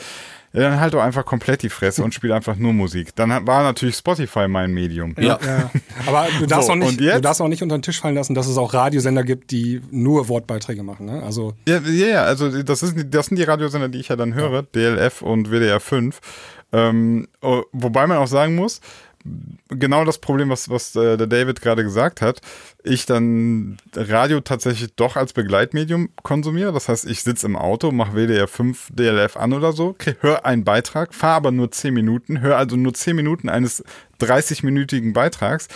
ja, 0.55 0.69
dann 0.69 0.79
halt 0.79 0.93
doch 0.93 1.01
einfach 1.01 1.25
komplett 1.25 1.61
die 1.63 1.69
Fresse 1.69 2.03
und 2.03 2.13
spiel 2.13 2.31
einfach 2.31 2.55
nur 2.55 2.73
Musik. 2.73 3.15
Dann 3.15 3.45
war 3.45 3.63
natürlich 3.63 3.95
Spotify 3.95 4.47
mein 4.47 4.73
Medium. 4.73 5.15
Ja. 5.19 5.39
Ja. 5.45 5.71
Aber 6.07 6.27
du 6.39 6.45
darfst, 6.45 6.67
So, 6.67 6.73
auch 6.73 6.77
nicht, 6.77 6.99
du 6.99 7.21
darfst 7.21 7.41
auch 7.41 7.47
nicht 7.47 7.61
unter 7.61 7.77
den 7.77 7.81
Tisch 7.81 7.99
fallen 7.99 8.15
lassen, 8.15 8.33
dass 8.33 8.47
es 8.47 8.57
auch 8.57 8.73
Radiosender 8.73 9.23
gibt, 9.23 9.51
die 9.51 9.81
nur 9.91 10.27
Wortbeiträge 10.29 10.83
machen. 10.83 11.07
Ne? 11.07 11.21
Also 11.23 11.53
Ja, 11.67 11.79
ja, 11.79 12.07
ja, 12.07 12.23
also 12.23 12.63
das, 12.63 12.83
ist, 12.83 12.95
das 13.09 13.27
sind 13.27 13.37
die 13.37 13.43
Radiosender, 13.43 13.89
die 13.89 13.99
ich 13.99 14.07
ja 14.07 14.15
dann 14.15 14.33
höre, 14.33 14.63
DLF 14.63 15.21
und 15.21 15.49
WDR 15.49 15.79
5. 15.79 16.19
Ähm, 16.73 17.27
oh, 17.41 17.63
wobei 17.71 18.07
man 18.07 18.17
auch 18.17 18.27
sagen 18.27 18.55
muss, 18.55 18.81
genau 19.69 20.05
das 20.05 20.19
Problem, 20.19 20.49
was, 20.49 20.69
was 20.69 20.95
äh, 20.95 21.17
der 21.17 21.27
David 21.27 21.61
gerade 21.61 21.83
gesagt 21.83 22.21
hat, 22.21 22.41
ich 22.83 23.05
dann 23.05 23.77
Radio 23.95 24.39
tatsächlich 24.41 24.95
doch 24.95 25.15
als 25.15 25.33
Begleitmedium 25.33 26.09
konsumiere. 26.23 26.71
Das 26.71 26.89
heißt, 26.89 27.05
ich 27.05 27.23
sitze 27.23 27.47
im 27.47 27.55
Auto, 27.55 27.91
mache 27.91 28.13
WDR 28.13 28.47
5 28.47 28.89
DLF 28.93 29.37
an 29.37 29.53
oder 29.53 29.71
so, 29.71 29.95
höre 30.19 30.45
einen 30.45 30.63
Beitrag, 30.63 31.13
fahre 31.13 31.35
aber 31.35 31.51
nur 31.51 31.71
10 31.71 31.93
Minuten, 31.93 32.41
höre 32.41 32.57
also 32.57 32.75
nur 32.75 32.93
10 32.93 33.15
Minuten 33.15 33.49
eines 33.49 33.83
30-minütigen 34.19 35.13
Beitrags. 35.13 35.67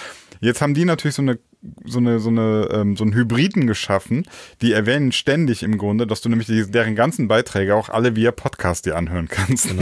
Jetzt 0.41 0.61
haben 0.61 0.73
die 0.73 0.85
natürlich 0.85 1.15
so 1.15 1.21
eine 1.21 1.39
so 1.85 1.99
eine 1.99 2.19
so 2.19 2.29
eine 2.29 2.69
ähm, 2.71 2.95
so 2.95 3.03
einen 3.03 3.13
Hybriden 3.13 3.67
geschaffen, 3.67 4.25
die 4.61 4.71
erwähnen 4.71 5.11
ständig 5.11 5.61
im 5.63 5.77
Grunde, 5.77 6.07
dass 6.07 6.21
du 6.21 6.29
nämlich 6.29 6.47
die, 6.47 6.69
deren 6.69 6.95
ganzen 6.95 7.27
Beiträge 7.27 7.75
auch 7.75 7.89
alle 7.89 8.15
via 8.15 8.31
Podcast 8.31 8.85
dir 8.85 8.95
anhören 8.95 9.27
kannst. 9.27 9.67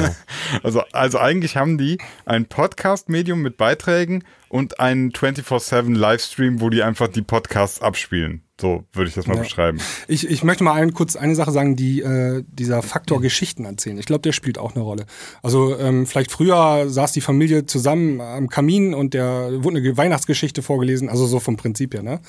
Also 0.64 0.82
also 0.92 1.20
eigentlich 1.20 1.58
haben 1.58 1.78
die 1.78 1.98
ein 2.26 2.46
Podcast-Medium 2.46 3.42
mit 3.42 3.58
Beiträgen 3.58 4.24
und 4.50 4.80
einen 4.80 5.12
24/7 5.12 5.94
Livestream, 5.96 6.62
wo 6.62 6.70
die 6.70 6.84
einfach 6.84 7.08
die 7.08 7.22
Podcasts 7.22 7.82
abspielen. 7.82 8.42
So 8.60 8.84
würde 8.92 9.08
ich 9.10 9.14
das 9.16 9.28
mal 9.28 9.36
Ja. 9.36 9.42
beschreiben. 9.44 9.80
ich, 10.08 10.28
ich 10.28 10.44
möchte 10.44 10.64
mal 10.64 10.74
ein, 10.74 10.94
kurz 10.94 11.16
eine 11.16 11.36
Sache 11.36 11.52
sagen, 11.52 11.76
die 11.76 12.02
äh, 12.02 12.44
dieser 12.48 12.82
Faktor 12.82 13.22
Geschichten 13.22 13.66
erzählen. 13.66 14.00
Ich 14.00 14.08
glaube, 14.08 14.22
der 14.24 14.32
spielt 14.32 14.58
auch 14.58 14.74
eine 14.74 14.84
Rolle. 14.84 15.06
Also 15.44 15.78
ähm, 15.78 16.08
vielleicht 16.08 16.32
früher 16.32 16.90
saß 16.90 17.12
die 17.12 17.22
Familie 17.22 17.68
zusammen 17.68 18.20
am 18.20 18.50
Kamin 18.50 18.96
und 18.96 19.14
der 19.14 19.64
wurde 19.64 19.78
eine 19.78 19.96
Weihnachtsgeschichte 19.98 20.64
vorgelesen, 20.64 21.08
also 21.08 21.28
so 21.28 21.40
vom 21.40 21.56
Prinzip 21.56 21.94
her. 21.94 22.02
Ne? 22.02 22.20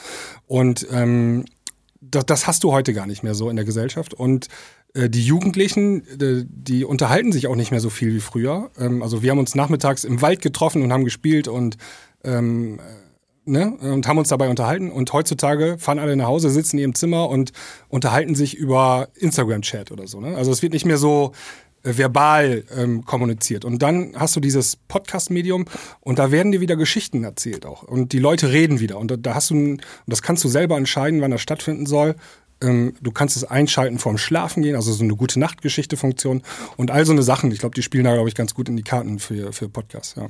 Und 0.46 0.86
ähm, 0.92 1.46
das, 2.02 2.26
das 2.26 2.46
hast 2.46 2.62
du 2.62 2.72
heute 2.72 2.92
gar 2.92 3.06
nicht 3.06 3.22
mehr 3.22 3.34
so 3.34 3.48
in 3.48 3.56
der 3.56 3.64
Gesellschaft. 3.64 4.12
Und 4.12 4.48
äh, 4.94 5.08
die 5.08 5.24
Jugendlichen, 5.24 6.02
äh, 6.20 6.44
die 6.46 6.84
unterhalten 6.84 7.32
sich 7.32 7.46
auch 7.46 7.56
nicht 7.56 7.70
mehr 7.70 7.80
so 7.80 7.88
viel 7.90 8.12
wie 8.14 8.20
früher. 8.20 8.70
Ähm, 8.78 9.02
also 9.02 9.22
wir 9.22 9.30
haben 9.30 9.38
uns 9.38 9.54
nachmittags 9.54 10.04
im 10.04 10.20
Wald 10.20 10.42
getroffen 10.42 10.82
und 10.82 10.92
haben 10.92 11.04
gespielt 11.04 11.48
und 11.48 11.78
ähm, 12.24 12.80
ne, 13.44 13.76
und 13.80 14.06
haben 14.06 14.18
uns 14.18 14.28
dabei 14.28 14.48
unterhalten. 14.48 14.90
Und 14.90 15.12
heutzutage 15.12 15.78
fahren 15.78 15.98
alle 15.98 16.16
nach 16.16 16.26
Hause, 16.26 16.50
sitzen 16.50 16.76
in 16.76 16.82
ihrem 16.82 16.94
Zimmer 16.94 17.28
und 17.28 17.52
unterhalten 17.88 18.34
sich 18.34 18.54
über 18.54 19.08
Instagram-Chat 19.14 19.90
oder 19.90 20.06
so. 20.06 20.20
Ne? 20.20 20.36
Also 20.36 20.52
es 20.52 20.62
wird 20.62 20.72
nicht 20.72 20.84
mehr 20.84 20.98
so 20.98 21.32
äh, 21.82 21.96
verbal 21.96 22.64
ähm, 22.76 23.04
kommuniziert. 23.04 23.64
Und 23.64 23.82
dann 23.82 24.12
hast 24.16 24.36
du 24.36 24.40
dieses 24.40 24.76
Podcast-Medium 24.76 25.64
und 26.00 26.18
da 26.18 26.30
werden 26.30 26.52
dir 26.52 26.60
wieder 26.60 26.76
Geschichten 26.76 27.24
erzählt 27.24 27.66
auch. 27.66 27.82
Und 27.82 28.12
die 28.12 28.18
Leute 28.18 28.52
reden 28.52 28.80
wieder. 28.80 28.98
Und 28.98 29.10
da, 29.10 29.16
da 29.16 29.34
hast 29.34 29.50
du, 29.50 29.54
und 29.54 29.82
das 30.06 30.22
kannst 30.22 30.44
du 30.44 30.48
selber 30.48 30.76
entscheiden, 30.76 31.20
wann 31.20 31.30
das 31.30 31.40
stattfinden 31.40 31.86
soll. 31.86 32.16
Ähm, 32.60 32.94
du 33.00 33.12
kannst 33.12 33.36
es 33.36 33.44
einschalten 33.44 33.98
vorm 33.98 34.18
Schlafen 34.18 34.64
gehen, 34.64 34.74
also 34.74 34.92
so 34.92 35.04
eine 35.04 35.14
gute 35.14 35.38
Nachtgeschichte-Funktion 35.38 36.42
und 36.76 36.90
all 36.90 37.06
so 37.06 37.12
eine 37.12 37.22
Sachen. 37.22 37.52
Ich 37.52 37.60
glaube, 37.60 37.76
die 37.76 37.82
spielen 37.82 38.04
da, 38.04 38.14
glaube 38.14 38.28
ich, 38.28 38.34
ganz 38.34 38.54
gut 38.54 38.68
in 38.68 38.76
die 38.76 38.82
Karten 38.82 39.20
für, 39.20 39.52
für 39.52 39.68
Podcasts. 39.68 40.16
Ja. 40.16 40.28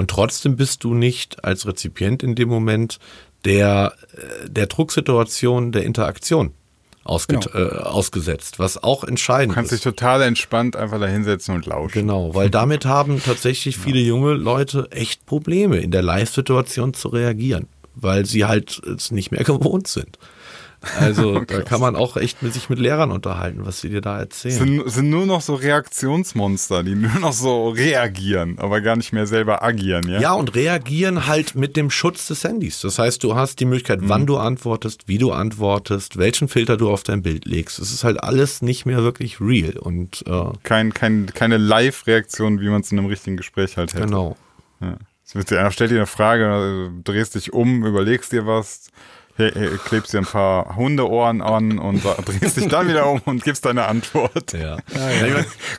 Und 0.00 0.08
trotzdem 0.08 0.56
bist 0.56 0.82
du 0.82 0.94
nicht 0.94 1.44
als 1.44 1.66
Rezipient 1.66 2.22
in 2.22 2.34
dem 2.34 2.48
Moment 2.48 2.98
der, 3.44 3.92
äh, 4.14 4.48
der 4.48 4.66
Drucksituation, 4.66 5.72
der 5.72 5.84
Interaktion 5.84 6.54
ausge 7.04 7.38
Genau. 7.38 7.58
äh, 7.58 7.82
ausgesetzt, 7.82 8.58
was 8.58 8.82
auch 8.82 9.04
entscheidend 9.04 9.52
Du 9.52 9.56
kannst 9.56 9.72
dich 9.72 9.80
ist. 9.80 9.84
total 9.84 10.22
entspannt 10.22 10.74
einfach 10.74 10.98
da 10.98 11.06
hinsetzen 11.06 11.54
und 11.54 11.66
lauschen. 11.66 11.92
Genau, 11.92 12.34
weil 12.34 12.48
damit 12.60 12.86
haben 12.86 13.22
tatsächlich 13.22 13.76
viele 13.76 14.00
junge 14.00 14.32
Leute 14.32 14.88
echt 14.90 15.26
Probleme, 15.26 15.76
in 15.76 15.90
der 15.90 16.00
Live-Situation 16.02 16.94
zu 16.94 17.08
reagieren, 17.08 17.66
weil 17.94 18.24
sie 18.24 18.46
halt 18.46 18.80
es 18.86 19.10
nicht 19.10 19.32
mehr 19.32 19.44
gewohnt 19.44 19.86
sind. 19.86 20.18
Also 20.98 21.40
da 21.44 21.60
kann 21.62 21.80
man 21.80 21.94
auch 21.96 22.16
echt 22.16 22.42
mit 22.42 22.52
sich 22.54 22.68
mit 22.70 22.78
Lehrern 22.78 23.10
unterhalten, 23.10 23.66
was 23.66 23.80
sie 23.80 23.90
dir 23.90 24.00
da 24.00 24.18
erzählen. 24.18 24.54
Sind, 24.56 24.90
sind 24.90 25.10
nur 25.10 25.26
noch 25.26 25.40
so 25.42 25.54
Reaktionsmonster, 25.54 26.82
die 26.82 26.94
nur 26.94 27.18
noch 27.20 27.32
so 27.32 27.68
reagieren, 27.68 28.58
aber 28.58 28.80
gar 28.80 28.96
nicht 28.96 29.12
mehr 29.12 29.26
selber 29.26 29.62
agieren, 29.62 30.08
ja? 30.08 30.20
Ja, 30.20 30.32
und 30.32 30.54
reagieren 30.54 31.26
halt 31.26 31.54
mit 31.54 31.76
dem 31.76 31.90
Schutz 31.90 32.26
des 32.28 32.44
Handys. 32.44 32.80
Das 32.80 32.98
heißt, 32.98 33.22
du 33.22 33.34
hast 33.34 33.60
die 33.60 33.64
Möglichkeit, 33.66 34.00
Mhm. 34.00 34.08
wann 34.08 34.26
du 34.26 34.36
antwortest, 34.38 35.06
wie 35.08 35.18
du 35.18 35.32
antwortest, 35.32 36.16
welchen 36.16 36.48
Filter 36.48 36.76
du 36.76 36.90
auf 36.90 37.02
dein 37.02 37.22
Bild 37.22 37.44
legst. 37.44 37.78
Es 37.78 37.92
ist 37.92 38.04
halt 38.04 38.22
alles 38.22 38.62
nicht 38.62 38.86
mehr 38.86 39.02
wirklich 39.02 39.40
real. 39.40 39.76
Und 39.78 40.24
äh, 40.26 40.44
Kein, 40.62 40.94
kein, 40.94 41.26
keine 41.26 41.56
Live-Reaktion, 41.58 42.60
wie 42.60 42.68
man 42.68 42.80
es 42.80 42.90
in 42.92 42.98
einem 42.98 43.08
richtigen 43.08 43.36
Gespräch 43.36 43.76
halt 43.76 43.94
hätte. 43.94 44.04
genau. 44.06 44.36
Ja. 44.80 44.96
Wird 45.32 45.50
dir, 45.50 45.60
einer 45.60 45.70
stellt 45.70 45.92
dir 45.92 45.96
eine 45.98 46.06
Frage, 46.08 46.90
du 47.04 47.12
drehst 47.12 47.36
dich 47.36 47.52
um, 47.52 47.84
überlegst 47.86 48.32
dir 48.32 48.46
was, 48.46 48.88
klebst 49.84 50.12
dir 50.12 50.18
ein 50.18 50.26
paar 50.26 50.76
Hundeohren 50.76 51.42
an 51.42 51.78
und 51.78 52.02
drehst 52.24 52.56
dich 52.56 52.68
dann 52.68 52.88
wieder 52.88 53.06
um 53.06 53.20
und 53.24 53.44
gibst 53.44 53.64
deine 53.64 53.86
Antwort. 53.86 54.52
Ja. 54.52 54.78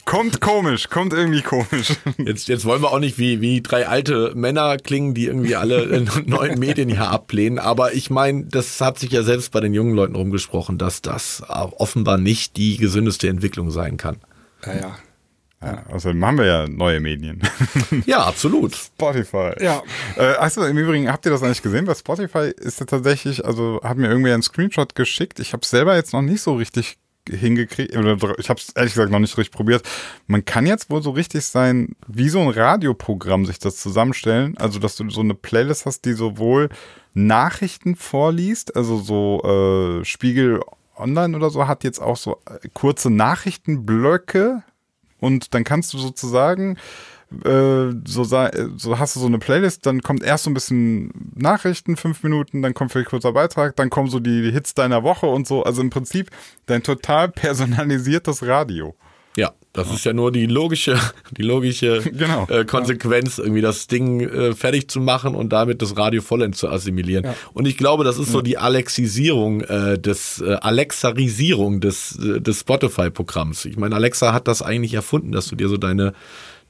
Kommt 0.05 0.41
komisch, 0.41 0.89
kommt 0.89 1.13
irgendwie 1.13 1.41
komisch. 1.41 1.93
Jetzt, 2.17 2.47
jetzt 2.47 2.65
wollen 2.65 2.81
wir 2.81 2.91
auch 2.91 2.99
nicht 2.99 3.17
wie, 3.17 3.41
wie 3.41 3.61
drei 3.61 3.87
alte 3.87 4.33
Männer 4.35 4.77
klingen, 4.77 5.13
die 5.13 5.25
irgendwie 5.25 5.55
alle 5.55 5.83
äh, 5.91 6.05
neuen 6.25 6.59
Medien 6.59 6.89
hier 6.89 7.09
ablehnen. 7.09 7.59
Aber 7.59 7.93
ich 7.93 8.09
meine, 8.09 8.45
das 8.45 8.79
hat 8.81 8.99
sich 8.99 9.11
ja 9.11 9.23
selbst 9.23 9.51
bei 9.51 9.59
den 9.59 9.73
jungen 9.73 9.95
Leuten 9.95 10.15
rumgesprochen, 10.15 10.77
dass 10.77 11.01
das 11.01 11.43
auch 11.47 11.73
offenbar 11.79 12.17
nicht 12.17 12.57
die 12.57 12.77
gesündeste 12.77 13.27
Entwicklung 13.27 13.71
sein 13.71 13.97
kann. 13.97 14.17
Ja, 14.65 14.73
ja. 14.73 14.95
Ja, 15.63 15.83
außerdem 15.91 16.25
haben 16.25 16.37
wir 16.39 16.45
ja 16.45 16.67
neue 16.67 16.99
Medien. 16.99 17.41
Ja, 18.05 18.25
absolut. 18.25 18.75
Spotify. 18.75 19.51
Ja. 19.59 19.83
Äh, 20.17 20.35
achso, 20.37 20.63
im 20.63 20.77
Übrigen, 20.77 21.11
habt 21.11 21.25
ihr 21.25 21.31
das 21.31 21.43
eigentlich 21.43 21.61
gesehen? 21.61 21.85
Bei 21.85 21.93
Spotify 21.93 22.51
ist 22.57 22.79
ja 22.79 22.85
tatsächlich, 22.85 23.45
also 23.45 23.79
hat 23.83 23.97
mir 23.97 24.07
irgendwer 24.07 24.33
einen 24.33 24.43
Screenshot 24.43 24.95
geschickt. 24.95 25.39
Ich 25.39 25.53
habe 25.53 25.65
selber 25.65 25.95
jetzt 25.95 26.13
noch 26.13 26.21
nicht 26.21 26.41
so 26.41 26.55
richtig 26.55 26.97
hingekriegt, 27.29 27.95
oder 27.95 28.17
ich 28.39 28.49
habe 28.49 28.59
es 28.59 28.69
ehrlich 28.69 28.93
gesagt 28.93 29.11
noch 29.11 29.19
nicht 29.19 29.37
richtig 29.37 29.53
probiert. 29.53 29.87
Man 30.27 30.43
kann 30.45 30.65
jetzt 30.65 30.89
wohl 30.89 31.03
so 31.03 31.11
richtig 31.11 31.45
sein, 31.45 31.95
wie 32.07 32.29
so 32.29 32.39
ein 32.39 32.49
Radioprogramm 32.49 33.45
sich 33.45 33.59
das 33.59 33.77
zusammenstellen. 33.77 34.57
Also, 34.57 34.79
dass 34.79 34.95
du 34.95 35.09
so 35.09 35.21
eine 35.21 35.35
Playlist 35.35 35.85
hast, 35.85 36.05
die 36.05 36.13
sowohl 36.13 36.69
Nachrichten 37.13 37.95
vorliest, 37.95 38.75
also 38.75 38.97
so 38.97 39.99
äh, 40.01 40.05
Spiegel 40.05 40.61
Online 40.95 41.35
oder 41.35 41.49
so 41.49 41.67
hat 41.67 41.83
jetzt 41.83 41.99
auch 41.99 42.17
so 42.17 42.41
äh, 42.45 42.67
kurze 42.73 43.09
Nachrichtenblöcke 43.09 44.63
und 45.21 45.53
dann 45.53 45.63
kannst 45.63 45.93
du 45.93 45.97
sozusagen 45.97 46.77
äh, 47.45 47.93
so, 48.05 48.23
so 48.25 48.99
hast 48.99 49.15
du 49.15 49.19
so 49.21 49.25
eine 49.25 49.39
Playlist, 49.39 49.85
dann 49.85 50.01
kommt 50.01 50.23
erst 50.23 50.43
so 50.43 50.49
ein 50.49 50.53
bisschen 50.53 51.31
Nachrichten, 51.33 51.95
fünf 51.95 52.23
Minuten, 52.23 52.61
dann 52.61 52.73
kommt 52.73 52.91
vielleicht 52.91 53.09
kurzer 53.09 53.31
Beitrag, 53.31 53.77
dann 53.77 53.89
kommen 53.89 54.09
so 54.09 54.19
die 54.19 54.51
Hits 54.51 54.73
deiner 54.73 55.03
Woche 55.03 55.27
und 55.27 55.47
so. 55.47 55.63
Also 55.63 55.81
im 55.81 55.89
Prinzip 55.89 56.29
dein 56.65 56.83
total 56.83 57.29
personalisiertes 57.29 58.45
Radio. 58.45 58.95
Ja, 59.37 59.53
das 59.73 59.89
ist 59.93 60.03
ja 60.03 60.11
nur 60.11 60.31
die 60.31 60.45
logische, 60.45 60.99
die 61.31 61.43
logische 61.43 62.01
Genau. 62.13 62.45
äh, 62.49 62.65
Konsequenz, 62.65 63.37
irgendwie 63.37 63.61
das 63.61 63.87
Ding 63.87 64.19
äh, 64.21 64.53
fertig 64.53 64.89
zu 64.89 64.99
machen 64.99 65.35
und 65.35 65.53
damit 65.53 65.81
das 65.81 65.95
Radio 65.95 66.21
vollends 66.21 66.59
zu 66.59 66.69
assimilieren. 66.69 67.27
Und 67.53 67.67
ich 67.67 67.77
glaube, 67.77 68.03
das 68.03 68.17
ist 68.17 68.31
so 68.31 68.41
die 68.41 68.57
Alexisierung 68.57 69.61
äh, 69.61 69.97
des 69.97 70.41
äh, 70.41 70.57
Alexarisierung 70.61 71.79
des, 71.79 72.19
äh, 72.19 72.41
des 72.41 72.59
Spotify-Programms. 72.59 73.65
Ich 73.65 73.77
meine, 73.77 73.95
Alexa 73.95 74.33
hat 74.33 74.47
das 74.47 74.61
eigentlich 74.61 74.93
erfunden, 74.93 75.31
dass 75.31 75.47
du 75.47 75.55
dir 75.55 75.69
so 75.69 75.77
deine 75.77 76.13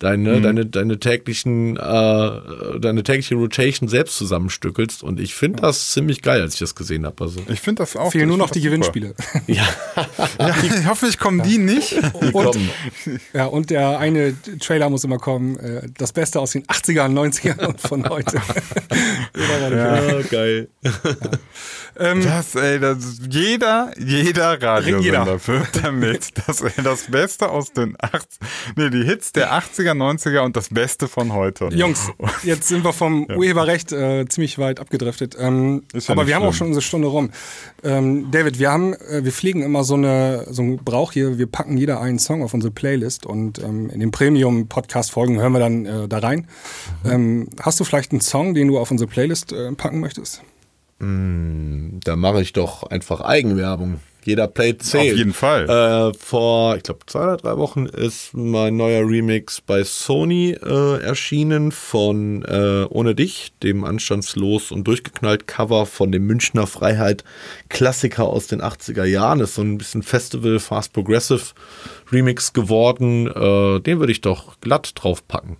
deine, 0.02 0.38
Mhm. 0.38 0.43
deine, 0.43 0.66
deine 0.66 0.99
täglichen, 0.99 1.78
äh, 1.78 1.80
deine 2.80 3.04
tägliche 3.04 3.36
Rotation 3.36 3.88
selbst 3.88 4.18
zusammenstückelst. 4.18 5.04
Und 5.04 5.20
ich 5.20 5.34
finde 5.36 5.62
das 5.62 5.91
ziemlich 5.91 6.22
geil, 6.22 6.41
als 6.41 6.56
ich 6.56 6.60
das 6.60 6.76
gesehen 6.76 7.06
habe. 7.06 7.24
Also, 7.24 7.39
Ich 7.47 7.62
finde 7.62 7.84
das 7.84 7.95
auch. 7.95 8.12
Fehlen 8.12 8.28
nur 8.28 8.38
ich 8.38 8.41
noch 8.41 8.49
die. 8.49 8.62
Gewinnspiele. 8.62 9.14
ja, 9.47 9.64
Ja, 10.39 10.56
hoffentlich 10.88 11.18
kommen 11.20 11.41
die 11.43 11.58
nicht. 11.58 11.95
Und, 12.14 12.34
kommen. 12.34 12.70
ja, 13.34 13.45
und 13.45 13.70
der 13.70 13.99
eine 13.99 14.36
Trailer 14.60 14.89
muss 14.89 15.04
immer 15.04 15.18
kommen, 15.20 15.58
äh, 15.60 15.88
das 15.97 16.12
Beste 16.14 16.39
aus 16.39 16.52
den 16.52 16.64
80ern, 16.66 17.14
90ern 17.14 17.66
und 17.68 17.80
von 17.88 18.08
heute. 18.10 18.41
ja, 19.36 20.22
geil. 20.30 20.68
Das, 22.02 22.56
ey, 22.56 22.80
das, 22.80 23.20
jeder, 23.30 23.91
jeder 23.97 24.60
Radiosender 24.60 25.47
wirbt 25.47 25.84
damit, 25.84 26.34
dass 26.47 26.62
er 26.62 26.84
das 26.84 27.12
Beste 27.12 27.49
aus 27.49 27.74
den 27.74 27.95
80 27.99 28.39
nee, 28.76 28.89
die 28.89 29.04
Hits 29.04 29.34
der 29.34 29.54
80er, 29.54 29.91
90er 29.91 30.39
und 30.39 30.56
das 30.56 30.70
Beste 30.70 31.08
von 31.08 31.32
heute. 31.34 31.70
Jungs, 31.72 32.10
jetzt 32.43 32.68
sind 32.68 32.84
wir 32.84 32.93
vom 32.93 33.26
Urheberrecht 33.36 33.91
äh, 33.91 34.26
ziemlich 34.28 34.58
weit 34.58 34.80
abgedriftet. 34.80 35.36
Ähm, 35.39 35.84
ja 35.93 36.02
aber 36.08 36.26
wir 36.26 36.36
haben 36.36 36.41
auch 36.43 36.54
schlimm. 36.54 36.58
schon 36.58 36.68
unsere 36.68 36.82
Stunde 36.82 37.08
rum. 37.08 37.30
Ähm, 37.84 38.32
David, 38.32 38.58
wir 38.58 38.72
haben, 38.72 38.93
äh, 38.93 39.24
wir 39.24 39.32
pflegen 39.32 39.62
immer 39.62 39.84
so 39.84 39.93
eine 39.93 40.45
so 40.49 40.64
einen 40.64 40.78
Brauch 40.78 41.12
hier. 41.12 41.38
Wir 41.38 41.47
packen 41.47 41.78
jeder 41.78 42.02
einen 42.02 42.18
Song 42.18 42.41
auf 42.41 42.54
unsere 42.54 42.72
Playlist 42.72 43.26
und 43.28 43.60
ähm, 43.60 43.91
in 43.91 43.99
den 43.99 44.10
Premium-Podcast-Folgen 44.10 45.39
hören 45.39 45.54
wir 45.54 45.60
dann 45.60 45.86
äh, 45.86 46.08
da 46.08 46.18
rein. 46.18 46.47
Mhm. 47.04 47.12
Ähm, 47.12 47.49
hast 47.60 47.80
du 47.80 47.84
vielleicht 47.84 48.12
einen 48.12 48.22
Song, 48.22 48.56
den 48.56 48.70
du 48.70 48.80
auf 48.80 48.89
unsere 48.89 49.08
Playlist 49.08 49.54
äh, 49.54 49.72
packen 49.74 49.99
möchtest? 49.99 50.41
Da 51.02 52.16
mache 52.16 52.41
ich 52.41 52.54
doch 52.54 52.84
einfach 52.84 53.22
Eigenwerbung. 53.22 53.99
Jeder 54.24 54.47
Play 54.47 54.78
zählt. 54.78 55.14
Auf 55.14 55.18
jeden 55.18 55.34
Fall. 55.34 55.68
Äh, 55.68 56.14
vor, 56.16 56.76
ich 56.76 56.84
glaube, 56.84 56.99
zwei 57.08 57.24
oder 57.24 57.38
drei 57.38 57.58
Wochen 57.58 57.88
ist 57.88 58.36
mein 58.36 58.78
neuer 58.78 59.02
Remix 59.08 59.62
bei 59.62 59.84
Sony 59.84 60.52
äh, 60.52 61.02
erschienen 61.02 61.72
von 61.72 62.43
äh, 62.43 62.86
Ohne 62.89 63.16
dich, 63.16 63.52
dem 63.64 63.84
anstandslos 63.84 64.72
und 64.72 64.84
durchgeknallt 64.88 65.47
Cover 65.47 65.88
von 65.88 66.12
dem 66.12 66.28
Münchner 66.28 66.68
Freiheit 66.68 67.24
Klassiker 67.70 68.28
aus 68.28 68.45
den 68.45 68.62
80er 68.62 69.06
Jahren. 69.06 69.39
Ist 69.39 69.56
so 69.56 69.64
ein 69.64 69.80
bisschen 69.80 70.04
Festival, 70.04 70.60
Fast 70.60 70.93
Progressive 70.93 71.54
Remix 72.12 72.54
geworden. 72.54 73.26
Äh, 73.26 73.80
den 73.80 73.99
würde 73.99 74.12
ich 74.12 74.22
doch 74.22 74.60
glatt 74.62 74.91
draufpacken. 74.93 75.58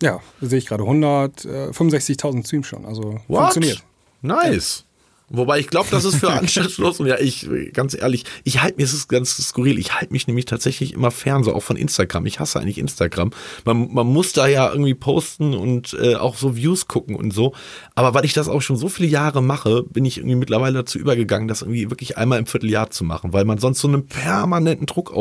Ja, 0.00 0.20
da 0.40 0.46
sehe 0.46 0.58
ich 0.58 0.66
gerade 0.66 0.84
165.000 0.84 2.46
Streams 2.46 2.68
schon. 2.68 2.84
Also 2.84 3.18
What? 3.26 3.40
funktioniert. 3.52 3.82
Nice. 4.26 4.86
Wobei 5.28 5.58
ich 5.58 5.66
glaube, 5.66 5.88
das 5.90 6.04
ist 6.04 6.16
für 6.16 6.30
anstandslos 6.32 7.00
und 7.00 7.06
ja, 7.06 7.18
ich, 7.18 7.48
ganz 7.72 7.94
ehrlich, 7.94 8.24
ich 8.44 8.62
halte 8.62 8.76
mir, 8.76 8.84
es 8.84 8.92
ist 8.92 9.08
ganz 9.08 9.36
skurril, 9.36 9.78
ich 9.78 9.94
halte 9.94 10.12
mich 10.12 10.28
nämlich 10.28 10.44
tatsächlich 10.44 10.94
immer 10.94 11.10
fern, 11.10 11.42
so 11.42 11.52
auch 11.52 11.62
von 11.64 11.76
Instagram. 11.76 12.26
Ich 12.26 12.38
hasse 12.38 12.60
eigentlich 12.60 12.78
Instagram. 12.78 13.30
Man, 13.64 13.92
man 13.92 14.06
muss 14.06 14.32
da 14.32 14.46
ja 14.46 14.70
irgendwie 14.70 14.94
posten 14.94 15.54
und 15.54 15.96
äh, 16.00 16.14
auch 16.14 16.36
so 16.36 16.54
Views 16.54 16.86
gucken 16.86 17.16
und 17.16 17.32
so. 17.32 17.54
Aber 17.96 18.14
weil 18.14 18.24
ich 18.24 18.34
das 18.34 18.48
auch 18.48 18.62
schon 18.62 18.76
so 18.76 18.88
viele 18.88 19.08
Jahre 19.08 19.42
mache, 19.42 19.82
bin 19.82 20.04
ich 20.04 20.18
irgendwie 20.18 20.36
mittlerweile 20.36 20.74
dazu 20.74 20.98
übergegangen, 20.98 21.48
das 21.48 21.62
irgendwie 21.62 21.90
wirklich 21.90 22.16
einmal 22.16 22.38
im 22.38 22.46
Vierteljahr 22.46 22.90
zu 22.90 23.02
machen, 23.02 23.32
weil 23.32 23.44
man 23.44 23.58
sonst 23.58 23.80
so 23.80 23.88
einen 23.88 24.06
permanenten 24.06 24.86
Druck 24.86 25.12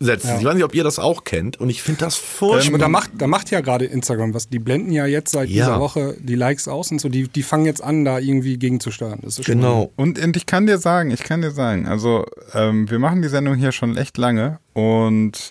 ausgesetzt 0.00 0.24
ist. 0.24 0.40
Ich 0.40 0.44
weiß 0.44 0.54
nicht, 0.54 0.64
ob 0.64 0.74
ihr 0.74 0.84
das 0.84 0.98
auch 0.98 1.24
kennt 1.24 1.58
und 1.60 1.70
ich 1.70 1.82
finde 1.82 2.00
das 2.00 2.16
furchtbar. 2.16 2.68
Aber 2.74 2.78
da 2.78 2.88
macht, 2.88 3.10
da 3.16 3.26
macht 3.26 3.50
ja 3.50 3.60
gerade 3.60 3.86
Instagram 3.86 4.34
was. 4.34 4.48
Die 4.48 4.58
blenden 4.58 4.92
ja 4.92 5.06
jetzt 5.06 5.32
seit 5.32 5.48
Ja. 5.48 5.66
dieser 5.66 5.80
Woche 5.80 6.16
die 6.20 6.34
Likes 6.34 6.68
aus 6.68 6.90
und 6.90 7.00
so. 7.00 7.08
Die, 7.08 7.28
die 7.28 7.42
fangen 7.42 7.64
jetzt 7.64 7.82
an, 7.82 8.04
da 8.04 8.18
irgendwie 8.18 8.58
gegenzusteuern. 8.58 9.20
Das 9.22 9.38
ist 9.38 9.46
schon 9.46 9.56
Genau. 9.56 9.92
Und, 9.96 10.18
und 10.18 10.36
ich 10.36 10.46
kann 10.46 10.66
dir 10.66 10.78
sagen, 10.78 11.10
ich 11.10 11.22
kann 11.22 11.42
dir 11.42 11.50
sagen, 11.50 11.86
also 11.86 12.26
ähm, 12.54 12.90
wir 12.90 12.98
machen 12.98 13.22
die 13.22 13.28
Sendung 13.28 13.54
hier 13.54 13.72
schon 13.72 13.96
echt 13.96 14.18
lange 14.18 14.58
und 14.74 15.50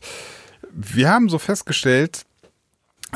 wir 0.72 1.10
haben 1.10 1.30
so 1.30 1.39
festgestellt, 1.39 2.24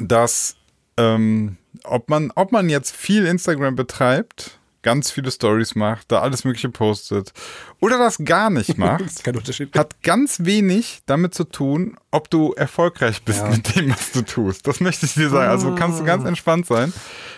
dass 0.02 0.56
ähm, 0.98 1.58
ob 1.84 2.10
man, 2.10 2.32
ob 2.36 2.52
man 2.52 2.70
jetzt 2.70 2.96
viel 2.96 3.26
Instagram 3.26 3.76
betreibt, 3.76 4.60
ganz 4.82 5.12
viele 5.12 5.30
Stories 5.30 5.76
macht, 5.76 6.12
da 6.12 6.22
alles 6.22 6.44
Mögliche 6.46 6.70
postet 6.70 7.34
oder 7.82 7.98
das 7.98 8.18
gar 8.24 8.50
nicht 8.50 8.70
Das 8.70 8.78
macht, 8.78 9.02
ist 9.02 9.24
kein 9.24 9.36
Unterschied. 9.38 9.78
hat 9.78 10.02
ganz 10.04 10.40
wenig 10.44 11.00
damit 11.06 11.34
zu 11.34 11.44
tun, 11.46 11.96
ob 12.12 12.30
du 12.30 12.54
erfolgreich 12.54 13.22
bist 13.24 13.44
mit 13.50 13.76
dem, 13.76 13.92
was 13.92 14.12
du 14.12 14.22
tust. 14.24 14.66
Das 14.68 14.80
möchte 14.80 15.06
ich 15.06 15.14
dir 15.14 15.30
sagen. 15.30 15.50
Also 15.50 15.76
kannst 15.76 16.00
du 16.00 16.04
ganz 16.04 16.26
entspannt 16.26 16.66
sein. 16.66 16.92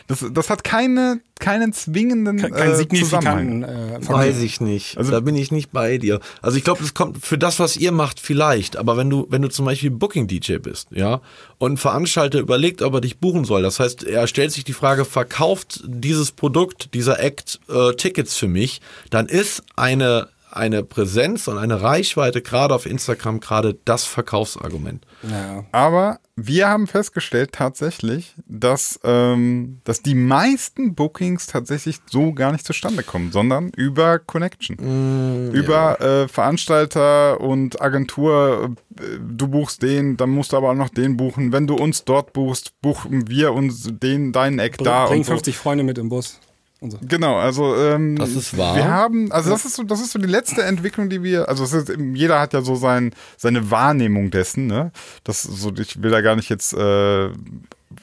Das, 0.08 0.26
das 0.34 0.50
hat 0.50 0.64
keine, 0.64 1.22
keinen 1.40 1.72
zwingenden 1.74 2.38
Ke- 2.38 2.50
Keinen 2.50 2.80
äh, 2.80 2.88
Zusammenhang. 3.00 3.64
äh. 3.64 4.00
Weiß 4.08 4.40
ich 4.40 4.60
nicht. 4.60 4.98
Also 4.98 5.12
da 5.12 5.20
bin 5.22 5.36
ich 5.36 5.52
nicht 5.52 5.72
bei 5.72 5.98
dir. 5.98 6.20
Also 6.42 6.58
ich 6.58 6.64
glaube, 6.64 6.82
das 6.82 6.94
kommt 6.94 7.24
für 7.26 7.38
das, 7.38 7.60
was 7.60 7.78
ihr 7.78 7.92
macht, 7.92 8.20
vielleicht. 8.20 8.76
Aber 8.78 8.98
wenn 8.98 9.10
du, 9.10 9.28
wenn 9.30 9.42
du 9.42 9.48
zum 9.50 9.66
Beispiel 9.66 9.92
Booking 9.92 10.28
DJ 10.28 10.58
bist, 10.58 10.88
ja, 10.92 11.22
und 11.60 11.74
ein 11.74 11.78
Veranstalter 11.78 12.40
überlegt, 12.40 12.82
ob 12.82 12.94
er 12.96 13.02
dich 13.02 13.20
buchen 13.20 13.46
soll, 13.46 13.62
das 13.62 13.80
heißt, 13.80 14.04
er 14.04 14.28
stellt 14.28 14.52
sich 14.52 14.64
die 14.64 14.74
Frage, 14.74 15.06
verkauft 15.06 15.82
dieses 15.86 16.32
Produkt, 16.32 16.94
dieser 16.94 17.20
Act 17.22 17.60
äh, 17.70 17.94
Tickets 17.94 18.36
für 18.36 18.48
mich, 18.48 18.82
dann 19.12 19.28
ist 19.28 19.64
eine 19.76 20.28
eine 20.52 20.84
Präsenz 20.84 21.48
und 21.48 21.58
eine 21.58 21.82
Reichweite, 21.82 22.42
gerade 22.42 22.76
auf 22.76 22.86
Instagram, 22.86 23.40
gerade 23.40 23.78
das 23.86 24.06
Verkaufsargument. 24.06 25.06
Ja. 25.24 25.66
Aber 25.72 26.20
wir 26.36 26.68
haben 26.68 26.88
festgestellt 26.88 27.52
tatsächlich, 27.52 28.36
dass, 28.48 29.00
ähm, 29.04 29.82
dass 29.84 30.02
die 30.02 30.16
meisten 30.16 30.96
Bookings 30.96 31.48
tatsächlich 31.48 31.98
so 32.10 32.34
gar 32.34 32.52
nicht 32.52 32.66
zustande 32.66 33.04
kommen, 33.04 33.32
sondern 33.32 33.72
über 33.76 34.20
Connection. 34.20 35.52
über 35.54 36.02
äh, 36.02 36.28
Veranstalter 36.28 37.40
und 37.42 37.82
Agentur. 37.82 38.76
Äh, 39.00 39.04
du 39.20 39.48
buchst 39.48 39.82
den, 39.82 40.18
dann 40.18 40.30
musst 40.30 40.54
du 40.54 40.58
aber 40.58 40.72
auch 40.72 40.76
noch 40.76 40.90
den 40.90 41.18
buchen. 41.18 41.52
Wenn 41.52 41.68
du 41.68 41.76
uns 41.76 42.04
dort 42.04 42.34
buchst, 42.34 42.74
buchen 42.82 43.28
wir 43.28 43.54
uns 43.54 43.90
den, 43.92 44.32
deinen 44.32 44.60
Eck 44.60 44.78
da. 44.80 45.08
Bring 45.08 45.20
und 45.20 45.26
so. 45.26 45.34
50 45.34 45.58
Freunde 45.58 45.84
mit 45.84 45.98
im 45.98 46.10
Bus. 46.10 46.40
Und 46.82 46.92
so. 46.92 46.98
Genau, 47.08 47.38
also 47.38 47.76
ähm, 47.76 48.16
Das 48.16 48.34
ist 48.34 48.58
wahr. 48.58 48.76
Wir 48.76 48.88
haben, 48.88 49.32
also 49.32 49.52
das 49.52 49.66
ist 49.66 49.76
so, 49.76 49.84
das 49.84 50.02
ist 50.02 50.12
so 50.12 50.20
die 50.20 50.28
letzte 50.28 50.64
Entwicklung, 50.64 51.10
die 51.12 51.22
wir, 51.22 51.48
also 51.48 51.64
ist, 51.64 51.94
jeder 52.14 52.40
hat 52.40 52.54
ja 52.54 52.62
so 52.62 52.76
sein, 52.76 53.14
seine 53.38 53.70
Wahrnehmung 53.70 54.32
dessen, 54.32 54.66
ne? 54.66 54.92
Das 55.24 55.44
so, 55.44 55.72
ich 55.76 56.02
will 56.02 56.10
da 56.10 56.22
gar 56.22 56.36
nicht 56.36 56.50
jetzt 56.50 56.74
äh, 56.74 57.30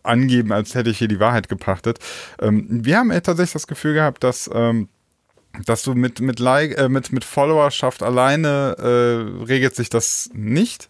angeben, 0.04 0.52
als 0.52 0.76
hätte 0.76 0.90
ich 0.90 0.98
hier 0.98 1.08
die 1.08 1.18
Wahrheit 1.18 1.48
gepachtet. 1.48 1.98
Ähm, 2.40 2.66
wir 2.84 2.98
haben 2.98 3.10
tatsächlich 3.10 3.52
das 3.52 3.66
Gefühl 3.66 3.94
gehabt, 3.94 4.22
dass 4.22 4.48
ähm, 4.54 4.88
dass 5.64 5.82
du 5.82 5.94
mit 5.94 6.20
mit 6.20 6.38
like, 6.38 6.78
äh, 6.78 6.88
mit 6.88 7.10
mit 7.10 7.24
Followerschaft 7.24 8.04
alleine 8.04 8.76
äh, 8.78 9.44
regelt 9.44 9.74
sich 9.74 9.90
das 9.90 10.30
nicht. 10.32 10.88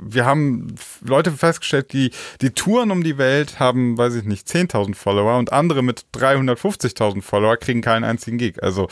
Wir 0.00 0.24
haben 0.24 0.74
Leute 1.02 1.30
festgestellt, 1.32 1.92
die 1.92 2.10
die 2.40 2.50
Touren 2.50 2.90
um 2.90 3.02
die 3.02 3.18
Welt 3.18 3.60
haben, 3.60 3.98
weiß 3.98 4.14
ich 4.14 4.24
nicht, 4.24 4.46
10.000 4.46 4.94
Follower 4.94 5.38
und 5.38 5.52
andere 5.52 5.82
mit 5.82 6.04
350.000 6.14 7.22
Follower 7.22 7.56
kriegen 7.56 7.82
keinen 7.82 8.04
einzigen 8.04 8.38
Gig. 8.38 8.62
Also 8.62 8.88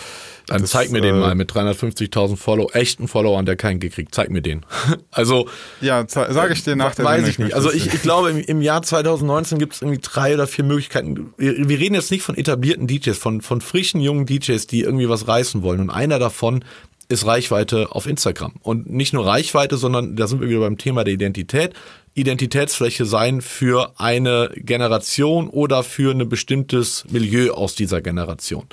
Dann 0.47 0.63
das, 0.63 0.71
zeig 0.71 0.91
mir 0.91 1.01
den 1.01 1.17
äh, 1.17 1.21
mal 1.21 1.35
mit 1.35 1.53
350.000 1.53 2.37
Follow, 2.37 2.71
echten 2.73 3.09
Followern, 3.09 3.47
der 3.47 3.57
keinen 3.57 3.81
gekriegt. 3.81 4.15
Zeig 4.15 4.31
mir 4.31 4.43
den. 4.43 4.65
also 5.11 5.49
Ja, 5.81 6.05
sage 6.09 6.53
ich 6.53 6.65
dir 6.65 6.77
nach 6.77 6.95
der 6.95 7.05
weiß 7.05 7.25
Sendung, 7.25 7.31
ich 7.31 7.39
nicht. 7.39 7.55
Also 7.55 7.73
ich, 7.73 7.93
ich 7.93 8.03
glaube, 8.03 8.31
im, 8.31 8.39
im 8.39 8.63
Jahr 8.63 8.83
2019 8.83 9.59
gibt 9.59 9.75
es 9.75 9.83
irgendwie 9.83 10.01
drei 10.03 10.35
oder 10.35 10.47
vier 10.47 10.65
Möglichkeiten. 10.65 11.33
Wir, 11.37 11.69
wir 11.69 11.79
reden 11.79 11.95
jetzt 11.95 12.11
nicht 12.11 12.23
von 12.23 12.37
etablierten 12.37 12.87
DJs, 12.87 13.17
von, 13.17 13.41
von 13.41 13.61
frischen 13.61 14.01
jungen 14.01 14.27
DJs, 14.27 14.67
die 14.67 14.81
irgendwie 14.83 15.09
was 15.09 15.29
reißen 15.29 15.63
wollen. 15.63 15.81
Und 15.81 15.91
einer 15.91 16.19
davon 16.19 16.65
ist 17.09 17.27
Reichweite 17.27 17.89
auf 17.93 18.07
Instagram. 18.07 18.53
Und 18.63 18.91
nicht 18.91 19.15
nur 19.15 19.27
Reichweite, 19.27 19.77
sondern 19.77 20.17
da 20.17 20.27
sind 20.27 20.41
wir 20.41 20.49
wieder 20.49 20.61
beim 20.61 20.77
Thema 20.77 21.05
der 21.05 21.15
Identität. 21.15 21.75
Identitätsfläche 22.15 23.07
sein 23.07 23.41
für 23.41 23.93
eine 23.97 24.51
Generation 24.57 25.49
oder 25.49 25.83
für 25.83 26.13
ein 26.13 26.29
bestimmtes 26.29 27.05
Milieu 27.09 27.53
aus 27.53 27.75
dieser 27.75 28.03
Generation. 28.03 28.67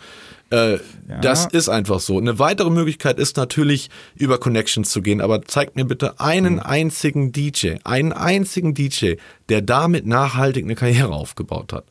Äh, 0.50 0.80
Das 1.22 1.46
ist 1.46 1.70
einfach 1.70 2.00
so. 2.00 2.18
Eine 2.18 2.40
weitere 2.40 2.70
Möglichkeit 2.70 3.20
ist 3.20 3.38
natürlich, 3.38 3.90
über 4.16 4.38
Connections 4.38 4.90
zu 4.90 5.02
gehen, 5.02 5.22
aber 5.22 5.44
zeigt 5.44 5.76
mir 5.76 5.86
bitte 5.86 6.20
einen 6.20 6.60
einzigen 6.60 7.32
DJ, 7.32 7.76
einen 7.84 8.14
einzigen 8.14 8.74
DJ, 8.74 9.16
der 9.50 9.62
damit 9.62 10.06
nachhaltig 10.06 10.66
eine 10.66 10.76
Karriere 10.76 11.14
aufgebaut 11.14 11.72
hat. 11.72 11.86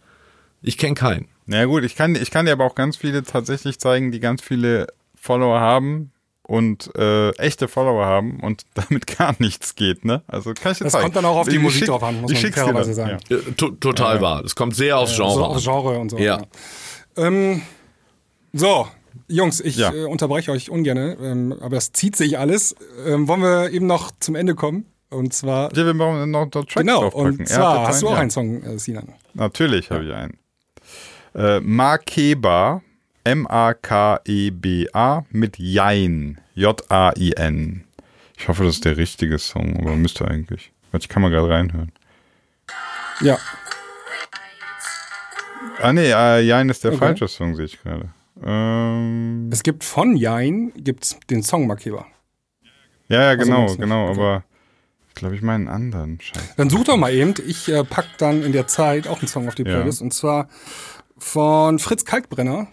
Ich 0.60 0.76
kenne 0.76 0.94
keinen. 0.94 1.28
Na 1.46 1.58
ja, 1.58 1.64
gut, 1.66 1.84
ich 1.84 1.94
kann, 1.94 2.14
ich 2.16 2.30
kann 2.30 2.46
dir 2.46 2.52
aber 2.52 2.64
auch 2.64 2.74
ganz 2.74 2.96
viele 2.96 3.22
tatsächlich 3.22 3.78
zeigen, 3.78 4.12
die 4.12 4.20
ganz 4.20 4.42
viele 4.42 4.88
Follower 5.14 5.60
haben 5.60 6.10
und 6.46 6.94
äh, 6.96 7.30
echte 7.36 7.68
Follower 7.68 8.04
haben 8.06 8.40
und 8.40 8.62
damit 8.74 9.06
gar 9.18 9.34
nichts 9.38 9.74
geht, 9.74 10.04
ne? 10.04 10.22
Also 10.26 10.52
kann 10.54 10.72
ich 10.72 10.78
dir 10.78 10.84
Das 10.84 10.92
zeigen. 10.92 11.04
kommt 11.04 11.16
dann 11.16 11.24
auch 11.24 11.36
auf 11.36 11.48
die 11.48 11.56
Ich 11.56 11.62
Musik 11.62 11.80
schick- 11.82 11.88
drauf 11.88 12.02
an, 12.02 12.20
muss 12.20 12.30
ich 12.32 12.42
man 12.42 12.52
fairerweise 12.52 12.94
sagen. 12.94 13.18
Ja. 13.28 13.36
Äh, 13.36 13.40
to 13.56 13.70
total 13.70 14.20
wahr. 14.20 14.44
Es 14.44 14.54
kommt 14.54 14.76
sehr 14.76 14.98
aufs 14.98 15.16
Genre. 15.16 15.32
So 15.34 15.44
an. 15.44 15.50
auf 15.52 15.62
Genre 15.62 15.98
und 15.98 16.10
so. 16.10 16.18
Ja. 16.18 16.42
Ähm, 17.16 17.62
so, 18.52 18.86
Jungs, 19.28 19.60
ich 19.60 19.76
Ja. 19.76 19.92
äh, 19.92 20.04
unterbreche 20.04 20.50
euch 20.52 20.70
ungern, 20.70 20.96
ähm, 20.98 21.54
aber 21.60 21.76
das 21.76 21.92
zieht 21.92 22.14
sich 22.16 22.38
alles. 22.38 22.74
Ähm, 23.06 23.26
wollen 23.28 23.40
wir 23.42 23.70
eben 23.70 23.86
noch 23.86 24.10
zum 24.20 24.34
Ende 24.34 24.54
kommen? 24.54 24.86
Und 25.10 25.32
zwar, 25.32 25.74
Ja, 25.76 25.86
wir 25.86 25.94
brauchen 25.94 26.30
noch 26.30 26.46
Tracks 26.50 26.74
genau, 26.74 27.02
draufpacken. 27.02 27.38
und 27.40 27.48
zwar 27.48 27.80
hat 27.82 27.88
hast 27.88 28.02
du 28.02 28.08
auch 28.08 28.12
ja. 28.14 28.18
einen 28.18 28.30
Song, 28.30 28.62
äh, 28.64 28.78
Sinan. 28.78 29.12
Natürlich 29.34 29.90
habe 29.90 30.04
ich 30.04 30.12
einen. 30.12 30.36
Äh, 31.34 31.60
Makeba, 31.60 32.82
M-A-K-E-B-A 33.24 35.24
mit 35.30 35.58
Jain, 35.58 36.38
J-A-I-N. 36.54 37.84
Ich 38.36 38.48
hoffe, 38.48 38.64
das 38.64 38.74
ist 38.76 38.84
der 38.84 38.96
richtige 38.96 39.38
Song, 39.38 39.76
aber 39.80 39.96
müsste 39.96 40.26
eigentlich. 40.28 40.72
Ich 40.98 41.08
kann 41.08 41.22
mal 41.22 41.30
gerade 41.30 41.48
reinhören. 41.50 41.92
Ja, 43.20 43.38
Ah 45.80 45.92
nee, 45.92 46.10
äh, 46.12 46.40
Jain 46.42 46.68
ist 46.68 46.84
der 46.84 46.92
Okay. 46.92 46.98
falsche 47.00 47.26
Song, 47.26 47.56
sehe 47.56 47.64
ich 47.64 47.82
gerade. 47.82 48.08
Ähm, 48.44 49.48
es 49.52 49.62
gibt 49.62 49.82
von 49.82 50.16
Jain 50.16 50.72
gibt's 50.76 51.18
den 51.30 51.42
Song 51.42 51.66
Markeber. 51.66 52.06
ja, 53.08 53.22
ja, 53.22 53.34
genau, 53.34 53.60
gibt's 53.66 53.72
nicht. 53.72 53.80
genau, 53.82 54.08
Okay. 54.10 54.20
aber 54.20 54.44
ich 55.08 55.14
glaube, 55.14 55.34
ich 55.34 55.42
meine 55.42 55.70
einen 55.70 55.92
anderen. 55.92 56.20
Scheiße. 56.20 56.54
Dann 56.56 56.70
such 56.70 56.84
doch 56.84 56.96
mal 56.96 57.12
eben. 57.12 57.34
Ich 57.46 57.68
äh, 57.68 57.82
pack 57.84 58.06
dann 58.18 58.42
in 58.42 58.52
der 58.52 58.66
Zeit 58.66 59.08
auch 59.08 59.18
einen 59.18 59.28
Song 59.28 59.48
auf 59.48 59.54
die 59.56 59.62
Ja. 59.64 59.74
Playlist. 59.74 60.00
Und 60.02 60.12
zwar 60.14 60.48
von 61.18 61.78
Fritz 61.78 62.04
Kalkbrenner. 62.04 62.68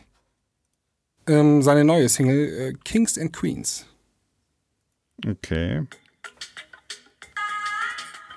Ähm, 1.27 1.61
seine 1.61 1.83
neue 1.83 2.09
Single 2.09 2.47
äh, 2.47 2.73
Kings 2.83 3.17
and 3.17 3.31
Queens. 3.31 3.85
Okay. 5.27 5.83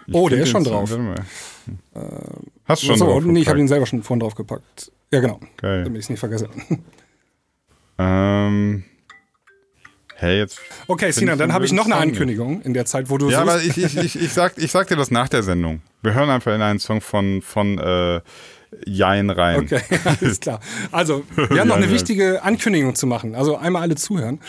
Ich 0.07 0.15
Oh, 0.15 0.29
der 0.29 0.41
ist 0.41 0.51
schon 0.51 0.65
drauf. 0.65 0.97
Mal. 0.97 1.15
Hast 2.67 2.83
du 2.83 2.87
schon 2.87 2.95
Achso, 2.95 3.07
drauf 3.07 3.25
nee, 3.25 3.41
ich 3.41 3.49
habe 3.49 3.59
ihn 3.59 3.69
selber 3.69 3.87
schon 3.87 4.03
vorhin 4.03 4.21
drauf 4.21 4.35
gepackt. 4.35 4.93
Ja, 5.11 5.21
genau. 5.21 5.41
Geil. 5.57 5.85
Damit 5.85 5.99
ich 5.99 6.07
es 6.07 6.11
nicht 6.11 6.21
vergesse. 6.21 6.49
Ähm, 7.99 8.85
hey, 10.17 10.39
jetzt. 10.39 10.61
Okay, 10.89 11.13
Sinan, 11.13 11.35
ich 11.35 11.39
dann 11.39 11.53
habe 11.53 11.65
ich 11.65 11.73
noch 11.73 11.87
eine. 11.87 11.97
Ankündigung 11.97 12.61
in 12.63 12.75
der 12.75 12.87
Zeit, 12.87 13.09
wo 13.09 13.19
du 13.19 13.31
Ja, 13.31 13.43
aber 13.43 13.63
ich, 13.63 13.79
ich, 13.79 13.97
ich, 13.97 14.21
ich, 14.21 14.33
sag, 14.33 14.59
ich 14.59 14.73
sag 14.73 14.89
dir 14.89 14.97
das 14.97 15.11
nach 15.11 15.29
der 15.29 15.43
Sendung. 15.43 15.81
Wir 16.03 16.15
hören 16.15 16.29
einfach 16.29 16.55
in 16.55 16.61
einen 16.61 16.81
Song 16.81 17.01
von, 17.01 17.41
von 17.41 17.79
äh, 17.79 18.21
Jain 18.87 19.31
rein. 19.31 19.61
Okay, 19.61 19.81
alles 20.21 20.41
klar. 20.41 20.61
Also, 20.93 21.25
wir 21.37 21.61
haben 21.61 21.69
noch 21.69 21.77
eine 21.77 21.91
wichtige 21.91 22.43
Ankündigung 22.43 22.95
zu 22.95 23.07
machen. 23.07 23.35
Also 23.35 23.57
einmal 23.57 23.83
alle 23.83 23.97
zuhören. 23.97 24.41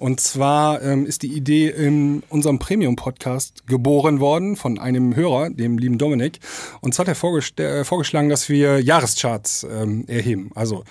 Und 0.00 0.18
zwar 0.18 0.82
ähm, 0.82 1.04
ist 1.04 1.22
die 1.22 1.34
Idee 1.34 1.68
in 1.68 2.22
unserem 2.30 2.58
Premium-Podcast 2.58 3.66
geboren 3.66 4.18
worden 4.18 4.56
von 4.56 4.78
einem 4.78 5.14
Hörer, 5.14 5.50
dem 5.50 5.76
lieben 5.76 5.98
Dominik. 5.98 6.40
Und 6.80 6.94
zwar 6.94 7.06
hat 7.06 7.22
er 7.58 7.80
äh, 7.80 7.84
vorgeschlagen, 7.84 8.30
dass 8.30 8.48
wir 8.48 8.80
Jahrescharts 8.80 9.66
ähm, 9.70 10.06
erheben. 10.08 10.52
Also 10.54 10.84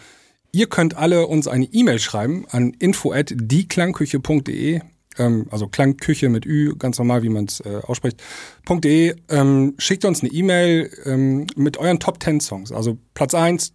ihr 0.51 0.67
könnt 0.67 0.95
alle 0.95 1.25
uns 1.25 1.47
eine 1.47 1.65
E-Mail 1.65 1.97
schreiben 1.97 2.45
an 2.51 2.75
info@dieklangküche.de. 2.77 4.81
Ähm, 5.19 5.45
also 5.51 5.67
Klangküche 5.67 6.29
mit 6.29 6.45
Ü, 6.45 6.75
ganz 6.77 6.97
normal, 6.97 7.21
wie 7.23 7.29
man 7.29 7.45
es 7.45 7.59
äh, 7.61 7.81
ausspricht. 7.83 8.21
.de. 8.67 9.15
Ähm, 9.29 9.75
schickt 9.77 10.05
uns 10.05 10.21
eine 10.21 10.31
E-Mail 10.31 10.89
ähm, 11.05 11.47
mit 11.55 11.77
euren 11.77 11.99
Top 11.99 12.21
10 12.23 12.39
Songs. 12.39 12.71
Also 12.71 12.97
Platz 13.13 13.33
1, 13.33 13.73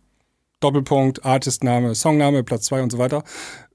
Doppelpunkt, 0.61 1.25
Artistname, 1.25 1.95
Songname, 1.95 2.43
Platz 2.43 2.65
2 2.67 2.83
und 2.83 2.91
so 2.91 2.99
weiter. 2.99 3.23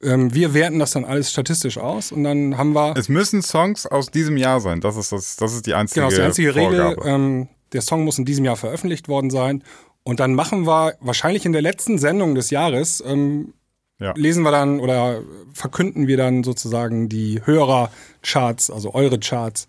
Ähm, 0.01 0.33
wir 0.33 0.53
werten 0.53 0.79
das 0.79 0.91
dann 0.91 1.05
alles 1.05 1.31
statistisch 1.31 1.77
aus 1.77 2.11
und 2.11 2.23
dann 2.23 2.57
haben 2.57 2.73
wir 2.73 2.95
Es 2.97 3.09
müssen 3.09 3.41
Songs 3.41 3.85
aus 3.85 4.09
diesem 4.09 4.37
Jahr 4.37 4.59
sein. 4.59 4.81
Das 4.81 4.97
ist, 4.97 5.11
das, 5.11 5.35
das 5.35 5.53
ist 5.53 5.67
die 5.67 5.75
einzige, 5.75 6.01
genau 6.01 6.09
das 6.09 6.13
ist 6.13 6.37
die 6.37 6.47
einzige 6.47 6.55
Regel. 6.55 6.93
Vorgabe. 6.95 7.07
Ähm, 7.07 7.47
der 7.73 7.81
Song 7.81 8.03
muss 8.03 8.17
in 8.17 8.25
diesem 8.25 8.45
Jahr 8.45 8.55
veröffentlicht 8.55 9.07
worden 9.07 9.29
sein. 9.29 9.63
Und 10.03 10.19
dann 10.19 10.33
machen 10.33 10.65
wir 10.65 10.95
wahrscheinlich 11.01 11.45
in 11.45 11.51
der 11.51 11.61
letzten 11.61 11.99
Sendung 11.99 12.33
des 12.33 12.49
Jahres, 12.49 13.03
ähm, 13.05 13.53
Ja. 13.99 14.13
lesen 14.15 14.43
wir 14.43 14.51
dann 14.51 14.79
oder 14.79 15.21
verkünden 15.53 16.07
wir 16.07 16.15
dann 16.17 16.43
sozusagen 16.43 17.09
die 17.09 17.41
Hörercharts, 17.43 18.71
also 18.71 18.93
eure 18.93 19.19
Charts 19.19 19.67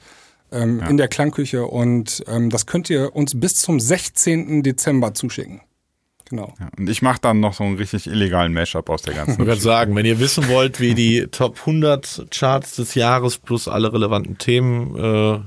ähm, 0.52 0.80
in 0.88 0.96
der 0.96 1.08
Klangküche. 1.08 1.66
Und 1.66 2.22
ähm, 2.28 2.50
das 2.50 2.66
könnt 2.66 2.90
ihr 2.90 3.14
uns 3.14 3.38
bis 3.38 3.56
zum 3.56 3.80
16. 3.80 4.62
Dezember 4.62 5.14
zuschicken. 5.14 5.62
Genau. 6.28 6.54
Ja, 6.60 6.68
Und 6.78 6.88
ich 6.88 7.02
mache 7.02 7.18
dann 7.20 7.40
noch 7.40 7.54
so 7.54 7.64
einen 7.64 7.76
richtig 7.76 8.06
illegalen 8.06 8.52
Mashup 8.52 8.88
aus 8.88 9.02
der 9.02 9.14
ganzen 9.14 9.40
Ich 9.40 9.46
gerade 9.46 9.60
sagen, 9.60 9.96
wenn 9.96 10.06
ihr 10.06 10.20
wissen 10.20 10.48
wollt, 10.48 10.78
wie 10.78 10.94
die 10.94 11.26
Top 11.26 11.58
100 11.58 12.28
Charts 12.30 12.76
des 12.76 12.94
Jahres 12.94 13.38
plus 13.38 13.66
alle 13.66 13.92
relevanten 13.92 14.38
Themen 14.38 14.96
äh, 14.96 15.40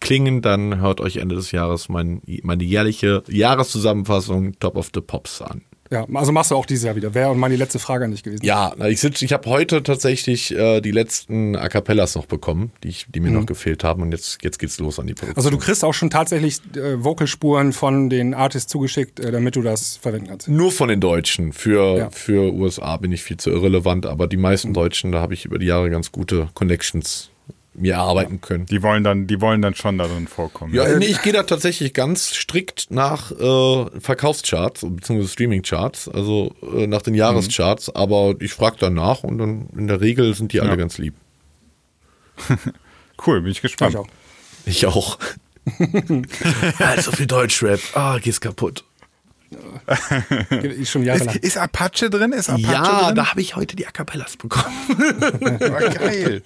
klingen, 0.00 0.42
dann 0.42 0.80
hört 0.80 1.00
euch 1.00 1.18
Ende 1.18 1.36
des 1.36 1.52
Jahres 1.52 1.88
mein, 1.88 2.20
meine 2.42 2.64
jährliche 2.64 3.22
Jahreszusammenfassung 3.28 4.58
Top 4.58 4.74
of 4.74 4.90
the 4.92 5.00
Pops 5.00 5.40
an. 5.40 5.62
Ja, 5.92 6.06
also 6.14 6.32
machst 6.32 6.50
du 6.50 6.56
auch 6.56 6.64
dieses 6.64 6.84
Jahr 6.84 6.96
wieder. 6.96 7.12
Wäre 7.12 7.36
meine 7.36 7.54
letzte 7.56 7.78
Frage 7.78 8.06
an 8.06 8.12
dich 8.12 8.22
gewesen. 8.22 8.42
Ja, 8.46 8.74
ich 8.86 9.04
ich 9.04 9.32
habe 9.34 9.50
heute 9.50 9.82
tatsächlich 9.82 10.50
äh, 10.56 10.80
die 10.80 10.90
letzten 10.90 11.54
A 11.54 11.68
cappellas 11.68 12.14
noch 12.14 12.24
bekommen, 12.24 12.72
die, 12.82 12.88
ich, 12.88 13.06
die 13.10 13.20
mir 13.20 13.30
noch 13.30 13.44
gefehlt 13.44 13.84
haben 13.84 14.00
und 14.00 14.10
jetzt, 14.12 14.38
jetzt 14.42 14.58
geht's 14.58 14.78
los 14.78 14.98
an 14.98 15.06
die 15.06 15.12
Produktion. 15.12 15.36
Also 15.36 15.50
du 15.50 15.58
kriegst 15.58 15.84
auch 15.84 15.92
schon 15.92 16.08
tatsächlich 16.08 16.60
äh, 16.76 17.04
Vocalspuren 17.04 17.74
von 17.74 18.08
den 18.08 18.32
Artists 18.32 18.72
zugeschickt, 18.72 19.20
äh, 19.20 19.30
damit 19.30 19.54
du 19.54 19.60
das 19.60 19.98
verwenden 19.98 20.28
kannst. 20.28 20.48
Nur 20.48 20.72
von 20.72 20.88
den 20.88 21.00
Deutschen. 21.00 21.52
Für, 21.52 21.98
Ja. 21.98 22.10
für 22.10 22.52
USA 22.54 22.96
bin 22.96 23.12
ich 23.12 23.22
viel 23.22 23.36
zu 23.36 23.50
irrelevant, 23.50 24.06
aber 24.06 24.28
die 24.28 24.38
meisten 24.38 24.72
Deutschen, 24.72 25.12
da 25.12 25.20
habe 25.20 25.34
ich 25.34 25.44
über 25.44 25.58
die 25.58 25.66
Jahre 25.66 25.90
ganz 25.90 26.10
gute 26.10 26.48
Connections 26.54 27.31
mir 27.74 27.94
erarbeiten 27.94 28.40
können. 28.40 28.66
Die 28.66 28.82
wollen 28.82 29.02
dann, 29.02 29.26
die 29.26 29.40
wollen 29.40 29.62
dann 29.62 29.74
schon 29.74 29.96
darin 29.98 30.28
vorkommen. 30.28 30.74
Ja, 30.74 30.98
nee, 30.98 31.06
ich 31.06 31.22
gehe 31.22 31.32
da 31.32 31.42
tatsächlich 31.42 31.94
ganz 31.94 32.34
strikt 32.34 32.90
nach 32.90 33.30
äh, 33.32 34.00
Verkaufscharts 34.00 34.82
bzw. 34.86 35.26
Streamingcharts, 35.26 36.08
also 36.08 36.54
äh, 36.76 36.86
nach 36.86 37.02
den 37.02 37.14
Jahrescharts, 37.14 37.94
aber 37.94 38.34
ich 38.40 38.52
frage 38.52 38.76
danach 38.78 39.22
und 39.24 39.38
dann 39.38 39.68
in 39.76 39.86
der 39.86 40.00
Regel 40.02 40.34
sind 40.34 40.52
die 40.52 40.60
alle 40.60 40.70
Ja. 40.70 40.76
ganz 40.76 40.98
lieb. 40.98 41.14
Cool, 43.24 43.40
bin 43.42 43.52
ich 43.52 43.62
gespannt. 43.62 43.92
Ich 43.94 43.98
auch. 43.98 44.08
Ich 44.66 44.86
auch. 44.86 45.18
also 46.80 47.12
viel 47.12 47.26
Deutschrap. 47.26 47.78
Ah, 47.94 48.18
geh's 48.18 48.40
kaputt. 48.40 48.84
Ist 50.62 50.90
schon 50.90 51.04
jahrelang. 51.04 51.36
Ist, 51.36 51.44
ist 51.44 51.56
Apache 51.58 52.10
drin? 52.10 52.32
Ist 52.32 52.48
Apache 52.50 52.62
Ja, 52.72 53.04
drin? 53.06 53.14
da 53.14 53.30
habe 53.30 53.40
ich 53.40 53.54
heute 53.54 53.76
die 53.76 53.86
A 53.86 53.90
Cappellas 53.92 54.36
bekommen. 54.36 54.74
War 54.88 55.88
geil. 55.90 56.42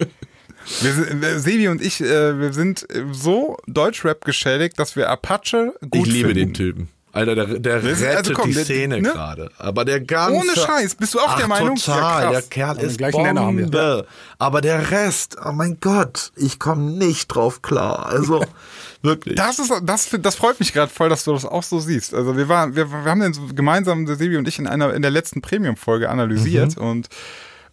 Wir 0.81 1.23
äh, 1.23 1.39
Sebi 1.39 1.67
und 1.69 1.81
ich, 1.81 2.01
äh, 2.01 2.39
wir 2.39 2.53
sind 2.53 2.89
äh, 2.91 3.03
so 3.11 3.57
Deutschrap 3.67 4.25
geschädigt, 4.25 4.79
dass 4.79 4.95
wir 4.95 5.09
Apache 5.09 5.73
gut 5.89 6.07
ich 6.07 6.13
liebe 6.13 6.29
finden. 6.29 6.39
den 6.47 6.53
Typen. 6.53 6.89
Alter, 7.13 7.33
der, 7.35 7.45
der 7.59 7.77
ist- 7.83 8.01
rettet 8.01 8.17
also 8.17 8.33
komm, 8.33 8.49
die 8.49 8.53
der- 8.55 8.65
Szene 8.65 9.01
ne? 9.01 9.09
gerade. 9.11 9.49
Aber 9.57 9.85
der 9.85 10.01
ganze... 10.01 10.35
Ohne 10.37 10.53
Scheiß, 10.55 10.95
bist 10.95 11.15
du 11.15 11.19
auch 11.19 11.29
Ach, 11.29 11.37
der 11.37 11.47
Meinung? 11.47 11.75
Total, 11.77 12.23
Ja, 12.25 12.31
der. 12.31 12.41
Kerl 12.43 12.77
ist 12.79 12.97
gleichen 12.99 13.23
Nenner 13.23 13.41
haben 13.45 13.57
wir. 13.57 13.63
Bombe. 13.63 14.05
Aber 14.37 14.61
der 14.61 14.91
Rest, 14.91 15.35
oh 15.43 15.51
mein 15.51 15.77
Gott, 15.79 16.31
ich 16.35 16.59
komme 16.59 16.91
nicht 16.91 17.27
drauf 17.29 17.63
klar. 17.63 18.05
Also, 18.05 18.45
wirklich. 19.01 19.35
Das 19.35 19.57
ist, 19.57 19.71
das, 19.83 20.09
das 20.21 20.35
freut 20.35 20.59
mich 20.59 20.73
gerade 20.73 20.91
voll, 20.91 21.09
dass 21.09 21.23
du 21.23 21.33
das 21.33 21.45
auch 21.45 21.63
so 21.63 21.79
siehst. 21.79 22.13
Also 22.13 22.37
wir 22.37 22.49
waren, 22.49 22.75
wir, 22.75 22.91
wir 22.91 23.05
haben 23.05 23.21
den 23.21 23.55
gemeinsam, 23.55 24.05
der 24.05 24.17
Sebi 24.17 24.37
und 24.37 24.47
ich, 24.47 24.59
in 24.59 24.67
einer, 24.67 24.93
in 24.93 25.01
der 25.01 25.09
letzten 25.11 25.41
Premium-Folge 25.41 26.09
analysiert 26.09 26.77
Mhm. 26.77 26.83
und 26.83 27.07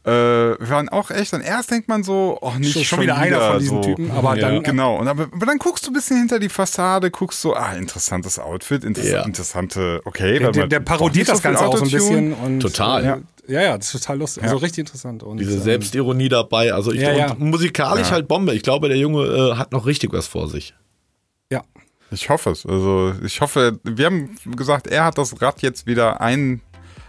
äh, 0.05 0.11
wir 0.11 0.69
waren 0.69 0.89
auch 0.91 1.11
echt, 1.11 1.33
und 1.33 1.41
erst 1.41 1.71
denkt 1.71 1.89
man 1.89 2.03
so, 2.05 2.39
oh, 2.41 2.53
nicht 2.59 2.73
Schon- 2.73 2.85
schon, 2.85 2.85
schon 2.85 3.01
wieder 3.03 3.17
einer 3.17 3.41
von 3.41 3.59
diesen 3.59 3.83
so. 3.83 3.89
Typen, 3.89 4.11
aber 4.11 4.37
Ja. 4.37 4.51
dann 4.51 4.63
Genau, 4.63 4.97
und 4.99 5.09
aber, 5.09 5.25
aber 5.33 5.47
dann 5.47 5.59
guckst 5.59 5.87
du 5.87 5.91
ein 5.91 5.95
bisschen 5.95 6.19
hinter 6.19 6.39
die 6.39 6.49
Fassade, 6.49 7.11
guckst 7.11 7.41
so, 7.41 7.55
ah, 7.55 7.73
interessantes 7.73 8.39
Outfit, 8.39 8.85
inter 8.85 9.03
Ja. 9.03 9.23
interessante, 9.23 10.01
okay. 10.05 10.39
Der, 10.39 10.53
der, 10.53 10.67
der 10.67 10.81
parodiert 10.81 11.29
das 11.29 11.39
so 11.39 11.43
Ganze 11.43 11.67
auch 11.67 11.77
so 11.77 11.85
ein 11.85 11.91
bisschen. 11.91 12.33
Und, 12.35 12.61
Total. 12.61 13.05
Äh, 13.05 13.53
ja, 13.53 13.61
ja, 13.63 13.77
das 13.77 13.93
ist 13.95 14.03
total 14.03 14.19
lustig. 14.19 14.43
Also 14.43 14.57
richtig 14.57 14.81
interessant. 14.81 15.23
Und, 15.23 15.39
Diese 15.39 15.55
ähm, 15.57 15.63
Selbstironie 15.63 16.29
dabei. 16.31 16.73
Also 16.73 16.93
ich 16.93 17.01
Ja, 17.03 17.11
und 17.11 17.17
ja. 17.19 17.35
musikalisch 17.39 18.11
halt 18.11 18.27
Bombe. 18.27 18.55
Ich 18.55 18.63
glaube, 18.63 18.89
der 18.89 18.97
Junge 18.97 19.25
äh, 19.27 19.57
hat 19.57 19.73
noch 19.73 19.85
richtig 19.85 20.13
was 20.15 20.27
vor 20.27 20.49
sich. 20.49 20.75
Ja. 21.53 21.63
Ich 22.11 22.29
hoffe 22.31 22.51
es. 22.51 22.65
Also 22.65 23.13
ich 23.25 23.41
hoffe, 23.43 23.79
wir 23.83 24.07
haben 24.07 24.37
gesagt, 24.57 24.87
er 24.87 25.05
hat 25.05 25.19
das 25.19 25.41
Rad 25.43 25.61
jetzt 25.63 25.87
wieder 25.87 26.21
ein, 26.23 26.63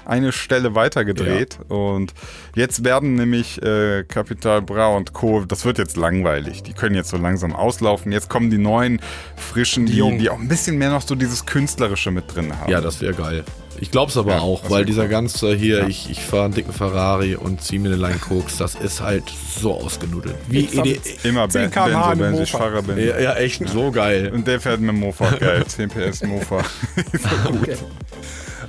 eine 0.06 0.32
Stelle 0.32 0.76
weitergedreht 0.76 1.60
und 1.68 2.14
jetzt 2.56 2.84
werden 2.84 3.16
nämlich 3.16 3.62
äh, 3.62 4.04
Capital 4.08 4.62
Bra 4.62 4.88
und 4.96 5.14
Co. 5.14 5.46
Das 5.46 5.66
wird 5.66 5.78
jetzt 5.78 5.98
langweilig. 5.98 6.64
Die 6.64 6.74
können 6.74 6.96
jetzt 6.96 7.10
so 7.10 7.18
langsam 7.18 7.54
auslaufen. 7.56 8.12
Jetzt 8.12 8.30
kommen 8.30 8.50
die 8.50 8.58
neuen, 8.58 9.00
frischen, 9.36 9.86
die, 9.86 9.98
Jungen. 9.98 10.20
die 10.20 10.30
auch 10.30 10.40
ein 10.40 10.48
bisschen 10.48 10.78
mehr 10.78 10.90
noch 10.90 11.02
so 11.02 11.16
dieses 11.16 11.46
Künstlerische 11.46 12.12
mit 12.12 12.34
drin 12.36 12.58
haben. 12.60 12.72
Ja, 12.72 12.82
das 12.82 13.02
wäre 13.02 13.14
geil. 13.14 13.44
Ich 13.82 13.92
glaube 13.92 14.10
es 14.10 14.16
aber 14.16 14.36
Ja, 14.36 14.40
auch, 14.40 14.70
weil 14.70 14.86
dieser 14.86 15.10
ganze 15.10 15.54
hier, 15.54 15.86
ich, 15.88 16.10
ich 16.10 16.24
fahre 16.24 16.46
einen 16.46 16.54
dicken 16.54 16.72
Ferrari 16.72 17.36
und 17.36 17.62
ziehe 17.62 17.82
mir 17.82 17.90
eine 17.90 17.98
Line 17.98 18.20
Koks, 18.20 18.56
das 18.58 18.76
ist 18.76 19.02
halt 19.02 19.26
so 19.60 19.74
ausgenudelt. 19.74 20.36
Wie 20.48 20.60
Ich 20.62 20.72
fahr 20.72 20.86
ED 20.86 21.02
mit 21.04 21.26
Immer 21.26 21.50
10 21.50 21.72
Ben, 21.72 21.84
Benzo, 21.92 22.10
mit 22.12 22.20
Benz, 22.20 22.40
ich. 22.40 22.52
Fahrer 22.52 22.82
bin. 22.84 22.98
ja, 22.98 23.20
ja, 23.20 23.34
echt 23.36 23.68
so 23.68 23.92
geil. 23.92 24.32
Und 24.34 24.48
der 24.48 24.62
fährt 24.62 24.80
mit 24.80 24.92
dem 24.92 25.00
Mofa, 25.02 25.30
geil. 25.32 25.66
10 25.68 25.90
PS 25.90 26.24
Mofa. 26.24 26.64
Okay. 27.46 27.76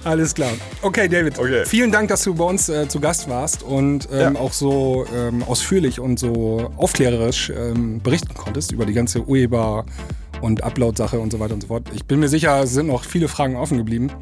Alles 0.07 0.33
klar. 0.37 0.53
Okay, 0.83 1.09
David. 1.09 1.37
Okay. 1.37 1.65
Vielen 1.67 1.91
Dank, 1.91 2.09
dass 2.11 2.23
du 2.23 2.33
bei 2.33 2.45
uns 2.45 2.69
äh, 2.69 2.87
zu 2.87 3.01
Gast 3.01 3.29
warst 3.29 3.65
und 3.65 4.09
ähm, 4.13 4.35
Ja. 4.35 4.41
auch 4.41 4.53
so 4.53 5.05
ähm, 5.13 5.43
ausführlich 5.43 5.99
und 5.99 6.21
so 6.21 6.71
aufklärerisch 6.77 7.51
ähm, 7.51 8.01
berichten 8.01 8.33
konntest 8.35 8.71
über 8.71 8.87
die 8.87 8.93
ganze 8.93 9.27
Urheber- 9.27 9.85
und 10.43 10.63
Upload-Sache 10.63 11.19
und 11.19 11.33
so 11.33 11.41
weiter 11.41 11.55
und 11.55 11.63
so 11.63 11.67
fort. 11.67 11.89
Ich 11.93 12.05
bin 12.05 12.21
mir 12.21 12.29
sicher, 12.29 12.63
es 12.63 12.73
sind 12.73 12.87
noch 12.87 13.03
viele 13.03 13.27
Fragen 13.27 13.57
offen 13.57 13.79
geblieben. 13.79 14.13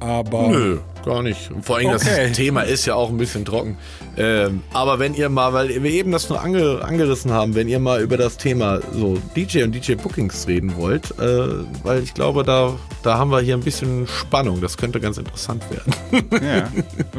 Aber 0.00 0.48
Nö, 0.48 0.78
gar 1.04 1.22
nicht. 1.22 1.50
Und 1.50 1.64
vor 1.64 1.76
allem 1.76 1.88
Okay. 1.88 2.28
das 2.28 2.36
Thema 2.36 2.62
ist 2.62 2.84
ja 2.86 2.94
auch 2.94 3.08
ein 3.08 3.16
bisschen 3.16 3.44
trocken. 3.44 3.78
Ähm, 4.18 4.62
aber 4.72 4.98
wenn 4.98 5.14
ihr 5.14 5.28
mal, 5.28 5.52
weil 5.52 5.68
wir 5.82 5.90
eben 5.90 6.10
das 6.12 6.28
nur 6.28 6.40
ange, 6.40 6.80
angerissen 6.82 7.32
haben, 7.32 7.54
wenn 7.54 7.68
ihr 7.68 7.78
mal 7.78 8.00
über 8.02 8.16
das 8.16 8.36
Thema 8.36 8.80
so 8.92 9.18
DJ 9.34 9.62
und 9.64 9.72
DJ 9.74 9.94
Bookings 9.94 10.46
reden 10.46 10.76
wollt, 10.76 11.10
äh, 11.18 11.48
weil 11.82 12.02
ich 12.02 12.14
glaube, 12.14 12.44
da, 12.44 12.74
da 13.02 13.18
haben 13.18 13.30
wir 13.30 13.40
hier 13.40 13.54
ein 13.56 13.62
bisschen 13.62 14.06
Spannung. 14.06 14.60
Das 14.60 14.76
könnte 14.76 15.00
ganz 15.00 15.18
interessant 15.18 15.62
werden. 15.70 15.94
ja, 16.42 16.68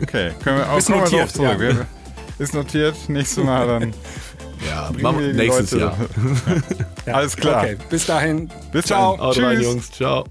okay. 0.01 0.31
Können 0.43 0.57
wir 0.59 0.71
auch 0.71 0.77
Ist 0.77 0.89
notiert, 0.89 1.21
drauf 1.23 1.33
zurück. 1.33 1.61
ja. 1.61 1.85
Ist 2.39 2.53
notiert. 2.53 2.95
Nächstes 3.07 3.43
Mal 3.43 3.67
dann. 3.67 3.93
Ja, 4.67 4.89
nächstes 5.33 5.71
Leute- 5.71 5.83
Jahr. 5.85 5.97
Alles 7.15 7.35
klar. 7.37 7.63
okay, 7.63 7.77
bis 7.89 8.05
dahin. 8.07 8.49
Bis 8.71 8.85
Ciao. 8.85 9.17
dann. 9.17 9.25
Haut 9.25 9.37
rein, 9.39 9.55
Tschüss. 9.57 9.65
Jungs. 9.65 9.91
Ciao. 9.91 10.25